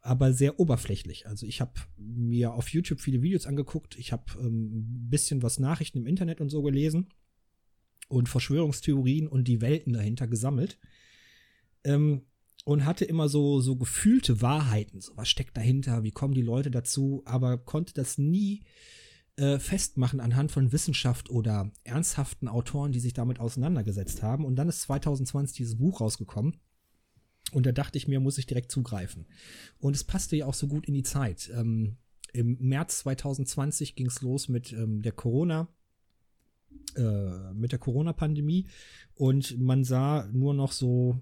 aber 0.00 0.32
sehr 0.32 0.58
oberflächlich. 0.58 1.26
Also 1.26 1.44
ich 1.44 1.60
habe 1.60 1.72
mir 1.98 2.54
auf 2.54 2.70
YouTube 2.70 3.02
viele 3.02 3.20
Videos 3.20 3.46
angeguckt, 3.46 3.98
ich 3.98 4.12
habe 4.12 4.24
ähm, 4.40 4.78
ein 4.78 5.10
bisschen 5.10 5.42
was 5.42 5.58
Nachrichten 5.58 5.98
im 5.98 6.06
Internet 6.06 6.40
und 6.40 6.48
so 6.48 6.62
gelesen 6.62 7.08
und 8.08 8.30
Verschwörungstheorien 8.30 9.28
und 9.28 9.46
die 9.46 9.60
Welten 9.60 9.92
dahinter 9.92 10.26
gesammelt. 10.26 10.78
Ähm, 11.84 12.22
und 12.66 12.84
hatte 12.84 13.04
immer 13.04 13.28
so, 13.28 13.60
so 13.60 13.76
gefühlte 13.76 14.42
Wahrheiten. 14.42 15.00
So, 15.00 15.16
was 15.16 15.28
steckt 15.28 15.56
dahinter? 15.56 16.02
Wie 16.02 16.10
kommen 16.10 16.34
die 16.34 16.42
Leute 16.42 16.68
dazu? 16.72 17.22
Aber 17.24 17.58
konnte 17.58 17.94
das 17.94 18.18
nie 18.18 18.64
äh, 19.36 19.60
festmachen 19.60 20.18
anhand 20.18 20.50
von 20.50 20.72
Wissenschaft 20.72 21.30
oder 21.30 21.70
ernsthaften 21.84 22.48
Autoren, 22.48 22.90
die 22.90 22.98
sich 22.98 23.12
damit 23.12 23.38
auseinandergesetzt 23.38 24.24
haben. 24.24 24.44
Und 24.44 24.56
dann 24.56 24.68
ist 24.68 24.82
2020 24.82 25.56
dieses 25.56 25.78
Buch 25.78 26.00
rausgekommen. 26.00 26.56
Und 27.52 27.66
da 27.66 27.70
dachte 27.70 27.98
ich 27.98 28.08
mir, 28.08 28.18
muss 28.18 28.36
ich 28.36 28.46
direkt 28.46 28.72
zugreifen. 28.72 29.26
Und 29.78 29.94
es 29.94 30.02
passte 30.02 30.34
ja 30.34 30.46
auch 30.46 30.54
so 30.54 30.66
gut 30.66 30.86
in 30.88 30.94
die 30.94 31.04
Zeit. 31.04 31.48
Ähm, 31.54 31.98
Im 32.32 32.58
März 32.58 32.98
2020 32.98 33.94
ging 33.94 34.08
es 34.08 34.22
los 34.22 34.48
mit 34.48 34.72
ähm, 34.72 35.02
der 35.02 35.12
Corona, 35.12 35.68
äh, 36.96 37.52
mit 37.54 37.70
der 37.70 37.78
Corona-Pandemie. 37.78 38.66
Und 39.14 39.56
man 39.56 39.84
sah 39.84 40.28
nur 40.32 40.52
noch 40.52 40.72
so 40.72 41.20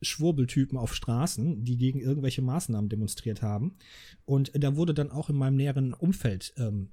Schwurbeltypen 0.00 0.78
auf 0.78 0.94
Straßen, 0.94 1.64
die 1.64 1.76
gegen 1.76 2.00
irgendwelche 2.00 2.42
Maßnahmen 2.42 2.88
demonstriert 2.88 3.42
haben. 3.42 3.76
Und 4.24 4.52
da 4.54 4.76
wurde 4.76 4.94
dann 4.94 5.10
auch 5.10 5.30
in 5.30 5.36
meinem 5.36 5.56
näheren 5.56 5.92
Umfeld 5.92 6.54
ähm, 6.56 6.90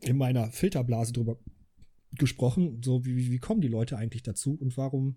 in 0.00 0.16
meiner 0.16 0.50
Filterblase 0.52 1.12
drüber 1.12 1.38
gesprochen, 2.12 2.80
so 2.82 3.04
wie, 3.04 3.30
wie 3.30 3.38
kommen 3.38 3.60
die 3.60 3.68
Leute 3.68 3.96
eigentlich 3.98 4.22
dazu 4.22 4.54
und 4.54 4.76
warum, 4.76 5.16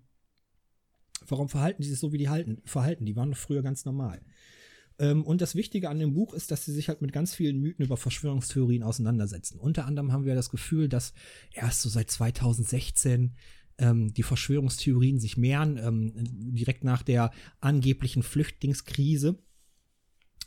warum 1.26 1.48
verhalten 1.48 1.82
die 1.82 1.88
sich 1.88 1.98
so, 1.98 2.12
wie 2.12 2.18
die 2.18 2.28
halten, 2.28 2.60
verhalten? 2.64 3.06
Die 3.06 3.16
waren 3.16 3.30
doch 3.30 3.38
früher 3.38 3.62
ganz 3.62 3.84
normal. 3.84 4.20
Ähm, 4.98 5.24
und 5.24 5.40
das 5.40 5.54
Wichtige 5.54 5.88
an 5.88 5.98
dem 5.98 6.14
Buch 6.14 6.34
ist, 6.34 6.50
dass 6.50 6.64
sie 6.64 6.72
sich 6.72 6.88
halt 6.88 7.00
mit 7.00 7.12
ganz 7.12 7.34
vielen 7.34 7.60
Mythen 7.60 7.84
über 7.84 7.96
Verschwörungstheorien 7.96 8.82
auseinandersetzen. 8.82 9.58
Unter 9.58 9.86
anderem 9.86 10.12
haben 10.12 10.24
wir 10.24 10.34
das 10.34 10.50
Gefühl, 10.50 10.88
dass 10.88 11.14
erst 11.52 11.82
so 11.82 11.88
seit 11.88 12.10
2016 12.10 13.34
ähm, 13.82 14.14
die 14.14 14.22
Verschwörungstheorien 14.22 15.20
sich 15.20 15.36
mehren, 15.36 15.76
ähm, 15.76 16.12
direkt 16.16 16.84
nach 16.84 17.02
der 17.02 17.32
angeblichen 17.60 18.22
Flüchtlingskrise 18.22 19.38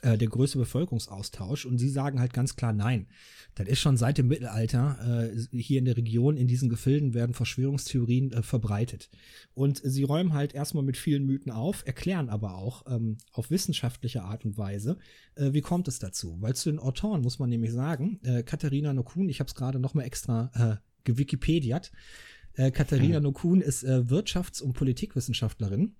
äh, 0.01 0.17
der 0.17 0.27
größte 0.27 0.57
Bevölkerungsaustausch. 0.57 1.65
Und 1.65 1.79
sie 1.79 1.89
sagen 1.89 2.19
halt 2.19 2.33
ganz 2.33 2.55
klar 2.55 2.73
nein. 2.73 3.07
Das 3.55 3.67
ist 3.67 3.79
schon 3.79 3.97
seit 3.97 4.17
dem 4.17 4.27
Mittelalter 4.27 5.31
äh, 5.33 5.57
hier 5.57 5.79
in 5.79 5.85
der 5.85 5.97
Region, 5.97 6.37
in 6.37 6.47
diesen 6.47 6.69
Gefilden 6.69 7.13
werden 7.13 7.33
Verschwörungstheorien 7.33 8.31
äh, 8.31 8.43
verbreitet. 8.43 9.09
Und 9.53 9.81
sie 9.83 10.03
räumen 10.03 10.33
halt 10.33 10.53
erstmal 10.53 10.83
mit 10.83 10.97
vielen 10.97 11.25
Mythen 11.25 11.51
auf, 11.51 11.83
erklären 11.87 12.29
aber 12.29 12.55
auch 12.55 12.83
ähm, 12.87 13.17
auf 13.31 13.49
wissenschaftliche 13.49 14.23
Art 14.23 14.45
und 14.45 14.57
Weise, 14.57 14.97
äh, 15.35 15.53
wie 15.53 15.61
kommt 15.61 15.87
es 15.87 15.99
dazu. 15.99 16.37
Weil 16.39 16.55
zu 16.55 16.69
den 16.69 16.79
Autoren 16.79 17.21
muss 17.21 17.39
man 17.39 17.49
nämlich 17.49 17.71
sagen, 17.71 18.19
äh, 18.23 18.43
Katharina 18.43 18.93
Nokun, 18.93 19.29
ich 19.29 19.39
habe 19.39 19.47
es 19.47 19.55
gerade 19.55 19.79
nochmal 19.79 20.05
extra 20.05 20.51
äh, 20.53 20.85
gewikipediert, 21.05 21.91
äh, 22.55 22.71
Katharina 22.71 23.19
mhm. 23.19 23.23
Nokun 23.23 23.61
ist 23.61 23.83
äh, 23.83 24.03
Wirtschafts- 24.07 24.61
und 24.61 24.73
Politikwissenschaftlerin 24.73 25.95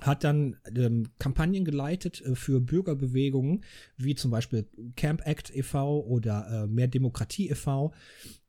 hat 0.00 0.24
dann 0.24 0.56
ähm, 0.74 1.10
Kampagnen 1.18 1.64
geleitet 1.64 2.22
äh, 2.22 2.34
für 2.34 2.60
Bürgerbewegungen, 2.60 3.62
wie 3.96 4.14
zum 4.14 4.30
Beispiel 4.30 4.66
Camp 4.96 5.26
Act 5.26 5.54
e.V. 5.54 6.00
oder 6.00 6.64
äh, 6.64 6.66
Mehr 6.66 6.88
Demokratie 6.88 7.50
e.V., 7.50 7.92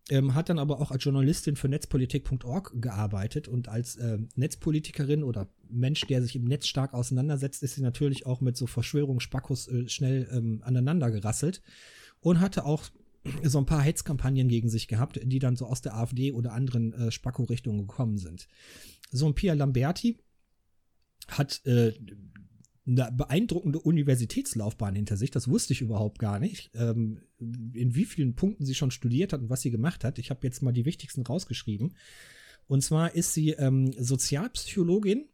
ähm, 0.09 0.35
hat 0.35 0.49
dann 0.49 0.59
aber 0.59 0.81
auch 0.81 0.91
als 0.91 1.03
Journalistin 1.03 1.55
für 1.55 1.69
netzpolitik.org 1.69 2.73
gearbeitet 2.81 3.47
und 3.47 3.69
als 3.69 3.95
äh, 3.95 4.17
Netzpolitikerin 4.35 5.23
oder 5.23 5.47
Mensch, 5.69 6.01
der 6.07 6.21
sich 6.21 6.35
im 6.35 6.43
Netz 6.43 6.67
stark 6.67 6.93
auseinandersetzt, 6.93 7.63
ist 7.63 7.75
sie 7.75 7.81
natürlich 7.81 8.25
auch 8.25 8.41
mit 8.41 8.57
so 8.57 8.67
Verschwörungsspackos 8.67 9.69
äh, 9.69 9.87
schnell 9.87 10.27
ähm, 10.31 10.61
aneinander 10.63 11.09
gerasselt 11.09 11.61
und 12.19 12.41
hatte 12.41 12.65
auch 12.65 12.83
so 13.43 13.57
ein 13.57 13.65
paar 13.65 13.81
Hetzkampagnen 13.81 14.47
gegen 14.47 14.69
sich 14.69 14.87
gehabt, 14.87 15.19
die 15.23 15.39
dann 15.39 15.55
so 15.55 15.65
aus 15.65 15.81
der 15.81 15.95
AfD 15.95 16.31
oder 16.31 16.53
anderen 16.53 16.93
äh, 16.93 17.11
Spacko-Richtungen 17.11 17.87
gekommen 17.87 18.17
sind. 18.17 18.47
So 19.11 19.27
ein 19.27 19.35
Pia 19.35 19.53
Lamberti, 19.53 20.17
hat 21.27 21.65
äh, 21.65 21.93
eine 22.85 23.11
beeindruckende 23.13 23.79
Universitätslaufbahn 23.79 24.95
hinter 24.95 25.15
sich. 25.15 25.31
Das 25.31 25.47
wusste 25.47 25.73
ich 25.73 25.81
überhaupt 25.81 26.19
gar 26.19 26.39
nicht. 26.39 26.71
Ähm, 26.75 27.21
in 27.39 27.95
wie 27.95 28.05
vielen 28.05 28.35
Punkten 28.35 28.65
sie 28.65 28.75
schon 28.75 28.91
studiert 28.91 29.31
hat 29.31 29.41
und 29.41 29.49
was 29.49 29.61
sie 29.61 29.71
gemacht 29.71 30.03
hat. 30.03 30.19
Ich 30.19 30.29
habe 30.29 30.45
jetzt 30.45 30.61
mal 30.61 30.73
die 30.73 30.85
wichtigsten 30.85 31.21
rausgeschrieben. 31.21 31.95
Und 32.67 32.83
zwar 32.83 33.15
ist 33.15 33.33
sie 33.33 33.51
ähm, 33.51 33.93
Sozialpsychologin 33.97 35.25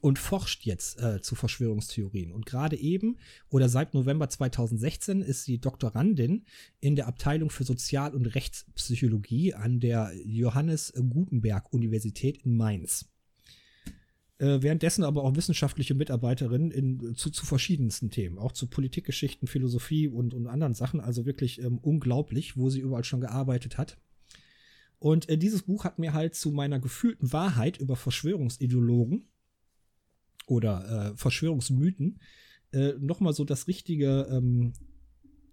und 0.00 0.18
forscht 0.18 0.64
jetzt 0.64 1.00
äh, 1.00 1.20
zu 1.20 1.34
Verschwörungstheorien. 1.34 2.32
Und 2.32 2.46
gerade 2.46 2.76
eben 2.76 3.18
oder 3.48 3.68
seit 3.68 3.94
November 3.94 4.28
2016 4.28 5.22
ist 5.22 5.44
sie 5.44 5.58
Doktorandin 5.58 6.44
in 6.80 6.96
der 6.96 7.06
Abteilung 7.06 7.50
für 7.50 7.64
Sozial- 7.64 8.14
und 8.14 8.26
Rechtspsychologie 8.26 9.54
an 9.54 9.80
der 9.80 10.12
Johannes 10.24 10.92
Gutenberg 10.96 11.72
Universität 11.72 12.38
in 12.44 12.56
Mainz. 12.56 13.10
Äh, 14.38 14.62
währenddessen 14.62 15.04
aber 15.04 15.22
auch 15.22 15.36
wissenschaftliche 15.36 15.94
Mitarbeiterin 15.94 16.70
in, 16.70 17.14
zu, 17.14 17.30
zu 17.30 17.44
verschiedensten 17.44 18.10
Themen, 18.10 18.38
auch 18.38 18.52
zu 18.52 18.68
Politikgeschichten, 18.68 19.46
Philosophie 19.46 20.08
und, 20.08 20.32
und 20.32 20.46
anderen 20.46 20.72
Sachen. 20.72 21.00
Also 21.00 21.26
wirklich 21.26 21.60
ähm, 21.60 21.78
unglaublich, 21.78 22.56
wo 22.56 22.70
sie 22.70 22.80
überall 22.80 23.04
schon 23.04 23.20
gearbeitet 23.20 23.76
hat. 23.76 23.98
Und 24.98 25.28
äh, 25.28 25.36
dieses 25.36 25.62
Buch 25.62 25.84
hat 25.84 25.98
mir 25.98 26.14
halt 26.14 26.34
zu 26.34 26.52
meiner 26.52 26.80
gefühlten 26.80 27.34
Wahrheit 27.34 27.76
über 27.78 27.96
Verschwörungsideologen 27.96 29.28
oder 30.50 31.12
äh, 31.12 31.16
Verschwörungsmythen 31.16 32.18
äh, 32.72 32.94
nochmal 32.98 33.32
so 33.32 33.44
das 33.44 33.68
richtige, 33.68 34.26
ähm, 34.30 34.72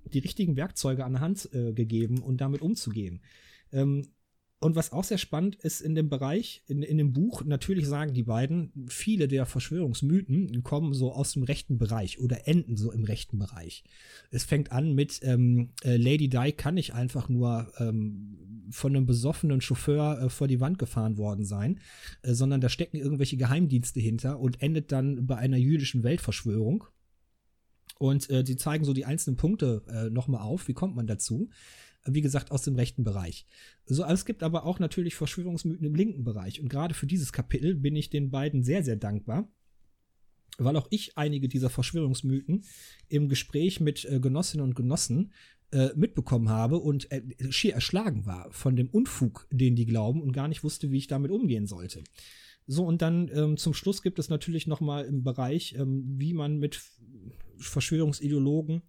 die 0.06 0.19
richtigen 0.19 0.56
Werkzeuge 0.56 1.06
an 1.06 1.14
der 1.14 1.22
Hand 1.22 1.49
äh, 1.53 1.74
gegeben 1.74 2.22
und 2.22 2.41
damit 2.41 2.61
umzugehen. 2.61 3.22
Ähm, 3.72 4.07
und 4.59 4.75
was 4.75 4.91
auch 4.91 5.03
sehr 5.03 5.19
spannend 5.19 5.55
ist 5.55 5.81
in 5.81 5.93
dem 5.93 6.09
Bereich, 6.09 6.63
in, 6.65 6.81
in 6.81 6.97
dem 6.97 7.13
Buch, 7.13 7.43
natürlich 7.43 7.88
sagen 7.88 8.15
die 8.15 8.23
beiden, 8.23 8.71
viele 8.88 9.27
der 9.27 9.45
Verschwörungsmythen 9.45 10.63
kommen 10.63 10.93
so 10.95 11.13
aus 11.13 11.34
dem 11.34 11.43
rechten 11.43 11.77
Bereich 11.77 12.19
oder 12.19 12.47
enden 12.47 12.75
so 12.75 12.91
im 12.91 13.03
rechten 13.03 13.38
Bereich. 13.38 13.84
Es 14.31 14.45
fängt 14.45 14.71
an 14.71 14.95
mit 14.95 15.19
ähm, 15.21 15.69
äh, 15.84 15.97
Lady 15.97 16.27
Di 16.27 16.53
kann 16.53 16.73
nicht 16.73 16.95
einfach 16.95 17.29
nur 17.29 17.71
ähm, 17.77 18.67
von 18.71 18.95
einem 18.95 19.05
besoffenen 19.05 19.61
Chauffeur 19.61 20.23
äh, 20.23 20.29
vor 20.29 20.47
die 20.47 20.59
Wand 20.59 20.79
gefahren 20.79 21.17
worden 21.17 21.45
sein, 21.45 21.79
äh, 22.23 22.34
sondern 22.34 22.59
da 22.59 22.69
stecken 22.69 22.97
irgendwelche 22.97 23.38
Geheimdienste 23.38 23.99
hinter 23.99 24.39
und 24.39 24.63
endet 24.63 24.91
dann 24.91 25.27
bei 25.27 25.35
einer 25.35 25.57
jüdischen 25.57 26.01
Weltverschwörung. 26.01 26.84
Und 27.99 28.29
äh, 28.29 28.43
sie 28.45 28.57
zeigen 28.57 28.85
so 28.85 28.93
die 28.93 29.05
einzelnen 29.05 29.38
Punkte 29.38 29.84
äh, 29.88 30.09
nochmal 30.09 30.41
auf, 30.41 30.67
wie 30.67 30.73
kommt 30.73 30.95
man 30.95 31.07
dazu 31.07 31.49
wie 32.07 32.21
gesagt, 32.21 32.51
aus 32.51 32.63
dem 32.63 32.75
rechten 32.75 33.03
Bereich. 33.03 33.45
So, 33.85 34.03
es 34.05 34.25
gibt 34.25 34.43
aber 34.43 34.65
auch 34.65 34.79
natürlich 34.79 35.15
Verschwörungsmythen 35.15 35.85
im 35.85 35.95
linken 35.95 36.23
Bereich. 36.23 36.61
Und 36.61 36.69
gerade 36.69 36.93
für 36.93 37.07
dieses 37.07 37.31
Kapitel 37.31 37.75
bin 37.75 37.95
ich 37.95 38.09
den 38.09 38.29
beiden 38.29 38.63
sehr, 38.63 38.84
sehr 38.84 38.95
dankbar, 38.95 39.51
weil 40.57 40.75
auch 40.75 40.88
ich 40.89 41.17
einige 41.17 41.47
dieser 41.47 41.69
Verschwörungsmythen 41.69 42.63
im 43.09 43.29
Gespräch 43.29 43.79
mit 43.79 44.05
äh, 44.05 44.19
Genossinnen 44.19 44.65
und 44.65 44.75
Genossen 44.75 45.31
äh, 45.71 45.89
mitbekommen 45.95 46.49
habe 46.49 46.77
und 46.77 47.11
äh, 47.11 47.21
schier 47.49 47.73
erschlagen 47.73 48.25
war 48.25 48.51
von 48.51 48.75
dem 48.75 48.89
Unfug, 48.89 49.47
den 49.51 49.75
die 49.75 49.85
glauben 49.85 50.21
und 50.21 50.31
gar 50.31 50.47
nicht 50.47 50.63
wusste, 50.63 50.91
wie 50.91 50.97
ich 50.97 51.07
damit 51.07 51.31
umgehen 51.31 51.67
sollte. 51.67 52.03
So, 52.67 52.85
und 52.85 53.01
dann 53.01 53.29
ähm, 53.34 53.57
zum 53.57 53.73
Schluss 53.73 54.01
gibt 54.01 54.19
es 54.19 54.29
natürlich 54.29 54.67
noch 54.67 54.81
mal 54.81 55.05
im 55.05 55.23
Bereich, 55.23 55.75
ähm, 55.77 56.03
wie 56.17 56.34
man 56.34 56.57
mit 56.57 56.81
Verschwörungsideologen 57.57 58.81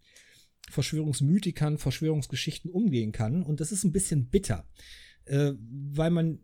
Verschwörungsmythikern, 0.71 1.79
Verschwörungsgeschichten 1.79 2.71
umgehen 2.71 3.13
kann. 3.13 3.43
Und 3.43 3.61
das 3.61 3.73
ist 3.73 3.85
ein 3.85 3.93
bisschen 3.93 4.27
bitter, 4.27 4.65
äh, 5.25 5.53
weil 5.59 6.11
man 6.11 6.41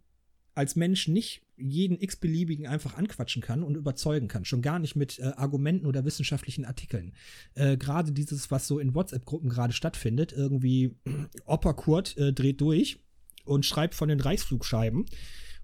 als 0.55 0.76
Mensch 0.76 1.09
nicht 1.09 1.42
jeden 1.56 2.01
x-beliebigen 2.01 2.66
einfach 2.66 2.96
anquatschen 2.96 3.42
kann 3.42 3.62
und 3.62 3.76
überzeugen 3.76 4.28
kann. 4.28 4.44
Schon 4.44 4.62
gar 4.62 4.78
nicht 4.78 4.96
mit 4.96 5.18
äh, 5.18 5.32
Argumenten 5.36 5.86
oder 5.86 6.05
wissenschaftlichen 6.05 6.64
Artikeln. 6.64 7.12
Äh, 7.55 7.76
gerade 7.76 8.12
dieses, 8.12 8.51
was 8.51 8.66
so 8.66 8.78
in 8.78 8.94
WhatsApp-Gruppen 8.94 9.48
gerade 9.48 9.72
stattfindet, 9.72 10.32
irgendwie 10.32 10.96
Opa 11.44 11.72
Kurt 11.72 12.16
äh, 12.16 12.32
dreht 12.32 12.60
durch 12.60 12.98
und 13.44 13.66
schreibt 13.66 13.94
von 13.94 14.09
den 14.09 14.20
Reichsflugscheiben 14.20 15.06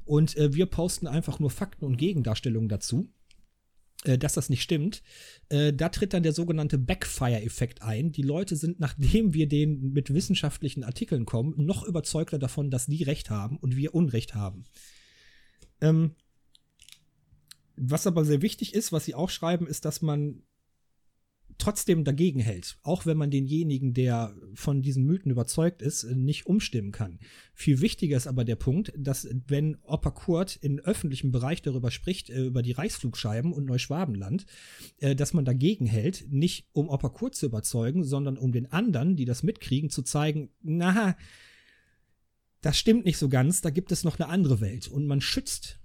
und 0.05 0.37
äh, 0.37 0.55
wir 0.55 0.67
posten 0.67 1.07
einfach 1.07 1.39
nur 1.39 1.51
Fakten 1.51 1.85
und 1.85 1.97
Gegendarstellungen 1.97 2.69
dazu 2.69 3.13
dass 4.19 4.33
das 4.35 4.49
nicht 4.49 4.63
stimmt, 4.63 5.03
äh, 5.51 5.73
da 5.73 5.91
tritt 5.91 6.15
dann 6.15 6.23
der 6.23 6.33
sogenannte 6.33 6.79
Backfire-Effekt 6.79 7.83
ein. 7.83 8.13
Die 8.13 8.23
Leute 8.23 8.57
sind, 8.57 8.81
nachdem 8.81 9.35
wir 9.35 9.47
denen 9.47 9.93
mit 9.93 10.15
wissenschaftlichen 10.15 10.85
Artikeln 10.85 11.27
kommen, 11.27 11.55
noch 11.57 11.85
überzeugter 11.85 12.39
davon, 12.39 12.71
dass 12.71 12.87
die 12.87 13.03
Recht 13.03 13.29
haben 13.31 13.59
und 13.59 13.77
wir 13.77 13.95
Unrecht 13.95 14.35
haben. 14.35 14.65
Ähm, 15.81 16.15
was 17.77 18.07
aber 18.07 18.25
sehr 18.25 18.43
wichtig 18.43 18.75
ist, 18.75 18.93
was 18.93 19.05
sie 19.05 19.15
auch 19.15 19.31
schreiben, 19.31 19.67
ist, 19.67 19.85
dass 19.85 20.03
man 20.03 20.43
trotzdem 21.61 22.05
dagegen 22.05 22.41
hält, 22.41 22.79
auch 22.83 23.07
wenn 23.07 23.17
man 23.17 23.31
denjenigen, 23.31 23.95
der 23.95 24.35
von 24.55 24.83
diesen 24.83 25.05
Mythen 25.05 25.31
überzeugt 25.31 25.83
ist, 25.83 26.05
nicht 26.05 26.47
umstimmen 26.47 26.91
kann. 26.91 27.21
Viel 27.55 27.81
wichtiger 27.81 28.17
ist 28.17 28.27
aber 28.27 28.45
der 28.45 28.57
Punkt, 28.57 28.93
dass 28.97 29.29
wenn 29.47 29.77
Opa 29.83 30.11
Kurt 30.11 30.57
in 30.57 30.81
öffentlichem 30.81 31.31
Bereich 31.31 31.63
darüber 31.63 31.91
spricht, 31.91 32.31
äh, 32.31 32.45
über 32.45 32.63
die 32.63 32.73
Reichsflugscheiben 32.73 33.53
und 33.53 33.67
Neuschwabenland, 33.67 34.47
äh, 34.99 35.15
dass 35.15 35.35
man 35.35 35.45
dagegen 35.45 35.87
hält, 35.87 36.27
nicht 36.31 36.69
um 36.73 36.89
Opa 36.89 37.09
Kurt 37.09 37.35
zu 37.35 37.47
überzeugen, 37.47 38.03
sondern 38.03 38.37
um 38.37 38.53
den 38.53 38.73
anderen, 38.73 39.17
die 39.17 39.25
das 39.25 39.43
mitkriegen, 39.43 39.91
zu 39.91 40.03
zeigen, 40.03 40.51
na, 40.63 41.17
das 42.61 42.79
stimmt 42.79 43.05
nicht 43.05 43.19
so 43.19 43.29
ganz, 43.29 43.63
da 43.63 43.71
gibt 43.71 43.93
es 43.93 44.05
noch 44.05 44.19
eine 44.19 44.29
andere 44.29 44.61
Welt. 44.61 44.89
Und 44.89 45.07
man 45.07 45.21
schützt 45.21 45.80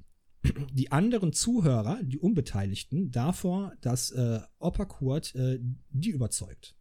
die 0.71 0.91
anderen 0.91 1.33
Zuhörer, 1.33 2.01
die 2.03 2.19
Unbeteiligten, 2.19 3.11
davor, 3.11 3.73
dass 3.81 4.11
äh, 4.11 4.39
Opa 4.59 4.85
Kurt 4.85 5.35
äh, 5.35 5.59
die 5.89 6.09
überzeugt. 6.09 6.75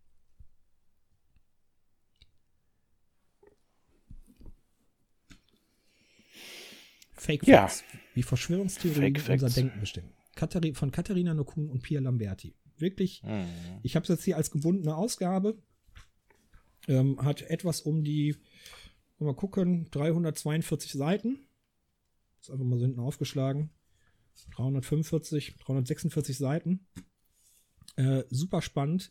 Fake 7.24 7.46
Facts. 7.46 7.84
Ja. 7.92 7.98
Wie 8.14 8.22
Verschwörungstheorien 8.22 9.16
unser 9.16 9.38
Facts. 9.38 9.54
Denken 9.54 9.80
bestimmen. 9.80 10.12
Kathari 10.34 10.74
von 10.74 10.90
Katharina 10.90 11.32
Nokun 11.32 11.70
und 11.70 11.82
Pia 11.82 12.00
Lamberti. 12.00 12.54
Wirklich, 12.76 13.22
mhm. 13.22 13.46
ich 13.82 13.94
habe 13.94 14.02
es 14.02 14.08
jetzt 14.08 14.24
hier 14.24 14.36
als 14.36 14.50
gebundene 14.50 14.96
Ausgabe. 14.96 15.56
Ähm, 16.86 17.18
hat 17.22 17.42
etwas 17.42 17.80
um 17.80 18.04
die, 18.04 18.36
mal 19.18 19.34
gucken, 19.34 19.88
342 19.90 20.92
Seiten. 20.92 21.38
Ist 22.44 22.50
einfach 22.50 22.66
mal 22.66 22.78
so 22.78 22.84
hinten 22.84 23.00
aufgeschlagen. 23.00 23.70
345, 24.56 25.56
346 25.64 26.36
Seiten. 26.36 26.86
Äh, 27.96 28.24
super 28.28 28.60
spannend 28.60 29.10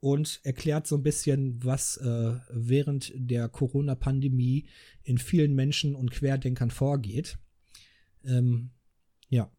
und 0.00 0.40
erklärt 0.42 0.88
so 0.88 0.96
ein 0.96 1.04
bisschen, 1.04 1.62
was 1.62 1.98
äh, 1.98 2.34
während 2.50 3.12
der 3.14 3.48
Corona-Pandemie 3.48 4.66
in 5.04 5.18
vielen 5.18 5.54
Menschen 5.54 5.94
und 5.94 6.10
Querdenkern 6.10 6.72
vorgeht. 6.72 7.38
Ähm, 8.24 8.70
ja, 9.28 9.52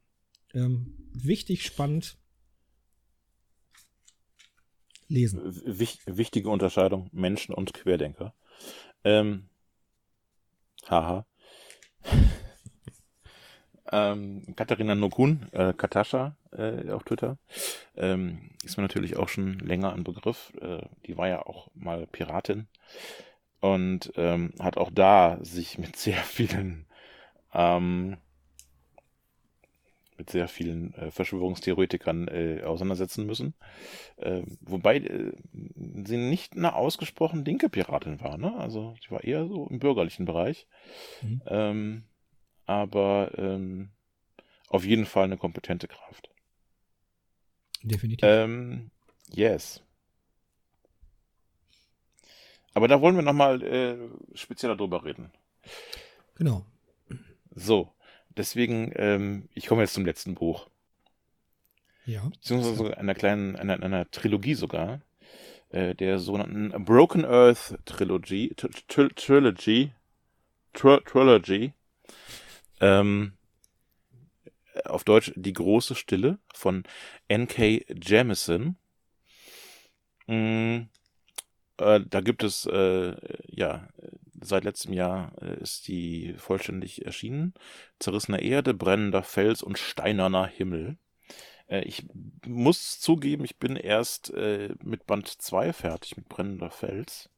ähm, 0.54 0.94
wichtig, 1.14 1.64
spannend. 1.64 2.18
Lesen. 5.08 5.40
Wich 5.66 6.00
wichtige 6.06 6.50
Unterscheidung 6.50 7.10
Menschen 7.14 7.56
und 7.56 7.74
Querdenker. 7.74 8.34
Ähm, 9.06 9.48
haha. 10.90 11.26
Ähm, 13.96 14.44
Katharina 14.58 14.94
Nokun, 14.94 15.48
äh, 15.54 15.72
Katascha, 15.72 16.36
äh, 16.52 16.90
auf 16.92 17.04
Twitter. 17.04 17.38
Ähm, 17.96 18.52
ist 18.64 18.76
mir 18.76 18.84
natürlich 18.84 19.16
auch 19.16 19.30
schon 19.30 19.60
länger 19.60 19.94
ein 19.94 20.04
Begriff. 20.04 20.52
Äh, 20.60 20.82
die 21.06 21.16
war 21.18 21.30
ja 21.30 21.46
auch 21.46 21.70
mal 21.76 22.06
Piratin 22.08 22.68
und 23.62 24.12
ähm, 24.18 24.52
hat 24.60 24.76
auch 24.76 24.92
da 24.94 25.38
sich 25.42 25.78
mit 25.78 25.96
sehr 25.96 26.18
vielen 26.18 26.86
ähm, 27.54 28.18
mit 30.18 30.30
sehr 30.30 30.48
vielen 30.48 30.94
äh, 30.96 31.12
Verschwörungstheoretikern 31.12 32.28
äh, 32.28 32.64
auseinandersetzen 32.64 33.26
müssen. 33.26 33.54
Äh, 34.18 34.44
wobei 34.62 34.98
äh, 34.98 35.32
sie 36.06 36.18
nicht 36.18 36.56
eine 36.56 36.76
ausgesprochen 36.76 37.44
linke 37.46 37.70
Piratin 37.70 38.22
war, 38.22 38.38
ne? 38.38 38.56
Also 38.58 38.96
sie 39.02 39.12
war 39.12 39.24
eher 39.24 39.48
so 39.48 39.68
im 39.68 39.80
bürgerlichen 39.80 40.26
Bereich. 40.26 40.68
Mhm. 41.22 41.42
Ähm, 41.48 42.04
aber 42.66 43.32
ähm, 43.38 43.90
auf 44.70 44.86
jeden 44.86 45.06
Fall 45.06 45.26
eine 45.26 45.38
kompetente 45.38 45.88
Kraft. 45.88 46.30
Definitiv. 47.84 48.28
Ähm, 48.28 48.90
yes. 49.32 49.82
Aber 52.74 52.88
da 52.88 53.00
wollen 53.00 53.16
wir 53.16 53.24
nochmal 53.24 53.62
äh, 53.64 53.98
spezieller 54.34 54.76
drüber 54.76 55.06
reden. 55.06 55.32
Genau. 56.36 56.66
So, 57.52 57.94
deswegen, 58.36 58.92
ähm, 58.96 59.48
ich 59.54 59.68
komme 59.68 59.82
jetzt 59.82 59.94
zum 59.94 60.06
letzten 60.06 60.36
Buch. 60.36 60.68
Ja. 62.06 62.28
Beziehungsweise 62.28 62.98
einer 62.98 63.16
kleinen, 63.16 63.56
einer, 63.56 63.82
einer 63.82 64.12
Trilogie 64.12 64.56
sogar. 64.56 65.02
Äh, 65.70 65.96
der 65.96 66.20
sogenannten 66.20 66.86
Broken 66.86 67.26
Earth 67.26 67.78
Trilogy. 67.86 68.54
Trilogy. 68.88 69.92
Trilogy. 70.74 71.74
Ähm, 72.80 73.34
auf 74.84 75.04
Deutsch 75.04 75.32
Die 75.36 75.54
große 75.54 75.96
Stille 75.96 76.40
von 76.54 76.84
N.K. 77.28 77.86
Jemison. 78.04 78.76
Mm, 80.28 80.84
äh, 81.78 82.02
da 82.08 82.22
gibt 82.22 82.44
es, 82.44 82.66
äh, 82.66 83.16
ja, 83.48 83.88
seit 84.42 84.64
letztem 84.64 84.94
Jahr 84.94 85.32
äh, 85.42 85.60
ist 85.62 85.88
die 85.88 86.34
vollständig 86.38 87.06
erschienen. 87.06 87.54
Zerrissener 88.00 88.42
Erde, 88.42 88.74
brennender 88.74 89.24
Fels 89.24 89.64
und 89.64 89.78
steinerner 89.78 90.48
Himmel. 90.48 90.98
Äh, 91.68 91.82
ich 91.82 92.06
muss 92.46 93.00
zugeben, 93.00 93.46
ich 93.46 93.58
bin 93.58 93.76
erst 93.76 94.34
äh, 94.34 94.76
mit 94.84 95.06
Band 95.06 95.28
2 95.28 95.74
fertig, 95.74 96.18
mit 96.18 96.30
brennender 96.30 96.72
Fels. 96.72 97.30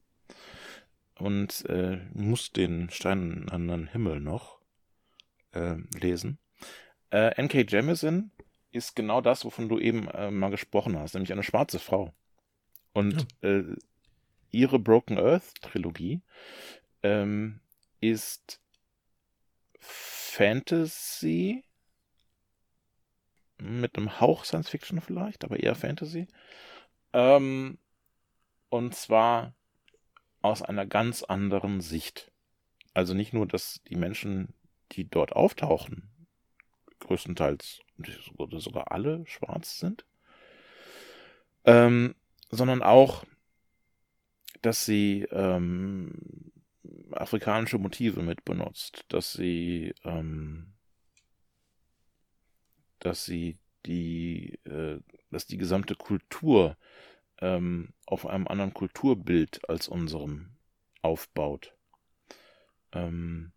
Und 1.19 1.65
äh, 1.67 1.99
muss 2.13 2.51
den 2.51 2.89
steinernen 2.91 3.87
Himmel 3.87 4.19
noch 4.19 4.56
lesen. 5.53 6.39
N.K. 7.09 7.65
Jemisin 7.67 8.31
ist 8.71 8.95
genau 8.95 9.21
das, 9.21 9.45
wovon 9.45 9.69
du 9.69 9.79
eben 9.79 10.07
mal 10.37 10.49
gesprochen 10.49 10.99
hast, 10.99 11.13
nämlich 11.13 11.31
eine 11.31 11.43
schwarze 11.43 11.79
Frau. 11.79 12.13
Und 12.93 13.27
ja 13.41 13.63
ihre 14.51 14.79
Broken 14.79 15.17
Earth 15.17 15.61
Trilogie 15.61 16.21
ähm, 17.03 17.59
ist 17.99 18.61
Fantasy 19.79 21.63
mit 23.59 23.97
einem 23.97 24.19
Hauch 24.19 24.45
Science 24.45 24.69
Fiction 24.69 25.01
vielleicht, 25.01 25.43
aber 25.43 25.59
eher 25.59 25.75
Fantasy. 25.75 26.27
Ähm, 27.13 27.79
und 28.69 28.95
zwar 28.95 29.55
aus 30.41 30.61
einer 30.61 30.85
ganz 30.85 31.23
anderen 31.23 31.81
Sicht. 31.81 32.31
Also 32.93 33.13
nicht 33.13 33.33
nur, 33.33 33.47
dass 33.47 33.81
die 33.89 33.95
Menschen, 33.95 34.53
die 34.93 35.09
dort 35.09 35.33
auftauchen, 35.33 36.09
größtenteils 36.99 37.81
oder 38.37 38.59
sogar 38.59 38.91
alle 38.91 39.25
schwarz 39.25 39.79
sind, 39.79 40.05
ähm, 41.65 42.15
sondern 42.49 42.81
auch, 42.81 43.25
dass 44.61 44.85
sie 44.85 45.27
ähm, 45.31 46.51
afrikanische 47.11 47.77
Motive 47.77 48.21
mit 48.21 48.45
benutzt, 48.45 49.05
dass 49.09 49.33
sie, 49.33 49.93
ähm, 50.03 50.73
dass 52.99 53.25
sie 53.25 53.57
die, 53.85 54.59
äh, 54.65 54.99
dass 55.31 55.47
die 55.47 55.57
gesamte 55.57 55.95
Kultur 55.95 56.77
ähm, 57.39 57.93
auf 58.05 58.25
einem 58.25 58.47
anderen 58.47 58.73
Kulturbild 58.73 59.69
als 59.69 59.87
unserem 59.87 60.55
aufbaut. 61.01 61.73
Ähm, 62.91 63.51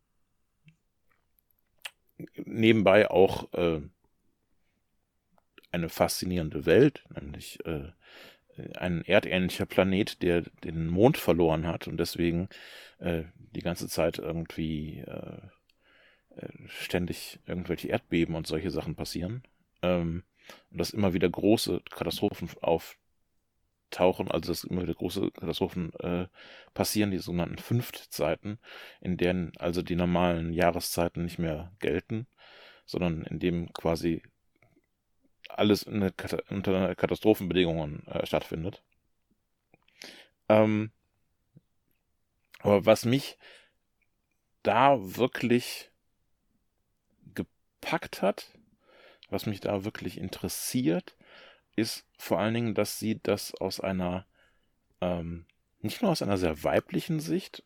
nebenbei 2.36 3.10
auch 3.10 3.52
äh, 3.54 3.80
eine 5.72 5.88
faszinierende 5.88 6.66
Welt, 6.66 7.04
nämlich 7.14 7.64
äh, 7.64 7.92
ein 8.74 9.02
erdähnlicher 9.04 9.66
Planet, 9.66 10.22
der 10.22 10.42
den 10.64 10.88
Mond 10.88 11.16
verloren 11.16 11.66
hat 11.66 11.88
und 11.88 11.98
deswegen 11.98 12.48
äh, 12.98 13.24
die 13.36 13.62
ganze 13.62 13.88
Zeit 13.88 14.18
irgendwie 14.18 14.98
äh, 15.00 15.40
äh, 16.36 16.48
ständig 16.68 17.38
irgendwelche 17.46 17.88
Erdbeben 17.88 18.34
und 18.34 18.46
solche 18.46 18.70
Sachen 18.70 18.94
passieren. 18.94 19.42
Ähm, 19.82 20.24
und 20.70 20.78
dass 20.78 20.90
immer 20.90 21.14
wieder 21.14 21.28
große 21.28 21.80
Katastrophen 21.90 22.50
auftauchen, 23.90 24.30
also 24.30 24.52
dass 24.52 24.64
immer 24.64 24.82
wieder 24.82 24.94
große 24.94 25.30
Katastrophen 25.32 25.92
äh, 26.00 26.26
passieren, 26.74 27.10
die 27.10 27.18
sogenannten 27.18 27.58
Fünftzeiten, 27.58 28.58
in 29.00 29.16
denen 29.16 29.52
also 29.58 29.82
die 29.82 29.96
normalen 29.96 30.52
Jahreszeiten 30.52 31.24
nicht 31.24 31.38
mehr 31.38 31.72
gelten, 31.80 32.26
sondern 32.86 33.22
in 33.24 33.38
dem 33.38 33.72
quasi 33.72 34.22
alles 35.48 35.86
eine, 35.86 36.12
unter 36.48 36.94
Katastrophenbedingungen 36.94 38.06
äh, 38.06 38.24
stattfindet. 38.26 38.82
Ähm, 40.48 40.92
aber 42.60 42.86
was 42.86 43.04
mich 43.04 43.38
da 44.62 44.98
wirklich 45.00 45.90
gepackt 47.34 48.22
hat, 48.22 48.46
was 49.30 49.46
mich 49.46 49.60
da 49.60 49.84
wirklich 49.84 50.18
interessiert, 50.18 51.16
ist 51.76 52.06
vor 52.18 52.38
allen 52.38 52.54
Dingen, 52.54 52.74
dass 52.74 52.98
sie 52.98 53.20
das 53.22 53.54
aus 53.54 53.80
einer, 53.80 54.26
ähm, 55.00 55.46
nicht 55.80 56.02
nur 56.02 56.10
aus 56.10 56.22
einer 56.22 56.36
sehr 56.36 56.62
weiblichen 56.62 57.20
Sicht 57.20 57.64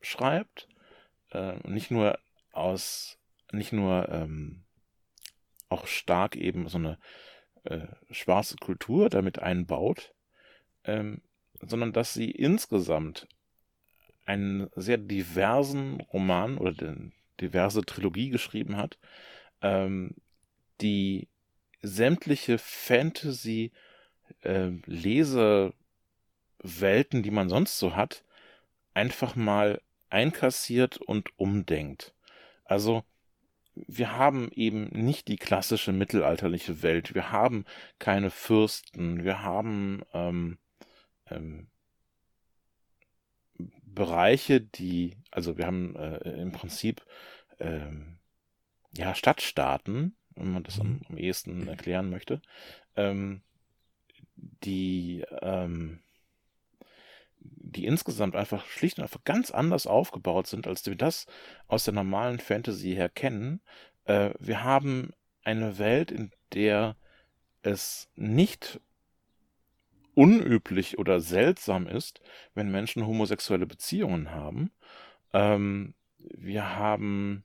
schreibt, 0.00 0.68
äh, 1.30 1.56
nicht 1.68 1.90
nur 1.90 2.18
aus, 2.52 3.18
nicht 3.52 3.72
nur 3.72 4.08
ähm, 4.08 4.64
auch 5.68 5.86
stark 5.86 6.36
eben 6.36 6.68
so 6.68 6.78
eine 6.78 6.98
äh, 7.64 7.86
schwarze 8.10 8.56
Kultur 8.56 9.08
damit 9.08 9.38
einbaut, 9.38 10.12
ähm, 10.84 11.22
sondern 11.60 11.92
dass 11.92 12.12
sie 12.12 12.30
insgesamt 12.30 13.28
einen 14.24 14.68
sehr 14.74 14.98
diversen 14.98 16.00
Roman 16.00 16.58
oder 16.58 16.88
eine 16.88 17.12
diverse 17.40 17.82
Trilogie 17.82 18.30
geschrieben 18.30 18.76
hat, 18.76 18.98
ähm, 19.62 20.14
die 20.80 21.28
sämtliche 21.82 22.58
Fantasy 22.58 23.72
äh, 24.42 24.70
Lesewelten, 24.86 25.74
die 27.22 27.30
man 27.30 27.48
sonst 27.48 27.78
so 27.78 27.96
hat, 27.96 28.24
einfach 28.94 29.36
mal 29.36 29.80
einkassiert 30.08 30.98
und 30.98 31.38
umdenkt. 31.38 32.14
Also 32.64 33.04
wir 33.74 34.16
haben 34.16 34.50
eben 34.52 34.88
nicht 34.88 35.28
die 35.28 35.36
klassische 35.36 35.92
mittelalterliche 35.92 36.82
Welt. 36.82 37.14
Wir 37.14 37.32
haben 37.32 37.64
keine 37.98 38.30
Fürsten. 38.30 39.24
Wir 39.24 39.42
haben 39.42 40.02
ähm, 40.12 40.58
ähm, 41.30 41.68
Bereiche, 43.82 44.60
die, 44.60 45.16
also 45.30 45.56
wir 45.56 45.66
haben 45.66 45.96
äh, 45.96 46.18
im 46.40 46.52
Prinzip 46.52 47.04
ähm, 47.60 48.18
ja 48.96 49.14
Stadtstaaten, 49.14 50.16
wenn 50.36 50.52
man 50.52 50.62
das 50.62 50.80
am, 50.80 50.88
mhm. 50.88 51.00
am 51.10 51.16
ehesten 51.18 51.68
erklären 51.68 52.10
möchte, 52.10 52.40
ähm, 52.96 53.42
die 54.36 55.24
ähm, 55.40 56.00
die 57.44 57.86
insgesamt 57.86 58.36
einfach 58.36 58.66
schlicht 58.66 58.98
und 58.98 59.04
einfach 59.04 59.24
ganz 59.24 59.50
anders 59.50 59.86
aufgebaut 59.86 60.46
sind, 60.46 60.66
als 60.66 60.84
wir 60.86 60.94
das 60.94 61.26
aus 61.66 61.84
der 61.84 61.94
normalen 61.94 62.38
Fantasy 62.38 62.94
her 62.94 63.08
kennen. 63.08 63.60
Äh, 64.04 64.30
wir 64.38 64.62
haben 64.62 65.12
eine 65.42 65.78
Welt, 65.78 66.10
in 66.10 66.30
der 66.52 66.96
es 67.62 68.08
nicht 68.16 68.80
unüblich 70.14 70.98
oder 70.98 71.20
seltsam 71.20 71.86
ist, 71.86 72.20
wenn 72.54 72.70
Menschen 72.70 73.06
homosexuelle 73.06 73.66
Beziehungen 73.66 74.30
haben. 74.30 74.70
Ähm, 75.32 75.94
wir 76.18 76.76
haben 76.76 77.44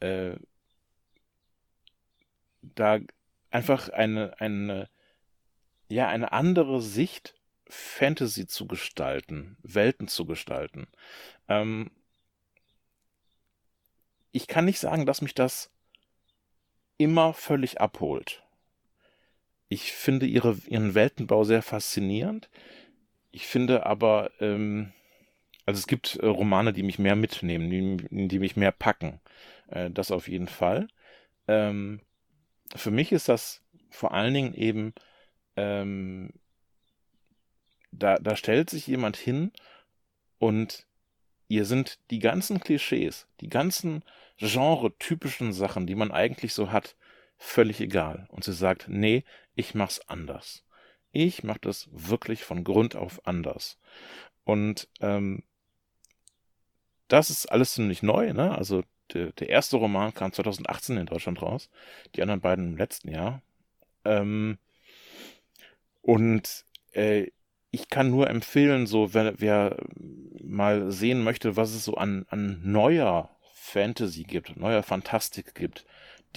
äh, 0.00 0.34
da 2.74 3.00
einfach 3.50 3.88
eine, 3.88 4.40
eine, 4.40 4.88
ja, 5.88 6.08
eine 6.08 6.32
andere 6.32 6.80
Sicht 6.82 7.34
Fantasy 7.68 8.46
zu 8.46 8.66
gestalten, 8.66 9.56
Welten 9.62 10.08
zu 10.08 10.26
gestalten. 10.26 10.86
Ähm, 11.48 11.90
ich 14.32 14.46
kann 14.48 14.64
nicht 14.64 14.80
sagen, 14.80 15.06
dass 15.06 15.22
mich 15.22 15.34
das 15.34 15.70
immer 16.98 17.34
völlig 17.34 17.80
abholt. 17.80 18.42
ich 19.68 19.92
finde 19.92 20.26
ihre, 20.26 20.56
ihren 20.68 20.94
Weltenbau 20.94 21.44
sehr 21.44 21.62
faszinierend. 21.62 22.48
Ich 23.32 23.46
finde 23.46 23.86
aber, 23.86 24.30
ähm, 24.40 24.92
also 25.66 25.78
es 25.78 25.86
gibt 25.86 26.16
äh, 26.16 26.26
Romane, 26.26 26.72
die 26.72 26.82
mich 26.82 26.98
mehr 26.98 27.16
mitnehmen, 27.16 27.70
die, 28.10 28.28
die 28.28 28.38
mich 28.38 28.56
mehr 28.56 28.72
packen. 28.72 29.20
Äh, 29.68 29.90
das 29.90 30.10
auf 30.12 30.28
jeden 30.28 30.48
Fall. 30.48 30.88
Ähm, 31.48 32.00
für 32.74 32.90
mich 32.90 33.12
ist 33.12 33.28
das 33.28 33.62
vor 33.90 34.12
allen 34.12 34.34
Dingen 34.34 34.54
eben, 34.54 34.94
ähm, 35.56 36.32
da, 37.92 38.16
da 38.16 38.36
stellt 38.36 38.70
sich 38.70 38.86
jemand 38.86 39.16
hin 39.16 39.52
und 40.38 40.86
ihr 41.48 41.64
sind 41.64 41.98
die 42.10 42.18
ganzen 42.18 42.60
Klischees, 42.60 43.28
die 43.40 43.48
ganzen 43.48 44.02
genre-typischen 44.38 45.52
Sachen, 45.52 45.86
die 45.86 45.94
man 45.94 46.10
eigentlich 46.10 46.54
so 46.54 46.72
hat, 46.72 46.96
völlig 47.36 47.80
egal. 47.80 48.26
Und 48.30 48.44
sie 48.44 48.52
sagt, 48.52 48.86
nee, 48.88 49.24
ich 49.54 49.74
mach's 49.74 50.00
anders. 50.08 50.64
Ich 51.12 51.44
mach 51.44 51.58
das 51.58 51.88
wirklich 51.92 52.42
von 52.42 52.64
Grund 52.64 52.96
auf 52.96 53.26
anders. 53.26 53.78
Und 54.44 54.88
ähm, 55.00 55.44
das 57.08 57.30
ist 57.30 57.46
alles 57.46 57.74
ziemlich 57.74 58.02
neu, 58.02 58.32
ne? 58.32 58.56
Also 58.56 58.82
der, 59.12 59.32
der 59.32 59.48
erste 59.48 59.76
Roman 59.76 60.14
kam 60.14 60.32
2018 60.32 60.96
in 60.96 61.06
Deutschland 61.06 61.42
raus, 61.42 61.68
die 62.14 62.22
anderen 62.22 62.40
beiden 62.40 62.72
im 62.72 62.76
letzten 62.76 63.10
Jahr. 63.10 63.42
Ähm, 64.04 64.58
und 66.02 66.64
äh, 66.92 67.28
ich 67.70 67.88
kann 67.88 68.10
nur 68.10 68.30
empfehlen, 68.30 68.86
so 68.86 69.14
wer, 69.14 69.34
wer 69.40 69.76
mal 70.42 70.92
sehen 70.92 71.24
möchte, 71.24 71.56
was 71.56 71.74
es 71.74 71.84
so 71.84 71.94
an, 71.94 72.24
an 72.28 72.60
neuer 72.62 73.30
Fantasy 73.52 74.22
gibt, 74.22 74.56
neuer 74.56 74.82
Fantastik 74.82 75.54
gibt, 75.54 75.84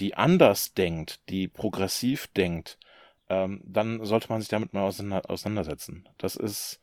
die 0.00 0.14
anders 0.14 0.74
denkt, 0.74 1.20
die 1.28 1.46
progressiv 1.46 2.26
denkt, 2.28 2.78
ähm, 3.28 3.60
dann 3.64 4.04
sollte 4.04 4.28
man 4.30 4.40
sich 4.40 4.48
damit 4.48 4.72
mal 4.72 4.82
auseinander, 4.82 5.30
auseinandersetzen. 5.30 6.08
Das 6.18 6.34
ist 6.34 6.80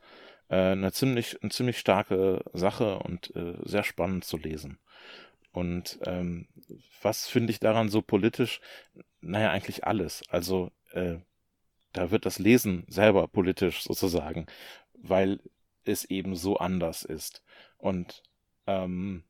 äh, 0.50 0.56
eine 0.56 0.92
ziemlich, 0.92 1.42
eine 1.42 1.52
ziemlich 1.52 1.80
starke 1.80 2.44
Sache 2.54 3.00
und 3.00 3.36
äh, 3.36 3.56
sehr 3.64 3.84
spannend 3.84 4.26
zu 4.26 4.38
lesen. 4.38 4.80
Und 5.56 6.00
ähm, 6.06 6.48
was 7.02 7.28
finde 7.28 7.52
ich 7.52 7.62
daran 7.62 7.88
so 7.88 8.02
politisch? 8.02 8.60
Naja, 9.22 9.52
eigentlich 9.52 9.86
alles. 9.86 10.22
Also 10.30 10.72
äh, 10.92 11.16
da 11.94 12.12
wird 12.12 12.26
das 12.26 12.40
Lesen 12.40 12.84
selber 12.90 13.28
politisch 13.30 13.84
sozusagen, 13.84 14.48
weil 14.94 15.40
es 15.86 16.04
eben 16.04 16.36
so 16.36 16.58
anders 16.58 17.04
ist. 17.04 17.42
Und 17.78 18.22
ähm, 18.68 19.24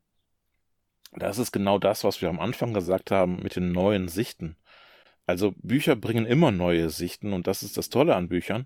das 1.11 1.37
ist 1.37 1.51
genau 1.51 1.77
das, 1.77 2.03
was 2.03 2.23
wir 2.23 2.29
am 2.29 2.39
Anfang 2.39 2.73
gesagt 2.73 3.11
haben 3.11 3.43
mit 3.43 3.55
den 3.55 3.71
neuen 3.71 4.07
Sichten. 4.07 4.57
Also 5.27 5.53
Bücher 5.57 5.95
bringen 5.95 6.25
immer 6.25 6.51
neue 6.51 6.89
Sichten 6.89 7.33
und 7.33 7.45
das 7.45 7.61
ist 7.61 7.77
das 7.77 7.89
Tolle 7.89 8.15
an 8.15 8.29
Büchern. 8.29 8.65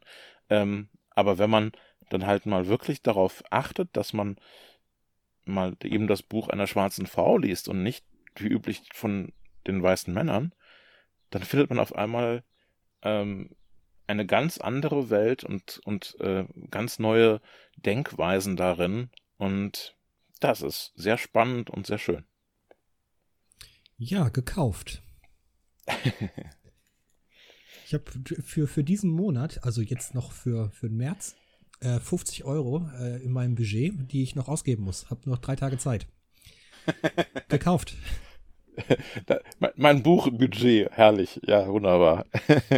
Ähm, 0.49 0.87
aber 1.09 1.37
wenn 1.37 1.49
man 1.49 1.73
dann 2.09 2.25
halt 2.25 2.45
mal 2.45 2.67
wirklich 2.67 3.01
darauf 3.01 3.43
achtet, 3.49 3.89
dass 3.97 4.13
man 4.13 4.37
mal 5.49 5.75
eben 5.83 6.07
das 6.07 6.23
Buch 6.23 6.49
einer 6.49 6.67
schwarzen 6.67 7.07
Frau 7.07 7.37
liest 7.37 7.67
und 7.67 7.83
nicht 7.83 8.05
wie 8.35 8.47
üblich 8.47 8.83
von 8.93 9.33
den 9.67 9.83
weißen 9.83 10.13
Männern, 10.13 10.53
dann 11.29 11.43
findet 11.43 11.69
man 11.69 11.79
auf 11.79 11.95
einmal 11.95 12.43
ähm, 13.01 13.55
eine 14.07 14.25
ganz 14.25 14.57
andere 14.57 15.09
Welt 15.09 15.43
und, 15.43 15.79
und 15.85 16.17
äh, 16.19 16.45
ganz 16.71 16.99
neue 16.99 17.41
Denkweisen 17.77 18.55
darin. 18.55 19.09
Und 19.37 19.95
das 20.39 20.61
ist 20.61 20.93
sehr 20.95 21.17
spannend 21.17 21.69
und 21.69 21.85
sehr 21.85 21.99
schön. 21.99 22.25
Ja, 23.97 24.29
gekauft. 24.29 25.03
ich 27.85 27.93
habe 27.93 28.05
für, 28.43 28.67
für 28.67 28.83
diesen 28.83 29.11
Monat, 29.11 29.63
also 29.63 29.81
jetzt 29.81 30.15
noch 30.15 30.31
für, 30.31 30.71
für 30.71 30.87
den 30.87 30.97
März, 30.97 31.35
äh, 31.81 31.99
50 31.99 32.43
Euro 32.45 32.89
äh, 32.99 33.23
in 33.23 33.31
meinem 33.31 33.55
Budget, 33.55 34.11
die 34.11 34.23
ich 34.23 34.35
noch 34.35 34.47
ausgeben 34.47 34.83
muss. 34.83 35.09
Hab 35.09 35.25
noch 35.25 35.39
drei 35.39 35.55
Tage 35.55 35.77
Zeit. 35.77 36.07
Gekauft. 37.49 37.95
Da, 39.25 39.39
mein, 39.59 39.71
mein 39.75 40.03
Buchbudget, 40.03 40.91
herrlich, 40.91 41.39
ja, 41.45 41.67
wunderbar. 41.67 42.25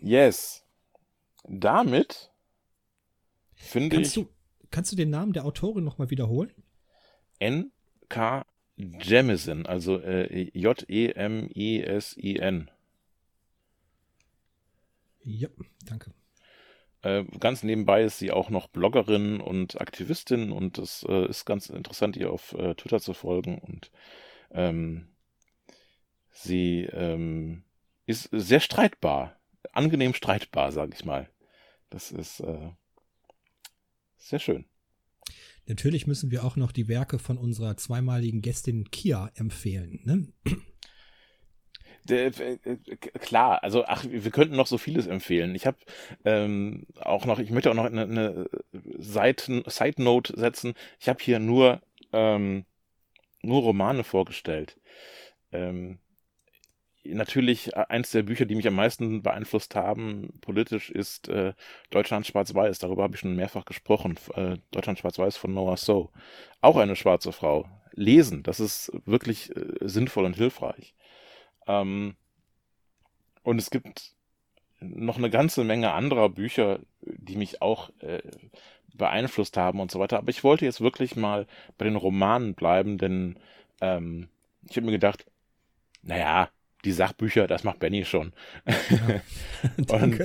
yes. 0.00 0.64
Damit 1.44 2.30
finde 3.54 4.00
ich. 4.00 4.14
Du, 4.14 4.28
kannst 4.70 4.92
du 4.92 4.96
den 4.96 5.10
Namen 5.10 5.34
der 5.34 5.44
Autorin 5.44 5.84
nochmal 5.84 6.08
wiederholen? 6.10 6.52
N.K. 7.38 8.46
Jemison, 8.76 9.66
also 9.66 9.98
äh, 9.98 10.50
J-E-M-I-S-I-N. 10.54 11.50
Ja, 15.22 15.48
danke. 15.86 16.12
Äh, 17.02 17.24
ganz 17.38 17.62
nebenbei 17.62 18.02
ist 18.04 18.18
sie 18.18 18.30
auch 18.30 18.50
noch 18.50 18.68
Bloggerin 18.68 19.40
und 19.40 19.80
Aktivistin 19.80 20.52
und 20.52 20.78
es 20.78 21.04
äh, 21.08 21.26
ist 21.28 21.46
ganz 21.46 21.70
interessant, 21.70 22.16
ihr 22.16 22.30
auf 22.30 22.52
äh, 22.52 22.74
Twitter 22.74 23.00
zu 23.00 23.14
folgen 23.14 23.58
und 23.58 23.90
ähm, 24.50 25.08
sie 26.30 26.82
ähm, 26.92 27.64
ist 28.04 28.28
sehr 28.32 28.60
streitbar, 28.60 29.40
angenehm 29.72 30.12
streitbar, 30.12 30.72
sage 30.72 30.92
ich 30.94 31.04
mal. 31.04 31.30
Das 31.88 32.12
ist 32.12 32.40
äh, 32.40 32.70
sehr 34.18 34.38
schön. 34.38 34.66
Natürlich 35.66 36.06
müssen 36.06 36.30
wir 36.30 36.44
auch 36.44 36.56
noch 36.56 36.72
die 36.72 36.88
Werke 36.88 37.18
von 37.18 37.38
unserer 37.38 37.76
zweimaligen 37.76 38.42
Gästin 38.42 38.90
Kia 38.90 39.30
empfehlen. 39.34 40.00
Ne? 40.04 40.32
Äh, 42.08 42.30
klar, 43.20 43.62
also 43.62 43.84
ach, 43.86 44.04
wir 44.08 44.30
könnten 44.30 44.56
noch 44.56 44.66
so 44.66 44.78
vieles 44.78 45.06
empfehlen. 45.06 45.54
Ich 45.54 45.66
habe 45.66 45.78
ähm, 46.24 46.86
auch 47.00 47.26
noch, 47.26 47.38
ich 47.38 47.50
möchte 47.50 47.70
auch 47.70 47.74
noch 47.74 47.84
eine, 47.84 48.02
eine 48.02 48.50
Side, 48.72 49.64
Side 49.66 50.02
Note 50.02 50.38
setzen. 50.38 50.74
Ich 50.98 51.08
habe 51.08 51.22
hier 51.22 51.38
nur 51.38 51.80
ähm, 52.12 52.64
nur 53.42 53.62
Romane 53.62 54.04
vorgestellt. 54.04 54.78
Ähm, 55.52 55.98
natürlich 57.04 57.74
äh, 57.74 57.84
eins 57.88 58.10
der 58.10 58.22
Bücher, 58.22 58.46
die 58.46 58.54
mich 58.54 58.66
am 58.66 58.74
meisten 58.74 59.22
beeinflusst 59.22 59.74
haben 59.74 60.30
politisch, 60.40 60.90
ist 60.90 61.28
äh, 61.28 61.54
Deutschland 61.90 62.26
Schwarz-Weiß. 62.26 62.78
Darüber 62.78 63.04
habe 63.04 63.14
ich 63.14 63.20
schon 63.20 63.36
mehrfach 63.36 63.64
gesprochen. 63.64 64.18
Äh, 64.34 64.58
Deutschland 64.70 64.98
Schwarz-Weiß 64.98 65.36
von 65.36 65.54
Noah 65.54 65.76
So. 65.76 66.10
Auch 66.60 66.76
eine 66.76 66.96
schwarze 66.96 67.32
Frau. 67.32 67.68
Lesen, 67.92 68.42
das 68.44 68.60
ist 68.60 68.92
wirklich 69.04 69.54
äh, 69.56 69.76
sinnvoll 69.80 70.24
und 70.24 70.36
hilfreich. 70.36 70.94
Ähm, 71.66 72.16
und 73.42 73.58
es 73.58 73.70
gibt 73.70 74.14
noch 74.80 75.18
eine 75.18 75.30
ganze 75.30 75.64
Menge 75.64 75.92
anderer 75.92 76.28
Bücher, 76.28 76.80
die 77.02 77.36
mich 77.36 77.62
auch 77.62 77.90
äh, 78.00 78.22
beeinflusst 78.94 79.56
haben 79.56 79.80
und 79.80 79.90
so 79.90 79.98
weiter. 80.00 80.18
Aber 80.18 80.30
ich 80.30 80.44
wollte 80.44 80.64
jetzt 80.64 80.80
wirklich 80.80 81.16
mal 81.16 81.46
bei 81.78 81.84
den 81.84 81.96
Romanen 81.96 82.54
bleiben, 82.54 82.98
denn 82.98 83.38
ähm, 83.80 84.28
ich 84.68 84.76
habe 84.76 84.86
mir 84.86 84.92
gedacht, 84.92 85.26
naja, 86.02 86.48
die 86.84 86.92
Sachbücher, 86.92 87.46
das 87.46 87.64
macht 87.64 87.78
Benny 87.78 88.04
schon. 88.04 88.32
Ja, 88.88 89.20
und, 89.94 90.20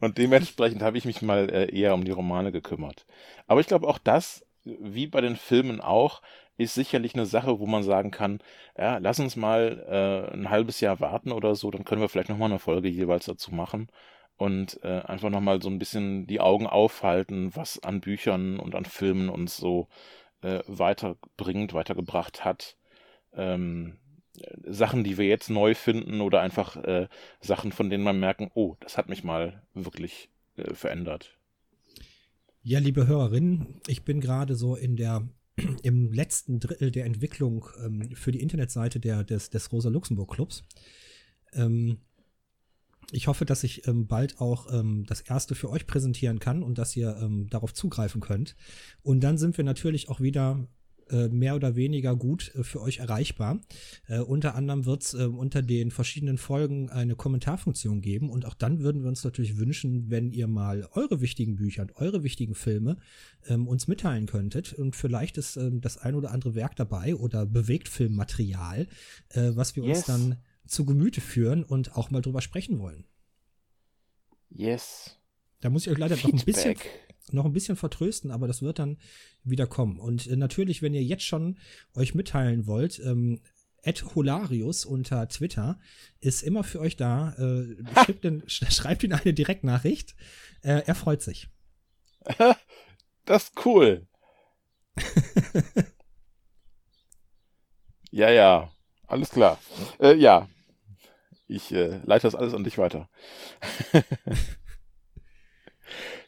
und 0.00 0.18
dementsprechend 0.18 0.82
habe 0.82 0.98
ich 0.98 1.04
mich 1.04 1.22
mal 1.22 1.48
äh, 1.50 1.74
eher 1.74 1.94
um 1.94 2.04
die 2.04 2.10
Romane 2.10 2.52
gekümmert. 2.52 3.06
Aber 3.46 3.60
ich 3.60 3.66
glaube 3.66 3.86
auch 3.86 3.98
das, 3.98 4.44
wie 4.64 5.06
bei 5.06 5.20
den 5.20 5.36
Filmen 5.36 5.80
auch, 5.80 6.22
ist 6.56 6.74
sicherlich 6.74 7.14
eine 7.14 7.26
Sache, 7.26 7.58
wo 7.58 7.66
man 7.66 7.82
sagen 7.82 8.10
kann, 8.10 8.40
ja, 8.78 8.98
lass 8.98 9.20
uns 9.20 9.36
mal 9.36 9.84
äh, 9.88 10.34
ein 10.34 10.50
halbes 10.50 10.80
Jahr 10.80 11.00
warten 11.00 11.32
oder 11.32 11.54
so, 11.54 11.70
dann 11.70 11.84
können 11.84 12.00
wir 12.00 12.08
vielleicht 12.08 12.30
nochmal 12.30 12.50
eine 12.50 12.58
Folge 12.58 12.88
jeweils 12.88 13.26
dazu 13.26 13.54
machen 13.54 13.88
und 14.36 14.82
äh, 14.82 15.00
einfach 15.00 15.30
nochmal 15.30 15.62
so 15.62 15.68
ein 15.68 15.78
bisschen 15.78 16.26
die 16.26 16.40
Augen 16.40 16.66
aufhalten, 16.66 17.54
was 17.54 17.82
an 17.82 18.00
Büchern 18.00 18.58
und 18.58 18.74
an 18.74 18.84
Filmen 18.84 19.28
uns 19.28 19.56
so 19.56 19.88
äh, 20.42 20.60
weiterbringt, 20.66 21.74
weitergebracht 21.74 22.44
hat. 22.44 22.76
Ähm, 23.34 23.98
Sachen, 24.64 25.04
die 25.04 25.16
wir 25.16 25.26
jetzt 25.26 25.48
neu 25.48 25.74
finden 25.74 26.20
oder 26.20 26.40
einfach 26.40 26.76
äh, 26.76 27.08
Sachen, 27.40 27.72
von 27.72 27.88
denen 27.88 28.04
man 28.04 28.20
merken, 28.20 28.50
oh, 28.54 28.76
das 28.80 28.98
hat 28.98 29.08
mich 29.08 29.24
mal 29.24 29.62
wirklich 29.72 30.28
äh, 30.56 30.74
verändert. 30.74 31.36
Ja, 32.62 32.78
liebe 32.78 33.06
Hörerinnen, 33.06 33.80
ich 33.86 34.04
bin 34.04 34.20
gerade 34.20 34.56
so 34.56 34.74
in 34.74 34.96
der 34.96 35.26
im 35.82 36.12
letzten 36.12 36.60
Drittel 36.60 36.90
der 36.90 37.06
Entwicklung 37.06 37.66
ähm, 37.84 38.10
für 38.14 38.32
die 38.32 38.40
Internetseite 38.40 39.00
der, 39.00 39.24
des, 39.24 39.50
des 39.50 39.72
Rosa 39.72 39.88
Luxemburg 39.88 40.32
Clubs. 40.32 40.64
Ähm, 41.52 41.98
ich 43.12 43.28
hoffe, 43.28 43.44
dass 43.44 43.62
ich 43.64 43.86
ähm, 43.86 44.06
bald 44.06 44.40
auch 44.40 44.72
ähm, 44.72 45.04
das 45.06 45.20
erste 45.20 45.54
für 45.54 45.70
euch 45.70 45.86
präsentieren 45.86 46.40
kann 46.40 46.62
und 46.62 46.78
dass 46.78 46.96
ihr 46.96 47.16
ähm, 47.20 47.48
darauf 47.48 47.72
zugreifen 47.72 48.20
könnt. 48.20 48.56
Und 49.02 49.20
dann 49.20 49.38
sind 49.38 49.56
wir 49.56 49.64
natürlich 49.64 50.08
auch 50.08 50.20
wieder 50.20 50.66
mehr 51.28 51.54
oder 51.54 51.76
weniger 51.76 52.16
gut 52.16 52.52
äh, 52.54 52.64
für 52.64 52.80
euch 52.80 52.98
erreichbar. 52.98 53.60
Äh, 54.08 54.20
unter 54.20 54.54
anderem 54.54 54.86
wird 54.86 55.02
es 55.02 55.14
äh, 55.14 55.24
unter 55.24 55.62
den 55.62 55.90
verschiedenen 55.90 56.38
Folgen 56.38 56.90
eine 56.90 57.14
Kommentarfunktion 57.14 58.00
geben 58.00 58.30
und 58.30 58.44
auch 58.44 58.54
dann 58.54 58.80
würden 58.80 59.02
wir 59.02 59.08
uns 59.08 59.24
natürlich 59.24 59.58
wünschen, 59.58 60.10
wenn 60.10 60.32
ihr 60.32 60.46
mal 60.46 60.88
eure 60.92 61.20
wichtigen 61.20 61.56
Bücher 61.56 61.82
und 61.82 61.96
eure 61.96 62.22
wichtigen 62.22 62.54
Filme 62.54 62.96
ähm, 63.46 63.68
uns 63.68 63.88
mitteilen 63.88 64.26
könntet 64.26 64.72
und 64.72 64.96
vielleicht 64.96 65.38
ist 65.38 65.56
ähm, 65.56 65.80
das 65.80 65.98
ein 65.98 66.14
oder 66.14 66.30
andere 66.30 66.54
Werk 66.54 66.76
dabei 66.76 67.14
oder 67.14 67.46
Bewegtfilmmaterial, 67.46 68.88
äh, 69.30 69.50
was 69.54 69.76
wir 69.76 69.84
yes. 69.84 69.98
uns 69.98 70.06
dann 70.06 70.36
zu 70.66 70.84
Gemüte 70.84 71.20
führen 71.20 71.62
und 71.62 71.96
auch 71.96 72.10
mal 72.10 72.22
drüber 72.22 72.40
sprechen 72.40 72.78
wollen. 72.80 73.04
Yes. 74.50 75.16
Da 75.60 75.70
muss 75.70 75.86
ich 75.86 75.92
euch 75.92 75.98
leider 75.98 76.16
Feedback. 76.16 76.34
noch 76.34 76.40
ein 76.40 76.46
bisschen 76.46 76.76
noch 77.32 77.44
ein 77.44 77.52
bisschen 77.52 77.76
vertrösten, 77.76 78.30
aber 78.30 78.46
das 78.46 78.62
wird 78.62 78.78
dann 78.78 78.98
wieder 79.44 79.66
kommen. 79.66 79.98
Und 79.98 80.26
äh, 80.26 80.36
natürlich, 80.36 80.82
wenn 80.82 80.94
ihr 80.94 81.02
jetzt 81.02 81.24
schon 81.24 81.58
euch 81.94 82.14
mitteilen 82.14 82.66
wollt, 82.66 83.00
ähm, 83.00 83.40
Ed 83.82 84.04
Holarius 84.14 84.84
unter 84.84 85.28
Twitter 85.28 85.78
ist 86.20 86.42
immer 86.42 86.64
für 86.64 86.80
euch 86.80 86.96
da. 86.96 87.32
Äh, 87.34 87.76
schreibt, 87.94 88.24
den, 88.24 88.42
schreibt 88.48 89.04
ihn 89.04 89.12
eine 89.12 89.32
Direktnachricht. 89.32 90.16
Äh, 90.62 90.82
er 90.86 90.94
freut 90.94 91.22
sich. 91.22 91.48
Das 93.28 93.42
ist 93.42 93.66
cool. 93.66 94.06
ja, 98.12 98.30
ja. 98.30 98.70
Alles 99.08 99.30
klar. 99.30 99.58
Äh, 99.98 100.14
ja. 100.14 100.48
Ich 101.48 101.72
äh, 101.72 101.98
leite 102.04 102.28
das 102.28 102.36
alles 102.36 102.54
an 102.54 102.62
dich 102.62 102.78
weiter. 102.78 103.08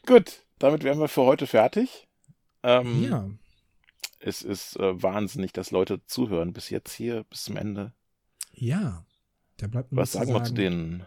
Gut, 0.05 0.41
damit 0.59 0.83
wären 0.83 0.99
wir 0.99 1.07
für 1.07 1.23
heute 1.23 1.47
fertig. 1.47 2.07
Ähm, 2.63 3.03
ja. 3.03 3.29
Es 4.19 4.41
ist 4.41 4.75
äh, 4.77 5.01
wahnsinnig, 5.01 5.53
dass 5.53 5.71
Leute 5.71 6.05
zuhören 6.05 6.53
bis 6.53 6.69
jetzt 6.69 6.93
hier, 6.93 7.23
bis 7.23 7.43
zum 7.43 7.55
Ende. 7.57 7.93
Ja. 8.53 9.05
Da 9.57 9.67
bleibt 9.67 9.89
Was 9.91 10.11
sagen, 10.11 10.27
sagen 10.27 10.39
wir 10.39 10.43
zu 10.43 10.53
denen? 10.53 11.05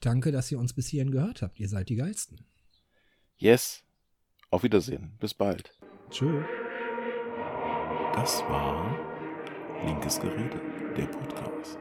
Danke, 0.00 0.30
dass 0.30 0.50
ihr 0.50 0.58
uns 0.58 0.72
bis 0.72 0.86
hierhin 0.88 1.10
gehört 1.10 1.42
habt. 1.42 1.58
Ihr 1.58 1.68
seid 1.68 1.88
die 1.88 1.96
Geilsten. 1.96 2.44
Yes. 3.36 3.82
Auf 4.50 4.62
Wiedersehen. 4.62 5.16
Bis 5.18 5.34
bald. 5.34 5.76
Tschö. 6.10 6.42
Das 8.14 8.42
war 8.44 8.96
Linkes 9.84 10.20
Gerede, 10.20 10.60
der 10.96 11.06
Podcast. 11.06 11.78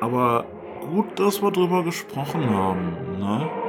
Aber 0.00 0.44
gut, 0.80 1.18
dass 1.18 1.40
wir 1.40 1.50
drüber 1.50 1.84
gesprochen 1.84 2.48
haben, 2.50 3.18
ne? 3.18 3.67